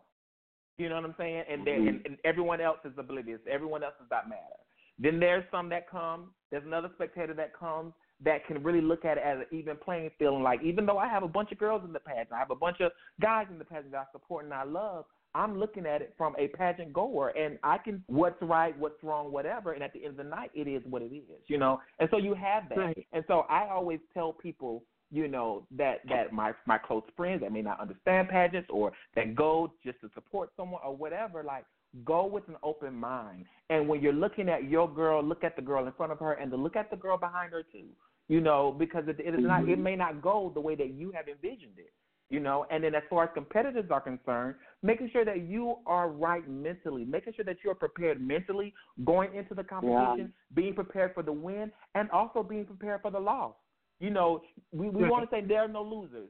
You 0.78 0.90
know 0.90 0.96
what 0.98 1.06
I'm 1.06 1.16
saying? 1.18 1.44
And, 1.50 1.66
they 1.66 1.74
and, 1.74 1.88
mm-hmm. 1.88 2.06
and 2.06 2.18
everyone 2.24 2.62
else 2.62 2.78
is 2.86 2.92
oblivious. 3.00 3.40
Everyone 3.52 3.84
else 3.84 3.96
does 3.98 4.10
not 4.12 4.30
matter. 4.30 4.60
Then 5.00 5.20
there's 5.20 5.44
some 5.50 5.70
that 5.70 5.90
come. 5.90 6.34
There's 6.52 6.64
another 6.64 6.92
spectator 6.94 7.34
that 7.34 7.58
comes 7.58 7.94
that 8.24 8.46
can 8.46 8.62
really 8.62 8.80
look 8.80 9.06
at 9.06 9.18
it 9.18 9.24
as 9.26 9.40
an 9.40 9.58
even 9.58 9.76
playing 9.84 10.12
field. 10.20 10.36
And 10.36 10.44
like, 10.44 10.62
even 10.62 10.86
though 10.86 11.00
I 11.00 11.08
have 11.08 11.24
a 11.24 11.28
bunch 11.28 11.52
of 11.52 11.58
girls 11.58 11.82
in 11.84 11.92
the 11.92 12.00
pageant, 12.00 12.32
I 12.32 12.38
have 12.38 12.52
a 12.52 12.56
bunch 12.56 12.80
of 12.80 12.92
guys 13.20 13.48
in 13.50 13.58
the 13.58 13.66
pageant 13.66 13.94
that 13.94 14.08
I 14.08 14.12
support 14.12 14.46
and 14.46 14.54
I 14.54 14.66
love. 14.66 15.06
I'm 15.34 15.58
looking 15.58 15.86
at 15.86 16.02
it 16.02 16.14
from 16.18 16.36
a 16.38 16.48
pageant 16.50 16.94
goer, 16.94 17.30
and 17.30 17.58
I 17.64 17.78
can 17.78 18.04
what's 18.08 18.42
right, 18.42 18.78
what's 18.78 19.02
wrong, 19.04 19.32
whatever. 19.32 19.74
And 19.74 19.84
at 19.84 19.94
the 19.94 20.00
end 20.00 20.12
of 20.12 20.18
the 20.18 20.24
night, 20.24 20.52
it 20.54 20.68
is 20.68 20.82
what 20.90 21.02
it 21.02 21.14
is, 21.14 21.24
you 21.48 21.58
know. 21.58 21.80
And 22.00 22.10
so 22.12 22.18
you 22.18 22.34
have 22.34 22.68
that. 22.70 22.78
Right. 22.78 23.08
And 23.14 23.24
so 23.28 23.46
I 23.50 23.70
always 23.70 24.00
tell 24.14 24.34
people, 24.34 24.84
you 25.10 25.28
know, 25.28 25.66
that 25.78 26.00
that 26.10 26.34
my 26.34 26.54
my 26.66 26.78
close 26.78 27.04
friends 27.16 27.42
that 27.42 27.52
may 27.52 27.62
not 27.62 27.80
understand 27.80 28.30
pageants 28.30 28.70
or 28.72 28.92
that 29.16 29.36
go 29.36 29.72
just 29.84 30.02
to 30.02 30.10
support 30.14 30.52
someone 30.58 30.82
or 30.86 30.96
whatever, 30.96 31.44
like 31.44 31.66
go 32.06 32.26
with 32.26 32.48
an 32.48 32.56
open 32.64 32.94
mind. 32.94 33.46
And 33.70 33.88
when 33.88 34.02
you're 34.02 34.14
looking 34.14 34.50
at 34.50 34.66
your 34.66 34.90
girl, 34.94 35.24
look 35.24 35.44
at 35.44 35.56
the 35.56 35.62
girl 35.62 35.86
in 35.86 35.94
front 35.94 36.12
of 36.12 36.20
her 36.20 36.34
and 36.34 36.52
to 36.52 36.58
look 36.58 36.76
at 36.76 36.90
the 36.90 36.98
girl 36.98 37.18
behind 37.18 37.52
her 37.52 37.64
too. 37.64 37.88
You 38.28 38.40
know, 38.40 38.74
because 38.78 39.04
it, 39.08 39.18
it 39.20 39.34
is 39.34 39.42
not 39.42 39.68
it 39.68 39.80
may 39.80 39.96
not 39.96 40.22
go 40.22 40.52
the 40.54 40.62
way 40.62 40.76
that 40.76 40.94
you 40.94 41.12
have 41.12 41.28
envisioned 41.28 41.78
it. 41.78 41.92
You 42.32 42.40
know, 42.40 42.66
and 42.72 42.82
then 42.82 42.96
as 42.96 43.04
far 43.10 43.26
as 43.26 43.30
competitors 43.34 43.92
are 43.92 44.00
concerned, 44.00 44.56
making 44.82 45.10
sure 45.12 45.26
that 45.26 45.42
you 45.50 45.76
are 45.86 46.08
right 46.08 46.48
mentally, 46.50 47.04
making 47.04 47.34
sure 47.34 47.44
that 47.44 47.58
you're 47.62 47.76
prepared 47.76 48.26
mentally 48.26 48.74
going 49.04 49.36
into 49.36 49.54
the 49.54 49.66
competition, 49.66 50.32
being 50.56 50.74
prepared 50.74 51.14
for 51.14 51.24
the 51.24 51.32
win, 51.34 51.74
and 51.94 52.10
also 52.12 52.42
being 52.42 52.64
prepared 52.64 53.02
for 53.02 53.12
the 53.12 53.20
loss. 53.20 53.54
You 54.00 54.12
know, 54.12 54.42
we, 54.72 54.88
we 54.88 55.10
want 55.10 55.30
to 55.30 55.36
say 55.36 55.46
there 55.46 55.60
are 55.60 55.68
no 55.68 55.84
losers. 55.84 56.30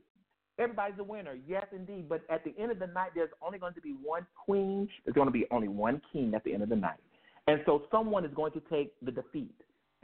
Everybody's 0.57 0.97
a 0.97 1.03
winner, 1.03 1.37
yes, 1.47 1.67
indeed. 1.71 2.09
But 2.09 2.23
at 2.31 2.43
the 2.43 2.55
end 2.59 2.71
of 2.71 2.79
the 2.79 2.87
night, 2.87 3.11
there's 3.13 3.29
only 3.39 3.59
going 3.59 3.75
to 3.75 3.81
be 3.81 3.95
one 4.03 4.25
queen. 4.43 4.89
There's 5.05 5.13
going 5.13 5.27
to 5.27 5.31
be 5.31 5.45
only 5.51 5.67
one 5.67 6.01
king 6.11 6.33
at 6.33 6.43
the 6.43 6.51
end 6.51 6.63
of 6.63 6.69
the 6.69 6.75
night, 6.75 6.99
and 7.45 7.61
so 7.67 7.83
someone 7.91 8.25
is 8.25 8.33
going 8.33 8.53
to 8.53 8.61
take 8.71 8.91
the 9.03 9.11
defeat. 9.11 9.53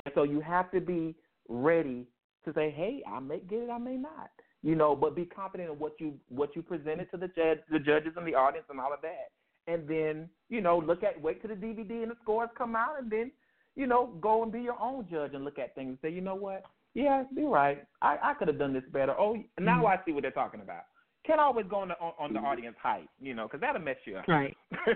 And 0.06 0.14
so 0.14 0.22
you 0.22 0.42
have 0.42 0.70
to 0.74 0.80
be 0.80 1.16
ready 1.50 2.06
to 2.46 2.54
say, 2.54 2.70
"Hey, 2.70 3.02
I 3.12 3.20
may 3.20 3.40
get 3.40 3.64
it, 3.64 3.72
I 3.72 3.80
may 3.80 3.98
not." 3.98 4.30
You 4.68 4.76
know, 4.76 4.96
but 4.96 5.16
be 5.16 5.26
confident 5.26 5.70
in 5.72 5.80
what 5.80 5.94
you 5.98 6.16
what 6.28 6.56
you 6.56 6.62
presented 6.62 7.10
to 7.12 7.18
the 7.18 7.28
judge, 7.30 7.60
the 7.72 7.80
judges 7.80 8.14
and 8.18 8.28
the 8.28 8.36
audience, 8.36 8.66
and 8.70 8.80
all 8.80 8.94
of 8.94 9.00
that. 9.02 9.32
And 9.72 9.88
then 9.88 10.30
you 10.50 10.62
know, 10.62 10.78
look 10.78 11.04
at 11.04 11.22
wait 11.22 11.42
till 11.42 11.56
the 11.56 11.56
DVD 11.56 12.04
and 12.04 12.12
the 12.12 12.16
scores 12.22 12.50
come 12.58 12.76
out, 12.76 12.96
and 13.00 13.10
then 13.10 13.32
you 13.78 13.86
know, 13.86 14.08
go 14.20 14.44
and 14.44 14.52
be 14.52 14.60
your 14.60 14.78
own 14.82 15.08
judge 15.10 15.34
and 15.34 15.46
look 15.46 15.60
at 15.60 15.76
things 15.76 15.90
and 15.90 15.98
say, 16.02 16.10
you 16.10 16.20
know 16.20 16.36
what? 16.36 16.64
Yeah, 16.96 17.24
you're 17.34 17.50
right. 17.50 17.86
I, 18.02 18.18
I 18.24 18.34
could 18.34 18.48
have 18.48 18.58
done 18.58 18.74
this 18.74 18.84
better. 18.92 19.14
Oh, 19.18 19.38
now 19.60 19.78
mm-hmm. 19.78 19.86
I 19.86 20.00
see 20.04 20.12
what 20.12 20.24
they're 20.24 20.32
talking 20.32 20.62
about. 20.62 20.82
Can't 21.26 21.40
always 21.40 21.68
go 21.70 21.78
on 21.78 21.90
the 21.90 21.94
on, 22.00 22.14
on 22.18 22.34
the 22.34 22.40
mm-hmm. 22.40 22.48
audience 22.48 22.76
hype, 22.82 23.08
you 23.22 23.36
know, 23.36 23.44
because 23.44 23.62
that'll 23.62 23.82
mess 23.82 23.98
you 24.06 24.18
up. 24.18 24.28
Right. 24.28 24.58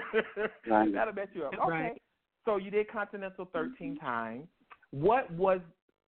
Right. 0.68 0.91
That'll 0.93 1.14
mess 1.14 1.27
you 1.34 1.43
up. 1.43 1.53
Okay. 1.53 1.69
Right. 1.69 2.02
So 2.45 2.57
you 2.57 2.72
did 2.72 2.89
Continental 2.89 3.48
13 3.53 3.72
mm-hmm. 3.95 4.06
times. 4.06 4.48
What 4.89 5.31
was 5.31 5.60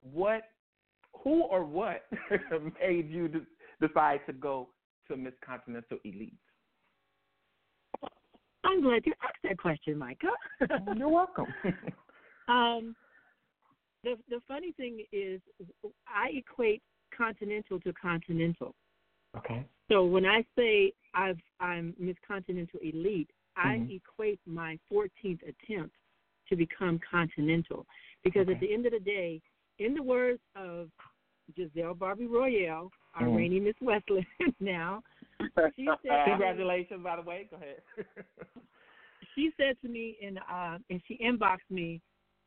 what? 0.02 0.44
Who 1.24 1.44
or 1.44 1.64
what 1.64 2.06
made 2.82 3.10
you 3.12 3.30
decide 3.88 4.22
to 4.28 4.34
go 4.34 4.70
to 5.08 5.18
Miss 5.18 5.34
Continental 5.46 5.98
Elite? 6.04 6.34
I'm 8.64 8.82
glad 8.82 9.06
you 9.06 9.14
asked 9.22 9.44
that 9.44 9.58
question, 9.58 9.98
Micah. 9.98 10.28
You're 10.96 11.10
welcome. 11.10 11.54
um, 12.48 12.96
the 14.04 14.16
the 14.30 14.40
funny 14.48 14.72
thing 14.74 15.04
is, 15.12 15.42
I 16.08 16.30
equate 16.34 16.82
continental 17.16 17.80
to 17.82 17.94
continental. 17.94 18.74
Okay. 19.38 19.66
So 19.92 20.06
when 20.06 20.26
I 20.26 20.46
say 20.56 20.94
I've 21.14 21.40
I'm 21.60 21.94
Miss 22.00 22.16
Continental 22.26 22.80
Elite, 22.82 23.30
I 23.56 23.78
Mhm. 23.78 23.96
equate 23.96 24.40
my 24.46 24.80
14th 24.90 25.42
attempt 25.48 25.96
to 26.50 26.56
become 26.56 27.00
continental 27.00 27.86
because 28.24 28.50
at 28.50 28.60
the 28.60 28.74
end 28.74 28.86
of 28.86 28.94
the 28.94 29.00
day, 29.00 29.42
in 29.80 29.94
the 29.94 30.04
words 30.04 30.42
of 30.56 30.90
Giselle 31.56 31.94
Barbie 31.94 32.28
Royale, 32.28 32.92
our 33.16 33.28
Mhm. 33.28 33.36
reigning 33.38 33.64
Miss 33.64 33.76
Westland 33.82 34.26
now, 34.60 35.04
she 35.76 35.86
said 36.06 36.26
Congratulations, 36.26 37.04
by 37.04 37.16
the 37.16 37.22
way. 37.22 37.48
Go 37.50 37.58
ahead. 37.58 37.82
she 39.36 39.52
said 39.58 39.80
to 39.82 39.88
me 39.88 40.18
and 40.24 40.40
uh 40.52 40.78
and 40.90 41.02
she 41.08 41.18
inboxed 41.18 41.70
me 41.70 42.02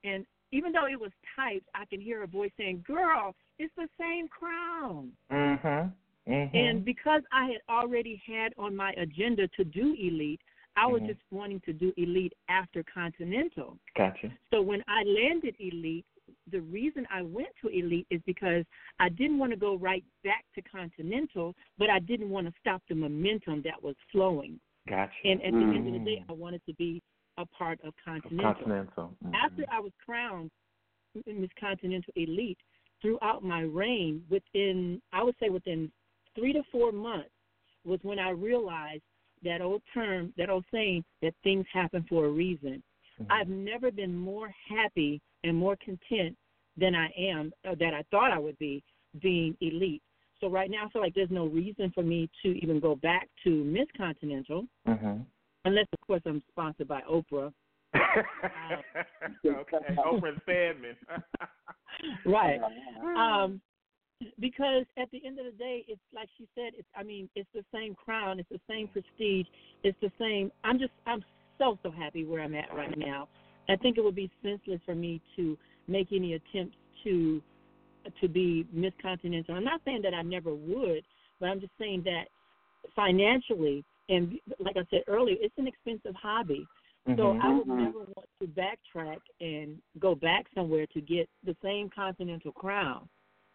and 0.05 0.27
even 0.53 0.73
though 0.73 0.87
it 0.87 0.99
was 0.99 1.11
typed, 1.35 1.69
I 1.75 1.85
can 1.87 2.01
hear 2.01 2.21
her 2.21 2.27
voice 2.27 2.53
saying, 2.57 2.85
Girl, 2.87 3.35
it's 3.59 3.75
the 3.77 3.89
same 3.99 4.29
crown. 4.29 5.13
mhm. 5.31 5.93
Mhm. 6.29 6.55
And 6.55 6.85
because 6.85 7.23
I 7.33 7.47
had 7.47 7.61
already 7.69 8.23
had 8.27 8.53
on 8.59 8.75
my 8.75 8.93
agenda 8.93 9.49
to 9.49 9.65
do 9.65 9.95
elite, 9.99 10.41
I 10.77 10.87
was 10.87 11.03
Mhm. 11.03 11.07
just 11.07 11.21
wanting 11.31 11.61
to 11.61 11.73
do 11.73 11.93
elite 11.97 12.35
after 12.49 12.83
continental. 12.85 13.79
Gotcha. 13.95 14.33
So 14.51 14.63
when 14.63 14.83
I 14.87 15.03
landed 15.05 15.57
elite, 15.59 16.07
the 16.51 16.61
reason 16.61 17.07
I 17.13 17.23
went 17.23 17.49
to 17.63 17.69
elite 17.69 18.07
is 18.11 18.21
because 18.27 18.65
I 18.99 19.09
didn't 19.09 19.39
want 19.39 19.53
to 19.53 19.59
go 19.59 19.77
right 19.77 20.05
back 20.25 20.45
to 20.55 20.63
continental, 20.63 21.55
but 21.79 21.91
I 21.91 21.99
didn't 21.99 22.31
want 22.31 22.47
to 22.47 22.53
stop 22.61 22.83
the 22.89 22.95
momentum 22.95 23.63
that 23.63 23.83
was 23.83 23.97
flowing. 24.13 24.61
Gotcha. 24.89 25.13
And 25.25 25.43
at 25.43 25.53
the 25.53 25.59
end 25.59 25.87
of 25.89 25.93
the 25.93 25.99
day, 25.99 26.19
Mm. 26.21 26.31
I 26.31 26.33
wanted 26.33 26.65
to 26.67 26.75
be 26.75 27.03
a 27.39 27.47
part 27.47 27.81
of 27.83 27.95
continental. 27.97 28.55
Continental. 28.55 29.17
Mhm. 29.25 29.35
After 29.35 29.65
I 29.69 29.81
was 29.81 29.93
crowned 30.05 30.51
Miss 31.27 31.53
Continental 31.59 32.13
Elite, 32.17 32.59
throughout 33.03 33.43
my 33.43 33.63
reign, 33.63 34.25
within 34.29 35.03
I 35.13 35.23
would 35.23 35.37
say 35.39 35.51
within 35.51 35.91
three 36.35 36.53
to 36.53 36.63
four 36.65 36.93
months, 36.93 37.31
was 37.85 38.03
when 38.05 38.19
I 38.19 38.31
realized 38.31 39.03
that 39.43 39.61
old 39.61 39.83
term, 39.93 40.33
that 40.37 40.51
old 40.51 40.65
saying, 40.71 41.05
that 41.23 41.35
things 41.43 41.67
happen 41.73 42.05
for 42.05 42.27
a 42.27 42.31
reason. 42.31 42.83
I've 43.31 43.49
never 43.49 43.91
been 43.91 44.15
more 44.15 44.49
happy 44.69 45.21
and 45.47 45.57
more 45.57 45.77
content 45.77 46.37
than 46.77 46.95
I 46.95 47.09
am, 47.19 47.53
uh, 47.69 47.75
that 47.79 47.95
I 47.95 48.05
thought 48.11 48.33
I 48.33 48.39
would 48.39 48.59
be, 48.59 48.83
being 49.21 49.57
elite. 49.61 50.03
So 50.41 50.49
right 50.49 50.71
now, 50.71 50.87
I 50.87 50.89
feel 50.91 51.01
like 51.01 51.15
there's 51.15 51.31
no 51.31 51.47
reason 51.47 51.91
for 51.95 52.03
me 52.03 52.29
to 52.43 52.49
even 52.63 52.81
go 52.81 52.97
back 52.97 53.29
to 53.45 53.65
Miss 53.65 53.87
Continental, 53.97 54.67
Mhm. 54.87 55.25
unless 55.65 55.87
of 55.93 56.01
course 56.07 56.23
I'm 56.27 56.43
sponsored 56.51 56.89
by 56.89 57.01
Oprah. 57.03 57.53
okay. 59.47 59.97
Oprah 59.97 60.43
Stedman. 60.43 60.97
right. 62.27 62.61
Um, 63.17 63.61
because 64.39 64.85
at 64.97 65.11
the 65.11 65.25
end 65.27 65.39
of 65.39 65.45
the 65.45 65.53
day, 65.53 65.85
it's 65.89 66.01
like 66.15 66.29
she 66.37 66.49
said. 66.55 66.73
It's 66.77 66.89
I 66.97 67.03
mean, 67.03 67.29
it's 67.35 67.49
the 67.55 67.65
same 67.73 67.95
crown, 67.95 68.39
it's 68.39 68.49
the 68.49 68.61
same 68.69 68.89
prestige, 68.89 69.47
it's 69.83 69.99
the 70.01 70.11
same. 70.19 70.51
I'm 70.65 70.79
just 70.79 70.93
I'm 71.07 71.25
so 71.59 71.79
so 71.83 71.91
happy 71.91 72.25
where 72.25 72.43
I'm 72.43 72.55
at 72.55 72.75
right 72.75 72.97
now. 72.97 73.29
I 73.69 73.77
think 73.77 73.99
it 73.99 74.05
would 74.05 74.15
be 74.15 74.31
senseless 74.43 74.81
for 74.85 74.95
me 74.95 75.21
to 75.37 75.57
make 75.89 76.09
any 76.13 76.35
attempts 76.35 76.77
to 77.05 77.43
to 78.21 78.29
be 78.29 78.65
Miss 78.73 78.93
Continental. 79.03 79.57
I'm 79.57 79.65
not 79.65 79.81
saying 79.85 80.03
that 80.03 80.15
I 80.15 80.23
never 80.23 80.55
would, 80.55 81.03
but 81.41 81.49
I'm 81.49 81.61
just 81.61 81.73
saying 81.77 82.05
that 82.05 82.27
financially 82.95 83.85
and 84.09 84.39
like 84.61 84.77
I 84.77 84.87
said 84.91 85.03
earlier, 85.09 85.37
it's 85.41 85.59
an 85.59 85.67
expensive 85.67 86.15
hobby. 86.15 86.67
So 87.17 87.35
Mhm. 87.35 87.41
I 87.43 87.53
would 87.53 87.67
Mhm. 87.67 87.79
never 87.79 87.99
want 88.01 88.29
to 88.41 88.47
backtrack 88.47 89.21
and 89.41 89.81
go 89.99 90.15
back 90.15 90.47
somewhere 90.55 90.87
to 90.89 91.01
get 91.01 91.29
the 91.43 91.57
same 91.63 91.89
continental 91.91 92.53
crown. 92.53 93.09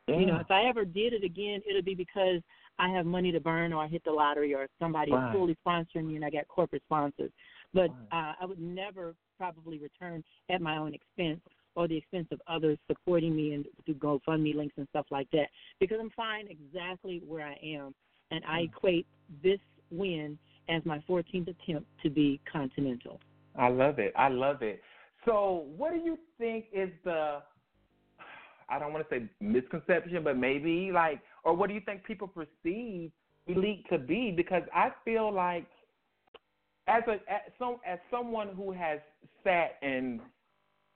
You 0.08 0.26
know, 0.26 0.38
if 0.38 0.52
I 0.52 0.66
ever 0.66 0.84
did 0.84 1.14
it 1.14 1.24
again, 1.24 1.62
it'll 1.66 1.82
be 1.82 1.96
because 1.96 2.42
I 2.80 2.90
have 2.90 3.06
money 3.06 3.32
to 3.32 3.40
burn 3.40 3.72
or 3.72 3.84
I 3.84 3.88
hit 3.88 4.04
the 4.04 4.12
lottery 4.12 4.54
or 4.54 4.68
somebody 4.78 5.12
Right. 5.12 5.28
is 5.28 5.32
fully 5.32 5.56
sponsoring 5.66 6.06
me 6.08 6.16
and 6.18 6.26
I 6.26 6.30
got 6.30 6.48
corporate 6.48 6.84
sponsors. 6.84 7.32
But 7.74 7.92
uh, 8.12 8.34
I 8.40 8.46
would 8.46 8.60
never 8.60 9.16
probably 9.42 9.80
return 9.80 10.24
at 10.52 10.62
my 10.62 10.78
own 10.78 10.94
expense 10.94 11.42
or 11.76 11.88
the 11.88 11.98
expense 11.98 12.28
of 12.32 12.40
others 12.48 12.78
supporting 12.88 13.36
me 13.36 13.54
and 13.54 13.66
through 13.86 13.96
GoFundMe 13.96 14.54
links 14.54 14.76
and 14.78 14.88
stuff 14.90 15.08
like 15.10 15.28
that 15.32 15.48
because 15.80 15.98
I'm 16.00 16.12
fine 16.12 16.48
exactly 16.48 17.24
where 17.28 17.48
I 17.48 17.58
am. 17.64 17.96
And 18.30 18.44
I 18.46 18.60
mm. 18.60 18.66
equate 18.66 19.08
this 19.42 19.60
win 19.90 20.38
as 20.70 20.86
my 20.86 21.04
14th 21.10 21.48
attempt 21.48 21.88
to 22.04 22.10
be 22.12 22.40
continental. 22.52 23.20
I 23.58 23.70
love 23.70 23.98
it. 23.98 24.14
I 24.16 24.30
love 24.30 24.62
it. 24.62 24.82
So, 25.26 25.66
what 25.76 25.92
do 25.92 26.00
you 26.00 26.18
think 26.38 26.66
is 26.72 26.90
the 27.04 27.40
I 28.70 28.80
don't 28.80 28.94
want 28.94 29.08
to 29.10 29.16
say 29.16 29.26
misconception, 29.40 30.24
but 30.24 30.38
maybe 30.38 30.92
like 30.94 31.20
or 31.44 31.56
what 31.56 31.68
do 31.68 31.74
you 31.74 31.82
think 31.82 32.04
people 32.04 32.28
perceive 32.28 33.12
elite 33.48 33.86
to 33.90 33.98
be 33.98 34.32
because 34.36 34.64
I 34.74 34.92
feel 35.04 35.34
like 35.34 35.66
as 36.88 37.04
a 37.08 37.14
as 37.32 37.42
some 37.60 37.78
as 37.86 38.00
someone 38.10 38.50
who 38.56 38.72
has 38.72 39.00
sat 39.44 39.78
and 39.82 40.20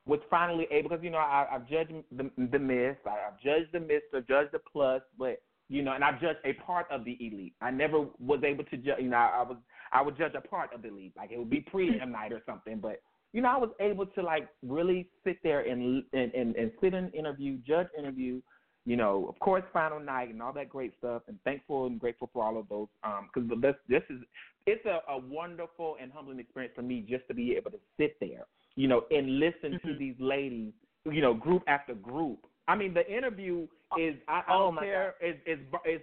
was 0.06 0.20
finally 0.30 0.68
able 0.72 0.90
because 0.90 1.04
you 1.04 1.10
know 1.10 1.18
I, 1.18 1.48
I've 1.52 1.68
judged 1.68 1.94
the 2.16 2.30
the 2.38 2.60
miss, 2.60 2.96
I, 3.06 3.28
I've 3.28 3.40
judged 3.44 3.72
the 3.74 3.80
miss, 3.80 4.02
I've 4.14 4.28
judged 4.28 4.52
the 4.52 4.60
plus, 4.72 5.02
but 5.18 5.42
you 5.68 5.82
know, 5.82 5.94
and 5.94 6.04
I've 6.04 6.22
judged 6.22 6.40
a 6.46 6.54
part 6.54 6.86
of 6.92 7.04
the 7.06 7.18
elite. 7.20 7.56
I 7.62 7.72
never 7.72 8.06
was 8.20 8.42
able 8.44 8.64
to 8.66 8.78
judge. 8.78 9.00
You 9.00 9.10
know, 9.10 9.18
I, 9.18 9.40
I 9.40 9.42
was 9.42 9.58
I 9.92 10.02
would 10.02 10.18
judge 10.18 10.34
a 10.36 10.42
part 10.48 10.74
of 10.74 10.82
the 10.82 10.90
elite, 10.90 11.14
like 11.18 11.32
it 11.32 11.40
would 11.40 11.50
be 11.50 11.62
pre-M 11.62 12.12
night 12.12 12.32
or 12.32 12.42
something. 12.46 12.80
But 12.80 13.02
you 13.34 13.42
know, 13.42 13.50
I 13.50 13.58
was 13.58 13.72
able 13.80 14.06
to 14.06 14.22
like 14.22 14.48
really 14.62 15.10
sit 15.24 15.38
there 15.44 15.62
and 15.62 16.04
and 16.14 16.34
and, 16.34 16.56
and 16.56 16.72
sit 16.82 16.94
in 16.94 17.10
interview, 17.12 17.58
judge 17.68 17.88
interview. 17.98 18.42
You 18.86 18.96
know, 18.96 19.26
of 19.28 19.40
course, 19.40 19.64
final 19.74 20.00
night 20.00 20.30
and 20.30 20.42
all 20.42 20.54
that 20.54 20.70
great 20.70 20.94
stuff, 21.00 21.24
and 21.28 21.40
thankful 21.44 21.88
and 21.88 22.00
grateful 22.00 22.30
for 22.32 22.46
all 22.46 22.58
of 22.60 22.70
those. 22.70 22.88
Um, 23.04 23.30
because 23.34 23.50
this 23.62 23.76
this 23.90 24.04
is 24.10 24.22
it's 24.68 24.86
a, 24.86 25.00
a 25.12 25.18
wonderful 25.18 25.98
and 26.02 26.12
humbling 26.12 26.40
experience 26.40 26.74
for 26.76 26.82
me 26.84 27.06
just 27.08 27.28
to 27.28 27.34
be 27.34 27.56
able 27.56 27.72
to 27.72 27.80
sit 27.98 28.16
there, 28.20 28.46
you 28.76 28.88
know, 28.88 29.04
and 29.12 29.40
listen 29.40 29.80
to 29.86 29.98
these 29.98 30.16
ladies, 30.20 30.74
you 31.06 31.22
know, 31.22 31.34
group 31.34 31.64
after 31.68 31.94
group. 31.96 32.46
I 32.68 32.76
mean, 32.76 32.94
the 32.94 33.08
interview 33.12 33.68
is 34.00 34.16
I, 34.28 34.34
I 34.34 34.44
Oh, 34.50 34.66
don't 34.66 34.76
my 34.76 34.82
care 34.84 35.16
is 35.22 35.36
is 35.46 35.60
is 35.86 36.02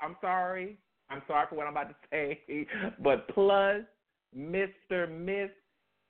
I'm 0.00 0.16
sorry. 0.20 0.78
I'm 1.10 1.22
sorry 1.26 1.46
for 1.48 1.56
what 1.56 1.66
I'm 1.66 1.72
about 1.72 1.88
to 1.90 1.96
say, 2.10 2.66
but 3.02 3.28
plus 3.28 3.82
Mr. 4.36 5.10
Miss, 5.10 5.50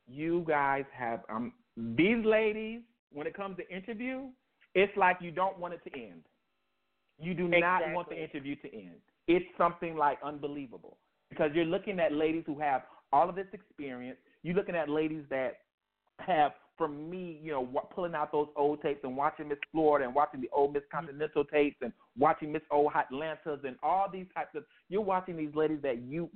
you 0.07 0.45
guys 0.47 0.85
have 0.93 1.21
um 1.29 1.53
these 1.77 2.25
ladies 2.25 2.83
when 3.13 3.27
it 3.27 3.35
comes 3.35 3.57
to 3.59 3.69
interview, 3.75 4.29
it's 4.75 4.97
like 4.97 5.19
you 5.21 5.31
don't 5.31 5.59
want 5.59 5.75
it 5.75 5.81
to 5.85 5.95
end. 5.95 6.23
You 7.19 7.35
do 7.35 7.47
not 7.49 7.83
want 7.93 8.09
the 8.09 8.21
interview 8.21 8.57
to 8.57 8.75
end. 8.75 8.97
It's 9.29 9.47
something 9.57 9.97
like 9.97 10.19
unbelievable 10.25 10.99
because 11.31 11.51
you're 11.55 11.65
looking 11.65 12.01
at 12.01 12.13
ladies 12.13 12.45
who 12.47 12.59
have 12.59 12.83
all 13.13 13.29
of 13.29 13.35
this 13.35 13.47
experience. 13.53 14.19
You're 14.43 14.57
looking 14.57 14.75
at 14.75 14.89
ladies 14.89 15.25
that 15.31 15.59
have, 16.19 16.53
for 16.77 16.89
me, 16.89 17.39
you 17.43 17.53
know, 17.53 17.65
pulling 17.95 18.15
out 18.15 18.33
those 18.33 18.49
old 18.57 18.83
tapes 18.83 19.01
and 19.05 19.17
watching 19.17 19.49
Miss 19.49 19.59
Florida 19.71 20.07
and 20.07 20.15
watching 20.15 20.41
the 20.41 20.49
old 20.53 20.73
Miss 20.73 20.83
mm-hmm. 20.83 21.07
Continental 21.07 21.45
tapes 21.45 21.77
and 21.83 21.93
watching 22.19 22.51
Miss 22.53 22.63
Old 22.71 22.93
Atlantas 22.95 23.61
and 23.65 23.77
all 23.83 24.09
these 24.13 24.27
types 24.35 24.55
of. 24.57 24.65
You're 24.89 25.03
watching 25.03 25.37
these 25.37 25.55
ladies 25.55 25.79
that 25.83 26.03
you, 26.03 26.29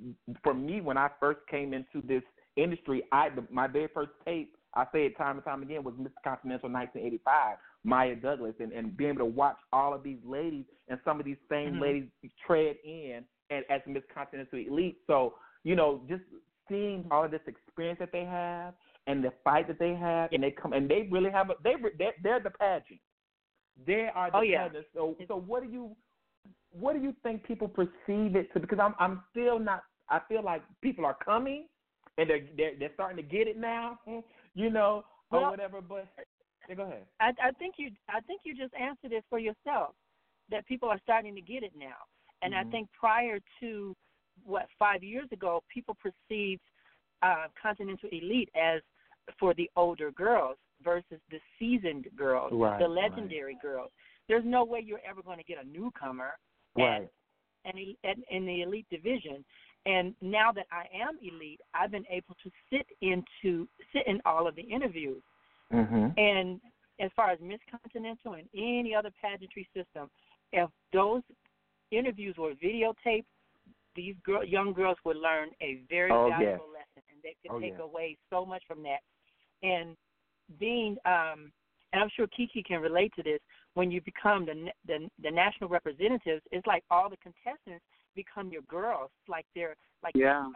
for 0.43 0.53
me, 0.53 0.81
when 0.81 0.97
I 0.97 1.09
first 1.19 1.39
came 1.49 1.73
into 1.73 2.05
this 2.07 2.23
industry, 2.55 3.03
I 3.11 3.29
the, 3.29 3.45
my 3.51 3.67
very 3.67 3.89
first 3.93 4.11
tape, 4.25 4.55
I 4.73 4.85
say 4.93 5.05
it 5.05 5.17
time 5.17 5.37
and 5.37 5.45
time 5.45 5.63
again, 5.63 5.83
was 5.83 5.95
Miss 5.97 6.13
Continental 6.23 6.69
1985, 6.69 7.57
Maya 7.87 8.15
Douglas, 8.15 8.53
and 8.59 8.71
and 8.73 8.95
being 8.97 9.11
able 9.11 9.19
to 9.19 9.25
watch 9.25 9.57
all 9.71 9.93
of 9.93 10.03
these 10.03 10.19
ladies 10.25 10.65
and 10.89 10.99
some 11.05 11.19
of 11.19 11.25
these 11.25 11.37
same 11.49 11.75
Mhm. 11.75 11.81
ladies 11.81 12.09
tread 12.45 12.75
in 12.83 13.25
and 13.49 13.63
as 13.69 13.81
Miss 13.87 14.03
Continental 14.13 14.59
Elite. 14.59 14.97
So 15.07 15.35
you 15.63 15.75
know, 15.75 16.01
just 16.07 16.23
seeing 16.69 17.07
all 17.11 17.23
of 17.23 17.31
this 17.31 17.41
experience 17.47 17.99
that 17.99 18.11
they 18.11 18.25
have 18.25 18.73
and 19.07 19.23
the 19.23 19.31
fight 19.43 19.67
that 19.67 19.79
they 19.79 19.93
have, 19.95 20.31
and 20.33 20.43
they 20.43 20.51
come 20.51 20.73
and 20.73 20.89
they 20.89 21.03
really 21.09 21.31
have 21.31 21.49
a 21.49 21.55
they 21.63 21.75
they're, 21.97 22.13
they're 22.21 22.39
the 22.41 22.51
pageant. 22.51 22.99
They 23.85 24.09
are 24.13 24.29
the 24.31 24.37
Oh, 24.37 24.41
yeah. 24.41 24.67
pageant. 24.67 24.85
So 24.93 25.15
so 25.27 25.37
what 25.37 25.63
do 25.63 25.69
you 25.69 25.95
what 26.71 26.93
do 26.93 26.99
you 27.01 27.13
think 27.23 27.43
people 27.43 27.69
perceive 27.69 28.35
it 28.35 28.51
to? 28.53 28.59
Because 28.59 28.79
I'm 28.79 28.95
I'm 28.99 29.23
still 29.31 29.59
not. 29.59 29.83
I 30.09 30.19
feel 30.27 30.43
like 30.43 30.61
people 30.81 31.05
are 31.05 31.15
coming 31.23 31.67
and 32.17 32.29
they're 32.29 32.45
they're, 32.57 32.75
they're 32.79 32.93
starting 32.95 33.17
to 33.17 33.23
get 33.23 33.47
it 33.47 33.57
now. 33.57 33.99
You 34.55 34.71
know 34.71 35.05
or 35.31 35.41
Well- 35.41 35.51
whatever. 35.51 35.81
But 35.81 36.07
yeah, 36.67 36.75
go 36.75 36.83
ahead. 36.83 37.05
I, 37.19 37.31
I 37.41 37.51
think 37.51 37.75
you 37.77 37.91
I 38.09 38.21
think 38.21 38.41
you 38.43 38.55
just 38.55 38.73
answered 38.75 39.11
it 39.11 39.23
for 39.29 39.39
yourself 39.39 39.95
that 40.49 40.65
people 40.67 40.89
are 40.89 40.99
starting 41.03 41.35
to 41.35 41.41
get 41.41 41.63
it 41.63 41.73
now. 41.77 41.97
And 42.41 42.53
Mhm. 42.53 42.57
I 42.57 42.63
think 42.71 42.91
prior 42.91 43.39
to 43.59 43.95
what 44.43 44.67
five 44.77 45.03
years 45.03 45.27
ago, 45.31 45.63
people 45.67 45.95
perceived 45.95 46.61
uh, 47.23 47.47
Continental 47.59 48.09
Elite 48.11 48.49
as 48.55 48.81
for 49.39 49.53
the 49.55 49.69
older 49.75 50.11
girls 50.11 50.57
versus 50.83 51.19
the 51.31 51.39
seasoned 51.57 52.07
girls, 52.15 52.51
Right, 52.53 52.79
the 52.79 52.87
right. 52.87 53.09
legendary 53.09 53.57
girls. 53.61 53.91
There's 54.27 54.45
no 54.45 54.63
way 54.63 54.81
you're 54.81 55.01
ever 55.07 55.23
going 55.23 55.37
to 55.37 55.43
get 55.43 55.57
a 55.63 55.67
newcomer 55.67 56.37
Right. 56.75 57.09
and 57.65 57.77
in, 57.79 58.23
in 58.29 58.45
the 58.45 58.61
elite 58.61 58.87
division. 58.89 59.43
And 59.85 60.15
now 60.21 60.51
that 60.51 60.67
I 60.71 60.85
am 60.93 61.17
elite, 61.21 61.61
I've 61.73 61.91
been 61.91 62.05
able 62.09 62.35
to 62.43 62.51
sit 62.69 62.85
into 63.01 63.67
sit 63.93 64.05
in 64.05 64.21
all 64.25 64.47
of 64.47 64.55
the 64.55 64.61
interviews. 64.61 65.23
Mm-hmm. 65.73 66.07
And 66.17 66.61
as 66.99 67.11
far 67.15 67.31
as 67.31 67.39
Miss 67.41 67.59
Continental 67.69 68.33
and 68.33 68.47
any 68.55 68.95
other 68.95 69.11
pageantry 69.21 69.67
system, 69.75 70.09
if 70.51 70.69
those 70.93 71.21
interviews 71.91 72.35
were 72.37 72.53
videotaped, 72.53 73.25
these 73.95 74.15
girl, 74.23 74.43
young 74.43 74.73
girls 74.73 74.97
would 75.05 75.17
learn 75.17 75.49
a 75.61 75.81
very 75.89 76.11
Oh, 76.11 76.29
valuable 76.29 76.69
yes. 76.73 76.85
lesson, 76.95 77.03
and 77.09 77.21
they 77.23 77.35
could 77.41 77.55
Oh, 77.55 77.59
take 77.59 77.73
yes. 77.73 77.81
away 77.81 78.17
so 78.29 78.45
much 78.45 78.63
from 78.67 78.83
that. 78.83 79.01
And 79.63 79.97
being, 80.59 80.97
um, 81.05 81.51
and 81.91 82.01
I'm 82.01 82.09
sure 82.15 82.27
KeKe 82.27 82.63
can 82.65 82.81
relate 82.81 83.13
to 83.15 83.23
this. 83.23 83.39
When 83.73 83.91
you 83.91 84.01
become 84.01 84.45
the 84.45 84.71
the, 84.85 85.09
the 85.21 85.31
national 85.31 85.69
representatives, 85.69 86.43
it's 86.51 86.65
like 86.67 86.83
all 86.89 87.09
the 87.09 87.17
contestants 87.17 87.83
become 88.15 88.49
your 88.49 88.63
girls. 88.63 89.11
Like 89.27 89.45
they're 89.55 89.75
like 90.03 90.15
Yeah. 90.15 90.47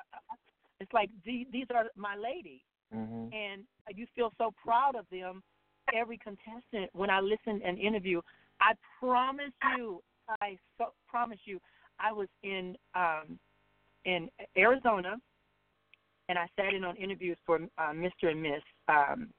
It's 0.80 0.94
like 0.94 1.10
these, 1.24 1.46
these 1.52 1.68
are 1.74 1.86
my 1.96 2.16
ladies 2.16 2.62
Mm-hmm. 2.94 3.34
and 3.34 3.64
you 3.96 4.06
feel 4.16 4.32
so 4.38 4.54
proud 4.64 4.96
of 4.96 5.06
them. 5.12 5.42
Every 5.94 6.18
contestant, 6.18 6.90
when 6.94 7.10
I 7.10 7.20
listen 7.20 7.62
and 7.66 7.78
interview, 7.80 8.22
I 8.62 8.74
promise 9.00 9.52
you, 9.78 10.02
I 10.42 10.58
so, 10.78 10.94
promise 11.08 11.40
you, 11.46 11.60
I 12.00 12.12
was 12.14 12.28
in 12.44 12.76
um, 12.96 13.40
in 14.06 14.30
Arizona 14.58 15.16
and 16.30 16.40
I 16.40 16.48
sat 16.56 16.74
in 16.74 16.84
on 16.84 16.96
interviews 16.96 17.38
for 17.46 17.58
uh, 17.78 17.92
Mr. 17.92 18.30
and 18.30 18.42
Miss 18.42 18.62
um, 18.88 19.30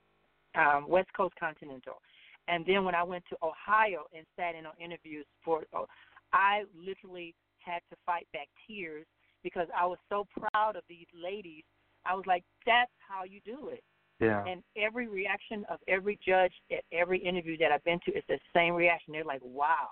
um, 0.55 0.89
West 0.89 1.09
Coast 1.17 1.35
Continental. 1.41 2.01
And 2.49 2.67
then 2.67 2.85
when 2.85 2.95
I 2.95 3.03
went 3.03 3.25
to 3.31 3.37
Ohio 3.43 4.05
and 4.17 4.27
sat 4.37 4.55
in 4.55 4.67
on 4.67 4.73
interviews 4.83 5.27
for, 5.45 5.65
oh, 5.75 5.87
I 6.33 6.65
literally 6.77 7.35
had 7.61 7.81
to 7.91 7.97
fight 8.05 8.27
back 8.33 8.49
tears 8.67 9.07
because 9.43 9.69
I 9.79 9.87
was 9.87 9.99
so 10.09 10.27
proud 10.39 10.77
of 10.77 10.83
these 10.89 11.07
ladies. 11.15 11.63
I 12.05 12.15
was 12.15 12.25
like, 12.27 12.45
that's 12.67 12.91
how 13.07 13.25
you 13.25 13.41
do 13.45 13.69
it. 13.69 13.83
Yeah. 14.21 14.45
And 14.47 14.63
every 14.77 15.09
reaction 15.09 15.65
of 15.69 15.79
every 15.89 16.19
judge 16.25 16.53
at 16.71 16.85
every 16.93 17.19
interview 17.19 17.57
that 17.59 17.73
I've 17.73 17.85
been 17.85 17.99
to 18.07 18.13
is 18.13 18.23
the 18.29 18.39
same 18.55 18.75
reaction. 18.75 19.13
They're 19.13 19.25
like, 19.25 19.41
"Wow." 19.43 19.89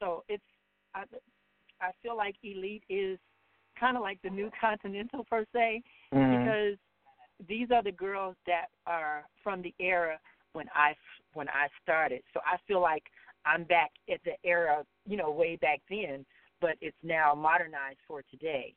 So 0.00 0.24
it's 0.28 0.42
I, 0.94 1.04
I 1.80 1.90
feel 2.02 2.16
like 2.16 2.34
Elite 2.42 2.82
is 2.88 3.18
kind 3.78 3.96
of 3.96 4.02
like 4.02 4.20
the 4.22 4.30
new 4.30 4.50
Continental 4.60 5.24
per 5.24 5.44
se 5.52 5.82
Mhm. 6.12 6.38
because 6.38 6.78
these 7.46 7.70
are 7.70 7.82
the 7.82 7.92
girls 7.92 8.36
that 8.46 8.66
are 8.86 9.24
from 9.42 9.62
the 9.62 9.74
era 9.78 10.18
when 10.52 10.68
I 10.74 10.96
when 11.34 11.48
I 11.50 11.68
started. 11.82 12.22
So 12.32 12.40
I 12.44 12.56
feel 12.66 12.80
like 12.80 13.04
I'm 13.44 13.64
back 13.64 13.92
at 14.12 14.22
the 14.24 14.36
era, 14.44 14.84
you 15.06 15.16
know, 15.16 15.30
way 15.30 15.56
back 15.56 15.80
then, 15.88 16.26
but 16.60 16.76
it's 16.80 16.96
now 17.02 17.34
modernized 17.34 18.00
for 18.08 18.22
today. 18.22 18.74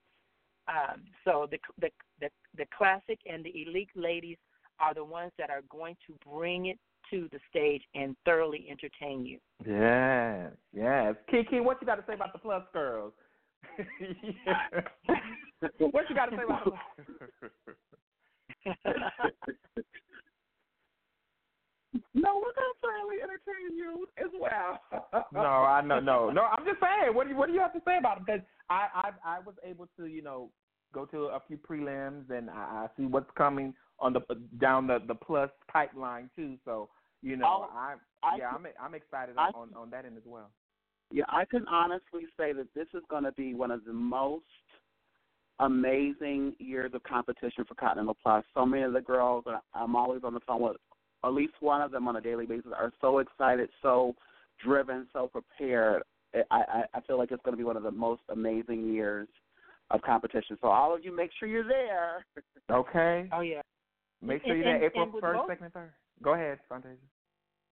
Um, 0.67 1.05
so 1.23 1.47
the, 1.49 1.57
the 1.79 1.89
the 2.19 2.29
the 2.57 2.65
classic 2.77 3.19
and 3.31 3.43
the 3.43 3.63
elite 3.63 3.89
ladies 3.95 4.37
are 4.79 4.93
the 4.93 5.03
ones 5.03 5.31
that 5.37 5.49
are 5.49 5.61
going 5.69 5.95
to 6.07 6.13
bring 6.29 6.67
it 6.67 6.77
to 7.09 7.27
the 7.31 7.39
stage 7.49 7.81
and 7.95 8.15
thoroughly 8.23 8.67
entertain 8.69 9.25
you. 9.25 9.39
Yes, 9.65 10.51
yes. 10.73 11.15
KeKe, 11.31 11.63
what 11.63 11.77
you 11.81 11.87
got 11.87 11.95
to 11.95 12.03
say 12.07 12.13
about 12.13 12.33
the 12.33 12.39
plus 12.39 12.63
girls? 12.71 13.13
what 15.79 16.09
you 16.09 16.15
got 16.15 16.27
to 16.27 16.37
say 16.37 16.43
about 16.43 16.65
the 16.65 16.71
No, 22.13 22.35
we're 22.35 22.53
gonna 22.53 22.79
thoroughly 22.81 23.17
entertain 23.23 23.75
you 23.75 24.07
as 24.17 24.31
well. 24.39 24.79
no, 25.33 25.39
I 25.39 25.81
know, 25.81 25.99
no, 25.99 26.29
no. 26.29 26.43
I'm 26.43 26.65
just 26.65 26.79
saying. 26.79 27.15
What 27.15 27.23
do 27.25 27.31
you 27.31 27.37
What 27.37 27.47
do 27.47 27.53
you 27.53 27.59
have 27.59 27.73
to 27.73 27.81
say 27.85 27.97
about 27.97 28.17
it? 28.17 28.25
Because 28.25 28.41
I, 28.69 28.87
I, 28.93 29.37
I 29.37 29.39
was 29.39 29.55
able 29.63 29.87
to, 29.97 30.05
you 30.05 30.21
know, 30.21 30.49
go 30.93 31.05
to 31.05 31.23
a 31.25 31.41
few 31.47 31.57
prelims, 31.57 32.29
and 32.29 32.49
I, 32.49 32.53
I 32.53 32.87
see 32.97 33.03
what's 33.05 33.29
coming 33.37 33.73
on 33.99 34.13
the 34.13 34.21
down 34.59 34.87
the 34.87 34.99
the 35.07 35.15
plus 35.15 35.49
pipeline 35.71 36.29
too. 36.35 36.57
So, 36.65 36.89
you 37.21 37.37
know, 37.37 37.45
Oh, 37.47 37.69
I'm 37.77 37.99
I 38.23 38.37
yeah, 38.37 38.49
can- 38.51 38.65
I'm 38.65 38.67
I'm 38.81 38.93
excited 38.95 39.35
I 39.37 39.49
on 39.55 39.73
on 39.75 39.89
that 39.91 40.05
end 40.05 40.17
as 40.17 40.23
well. 40.25 40.49
Yeah, 41.11 41.23
I 41.27 41.45
can 41.45 41.67
honestly 41.67 42.23
say 42.37 42.53
that 42.53 42.67
this 42.75 42.87
is 42.93 43.01
going 43.09 43.23
to 43.23 43.31
be 43.31 43.53
one 43.55 43.71
of 43.71 43.83
the 43.83 43.93
most 43.93 44.45
amazing 45.59 46.53
years 46.59 46.91
of 46.93 47.03
competition 47.03 47.65
for 47.67 47.75
Continental 47.75 48.15
Plus. 48.21 48.45
So 48.53 48.65
many 48.65 48.83
of 48.83 48.93
the 48.93 49.01
girls, 49.01 49.43
that 49.45 49.61
I'm 49.73 49.95
always 49.95 50.21
on 50.23 50.33
the 50.33 50.39
phone 50.41 50.61
with, 50.61 50.77
at 51.23 51.33
least 51.33 51.53
one 51.59 51.81
of 51.81 51.91
them 51.91 52.07
on 52.07 52.15
a 52.15 52.21
daily 52.21 52.45
basis, 52.45 52.71
are 52.77 52.93
so 53.01 53.19
excited, 53.19 53.69
so 53.81 54.15
driven, 54.63 55.07
so 55.11 55.27
prepared. 55.27 56.03
I, 56.33 56.41
I, 56.51 56.83
I 56.93 57.01
feel 57.01 57.17
like 57.17 57.31
it's 57.31 57.41
going 57.43 57.53
to 57.53 57.57
be 57.57 57.63
one 57.63 57.75
of 57.75 57.83
the 57.83 57.91
most 57.91 58.21
amazing 58.31 58.93
years 58.93 59.27
of 59.91 60.01
competition. 60.01 60.57
So 60.61 60.67
all 60.67 60.93
of 60.95 61.03
you, 61.03 61.15
make 61.15 61.31
sure 61.39 61.47
you're 61.47 61.67
there. 61.67 62.25
Okay. 62.71 63.27
Oh 63.33 63.39
yeah. 63.41 63.61
Make 64.21 64.43
sure 64.43 64.53
And- 64.53 64.63
you're 64.63 64.65
there 64.65 64.75
and- 64.75 64.83
April 64.83 65.11
first, 65.19 65.39
second, 65.47 65.63
and 65.65 65.73
third. 65.73 65.91
Go 66.21 66.33
ahead, 66.35 66.59
Fontasia. 66.69 66.97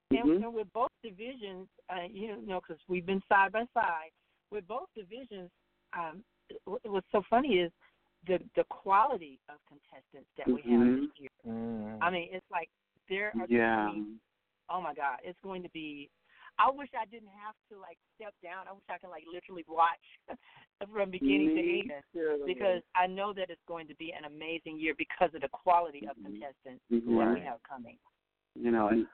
And, 0.10 0.44
and 0.44 0.54
with 0.54 0.72
both 0.74 0.90
divisions, 1.04 1.68
uh, 1.90 2.08
you 2.10 2.42
know, 2.48 2.62
because 2.62 2.82
we've 2.88 3.06
been 3.06 3.22
side 3.30 3.52
by 3.52 3.66
side 3.74 4.10
with 4.52 4.66
both 4.68 4.88
divisions, 4.96 5.52
um, 5.96 6.24
what's 6.66 7.06
so 7.12 7.22
funny 7.30 7.56
is 7.60 7.72
the 8.26 8.40
the 8.56 8.64
quality 8.70 9.38
of 9.50 9.58
contestants 9.68 10.30
that 10.38 10.48
we 10.48 10.62
have 10.72 10.82
Mhm. 10.82 11.02
this 11.02 11.20
year. 11.20 11.30
Mm. 11.46 11.98
I 12.02 12.10
mean, 12.10 12.30
it's 12.32 12.50
like 12.50 12.70
there 13.10 13.34
are. 13.40 13.46
Yeah. 13.50 13.90
I 13.90 13.92
mean, 13.92 14.20
oh 14.70 14.82
my 14.82 14.94
God, 14.96 15.20
it's 15.24 15.40
going 15.42 15.62
to 15.62 15.70
be. 15.70 16.10
I 16.60 16.72
wish 16.72 16.90
I 17.00 17.06
didn't 17.06 17.34
have 17.44 17.56
to 17.72 17.80
like 17.80 17.98
step 18.16 18.34
down. 18.42 18.68
I 18.68 18.74
wish 18.74 18.84
I 18.90 18.98
could 18.98 19.10
like 19.10 19.24
literally 19.32 19.66
watch 19.68 20.06
from 20.94 21.12
beginning 21.12 21.54
Me 21.54 21.56
to 21.56 21.92
end 21.92 22.04
because 22.46 22.82
I 22.96 23.08
know 23.08 23.34
that 23.34 23.50
it's 23.50 23.62
going 23.68 23.88
to 23.88 23.96
be 23.96 24.14
an 24.18 24.26
amazing 24.26 24.80
year 24.80 24.94
because 24.98 25.30
of 25.36 25.42
the 25.42 25.50
quality 25.50 26.08
of 26.10 26.16
contestants 26.24 26.84
that 26.90 27.34
we 27.34 27.42
have 27.42 27.60
coming. 27.68 27.98
you 28.56 28.72
know 28.72 28.88
and 28.88 29.06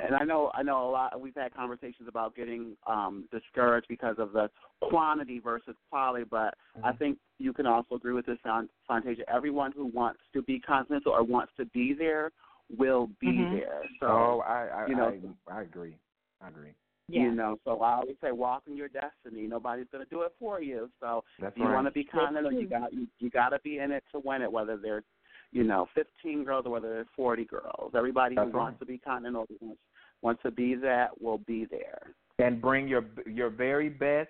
and 0.00 0.14
I 0.14 0.24
know 0.24 0.50
I 0.54 0.62
know 0.62 0.88
a 0.88 0.90
lot 0.90 1.20
we've 1.20 1.34
had 1.34 1.54
conversations 1.54 2.08
about 2.08 2.36
getting 2.36 2.76
um 2.86 3.28
discouraged 3.32 3.86
because 3.88 4.16
of 4.18 4.32
the 4.32 4.48
quantity 4.82 5.40
versus 5.40 5.74
quality, 5.90 6.24
but 6.30 6.54
I 6.84 6.92
think 6.92 7.18
you 7.38 7.52
can 7.52 7.66
also 7.66 7.96
agree 7.96 8.12
with 8.12 8.26
this 8.26 8.38
on 8.44 8.68
Fontasia. 8.88 9.22
Everyone 9.32 9.72
who 9.72 9.86
wants 9.86 10.20
to 10.34 10.42
be 10.42 10.60
continental 10.60 11.12
or 11.12 11.24
wants 11.24 11.52
to 11.56 11.64
be 11.66 11.94
there 11.94 12.30
will 12.76 13.08
be 13.20 13.26
Mhm. 13.28 13.50
there. 13.50 13.82
So 13.98 14.06
oh, 14.06 14.40
I 14.46 14.68
I, 14.68 14.86
you 14.86 14.94
know, 14.94 15.12
I 15.48 15.52
I 15.58 15.62
agree. 15.62 15.96
I 16.42 16.48
agree. 16.48 16.74
you 17.08 17.32
know, 17.32 17.58
so 17.64 17.80
I 17.80 17.94
always 17.94 18.16
say 18.22 18.32
walk 18.32 18.64
in 18.66 18.76
your 18.76 18.88
destiny. 18.88 19.46
Nobody's 19.46 19.86
gonna 19.90 20.04
do 20.06 20.22
it 20.22 20.32
for 20.38 20.60
you. 20.60 20.90
So 21.00 21.24
That's 21.40 21.56
if 21.56 21.60
you 21.62 21.66
right. 21.66 21.74
want 21.74 21.86
to 21.86 21.90
be 21.90 22.04
continental, 22.04 22.52
you 22.52 22.66
got 22.68 22.92
you, 22.92 23.06
you 23.18 23.30
got 23.30 23.48
to 23.50 23.58
be 23.60 23.78
in 23.78 23.90
it 23.92 24.04
to 24.12 24.20
win 24.20 24.42
it. 24.42 24.52
Whether 24.52 24.76
there's 24.76 25.04
you 25.52 25.64
know 25.64 25.86
15 25.94 26.44
girls 26.44 26.66
or 26.66 26.70
whether 26.72 26.88
there's 26.90 27.06
40 27.16 27.44
girls, 27.46 27.92
everybody 27.96 28.34
That's 28.36 28.50
who 28.52 28.58
right. 28.58 28.64
wants 28.64 28.80
to 28.80 28.86
be 28.86 28.98
continental 28.98 29.46
wants, 29.60 29.80
wants 30.20 30.42
to 30.42 30.50
be 30.50 30.74
that 30.76 31.20
will 31.20 31.38
be 31.38 31.64
there. 31.64 32.14
and 32.38 32.60
bring 32.60 32.86
your 32.86 33.04
your 33.26 33.48
very 33.50 33.88
best 33.88 34.28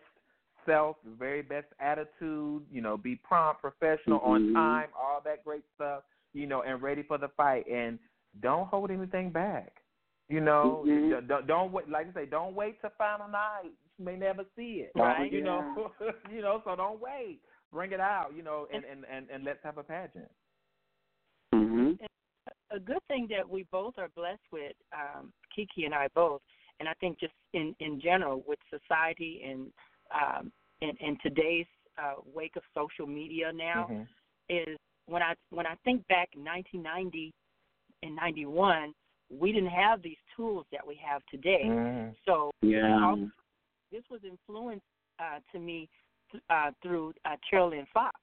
self, 0.65 0.97
your 1.05 1.15
very 1.17 1.43
best 1.43 1.67
attitude. 1.81 2.63
You 2.71 2.81
know, 2.81 2.97
be 2.97 3.17
prompt, 3.17 3.61
professional, 3.61 4.21
on 4.21 4.51
Mhm. 4.51 4.55
time, 4.55 4.89
all 4.97 5.21
that 5.25 5.45
great 5.45 5.65
stuff. 5.75 6.05
You 6.33 6.47
know, 6.47 6.63
and 6.63 6.81
ready 6.81 7.03
for 7.03 7.19
the 7.19 7.29
fight. 7.31 7.67
And 7.67 7.99
don't 8.41 8.69
hold 8.69 8.91
anything 8.93 9.31
back. 9.31 9.83
You 10.29 10.41
know, 10.41 10.85
Mhm. 10.87 11.27
don't, 11.27 11.47
don't 11.47 11.73
wait. 11.73 11.89
Like 11.89 12.09
I 12.11 12.13
say, 12.13 12.27
don't 12.27 12.55
wait 12.55 12.81
till 12.81 12.91
final 12.99 13.29
night. 13.29 13.73
You 13.99 14.05
may 14.05 14.17
never 14.17 14.45
see 14.55 14.85
it. 14.87 14.93
Right. 14.95 15.33
You 15.33 15.43
know. 15.43 15.93
you 16.31 16.43
know. 16.43 16.61
So 16.65 16.77
don't 16.77 17.01
wait. 17.01 17.41
Bring 17.73 17.93
it 17.93 18.01
out. 18.01 18.35
You 18.37 18.43
know, 18.43 18.67
and 18.73 18.85
and 18.85 19.05
and, 19.11 19.29
and 19.31 19.45
let's 19.45 19.63
have 19.65 19.79
a 19.79 19.83
pageant. 19.83 20.31
Mm-hmm. 21.55 21.93
a 22.71 22.79
good 22.79 23.03
thing 23.09 23.27
that 23.31 23.49
we 23.49 23.67
both 23.73 23.95
are 23.97 24.09
blessed 24.15 24.43
with, 24.53 24.73
um, 24.93 25.33
KeKe 25.57 25.87
and 25.87 25.95
I 25.95 26.09
both, 26.15 26.43
and 26.79 26.89
I 26.89 26.93
think 27.01 27.19
just 27.19 27.33
in 27.55 27.75
in 27.81 28.01
general 28.01 28.45
with 28.47 28.59
society 28.71 29.43
and 29.49 29.73
um, 30.15 30.53
in, 30.83 30.91
in 31.01 31.17
today's 31.23 31.67
uh, 32.03 32.15
wake 32.35 32.57
of 32.57 32.63
social 32.75 33.07
media 33.07 33.51
now, 33.53 33.89
Mm-hmm. 33.91 34.03
is 34.51 34.79
when 35.07 35.23
I 35.23 35.35
when 35.51 35.67
I 35.67 35.75
think 35.85 36.07
back 36.09 36.29
1990 36.35 37.33
and 38.03 38.15
91, 38.17 38.93
we 39.31 39.53
didn't 39.53 39.71
have 39.71 40.03
these 40.03 40.19
tools 40.35 40.67
that 40.73 40.87
we 40.87 40.95
have 40.97 41.25
today. 41.27 41.65
Mhm. 41.65 42.17
So 42.25 42.51
Yeah. 42.63 43.05
also, 43.05 43.31
this 43.91 44.09
was 44.11 44.25
influenced 44.25 44.87
uh, 45.19 45.41
to 45.53 45.59
me 45.59 45.89
uh, 46.51 46.73
through 46.83 47.15
uh, 47.25 47.37
Carolyn 47.49 47.87
Fox. 47.87 48.21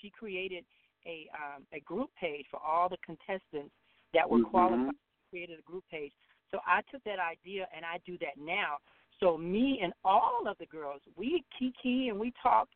She 0.00 0.10
created 0.10 0.64
a 1.06 1.28
um, 1.34 1.66
a 1.72 1.80
group 1.80 2.10
page 2.14 2.46
for 2.50 2.60
all 2.60 2.88
the 2.88 2.98
contestants 2.98 3.74
that 4.12 4.28
were 4.28 4.38
Mhm. 4.38 4.50
qualified. 4.50 4.94
She 4.94 5.30
created 5.30 5.58
a 5.58 5.62
group 5.62 5.84
page. 5.88 6.12
So 6.50 6.60
I 6.66 6.82
took 6.82 7.02
that 7.04 7.18
idea 7.18 7.68
and 7.74 7.84
I 7.84 7.98
do 7.98 8.18
that 8.18 8.36
now. 8.36 8.78
So 9.20 9.38
me 9.38 9.80
and 9.80 9.92
all 10.04 10.46
of 10.46 10.58
the 10.58 10.66
girls, 10.66 11.02
we 11.16 11.44
kiki 11.50 12.08
and 12.08 12.18
we 12.18 12.32
talk 12.32 12.68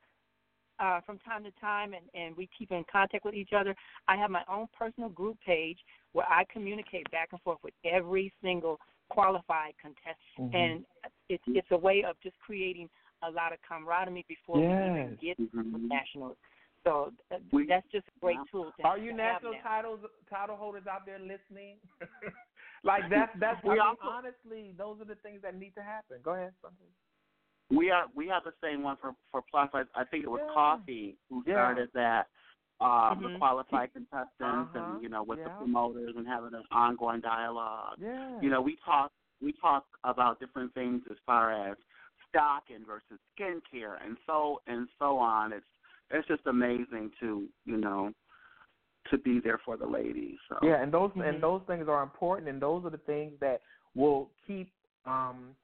uh, 0.81 1.01
from 1.03 1.19
time 1.21 1.43
to 1.45 1.51
time, 1.61 1.93
and, 1.95 2.05
and 2.15 2.37
we 2.37 2.49
keep 2.59 2.71
in 2.71 2.85
contact 2.91 3.25
with 3.25 3.35
each 3.35 3.53
other. 3.57 3.75
I 4.07 4.17
have 4.17 4.31
my 4.31 4.43
own 4.51 4.67
personal 4.79 5.09
group 5.09 5.37
page 5.45 5.79
where 6.13 6.27
I 6.29 6.45
communicate 6.53 7.11
back 7.11 7.29
and 7.33 7.41
forth 7.43 7.59
with 7.63 7.75
every 7.85 8.33
single 8.43 8.79
qualified 9.09 9.75
contestant, 9.81 10.53
Mhm. 10.53 10.55
and 10.55 10.85
it's 11.29 11.43
it's 11.49 11.71
a 11.71 11.77
way 11.77 12.05
of 12.05 12.15
just 12.23 12.39
creating 12.41 12.89
a 13.23 13.31
lot 13.31 13.53
of 13.53 13.59
camaraderie 13.69 14.25
before 14.29 14.59
we 14.61 14.67
even 14.67 15.19
Yes. 15.21 15.21
get 15.21 15.37
to 15.39 15.57
Mhm. 15.57 15.89
nationals. 15.89 16.37
So 16.85 17.13
uh, 17.33 17.39
We- 17.51 17.67
that's 17.67 17.87
just 17.91 18.07
a 18.09 18.19
great 18.21 18.39
tool. 18.51 18.71
To, 18.73 18.83
Are 18.85 18.99
you 18.99 19.11
to 19.11 19.17
national 19.17 19.53
now. 19.55 19.63
titles 19.63 20.01
title 20.31 20.57
holders 20.57 20.87
out 20.87 21.05
there 21.07 21.19
listening? 21.19 21.79
like 22.85 23.09
that's 23.11 23.33
that's. 23.41 23.59
I 23.65 23.69
We 23.69 23.75
mean, 23.75 23.81
also- 23.81 24.03
honestly, 24.05 24.73
those 24.77 25.01
are 25.01 25.05
the 25.05 25.17
things 25.17 25.43
that 25.43 25.55
need 25.57 25.75
to 25.75 25.83
happen. 25.83 26.21
Go 26.23 26.35
ahead. 26.35 26.55
Something. 26.63 26.87
We 27.71 27.91
are 27.91 28.05
we 28.15 28.27
have 28.29 28.45
the 28.45 28.55
same 28.63 28.83
one 28.83 28.97
for 29.01 29.15
for 29.31 29.43
plus. 29.51 29.69
I, 29.75 29.83
I 29.95 30.05
think 30.05 30.25
it 30.25 30.31
was 30.31 30.41
Yeah. 30.47 30.55
Coffee 30.55 31.17
who 31.29 31.43
Yeah. 31.47 31.55
started 31.55 31.91
that. 31.95 32.29
Um, 32.81 33.19
Mhm. 33.19 33.33
The 33.33 33.39
qualified 33.39 33.93
contestants 33.99 34.75
Uh-huh. 34.75 34.79
and 34.79 35.03
you 35.03 35.09
know 35.09 35.23
with 35.23 35.43
the 35.43 35.51
promoters 35.51 36.15
and 36.17 36.27
having 36.27 36.55
an 36.55 36.65
ongoing 36.71 37.21
dialogue. 37.21 37.99
Yeah. 38.01 38.41
You 38.41 38.51
know 38.51 38.61
we 38.63 38.77
talk 38.85 39.13
we 39.41 39.53
talk 39.53 39.87
about 40.05 40.41
different 40.41 40.73
things 40.75 41.03
as 41.11 41.17
far 41.27 41.53
as 41.53 41.77
stocking 42.29 42.85
versus 42.87 43.19
skincare 43.39 43.97
and 44.05 44.17
so 44.27 44.63
and 44.67 44.89
so 44.99 45.19
on. 45.19 45.53
It's 45.53 45.67
it's 46.11 46.27
just 46.29 46.47
amazing 46.47 47.11
to 47.21 47.49
you 47.65 47.77
know 47.77 48.13
to 49.11 49.19
be 49.19 49.41
there 49.41 49.59
for 49.65 49.77
the 49.77 49.87
ladies. 49.87 50.39
So. 50.49 50.59
Yeah, 50.63 50.83
and 50.83 50.93
those 50.93 51.11
Mhm. 51.13 51.29
and 51.29 51.43
those 51.43 51.63
things 51.67 51.89
are 51.89 52.03
important, 52.03 52.49
and 52.49 52.61
those 52.63 52.85
are 52.85 52.91
the 52.91 52.99
things 52.99 53.39
that 53.41 53.61
will 53.95 54.31
keep 54.47 54.71
um 55.05 55.55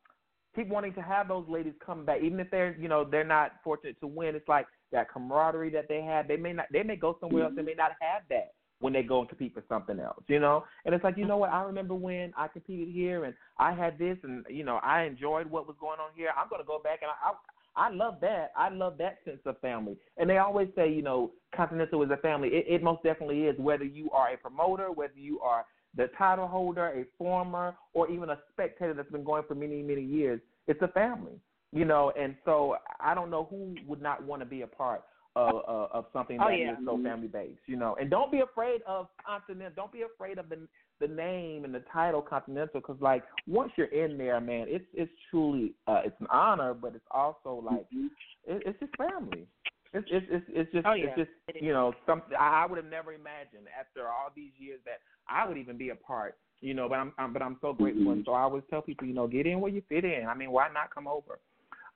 keep 0.54 0.68
wanting 0.68 0.94
to 0.94 1.02
have 1.02 1.28
those 1.28 1.46
ladies 1.48 1.74
come 1.84 2.04
back, 2.04 2.20
even 2.22 2.40
if 2.40 2.50
they're 2.50 2.76
you 2.78 2.88
know 2.88 3.04
they're 3.04 3.24
not 3.24 3.52
fortunate 3.62 3.98
to 4.00 4.06
win. 4.06 4.34
It's 4.34 4.48
like 4.48 4.66
that 4.92 5.12
camaraderie 5.12 5.70
that 5.70 5.88
they 5.88 6.02
had. 6.02 6.28
They 6.28 6.36
may 6.36 6.52
not. 6.52 6.66
They 6.72 6.82
may 6.82 6.96
go 6.96 7.16
somewhere 7.20 7.44
else. 7.44 7.52
They 7.54 7.60
mm-hmm. 7.62 7.66
may 7.66 7.74
not 7.74 7.92
have 8.00 8.22
that 8.30 8.52
when 8.80 8.92
they 8.92 9.02
go 9.02 9.20
and 9.20 9.28
compete 9.28 9.54
for 9.54 9.64
something 9.68 9.98
else, 9.98 10.22
you 10.26 10.40
know. 10.40 10.64
And 10.84 10.94
it's 10.94 11.04
like, 11.04 11.16
you 11.16 11.26
know 11.26 11.36
what? 11.36 11.50
I 11.50 11.62
remember 11.62 11.94
when 11.94 12.32
I 12.36 12.48
competed 12.48 12.88
here 12.92 13.24
and 13.24 13.34
I 13.58 13.72
had 13.72 13.98
this, 13.98 14.18
and 14.22 14.44
you 14.50 14.64
know, 14.64 14.80
I 14.82 15.04
enjoyed 15.04 15.46
what 15.50 15.66
was 15.66 15.76
going 15.80 16.00
on 16.00 16.10
here. 16.14 16.30
I'm 16.36 16.48
gonna 16.50 16.64
go 16.64 16.80
back 16.82 17.00
and 17.02 17.10
I. 17.10 17.30
I 17.30 17.32
I 17.76 17.90
love 17.90 18.18
that. 18.20 18.52
I 18.56 18.68
love 18.68 18.98
that 18.98 19.18
sense 19.24 19.40
of 19.46 19.60
family. 19.60 19.96
And 20.16 20.30
they 20.30 20.38
always 20.38 20.68
say, 20.76 20.88
you 20.88 21.02
know, 21.02 21.32
Continental 21.56 22.04
is 22.04 22.10
a 22.10 22.16
family. 22.18 22.48
It, 22.48 22.66
it 22.68 22.82
most 22.84 23.02
definitely 23.02 23.46
is. 23.46 23.58
Whether 23.58 23.84
you 23.84 24.10
are 24.12 24.32
a 24.32 24.36
promoter, 24.36 24.92
whether 24.92 25.18
you 25.18 25.40
are 25.40 25.64
the 25.96 26.08
title 26.18 26.46
holder, 26.46 26.88
a 26.88 27.04
former, 27.16 27.74
or 27.92 28.10
even 28.10 28.30
a 28.30 28.38
spectator 28.52 28.94
that's 28.94 29.10
been 29.10 29.24
going 29.24 29.44
for 29.46 29.54
many, 29.54 29.82
many 29.82 30.02
years, 30.02 30.40
it's 30.66 30.82
a 30.82 30.88
family. 30.88 31.38
You 31.72 31.84
know, 31.84 32.12
and 32.18 32.36
so 32.44 32.76
I 33.00 33.14
don't 33.14 33.30
know 33.30 33.48
who 33.50 33.74
would 33.88 34.00
not 34.00 34.22
want 34.22 34.40
to 34.42 34.46
be 34.46 34.62
a 34.62 34.66
part 34.66 35.02
of 35.34 35.56
of, 35.66 35.90
of 35.90 36.04
something 36.12 36.38
Oh, 36.40 36.48
that 36.48 36.56
yeah. 36.56 36.72
is 36.72 36.78
so 36.84 37.00
family 37.02 37.26
based. 37.26 37.62
You 37.66 37.76
know, 37.76 37.96
and 38.00 38.08
don't 38.08 38.30
be 38.30 38.40
afraid 38.40 38.82
of 38.86 39.08
Continental. 39.26 39.72
Don't 39.74 39.92
be 39.92 40.02
afraid 40.02 40.38
of 40.38 40.48
the 40.48 40.68
the 41.00 41.08
name 41.08 41.64
and 41.64 41.74
the 41.74 41.82
title 41.92 42.22
Continental, 42.22 42.80
because 42.80 42.96
like 43.00 43.24
once 43.48 43.72
you're 43.76 43.88
in 43.88 44.16
there, 44.16 44.40
man, 44.40 44.66
it's 44.68 44.86
it's 44.94 45.10
truly 45.30 45.74
uh, 45.88 46.02
it's 46.04 46.14
an 46.20 46.28
honor, 46.30 46.74
but 46.74 46.94
it's 46.94 47.04
also 47.10 47.62
like 47.64 47.86
it, 47.92 48.62
it's 48.66 48.78
just 48.78 48.92
family. 48.96 49.46
It's 49.92 50.06
it's 50.10 50.26
it's, 50.30 50.46
it's 50.48 50.72
just 50.72 50.86
Oh, 50.86 50.94
yeah. 50.94 51.06
it's 51.06 51.16
just 51.16 51.62
you 51.62 51.72
know 51.72 51.92
something 52.06 52.36
I 52.38 52.62
I 52.62 52.66
would 52.66 52.76
have 52.76 52.90
never 52.90 53.12
imagined 53.12 53.66
after 53.78 54.06
all 54.06 54.30
these 54.34 54.52
years 54.58 54.80
that 54.84 55.00
I 55.28 55.46
would 55.46 55.56
even 55.56 55.76
be 55.76 55.90
a 55.90 55.94
part. 55.94 56.36
You 56.60 56.72
know, 56.72 56.88
but 56.88 56.94
I'm, 56.94 57.12
I'm 57.18 57.32
but 57.32 57.42
I'm 57.42 57.58
so 57.60 57.74
grateful, 57.74 58.12
and 58.12 58.24
so 58.24 58.32
I 58.32 58.42
always 58.42 58.62
tell 58.70 58.80
people, 58.80 59.06
you 59.06 59.12
know, 59.12 59.26
get 59.26 59.46
in 59.46 59.60
where 59.60 59.70
you 59.70 59.82
fit 59.88 60.04
in. 60.04 60.26
I 60.26 60.34
mean, 60.34 60.50
why 60.50 60.68
not 60.72 60.94
come 60.94 61.06
over? 61.06 61.38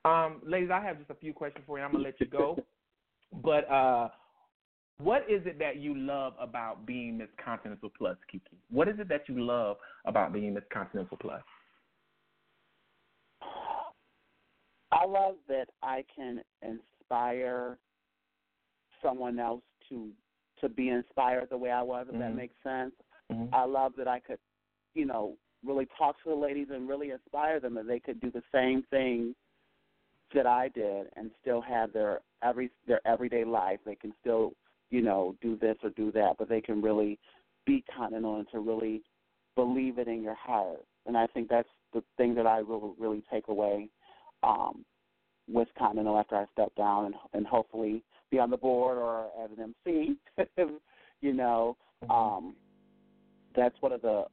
Um, 0.05 0.41
ladies, 0.45 0.69
I 0.71 0.79
have 0.81 0.99
just 0.99 1.09
a 1.09 1.15
few 1.15 1.33
questions 1.33 1.63
for 1.65 1.79
you. 1.79 1.83
I'm 1.83 1.91
gonna 1.91 2.03
let 2.03 2.19
you 2.19 2.27
go, 2.27 2.57
but 3.43 3.69
uh, 3.69 4.09
what 4.99 5.23
is 5.29 5.41
it 5.45 5.57
that 5.59 5.77
you 5.77 5.97
love 5.97 6.33
about 6.39 6.85
being 6.85 7.17
Miss 7.17 7.29
Continental 7.43 7.89
Plus, 7.97 8.17
KeKe? 8.31 8.41
What 8.69 8.87
is 8.87 8.99
it 8.99 9.09
that 9.09 9.27
you 9.27 9.41
love 9.41 9.77
about 10.05 10.33
being 10.33 10.53
Miss 10.53 10.63
Continental 10.71 11.17
Plus? 11.19 11.41
I 14.91 15.05
love 15.05 15.35
that 15.47 15.67
I 15.81 16.03
can 16.13 16.41
inspire 16.61 17.77
someone 19.01 19.39
else 19.39 19.63
to 19.89 20.09
to 20.61 20.67
be 20.67 20.89
inspired 20.89 21.47
the 21.49 21.57
way 21.57 21.71
I 21.71 21.81
was, 21.81 22.07
if 22.09 22.19
that 22.19 22.31
Mhm. 22.31 22.35
makes 22.35 22.61
sense. 22.63 22.93
Mhm. 23.31 23.49
I 23.53 23.65
love 23.65 23.95
that 23.97 24.07
I 24.07 24.19
could, 24.19 24.39
you 24.93 25.05
know, 25.05 25.37
really 25.63 25.87
talk 25.97 26.21
to 26.23 26.29
the 26.29 26.35
ladies 26.35 26.69
and 26.71 26.87
really 26.87 27.11
inspire 27.11 27.59
them 27.59 27.73
that 27.75 27.87
they 27.87 27.99
could 27.99 28.19
do 28.19 28.31
the 28.31 28.43
same 28.51 28.83
thing 28.83 29.35
that 30.33 30.45
I 30.45 30.69
did 30.69 31.07
and 31.15 31.31
still 31.41 31.61
have 31.61 31.91
their 31.91 32.21
every 32.43 32.69
their 32.87 33.01
everyday 33.05 33.43
life. 33.43 33.79
They 33.85 33.95
can 33.95 34.13
still, 34.19 34.53
you 34.89 35.01
know, 35.01 35.35
do 35.41 35.57
this 35.57 35.77
or 35.83 35.89
do 35.91 36.11
that, 36.13 36.35
but 36.37 36.49
they 36.49 36.61
can 36.61 36.81
really 36.81 37.19
be 37.65 37.83
continental 37.95 38.37
and 38.37 38.47
to 38.51 38.59
really 38.59 39.01
believe 39.55 39.99
it 39.99 40.07
in 40.07 40.21
your 40.23 40.35
heart. 40.35 40.85
And 41.05 41.17
I 41.17 41.27
think 41.27 41.49
that's 41.49 41.69
the 41.93 42.03
thing 42.17 42.35
that 42.35 42.47
I 42.47 42.61
will 42.61 42.95
really 42.97 43.23
take 43.31 43.47
away 43.47 43.89
um, 44.43 44.85
with 45.51 45.67
Continental 45.77 46.17
after 46.17 46.35
I 46.35 46.45
step 46.51 46.73
down 46.75 47.05
and 47.05 47.15
and 47.33 47.45
hopefully 47.45 48.03
be 48.31 48.39
on 48.39 48.51
the 48.51 48.57
board 48.57 48.97
or 48.97 49.29
as 49.43 49.49
an 49.57 49.73
MC. 49.85 50.15
you 51.21 51.33
know, 51.33 51.75
um, 52.09 52.55
that's 53.59 53.75
one 53.81 53.91
of 53.91 54.01
the 54.01 54.23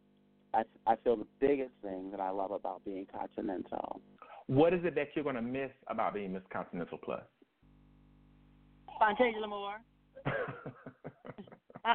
I 0.55 0.63
I 0.87 0.97
feel 0.97 1.17
the 1.17 1.27
biggest 1.41 1.73
thing 1.83 2.11
that 2.13 2.21
I 2.21 2.31
love 2.31 2.53
about 2.53 2.85
being 2.85 3.07
Continental. 3.13 4.01
What 4.47 4.73
is 4.73 4.81
it 4.85 4.95
that 4.95 5.09
you're 5.15 5.25
gonna 5.25 5.43
miss 5.43 5.71
about 5.89 6.15
being 6.15 6.33
Miss 6.33 6.43
Continental 6.53 6.99
Plus? 6.99 7.23
Fontasia 9.01 9.43
Lamour. 9.45 9.79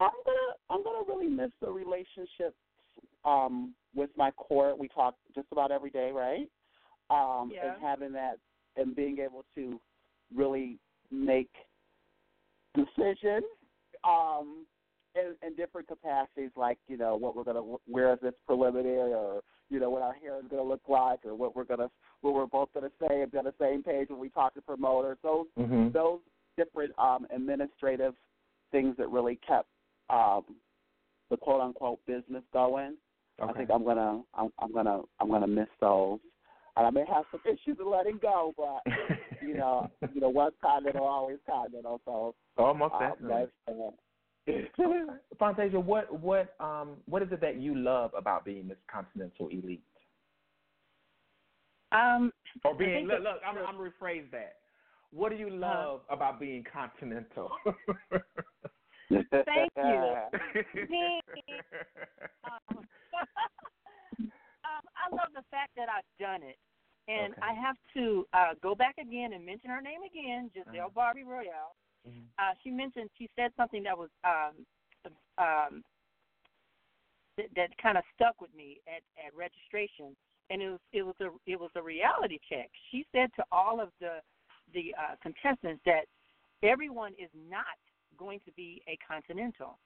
I'm 0.00 0.10
gonna 0.24 0.54
I'm 0.68 0.82
gonna 0.82 1.04
really 1.06 1.28
miss 1.28 1.50
the 1.60 1.70
relationships 1.70 2.56
um 3.24 3.74
with 3.94 4.10
my 4.16 4.30
court. 4.32 4.78
We 4.78 4.88
talk 4.88 5.14
just 5.34 5.46
about 5.52 5.70
every 5.70 5.90
day, 5.90 6.10
right? 6.12 6.50
Um 7.10 7.52
Yeah. 7.54 7.72
and 7.74 7.82
having 7.82 8.12
that 8.12 8.38
and 8.76 8.94
being 8.96 9.18
able 9.18 9.44
to 9.54 9.80
really 10.34 10.78
make 11.10 11.50
decisions 12.74 13.44
um 14.04 14.66
in, 15.16 15.34
in 15.44 15.56
different 15.56 15.88
capacities 15.88 16.50
like, 16.56 16.78
you 16.86 16.96
know, 16.96 17.16
what 17.16 17.34
we're 17.34 17.44
gonna 17.44 17.76
wear 17.88 18.12
as 18.12 18.20
this 18.20 18.34
preliminary 18.46 19.12
or 19.12 19.42
you 19.68 19.78
know, 19.78 19.90
what 19.90 20.02
our 20.02 20.14
hair 20.14 20.36
is 20.38 20.44
gonna 20.50 20.62
look 20.62 20.82
like 20.88 21.24
or 21.24 21.34
what 21.34 21.54
we're 21.54 21.64
gonna 21.64 21.90
what 22.20 22.34
we're 22.34 22.46
both 22.46 22.68
gonna 22.74 22.90
say 23.00 23.22
and 23.22 23.30
be 23.30 23.38
on 23.38 23.44
the 23.44 23.54
same 23.60 23.82
page 23.82 24.08
when 24.08 24.18
we 24.18 24.28
talk 24.28 24.54
to 24.54 24.62
promoters. 24.62 25.18
Those 25.22 25.46
Mhm. 25.58 25.92
those 25.92 26.20
different 26.56 26.92
um 26.98 27.26
administrative 27.30 28.14
things 28.72 28.96
that 28.96 29.08
really 29.08 29.36
kept 29.36 29.68
um 30.10 30.44
the 31.30 31.36
quote 31.36 31.60
unquote 31.60 32.04
business 32.06 32.44
going. 32.52 32.96
I 33.40 33.52
think 33.54 33.70
I'm 33.70 33.84
gonna 33.84 34.22
I'm, 34.34 34.52
I'm 34.58 34.72
gonna 34.72 35.02
I'm 35.20 35.30
gonna 35.30 35.46
miss 35.46 35.68
those. 35.80 36.20
And 36.76 36.86
I 36.86 36.90
may 36.90 37.04
have 37.06 37.24
some 37.30 37.40
issues 37.46 37.78
in 37.78 37.90
letting 37.90 38.18
go, 38.18 38.54
but 38.56 38.82
you 39.40 39.54
know, 39.54 39.88
you 40.12 40.20
know, 40.20 40.28
what's 40.28 40.56
continental 40.62 41.06
always 41.06 41.38
continental. 41.48 42.00
So 42.04 42.34
Almost 42.56 42.94
um, 42.94 43.00
definitely. 43.00 43.46
that's 43.66 43.78
uh, 43.78 43.90
Fontasia, 45.40 45.82
what 45.82 46.12
what 46.20 46.54
um 46.60 46.96
what 47.06 47.22
is 47.22 47.32
it 47.32 47.40
that 47.40 47.56
you 47.56 47.74
love 47.74 48.12
about 48.16 48.44
being 48.44 48.68
this 48.68 48.78
Continental 48.90 49.48
Elite? 49.48 49.82
Um, 51.92 52.32
Or 52.64 52.74
being 52.74 53.06
look, 53.06 53.20
look 53.20 53.40
I'm 53.46 53.58
I'm 53.58 53.76
rephrase 53.76 54.30
that. 54.32 54.56
What 55.12 55.30
do 55.30 55.36
you 55.36 55.50
love 55.50 56.02
about 56.08 56.38
being 56.38 56.64
continental? 56.72 57.50
Thank 59.10 59.72
you. 59.76 60.14
Me, 60.88 61.20
um, 62.44 62.78
um, 62.78 62.86
I 64.94 65.10
love 65.10 65.32
the 65.34 65.42
fact 65.50 65.72
that 65.76 65.88
I've 65.88 66.04
done 66.20 66.42
it. 66.48 66.56
And 67.08 67.32
Okay. 67.32 67.42
I 67.42 67.52
have 67.54 67.76
to 67.94 68.26
uh, 68.32 68.54
go 68.62 68.74
back 68.74 68.96
again 68.98 69.32
and 69.32 69.44
mention 69.44 69.70
her 69.70 69.80
name 69.80 70.02
again, 70.02 70.50
Giselle 70.54 70.90
Barbie 70.90 71.24
Royale. 71.24 71.74
Uh, 72.38 72.54
she 72.62 72.70
mentioned, 72.70 73.10
she 73.18 73.28
said 73.36 73.52
something 73.56 73.82
that 73.82 73.96
was 73.96 74.08
um, 74.24 74.64
um, 75.36 75.84
that, 77.36 77.46
that 77.56 77.76
kind 77.82 77.98
of 77.98 78.04
stuck 78.14 78.40
with 78.40 78.54
me 78.54 78.80
at, 78.86 79.02
at 79.24 79.34
registration, 79.34 80.16
and 80.48 80.62
it 80.62 80.70
was 80.70 80.80
it 80.92 81.02
was 81.02 81.14
a 81.20 81.28
it 81.46 81.58
was 81.60 81.70
a 81.76 81.82
reality 81.82 82.38
check. 82.48 82.70
She 82.90 83.04
said 83.12 83.30
to 83.36 83.44
all 83.52 83.80
of 83.80 83.90
the 84.00 84.20
the 84.72 84.94
uh, 84.98 85.16
contestants 85.22 85.82
that 85.84 86.04
everyone 86.62 87.12
is 87.18 87.30
not 87.48 87.64
going 88.18 88.40
to 88.46 88.52
be 88.52 88.82
a 88.88 88.96
continental, 89.06 89.78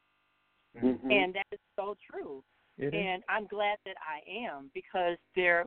Mhm. 0.76 1.10
and 1.10 1.34
that 1.34 1.46
is 1.52 1.60
so 1.76 1.96
true. 2.10 2.44
It 2.76 2.86
is. 2.88 2.94
and 2.94 3.22
I'm 3.28 3.46
glad 3.46 3.78
that 3.84 3.96
I 4.02 4.20
am 4.28 4.70
because 4.74 5.16
there 5.36 5.66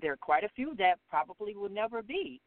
there 0.00 0.12
are 0.12 0.16
quite 0.16 0.44
a 0.44 0.48
few 0.50 0.74
that 0.76 0.98
probably 1.08 1.54
will 1.54 1.68
never 1.68 2.02
be, 2.02 2.40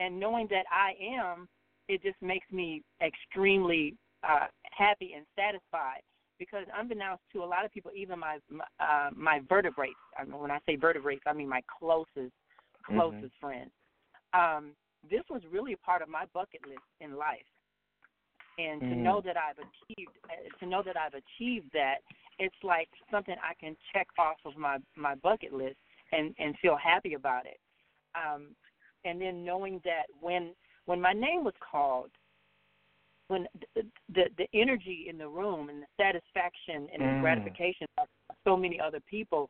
and 0.00 0.18
knowing 0.18 0.46
that 0.50 0.64
I 0.70 0.92
am, 1.02 1.48
it 1.88 2.02
just 2.02 2.20
makes 2.22 2.50
me 2.50 2.82
extremely 3.00 3.94
uh, 4.22 4.46
happy 4.70 5.12
and 5.16 5.26
satisfied. 5.36 6.02
Because 6.38 6.66
unbeknownst 6.76 7.22
to 7.32 7.44
a 7.44 7.46
lot 7.46 7.64
of 7.64 7.70
people, 7.70 7.92
even 7.94 8.18
my 8.18 8.38
my, 8.50 8.64
uh, 8.80 9.10
my 9.14 9.40
vertebrates. 9.48 9.94
I 10.18 10.24
mean, 10.24 10.38
when 10.40 10.50
I 10.50 10.58
say 10.66 10.74
vertebrates, 10.74 11.22
I 11.26 11.32
mean 11.32 11.48
my 11.48 11.62
closest 11.78 12.32
closest 12.84 13.32
friends. 13.40 13.70
Um, 14.34 14.72
this 15.08 15.22
was 15.30 15.42
really 15.50 15.74
a 15.74 15.76
part 15.78 16.02
of 16.02 16.08
my 16.08 16.24
bucket 16.34 16.62
list 16.66 16.82
in 17.00 17.16
life, 17.16 17.46
and 18.58 18.80
to 18.88 18.94
Mm. 18.94 19.02
know 19.04 19.20
that 19.20 19.36
I've 19.36 19.58
achieved 19.58 20.10
uh, 20.30 20.48
to 20.58 20.66
know 20.66 20.82
that 20.82 20.96
I've 20.96 21.14
achieved 21.14 21.70
that, 21.74 21.96
it's 22.38 22.62
like 22.62 22.88
something 23.10 23.36
I 23.42 23.54
can 23.54 23.76
check 23.92 24.08
off 24.18 24.38
of 24.44 24.56
my 24.56 24.78
my 24.96 25.14
bucket 25.14 25.52
list 25.52 25.76
and 26.12 26.34
and 26.38 26.54
feel 26.60 26.76
happy 26.76 27.14
about 27.14 27.46
it. 27.46 27.58
Um, 28.14 28.54
and 29.04 29.20
then 29.20 29.44
knowing 29.44 29.80
that 29.84 30.04
when 30.20 30.54
when 30.86 31.00
my 31.00 31.12
name 31.12 31.44
was 31.44 31.54
called, 31.70 32.10
when 33.28 33.46
the 33.74 33.82
the, 34.14 34.24
the 34.38 34.46
energy 34.54 35.06
in 35.08 35.18
the 35.18 35.28
room 35.28 35.68
and 35.68 35.82
the 35.82 35.86
satisfaction 35.98 36.88
and 36.92 37.02
the 37.02 37.16
Mm. 37.16 37.20
gratification 37.20 37.86
of 37.98 38.06
so 38.44 38.56
many 38.56 38.78
other 38.80 39.00
people, 39.00 39.48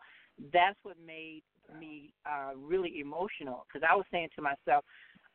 that's 0.52 0.78
what 0.82 0.96
made 1.04 1.42
me 1.78 2.12
uh, 2.26 2.52
really 2.56 3.00
emotional. 3.00 3.66
Because 3.66 3.86
I 3.88 3.94
was 3.94 4.04
saying 4.10 4.30
to 4.36 4.42
myself, 4.42 4.84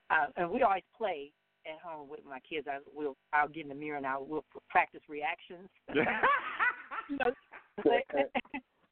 uh, 0.09 0.27
and 0.37 0.49
we 0.49 0.63
always 0.63 0.83
play 0.95 1.31
at 1.65 1.79
home 1.81 2.07
with 2.07 2.23
my 2.25 2.39
kids. 2.39 2.67
I 2.69 2.79
will 2.93 3.15
I'll 3.33 3.49
get 3.49 3.63
in 3.63 3.69
the 3.69 3.75
mirror 3.75 3.97
and 3.97 4.05
I 4.05 4.17
will 4.17 4.45
practice 4.69 5.01
reactions. 5.09 5.69
you 5.93 7.17
know, 7.17 7.31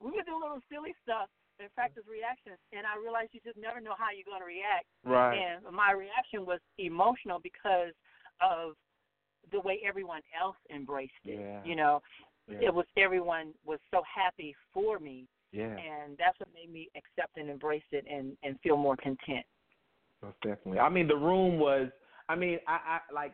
we 0.01 0.11
would 0.11 0.25
do 0.25 0.39
little 0.39 0.59
silly 0.69 0.93
stuff 1.03 1.29
and 1.59 1.73
practice 1.73 2.03
reaction. 2.09 2.53
and 2.71 2.85
I 2.85 2.97
realized 3.01 3.29
you 3.33 3.39
just 3.43 3.57
never 3.57 3.79
know 3.79 3.95
how 3.97 4.11
you're 4.15 4.25
going 4.27 4.41
to 4.41 4.45
react. 4.45 4.85
Right. 5.03 5.37
And 5.37 5.63
my 5.75 5.91
reaction 5.91 6.45
was 6.45 6.59
emotional 6.77 7.39
because 7.41 7.93
of 8.41 8.73
the 9.51 9.59
way 9.61 9.79
everyone 9.87 10.21
else 10.39 10.57
embraced 10.73 11.13
it. 11.25 11.39
Yeah. 11.39 11.61
You 11.63 11.75
know, 11.75 12.01
Yeah. 12.47 12.67
it 12.67 12.73
was 12.73 12.85
everyone 12.97 13.53
was 13.65 13.79
so 13.91 14.01
happy 14.03 14.55
for 14.73 14.99
me 14.99 15.27
Yeah. 15.51 15.75
And 15.77 16.17
that's 16.17 16.37
what 16.39 16.49
made 16.53 16.71
me 16.71 16.89
accept 16.95 17.37
and 17.37 17.49
embrace 17.49 17.87
it 17.91 18.05
and 18.11 18.35
and 18.43 18.59
feel 18.61 18.77
more 18.77 18.97
content. 18.97 19.45
Most 20.21 20.39
definitely. 20.41 20.79
I 20.79 20.89
mean, 20.89 21.07
the 21.07 21.15
room 21.15 21.59
was. 21.59 21.87
I 22.27 22.35
mean, 22.35 22.59
I, 22.67 22.99
I 23.09 23.13
like. 23.13 23.33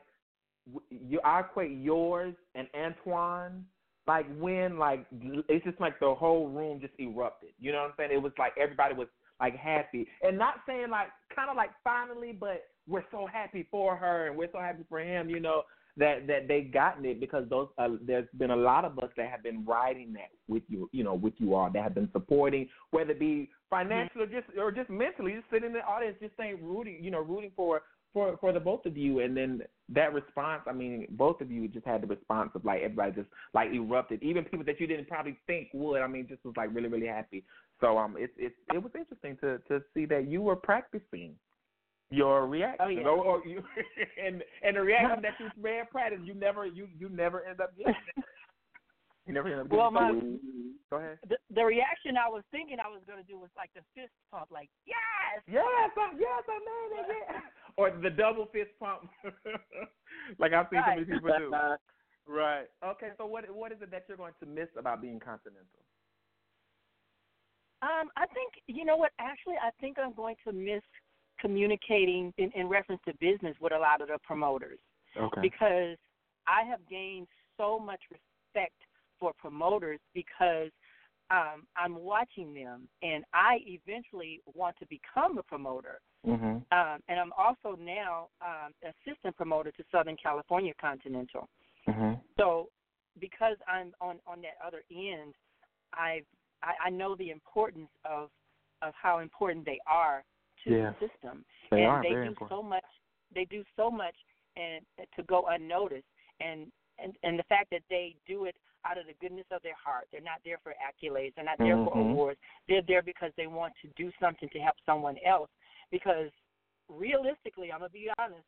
w- 0.72 0.85
You, 1.10 1.19
I 1.23 1.39
equate 1.39 1.72
yours 1.80 2.35
and 2.56 2.68
Antoine. 2.76 3.65
Like 4.11 4.25
when, 4.38 4.77
like 4.77 5.05
it's 5.47 5.63
just 5.63 5.79
like 5.79 5.97
the 6.01 6.13
whole 6.13 6.49
room 6.49 6.81
just 6.81 6.91
erupted. 6.99 7.51
You 7.61 7.71
know 7.71 7.77
what 7.77 7.91
I'm 7.91 7.93
saying? 7.95 8.09
It 8.11 8.21
was 8.21 8.33
like 8.38 8.51
everybody 8.61 8.93
was 8.93 9.07
like 9.39 9.55
happy, 9.55 10.05
and 10.21 10.38
not 10.38 10.55
saying 10.67 10.89
like 10.89 11.07
kind 11.33 11.49
of 11.49 11.55
like 11.55 11.69
finally, 11.81 12.35
but 12.38 12.63
we're 12.89 13.05
so 13.09 13.25
happy 13.25 13.65
for 13.71 13.95
her 13.95 14.27
and 14.27 14.35
we're 14.35 14.51
so 14.51 14.59
happy 14.59 14.83
for 14.89 14.99
him. 14.99 15.29
You 15.29 15.39
know 15.39 15.61
that 15.95 16.27
that 16.27 16.49
they 16.49 16.59
gotten 16.59 17.05
it 17.05 17.21
because 17.21 17.47
those 17.49 17.69
uh, 17.77 17.88
there's 18.05 18.27
been 18.38 18.51
a 18.51 18.55
lot 18.55 18.83
of 18.83 18.99
us 18.99 19.11
that 19.15 19.29
have 19.29 19.43
been 19.43 19.63
riding 19.63 20.11
that 20.11 20.31
with 20.49 20.63
you. 20.67 20.89
You 20.91 21.05
know, 21.05 21.13
with 21.13 21.35
you 21.38 21.55
all 21.55 21.69
that 21.71 21.81
have 21.81 21.95
been 21.95 22.09
supporting, 22.11 22.67
whether 22.89 23.11
it 23.11 23.19
be 23.19 23.49
financially 23.69 24.23
or 24.23 24.27
just 24.27 24.57
or 24.57 24.71
just 24.73 24.89
mentally, 24.89 25.35
just 25.35 25.49
sitting 25.49 25.67
in 25.67 25.73
the 25.73 25.85
audience, 25.85 26.17
just 26.21 26.35
saying 26.35 26.59
rooting. 26.61 26.97
You 27.01 27.11
know, 27.11 27.21
rooting 27.21 27.51
for 27.55 27.83
for 28.13 28.38
for 28.38 28.51
the 28.51 28.59
both 28.59 28.85
of 28.85 28.97
you, 28.97 29.19
and 29.19 29.35
then 29.35 29.61
that 29.89 30.13
response. 30.13 30.63
I 30.67 30.73
mean, 30.73 31.07
both 31.11 31.41
of 31.41 31.51
you 31.51 31.67
just 31.67 31.85
had 31.85 32.01
the 32.03 32.07
response 32.07 32.51
of 32.55 32.65
like 32.65 32.81
everybody 32.81 33.11
just 33.13 33.29
like 33.53 33.71
erupted. 33.71 34.21
Even 34.23 34.43
people 34.43 34.65
that 34.65 34.79
you 34.79 34.88
didn't 34.88 35.07
probably 35.07 35.38
think 35.47 35.69
would. 35.73 36.01
I 36.01 36.07
mean, 36.07 36.27
just 36.27 36.43
was 36.45 36.53
like 36.57 36.69
really 36.73 36.89
really 36.89 37.07
happy. 37.07 37.43
So 37.79 37.97
um, 37.97 38.15
it's 38.17 38.33
it's 38.38 38.55
it 38.73 38.81
was 38.81 38.91
interesting 38.97 39.38
to 39.41 39.59
to 39.67 39.83
see 39.93 40.05
that 40.05 40.27
you 40.27 40.41
were 40.41 40.55
practicing 40.55 41.35
your 42.11 42.45
reaction, 42.45 42.85
Oh, 42.85 42.89
yeah. 42.89 43.01
or, 43.03 43.23
or 43.23 43.47
you, 43.47 43.63
and 44.25 44.43
and 44.63 44.75
the 44.75 44.81
reaction 44.81 45.21
that 45.21 45.33
you 45.39 45.49
ran 45.61 45.85
practice, 45.88 46.19
you 46.23 46.33
never 46.33 46.65
you 46.65 46.88
you 46.99 47.09
never 47.09 47.45
end 47.45 47.61
up 47.61 47.75
getting. 47.77 47.95
it. 49.26 49.30
You 49.30 49.34
never 49.34 49.48
end 49.49 49.61
up 49.61 49.69
getting. 49.69 49.80
Well, 49.80 49.91
my 49.91 50.11
Go 50.91 50.98
ahead. 50.98 51.19
the, 51.30 51.38
the 51.56 51.64
reaction 51.64 52.19
I 52.19 52.27
was 52.27 52.43
thinking 52.52 52.76
I 52.84 52.91
was 52.91 52.99
going 53.07 53.22
to 53.22 53.23
do 53.23 53.39
was 53.39 53.49
like 53.56 53.72
the 53.73 53.80
fist 53.95 54.11
pump, 54.27 54.52
like 54.52 54.68
yes, 54.85 55.39
Yes, 55.48 55.64
I, 55.64 56.11
yes, 56.19 56.43
I 56.49 56.60
made 56.60 56.99
it. 56.99 57.26
Yeah. 57.31 57.39
Or 57.77 57.89
the 57.89 58.10
double 58.10 58.48
fist 58.52 58.72
pump, 58.81 59.07
like 60.38 60.52
I've 60.52 60.68
seen 60.69 60.84
so 60.85 60.91
many 60.91 61.06
people 61.06 61.31
do. 61.38 61.56
Right. 62.27 62.68
Okay. 62.84 63.11
So 63.18 63.26
what 63.26 63.49
what 63.56 63.72
is 63.72 63.77
it 63.81 63.89
that 63.91 64.03
you're 64.10 64.18
going 64.18 64.34
to 64.41 64.45
miss 64.45 64.68
about 64.77 65.02
being 65.02 65.19
continental? 65.22 65.80
Um, 67.81 68.11
I 68.18 68.27
think 68.35 68.52
you 68.68 68.84
know 68.84 68.98
what. 68.98 69.11
Actually, 69.19 69.56
I 69.56 69.72
think 69.80 69.98
I'm 69.98 70.14
going 70.14 70.35
to 70.45 70.52
miss 70.52 70.84
communicating 71.39 72.34
in, 72.38 72.52
in 72.53 72.68
reference 72.68 73.02
to 73.07 73.14
business 73.19 73.56
with 73.61 73.72
a 73.73 73.80
lot 73.80 74.02
of 74.02 74.10
the 74.10 74.18
promoters 74.23 74.80
Okay. 75.18 75.41
because 75.41 75.98
I 76.45 76.64
have 76.69 76.80
gained 76.89 77.27
so 77.57 77.80
much 77.80 77.99
respect 78.11 78.76
for 79.22 79.31
promoters 79.38 79.99
because 80.14 80.72
um, 81.30 81.65
I'm 81.77 81.95
watching 81.95 82.53
them, 82.53 82.89
and 83.02 83.23
I 83.34 83.60
eventually 83.65 84.41
want 84.53 84.76
to 84.80 84.85
become 84.88 85.38
a 85.38 85.43
promoter. 85.43 86.02
Mm-hmm. 86.27 86.57
Um, 86.77 86.99
and 87.07 87.19
I'm 87.19 87.31
also 87.38 87.80
now 87.80 88.27
um, 88.41 88.73
assistant 88.84 89.38
promoter 89.38 89.72
to 89.72 89.84
Southern 89.91 90.18
California 90.22 90.73
Continental. 90.81 91.48
Mm-hmm. 91.88 92.15
So 92.38 92.68
because 93.19 93.56
I'm 93.68 93.93
on 94.02 94.19
on 94.27 94.41
that 94.41 94.57
other 94.65 94.81
end, 94.91 95.35
I've 95.93 96.26
I, 96.64 96.88
I 96.88 96.89
know 96.89 97.15
the 97.15 97.30
importance 97.30 97.89
of 98.03 98.30
of 98.81 98.93
how 99.02 99.19
important 99.19 99.65
they 99.65 99.80
are 99.88 100.23
to 100.64 100.69
Yeah. 100.72 100.93
the 100.99 101.07
system, 101.07 101.45
They 101.69 101.84
and 101.84 101.91
are 101.91 102.03
they 102.03 102.10
do 102.10 102.22
important. 102.22 102.49
so 102.49 102.61
much. 102.64 102.84
They 103.34 103.45
do 103.45 103.64
so 103.76 103.89
much, 103.89 104.15
and 104.57 104.85
to 105.15 105.23
go 105.23 105.45
unnoticed, 105.48 106.07
and 106.39 106.72
and 106.99 107.15
and 107.23 107.39
the 107.39 107.43
fact 107.43 107.69
that 107.72 107.84
they 107.89 108.15
do 108.27 108.45
it 108.45 108.56
out 108.85 108.97
of 108.97 109.05
the 109.05 109.13
goodness 109.21 109.45
of 109.51 109.61
their 109.61 109.75
heart. 109.75 110.07
They're 110.11 110.21
not 110.21 110.41
there 110.43 110.57
for 110.63 110.73
accolades. 110.81 111.33
They're 111.35 111.45
not 111.45 111.57
there 111.59 111.77
for 111.77 111.95
Mhm. 111.95 112.11
awards. 112.11 112.39
They're 112.67 112.81
there 112.81 113.01
because 113.01 113.33
they 113.35 113.47
want 113.47 113.75
to 113.81 113.87
do 113.89 114.11
something 114.19 114.49
to 114.49 114.59
help 114.59 114.79
someone 114.85 115.17
else. 115.19 115.49
Because 115.91 116.31
realistically, 116.87 117.71
I'm 117.71 117.79
gonna 117.79 117.89
be 117.89 118.09
honest, 118.17 118.47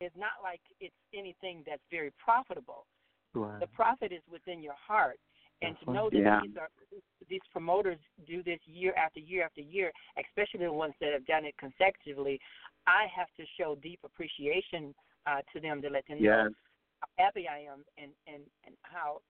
it's 0.00 0.16
not 0.16 0.42
like 0.42 0.60
it's 0.80 0.96
anything 1.12 1.62
that's 1.64 1.84
very 1.90 2.10
profitable 2.12 2.86
Right. 3.34 3.60
the 3.60 3.66
profit 3.68 4.12
is 4.12 4.22
within 4.30 4.62
your 4.62 4.74
heart 4.74 5.18
and 5.62 5.78
to 5.80 5.92
know 5.92 6.10
that 6.10 6.18
Yeah. 6.18 6.40
these 6.42 6.56
are 6.56 6.68
these 7.28 7.40
promoters 7.50 7.98
do 8.26 8.42
this 8.42 8.60
year 8.66 8.92
after 8.96 9.20
year 9.20 9.44
after 9.44 9.60
year 9.60 9.92
especially 10.18 10.66
the 10.66 10.72
ones 10.72 10.94
that 11.00 11.12
have 11.12 11.24
done 11.24 11.44
it 11.44 11.56
consecutively 11.56 12.38
i 12.86 13.06
have 13.06 13.28
to 13.36 13.46
show 13.56 13.74
deep 13.76 14.00
appreciation 14.04 14.94
uh, 15.26 15.40
to 15.52 15.60
them 15.60 15.80
to 15.80 15.88
let 15.88 16.06
them 16.06 16.22
know 16.22 16.50
how 17.00 17.06
happy 17.16 17.48
i 17.48 17.60
am 17.60 17.84
and 17.96 18.12
and 18.26 18.42
and 18.66 18.76
how 18.82 19.20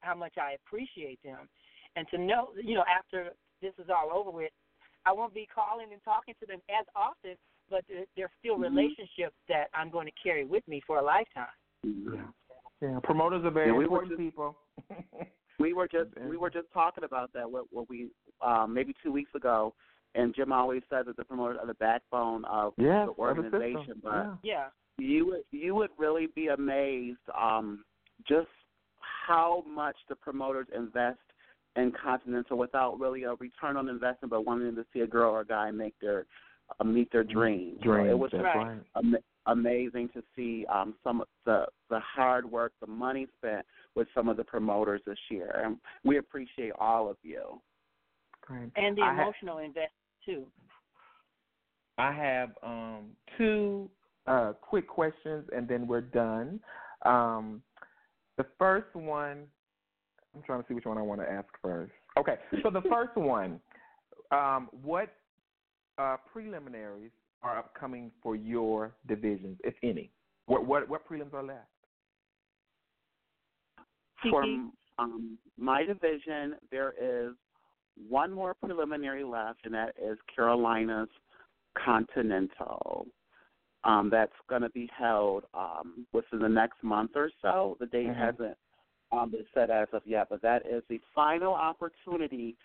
how 0.00 0.14
much 0.14 0.34
i 0.38 0.52
appreciate 0.64 1.18
them 1.22 1.48
and 1.96 2.06
to 2.08 2.18
know 2.18 2.48
you 2.62 2.74
know 2.74 2.84
after 2.88 3.30
this 3.62 3.72
is 3.78 3.90
all 3.90 4.10
over 4.16 4.30
with 4.30 4.50
i 5.06 5.12
won't 5.12 5.34
be 5.34 5.46
calling 5.54 5.88
and 5.92 6.02
talking 6.04 6.34
to 6.40 6.46
them 6.46 6.60
as 6.70 6.86
often 6.96 7.36
but 7.68 7.84
there- 7.88 8.06
there's 8.16 8.30
still 8.38 8.56
Mhm. 8.56 8.62
relationships 8.70 9.36
that 9.48 9.68
i'm 9.74 9.90
going 9.90 10.06
to 10.06 10.12
carry 10.22 10.44
with 10.44 10.66
me 10.68 10.80
for 10.86 10.98
a 10.98 11.02
lifetime 11.02 11.46
Yeah. 11.82 12.26
Yeah. 12.82 12.98
Promoters 13.02 13.44
are 13.44 13.50
very 13.50 13.66
Yeah, 13.68 13.72
we 13.76 13.86
were 13.86 14.02
important 14.02 14.18
people. 14.18 14.56
We 15.58 15.74
were 15.74 15.86
just 15.86 16.08
we 16.22 16.38
were 16.38 16.48
just 16.48 16.72
talking 16.72 17.04
about 17.04 17.30
that 17.34 17.50
what 17.50 17.66
what 17.70 17.86
we 17.90 18.08
um 18.40 18.72
maybe 18.72 18.94
two 19.02 19.12
weeks 19.12 19.34
ago 19.34 19.74
and 20.14 20.34
Jim 20.34 20.52
always 20.52 20.82
said 20.88 21.04
that 21.06 21.16
the 21.18 21.24
promoters 21.24 21.58
are 21.60 21.66
the 21.66 21.74
backbone 21.74 22.44
of 22.46 22.72
Yes, 22.78 23.04
the 23.06 23.10
of 23.10 23.16
the 23.16 23.22
organization. 23.22 24.00
But 24.02 24.10
yeah. 24.14 24.36
yeah 24.42 24.68
you 24.96 25.26
would 25.26 25.44
you 25.50 25.74
would 25.74 25.90
really 25.98 26.28
be 26.28 26.46
amazed 26.48 27.18
um 27.38 27.84
just 28.26 28.48
how 29.26 29.64
much 29.68 29.96
the 30.08 30.14
promoters 30.14 30.66
invest 30.74 31.18
in 31.76 31.92
Continental 32.02 32.58
without 32.58 32.98
really 32.98 33.24
a 33.24 33.34
return 33.34 33.76
on 33.76 33.88
investment, 33.88 34.30
but 34.30 34.44
wanting 34.44 34.74
to 34.74 34.84
see 34.92 35.00
a 35.00 35.06
girl 35.06 35.32
or 35.32 35.40
a 35.40 35.46
guy 35.46 35.70
make 35.70 35.94
their 36.00 36.26
uh, 36.78 36.84
meet 36.84 37.10
their 37.12 37.24
dreams. 37.24 37.78
So 37.84 37.92
it 38.04 38.18
was 38.18 38.30
right. 38.32 38.80
ama- 38.96 39.18
amazing 39.46 40.10
to 40.14 40.22
see 40.36 40.66
um 40.66 40.94
some 41.02 41.20
of 41.20 41.28
the 41.44 41.66
the 41.88 42.00
hard 42.00 42.50
work, 42.50 42.72
the 42.80 42.86
money 42.86 43.26
spent 43.38 43.64
with 43.94 44.08
some 44.14 44.28
of 44.28 44.36
the 44.36 44.44
promoters 44.44 45.00
this 45.06 45.18
year, 45.30 45.62
and 45.64 45.76
we 46.04 46.18
appreciate 46.18 46.72
all 46.78 47.08
of 47.10 47.16
you. 47.22 47.60
Great. 48.42 48.70
and 48.76 48.96
the 48.96 49.02
I 49.02 49.14
ha- 49.14 49.22
emotional 49.22 49.58
investment 49.58 49.92
too 50.24 50.46
I 52.00 52.12
have 52.12 52.50
um, 52.62 53.10
two 53.36 53.90
uh, 54.26 54.54
quick 54.60 54.88
questions, 54.88 55.46
and 55.54 55.68
then 55.68 55.86
we're 55.86 56.00
done. 56.00 56.58
Um, 57.04 57.62
the 58.40 58.46
first 58.58 58.94
one, 58.94 59.44
I'm 60.34 60.42
trying 60.46 60.62
to 60.62 60.66
see 60.66 60.72
which 60.72 60.86
one 60.86 60.96
I 60.96 61.02
want 61.02 61.20
to 61.20 61.30
ask 61.30 61.48
first. 61.60 61.92
Okay, 62.18 62.36
so 62.62 62.70
the 62.70 62.80
first 62.90 63.14
one, 63.14 63.60
um, 64.30 64.70
what 64.82 65.12
uh, 65.98 66.16
preliminaries 66.32 67.10
are 67.42 67.58
upcoming 67.58 68.10
for 68.22 68.36
your 68.36 68.92
divisions, 69.06 69.58
if 69.62 69.74
any? 69.82 70.10
What 70.46 70.66
what 70.66 70.88
what 70.88 71.06
prelims 71.06 71.34
are 71.34 71.42
left? 71.42 71.66
For 74.30 74.42
um, 74.98 75.36
my 75.58 75.84
division, 75.84 76.56
there 76.70 76.94
is 76.98 77.34
one 78.08 78.32
more 78.32 78.54
preliminary 78.54 79.24
left, 79.24 79.60
and 79.64 79.74
that 79.74 79.94
is 80.02 80.16
Carolina's 80.34 81.08
Continental. 81.84 83.06
Um, 83.84 84.10
that's 84.10 84.32
going 84.48 84.62
to 84.62 84.68
be 84.70 84.90
held 84.96 85.44
um, 85.54 86.06
within 86.12 86.40
the 86.40 86.48
next 86.48 86.82
month 86.82 87.12
or 87.14 87.30
so. 87.40 87.76
The 87.80 87.86
date 87.86 88.08
Mhm. 88.08 88.16
hasn't 88.16 88.58
um, 89.10 89.30
been 89.30 89.46
set 89.54 89.70
as 89.70 89.88
of 89.92 90.06
yet, 90.06 90.28
but 90.28 90.42
that 90.42 90.66
is 90.66 90.82
the 90.88 91.00
final 91.14 91.54
opportunity 91.54 92.56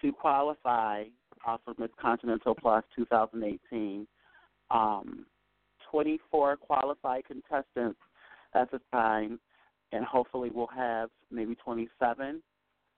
to 0.00 0.12
qualify 0.12 1.04
uh, 1.46 1.56
for 1.64 1.74
Miss 1.78 1.90
Continental 1.96 2.54
Plus 2.54 2.84
2018. 2.96 4.06
Um, 4.70 5.26
24 5.90 6.56
qualified 6.56 7.24
contestants 7.24 8.00
at 8.54 8.70
the 8.70 8.80
time, 8.90 9.38
and 9.92 10.04
hopefully 10.04 10.50
we'll 10.52 10.66
have 10.66 11.10
maybe 11.30 11.54
27 11.54 12.42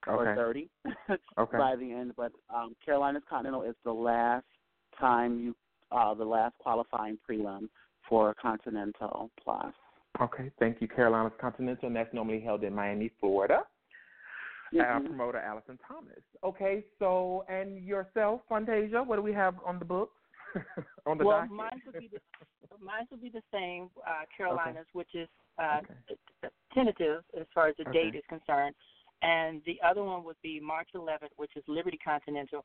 or 0.07 0.35
30 0.35 0.71
Okay. 1.39 1.59
by 1.59 1.77
the 1.77 1.93
end. 1.93 2.13
But 2.17 2.33
um, 2.55 2.75
Carolina's 2.85 3.23
Continental 3.29 3.63
is 3.63 3.75
the 3.85 3.93
last 3.93 4.47
time 4.99 5.39
you, 5.39 5.55
uh, 5.93 6.15
the 6.15 6.25
last 6.25 6.55
qualifying 6.59 7.19
prelim 7.29 7.69
for 8.09 8.35
Continental 8.41 9.31
Plus. 9.43 9.73
Okay, 10.21 10.51
thank 10.59 10.81
you, 10.81 10.89
Carolina's 10.89 11.33
Continental, 11.41 11.89
and 11.89 11.97
that's 11.97 12.13
normally 12.15 12.41
held 12.41 12.65
in 12.65 12.75
Miami, 12.75 13.11
Florida. 13.21 13.67
Our 14.79 15.01
Mhm. 15.01 15.07
promoter, 15.07 15.39
Allison 15.39 15.79
Thomas. 15.87 16.23
Okay, 16.43 16.85
so 16.99 17.45
and 17.49 17.79
yourself, 17.79 18.43
Fontasia, 18.49 19.07
what 19.07 19.17
do 19.17 19.23
we 19.23 19.33
have 19.33 19.55
on 19.65 19.79
the 19.79 19.85
books? 19.85 20.17
on 21.07 21.19
the 21.19 21.25
well, 21.25 21.39
docket? 21.39 21.53
mine 21.53 21.83
would 21.87 21.99
be 21.99 22.09
the 22.09 22.21
mine 22.81 23.07
would 23.11 23.23
be 23.23 23.31
the 23.31 23.43
same, 23.53 23.91
uh, 24.07 24.25
Carolina's, 24.37 24.87
which 24.93 25.15
is 25.15 25.29
uh, 25.59 25.81
tentative 26.75 27.23
as 27.39 27.47
far 27.55 27.69
as 27.69 27.77
the 27.77 27.85
Okay. 27.89 28.11
date 28.11 28.17
is 28.17 28.25
concerned, 28.29 28.75
and 29.23 29.63
the 29.67 29.79
other 29.87 30.03
one 30.03 30.25
would 30.25 30.37
be 30.43 30.61
March 30.61 30.89
11th, 30.95 31.31
which 31.37 31.53
is 31.57 31.65
Liberty 31.67 31.99
Continental. 32.05 32.63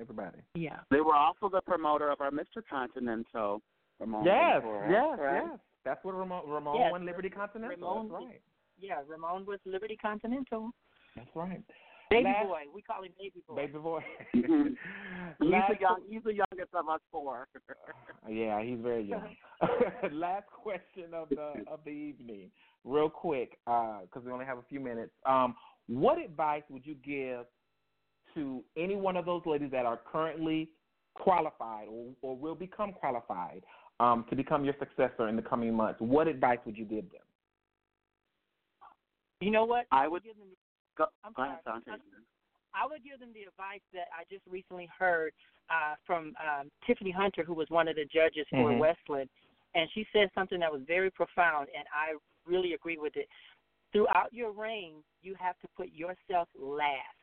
everybody. 0.00 0.38
yeah. 0.54 0.80
They 0.90 1.00
were 1.00 1.14
also 1.14 1.48
the 1.48 1.60
promoter 1.60 2.10
of 2.10 2.20
our 2.20 2.30
Mr. 2.30 2.62
Continental. 2.68 3.60
Ramon 4.00 4.24
Yes, 4.24 4.62
Ventura, 4.62 4.90
yes, 4.90 5.16
correct? 5.18 5.46
yes. 5.50 5.58
That's 5.84 6.04
what 6.04 6.14
Ramon 6.16 6.42
Ramon 6.48 6.76
Yes, 6.78 6.92
won 6.92 7.06
Liberty 7.06 7.28
Continental. 7.30 7.76
Ramon, 7.76 8.08
That's 8.08 8.24
right. 8.24 8.40
Yeah, 8.80 9.00
Ramon 9.06 9.46
was 9.46 9.58
Liberty 9.64 9.96
Continental. 10.00 10.70
That's 11.16 11.28
right. 11.34 11.62
Baby 12.10 12.24
Last- 12.24 12.46
boy, 12.48 12.60
we 12.74 12.82
call 12.82 13.02
him 13.04 13.12
baby 13.18 13.42
boy. 13.48 13.54
Baby 13.56 13.78
boy. 13.78 14.00
He's 14.32 14.44
Last- 15.40 15.72
the 15.72 15.80
young. 15.80 16.00
He's 16.10 16.22
the 16.24 16.34
youngest 16.34 16.74
of 16.74 16.88
us 16.88 17.00
four. 17.10 17.48
Yeah, 18.28 18.62
he's 18.62 18.78
very 18.80 19.02
young. 19.04 19.34
Last 20.12 20.46
question 20.50 21.14
of 21.14 21.28
the 21.30 21.64
of 21.70 21.80
the 21.84 21.90
evening, 21.90 22.50
real 22.84 23.08
quick, 23.08 23.56
because 23.66 24.24
we 24.24 24.32
only 24.32 24.44
have 24.46 24.58
a 24.58 24.64
few 24.68 24.80
minutes. 24.80 25.12
Um, 25.26 25.54
what 25.88 26.18
advice 26.18 26.62
would 26.70 26.84
you 26.86 26.94
give 27.04 27.46
to 28.34 28.62
any 28.76 28.96
one 28.96 29.16
of 29.16 29.24
those 29.24 29.42
ladies 29.46 29.70
that 29.70 29.86
are 29.86 30.00
currently 30.10 30.68
qualified 31.14 31.88
or, 31.88 32.08
or 32.22 32.36
will 32.36 32.54
become 32.54 32.92
qualified 32.92 33.62
um, 34.00 34.24
to 34.30 34.36
become 34.36 34.64
your 34.64 34.74
successor 34.78 35.28
in 35.28 35.36
the 35.36 35.42
coming 35.42 35.74
months? 35.74 36.00
What 36.00 36.28
advice 36.28 36.58
would 36.66 36.76
you 36.76 36.84
give 36.84 37.10
them? 37.10 37.22
You 39.40 39.50
know 39.50 39.64
what? 39.64 39.86
I 39.90 40.06
would 40.08 40.22
give 40.22 40.36
them. 40.38 40.48
Go, 40.96 41.06
I'm 41.24 41.32
go 41.32 41.42
ahead, 41.42 41.58
sorry. 41.64 41.80
Dante. 41.86 42.02
I 42.74 42.86
would 42.86 43.04
give 43.04 43.20
them 43.20 43.30
the 43.34 43.42
advice 43.42 43.84
that 43.92 44.08
I 44.16 44.24
just 44.30 44.46
recently 44.48 44.88
heard 44.98 45.32
uh, 45.68 45.94
from 46.06 46.32
um, 46.40 46.70
Tiffany 46.86 47.10
Hunter, 47.10 47.44
who 47.44 47.54
was 47.54 47.68
one 47.68 47.88
of 47.88 47.96
the 47.96 48.04
judges 48.06 48.46
for 48.50 48.70
Mhm. 48.70 48.78
Westland, 48.78 49.28
and 49.74 49.90
she 49.92 50.06
said 50.12 50.30
something 50.34 50.60
that 50.60 50.72
was 50.72 50.82
very 50.82 51.10
profound, 51.10 51.68
and 51.76 51.86
I 51.92 52.14
really 52.46 52.72
agree 52.74 52.98
with 52.98 53.16
it. 53.16 53.28
Throughout 53.92 54.32
your 54.32 54.52
reign, 54.52 55.02
you 55.20 55.34
have 55.34 55.58
to 55.60 55.68
put 55.76 55.92
yourself 55.92 56.48
last. 56.54 57.21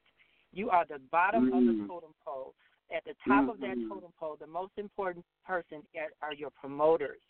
You 0.51 0.69
are 0.69 0.85
the 0.85 0.99
bottom 1.11 1.53
of 1.53 1.65
the 1.65 1.73
Mm. 1.73 1.87
totem 1.87 2.13
pole. 2.25 2.55
At 2.91 3.03
the 3.05 3.15
top 3.27 3.49
of 3.49 3.59
that 3.59 3.77
Mhm. 3.77 3.87
totem 3.89 4.11
pole, 4.19 4.35
the 4.35 4.47
most 4.47 4.77
important 4.77 5.25
person 5.45 5.85
are- 5.95 6.13
are 6.21 6.33
your 6.33 6.49
promoters, 6.51 7.21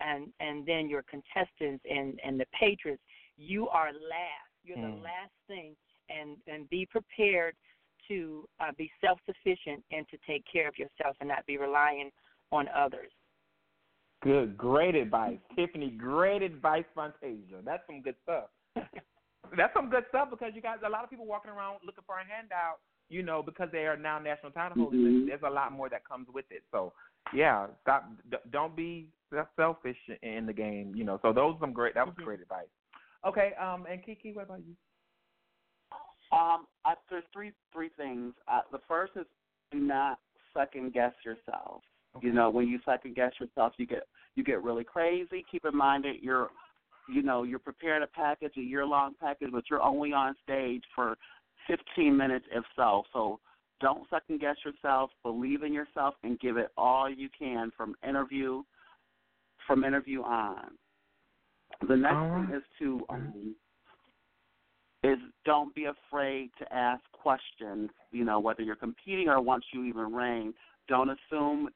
and 0.00 0.32
and 0.40 0.66
then 0.66 0.88
your 0.88 1.02
contestants 1.04 1.84
and 1.86 2.20
and 2.20 2.38
the 2.38 2.46
patrons. 2.46 3.00
You 3.36 3.68
are 3.68 3.92
last. 3.92 4.50
You're 4.62 4.76
the 4.76 4.96
Mm. 4.96 5.02
last 5.02 5.32
thing, 5.46 5.76
and 6.08 6.40
and 6.46 6.68
be 6.68 6.84
prepared 6.86 7.56
to 8.08 8.48
uh, 8.60 8.72
be 8.72 8.92
self 9.00 9.20
sufficient 9.24 9.84
and 9.90 10.08
to 10.08 10.18
take 10.26 10.44
care 10.44 10.68
of 10.68 10.78
yourself 10.78 11.16
and 11.20 11.28
not 11.28 11.46
be 11.46 11.56
relying 11.56 12.12
on 12.52 12.68
others. 12.68 13.12
Good, 14.22 14.56
great 14.58 14.94
advice, 14.94 15.38
Tiffany. 15.56 15.90
Great 15.90 16.42
advice, 16.42 16.84
Fontasia. 16.94 17.64
That's 17.64 17.86
some 17.86 18.02
good 18.02 18.16
stuff. 18.22 18.50
That's 19.56 19.72
some 19.74 19.90
good 19.90 20.04
stuff 20.08 20.28
because 20.30 20.52
you 20.54 20.62
got 20.62 20.84
a 20.84 20.88
lot 20.88 21.04
of 21.04 21.10
people 21.10 21.26
walking 21.26 21.50
around 21.50 21.78
looking 21.84 22.04
for 22.06 22.16
a 22.16 22.24
handout, 22.24 22.78
you 23.08 23.22
know, 23.22 23.42
because 23.42 23.68
they 23.72 23.86
are 23.86 23.96
now 23.96 24.18
national 24.18 24.52
title 24.52 24.76
holders. 24.76 25.00
Mhm. 25.00 25.26
There's 25.26 25.42
a 25.42 25.50
lot 25.50 25.72
more 25.72 25.88
that 25.88 26.04
comes 26.04 26.28
with 26.28 26.50
it. 26.50 26.62
So, 26.70 26.92
yeah, 27.32 27.68
stop. 27.82 28.04
d- 28.30 28.36
Don't 28.50 28.76
be 28.76 29.10
selfish 29.56 29.98
in 30.22 30.46
the 30.46 30.52
game, 30.52 30.94
you 30.94 31.04
know. 31.04 31.18
So 31.22 31.32
those 31.32 31.56
are 31.56 31.60
some 31.60 31.72
great. 31.72 31.94
That 31.94 32.06
was 32.06 32.14
Mhm. 32.16 32.24
great 32.24 32.40
advice. 32.40 32.68
Okay, 33.24 33.54
um, 33.54 33.86
and 33.86 34.02
KeKe, 34.02 34.34
what 34.34 34.44
about 34.44 34.60
you? 34.60 34.76
Um, 36.32 36.66
I, 36.84 36.94
there's 37.08 37.24
three 37.32 37.52
three 37.72 37.88
things. 37.90 38.34
Uh, 38.46 38.62
the 38.70 38.78
first 38.80 39.16
is 39.16 39.26
do 39.72 39.78
not 39.78 40.20
second 40.54 40.92
guess 40.92 41.12
yourself. 41.24 41.82
You 42.22 42.32
know, 42.32 42.50
when 42.50 42.66
you 42.66 42.80
second 42.84 43.14
guess 43.14 43.32
yourself, 43.38 43.72
you 43.78 43.86
get 43.86 44.06
you 44.34 44.42
get 44.44 44.62
really 44.62 44.84
crazy. 44.84 45.44
Keep 45.50 45.64
in 45.64 45.76
mind 45.76 46.04
that 46.04 46.22
you're, 46.22 46.50
you 47.12 47.22
know, 47.22 47.42
you're 47.42 47.58
preparing 47.58 48.02
a 48.02 48.06
package, 48.06 48.52
a 48.56 48.60
year 48.60 48.86
long 48.86 49.14
package, 49.20 49.50
but 49.52 49.64
you're 49.70 49.82
only 49.82 50.12
on 50.12 50.34
stage 50.42 50.82
for 50.94 51.16
15 51.66 52.16
minutes, 52.16 52.46
if 52.52 52.64
so. 52.76 53.02
So 53.12 53.40
don't 53.80 54.08
second 54.10 54.40
guess 54.40 54.56
yourself. 54.64 55.10
Believe 55.22 55.62
in 55.62 55.72
yourself 55.72 56.14
and 56.22 56.38
give 56.40 56.56
it 56.56 56.68
all 56.76 57.08
you 57.10 57.28
can 57.36 57.70
from 57.76 57.94
interview, 58.06 58.62
from 59.66 59.84
interview 59.84 60.22
on. 60.22 60.72
The 61.88 61.96
next 61.96 62.14
right. 62.14 62.46
thing 62.46 62.56
is 62.56 62.62
to 62.80 63.00
um, 63.08 63.54
is 65.02 65.18
don't 65.46 65.74
be 65.74 65.86
afraid 65.86 66.50
to 66.58 66.72
ask 66.72 67.02
questions. 67.12 67.90
You 68.10 68.24
know, 68.24 68.38
whether 68.38 68.62
you're 68.62 68.76
competing 68.76 69.28
or 69.28 69.40
once 69.40 69.64
you 69.72 69.84
even 69.84 70.12
reign, 70.12 70.52
don't 70.88 71.10
assume 71.10 71.70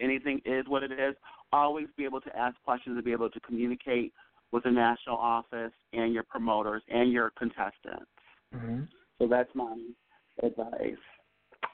anything 0.00 0.40
is 0.44 0.64
what 0.68 0.82
it 0.82 0.92
is. 0.92 1.16
Always 1.52 1.86
be 1.96 2.04
able 2.04 2.20
to 2.20 2.36
ask 2.36 2.56
questions 2.64 2.94
and 2.94 3.04
be 3.04 3.12
able 3.12 3.30
to 3.30 3.40
communicate 3.40 4.12
with 4.52 4.64
the 4.64 4.70
national 4.70 5.16
office 5.16 5.72
and 5.92 6.12
your 6.12 6.24
promoters 6.24 6.82
and 6.88 7.12
your 7.12 7.30
contestants. 7.38 8.10
Mm-hmm. 8.54 8.82
So 9.18 9.26
that's 9.28 9.50
my 9.54 9.76
advice. 10.42 10.96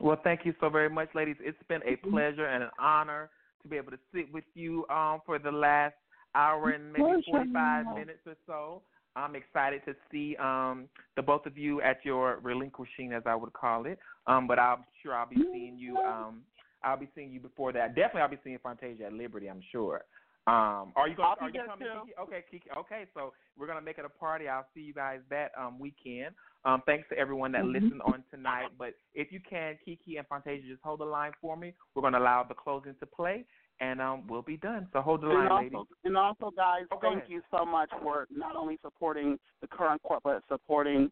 Well, 0.01 0.18
thank 0.24 0.40
you 0.44 0.55
so 0.60 0.68
very 0.68 0.90
much, 0.90 1.09
ladies. 1.14 1.36
It's 1.40 1.59
been 1.68 1.82
a 1.86 1.96
pleasure 2.09 2.46
and 2.46 2.64
an 2.64 2.70
honor 2.80 3.30
to 3.62 3.68
be 3.68 3.76
able 3.76 3.92
to 3.92 3.98
sit 4.12 4.32
with 4.32 4.44
you 4.55 4.86
um, 4.88 5.20
for 5.24 5.38
the 5.38 5.52
last 5.52 5.94
hour 6.34 6.70
and 6.70 6.92
maybe 6.92 7.05
Pleasure. 7.05 7.22
45 7.30 7.86
minutes 7.94 8.20
or 8.26 8.34
so. 8.46 8.82
I'm 9.16 9.36
excited 9.36 9.82
to 9.86 9.94
see 10.10 10.36
um, 10.36 10.88
the 11.14 11.22
both 11.22 11.46
of 11.46 11.56
you 11.56 11.80
at 11.82 11.98
your 12.05 12.40
relinquishing, 12.42 13.12
as 13.12 13.22
I 13.26 13.36
would 13.36 13.52
call 13.52 13.86
it. 13.86 13.98
Um, 14.26 14.48
but 14.48 14.59
I'm 14.59 14.84
sure 15.02 15.14
I'll 15.14 15.28
be 15.28 15.36
seeing 15.52 15.78
you. 15.78 15.96
Um, 15.98 16.42
I'll 16.82 16.98
be 16.98 17.09
seeing 17.14 17.30
you 17.30 17.40
before 17.40 17.72
that. 17.72 17.94
Definitely, 17.94 18.22
I'll 18.22 18.28
be 18.28 18.38
seeing 18.42 18.59
Fontasia 18.59 19.06
at 19.06 19.12
Liberty. 19.12 19.48
I'm 19.48 19.62
sure. 19.70 20.02
Um, 20.46 20.92
are 20.94 21.08
you 21.08 21.16
going? 21.16 21.28
I'll 21.40 21.46
Are 21.46 21.50
you 21.50 21.62
coming, 21.66 21.88
too. 21.88 22.12
KeKe? 22.12 22.22
Okay, 22.22 22.44
KeKe. 22.52 22.76
Okay, 22.78 23.06
so 23.14 23.32
we're 23.56 23.66
gonna 23.66 23.80
make 23.80 23.96
it 23.96 24.04
a 24.04 24.10
party. 24.10 24.46
I'll 24.46 24.66
see 24.74 24.80
you 24.80 24.92
guys 24.92 25.20
that 25.30 25.52
um, 25.58 25.78
weekend. 25.78 26.34
Um, 26.66 26.82
thanks 26.84 27.08
to 27.08 27.18
everyone 27.18 27.52
that 27.52 27.62
Mhm. 27.64 27.72
listened 27.72 28.02
on 28.02 28.24
tonight. 28.30 28.68
But 28.78 28.94
if 29.14 29.32
you 29.32 29.40
can, 29.40 29.78
KeKe 29.86 30.18
and 30.18 30.28
Fontasia, 30.28 30.66
just 30.66 30.82
hold 30.82 31.00
the 31.00 31.06
line 31.06 31.32
for 31.40 31.56
me. 31.56 31.72
We're 31.94 32.02
gonna 32.02 32.18
allow 32.18 32.42
the 32.42 32.54
closing 32.54 32.94
to 32.96 33.06
play, 33.06 33.46
and 33.80 34.02
um, 34.02 34.26
we'll 34.26 34.42
be 34.42 34.58
done. 34.58 34.86
So 34.92 35.00
hold 35.00 35.22
the 35.22 35.28
And 35.28 35.34
line, 35.34 35.48
also, 35.50 35.62
ladies. 35.62 35.86
and 36.04 36.16
also, 36.18 36.50
guys, 36.50 36.84
Oh, 36.90 36.98
thank 37.00 37.16
ahead. 37.16 37.30
you 37.30 37.42
so 37.50 37.64
much 37.64 37.90
for 38.02 38.26
not 38.30 38.54
only 38.54 38.76
supporting 38.82 39.38
the 39.62 39.66
current 39.66 40.02
court, 40.02 40.22
but 40.22 40.42
supporting 40.48 41.10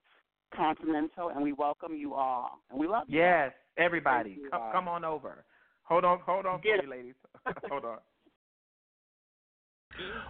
Continental, 0.54 1.30
and 1.30 1.42
we 1.42 1.54
welcome 1.54 1.94
you 1.96 2.12
all, 2.12 2.60
and 2.68 2.78
we 2.78 2.86
love 2.86 3.08
you. 3.08 3.18
Yes, 3.18 3.54
everybody, 3.78 4.32
you, 4.32 4.50
come, 4.50 4.70
come 4.70 4.88
on 4.88 5.02
over. 5.02 5.46
Hold 5.84 6.04
on, 6.04 6.18
hold 6.20 6.44
on 6.44 6.60
for 6.60 6.76
me, 6.76 6.86
ladies. 6.86 7.14
hold 7.70 7.86
on. 7.86 7.98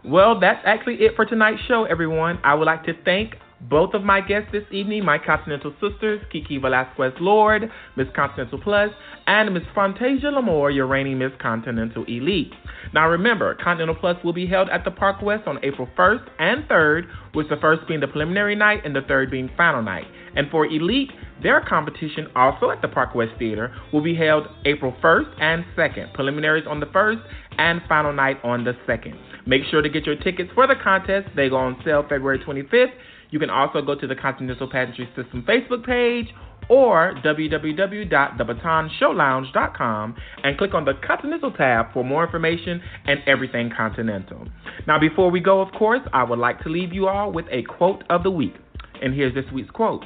Well, 0.05 0.40
that's 0.40 0.62
actually 0.64 0.97
it 0.97 1.14
for 1.14 1.24
tonight's 1.24 1.62
show, 1.68 1.84
everyone. 1.84 2.39
I 2.43 2.55
would 2.55 2.66
like 2.66 2.84
to 2.84 2.93
thank 3.05 3.36
both 3.70 3.94
of 3.94 4.02
my 4.02 4.20
guests 4.20 4.48
this 4.51 4.64
evening, 4.72 5.05
my 5.05 5.18
Continental 5.18 5.72
sisters, 5.80 6.20
KeKe 6.34 6.60
Valasquez 6.60 7.12
Lord, 7.20 7.70
Miss 7.97 8.09
Continental 8.14 8.60
Plus, 8.60 8.90
and 9.28 9.55
Miss 9.55 9.62
Fontasia 9.76 10.32
Lamour, 10.32 10.74
your 10.74 10.89
reigning 10.89 11.18
Miss 11.18 11.30
Continental 11.40 12.05
Elite. 12.09 12.52
Now 12.93 13.09
remember, 13.09 13.55
Continental 13.62 13.94
Plus 13.94 14.16
will 14.24 14.32
be 14.32 14.48
held 14.48 14.68
at 14.68 14.84
the 14.84 14.90
Park 14.90 15.22
West 15.22 15.47
on 15.47 15.64
April 15.64 15.89
1st 15.97 16.28
and 16.40 16.64
3rd, 16.68 17.02
with 17.34 17.48
the 17.48 17.56
first 17.60 17.86
being 17.86 18.01
the 18.01 18.09
preliminary 18.09 18.56
night 18.56 18.80
and 18.84 18.97
the 18.97 19.02
third 19.02 19.30
being 19.30 19.48
final 19.56 19.82
night. 19.82 20.06
And 20.34 20.51
for 20.51 20.66
Elite, 20.66 21.12
Their 21.43 21.60
competition, 21.60 22.28
also 22.36 22.70
at 22.70 22.82
the 22.82 22.89
Park 22.89 23.14
West 23.14 23.32
Theater, 23.39 23.74
will 23.93 24.02
be 24.02 24.14
held 24.14 24.47
April 24.64 24.94
1st 25.02 25.40
and 25.40 25.64
2nd. 25.76 26.14
Preliminaries 26.14 26.64
on 26.68 26.78
the 26.78 26.86
1st 26.86 27.22
and 27.59 27.80
final 27.89 28.12
night 28.12 28.39
on 28.44 28.64
the 28.64 28.74
2nd. 28.89 29.16
Make 29.47 29.62
sure 29.70 29.82
to 29.82 29.89
get 29.89 30.06
your 30.06 30.16
tickets 30.16 30.51
for 30.55 30.66
the 30.66 30.74
contest. 30.82 31.28
They 31.35 31.48
go 31.48 31.56
on 31.56 31.81
sale 31.85 32.02
February 32.02 32.39
25th. 32.39 32.93
You 33.31 33.39
can 33.39 33.51
also 33.51 33.82
go 33.82 33.94
to 33.94 34.06
the 34.06 34.14
Continental 34.14 34.70
Pageantry 34.70 35.09
System 35.16 35.43
Facebook 35.48 35.86
page 35.86 36.28
or 36.69 37.14
www.thebatonshowlounge.com 37.24 40.16
and 40.44 40.59
click 40.59 40.74
on 40.74 40.85
the 40.85 40.93
Continental 41.06 41.51
tab 41.51 41.93
for 41.93 42.05
more 42.05 42.24
information 42.24 42.81
and 43.06 43.19
everything 43.27 43.70
Continental. 43.77 44.47
Now, 44.86 45.01
before 45.01 45.31
we 45.31 45.40
go, 45.40 45.60
of 45.60 45.73
course, 45.73 46.01
I 46.12 46.23
would 46.24 46.39
like 46.39 46.62
to 46.62 46.69
leave 46.69 46.93
you 46.93 47.09
all 47.09 47.32
with 47.32 47.47
a 47.51 47.62
quote 47.62 48.05
of 48.10 48.23
the 48.23 48.31
week. 48.31 48.55
And 49.01 49.14
here's 49.14 49.35
this 49.35 49.47
week's 49.52 49.70
quote 49.70 50.05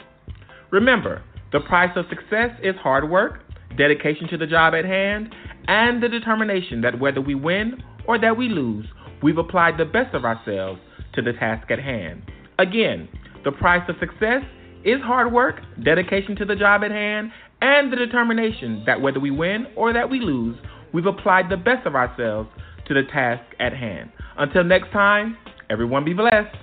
Remember, 0.70 1.22
the 1.52 1.60
price 1.60 1.90
of 1.96 2.06
success 2.08 2.50
is 2.62 2.76
hard 2.76 3.10
work, 3.10 3.40
dedication 3.76 4.28
to 4.28 4.36
the 4.36 4.46
job 4.46 4.74
at 4.74 4.84
hand, 4.84 5.34
and 5.68 6.00
the 6.02 6.08
determination 6.08 6.80
that 6.80 6.98
whether 6.98 7.20
we 7.20 7.34
win 7.34 7.82
or 8.06 8.18
that 8.18 8.36
we 8.36 8.48
lose, 8.48 8.86
we've 9.26 9.38
applied 9.38 9.76
the 9.76 9.84
best 9.84 10.14
of 10.14 10.24
ourselves 10.24 10.80
to 11.12 11.20
the 11.20 11.32
task 11.32 11.68
at 11.72 11.80
hand. 11.80 12.22
Again, 12.60 13.08
the 13.44 13.50
price 13.50 13.82
of 13.88 13.96
success 13.98 14.44
is 14.84 15.00
hard 15.02 15.32
work, 15.32 15.56
dedication 15.82 16.36
to 16.36 16.44
the 16.44 16.54
job 16.54 16.84
at 16.84 16.92
hand, 16.92 17.32
and 17.60 17.92
the 17.92 17.96
determination 17.96 18.84
that 18.86 19.00
whether 19.00 19.18
we 19.18 19.32
win 19.32 19.66
or 19.74 19.92
that 19.92 20.08
we 20.08 20.20
lose, 20.20 20.56
we've 20.94 21.06
applied 21.06 21.50
the 21.50 21.56
best 21.56 21.88
of 21.88 21.96
ourselves 21.96 22.48
to 22.86 22.94
the 22.94 23.02
task 23.12 23.42
at 23.58 23.72
hand. 23.72 24.12
Until 24.38 24.62
next 24.62 24.92
time, 24.92 25.36
everyone 25.70 26.04
be 26.04 26.12
blessed. 26.12 26.54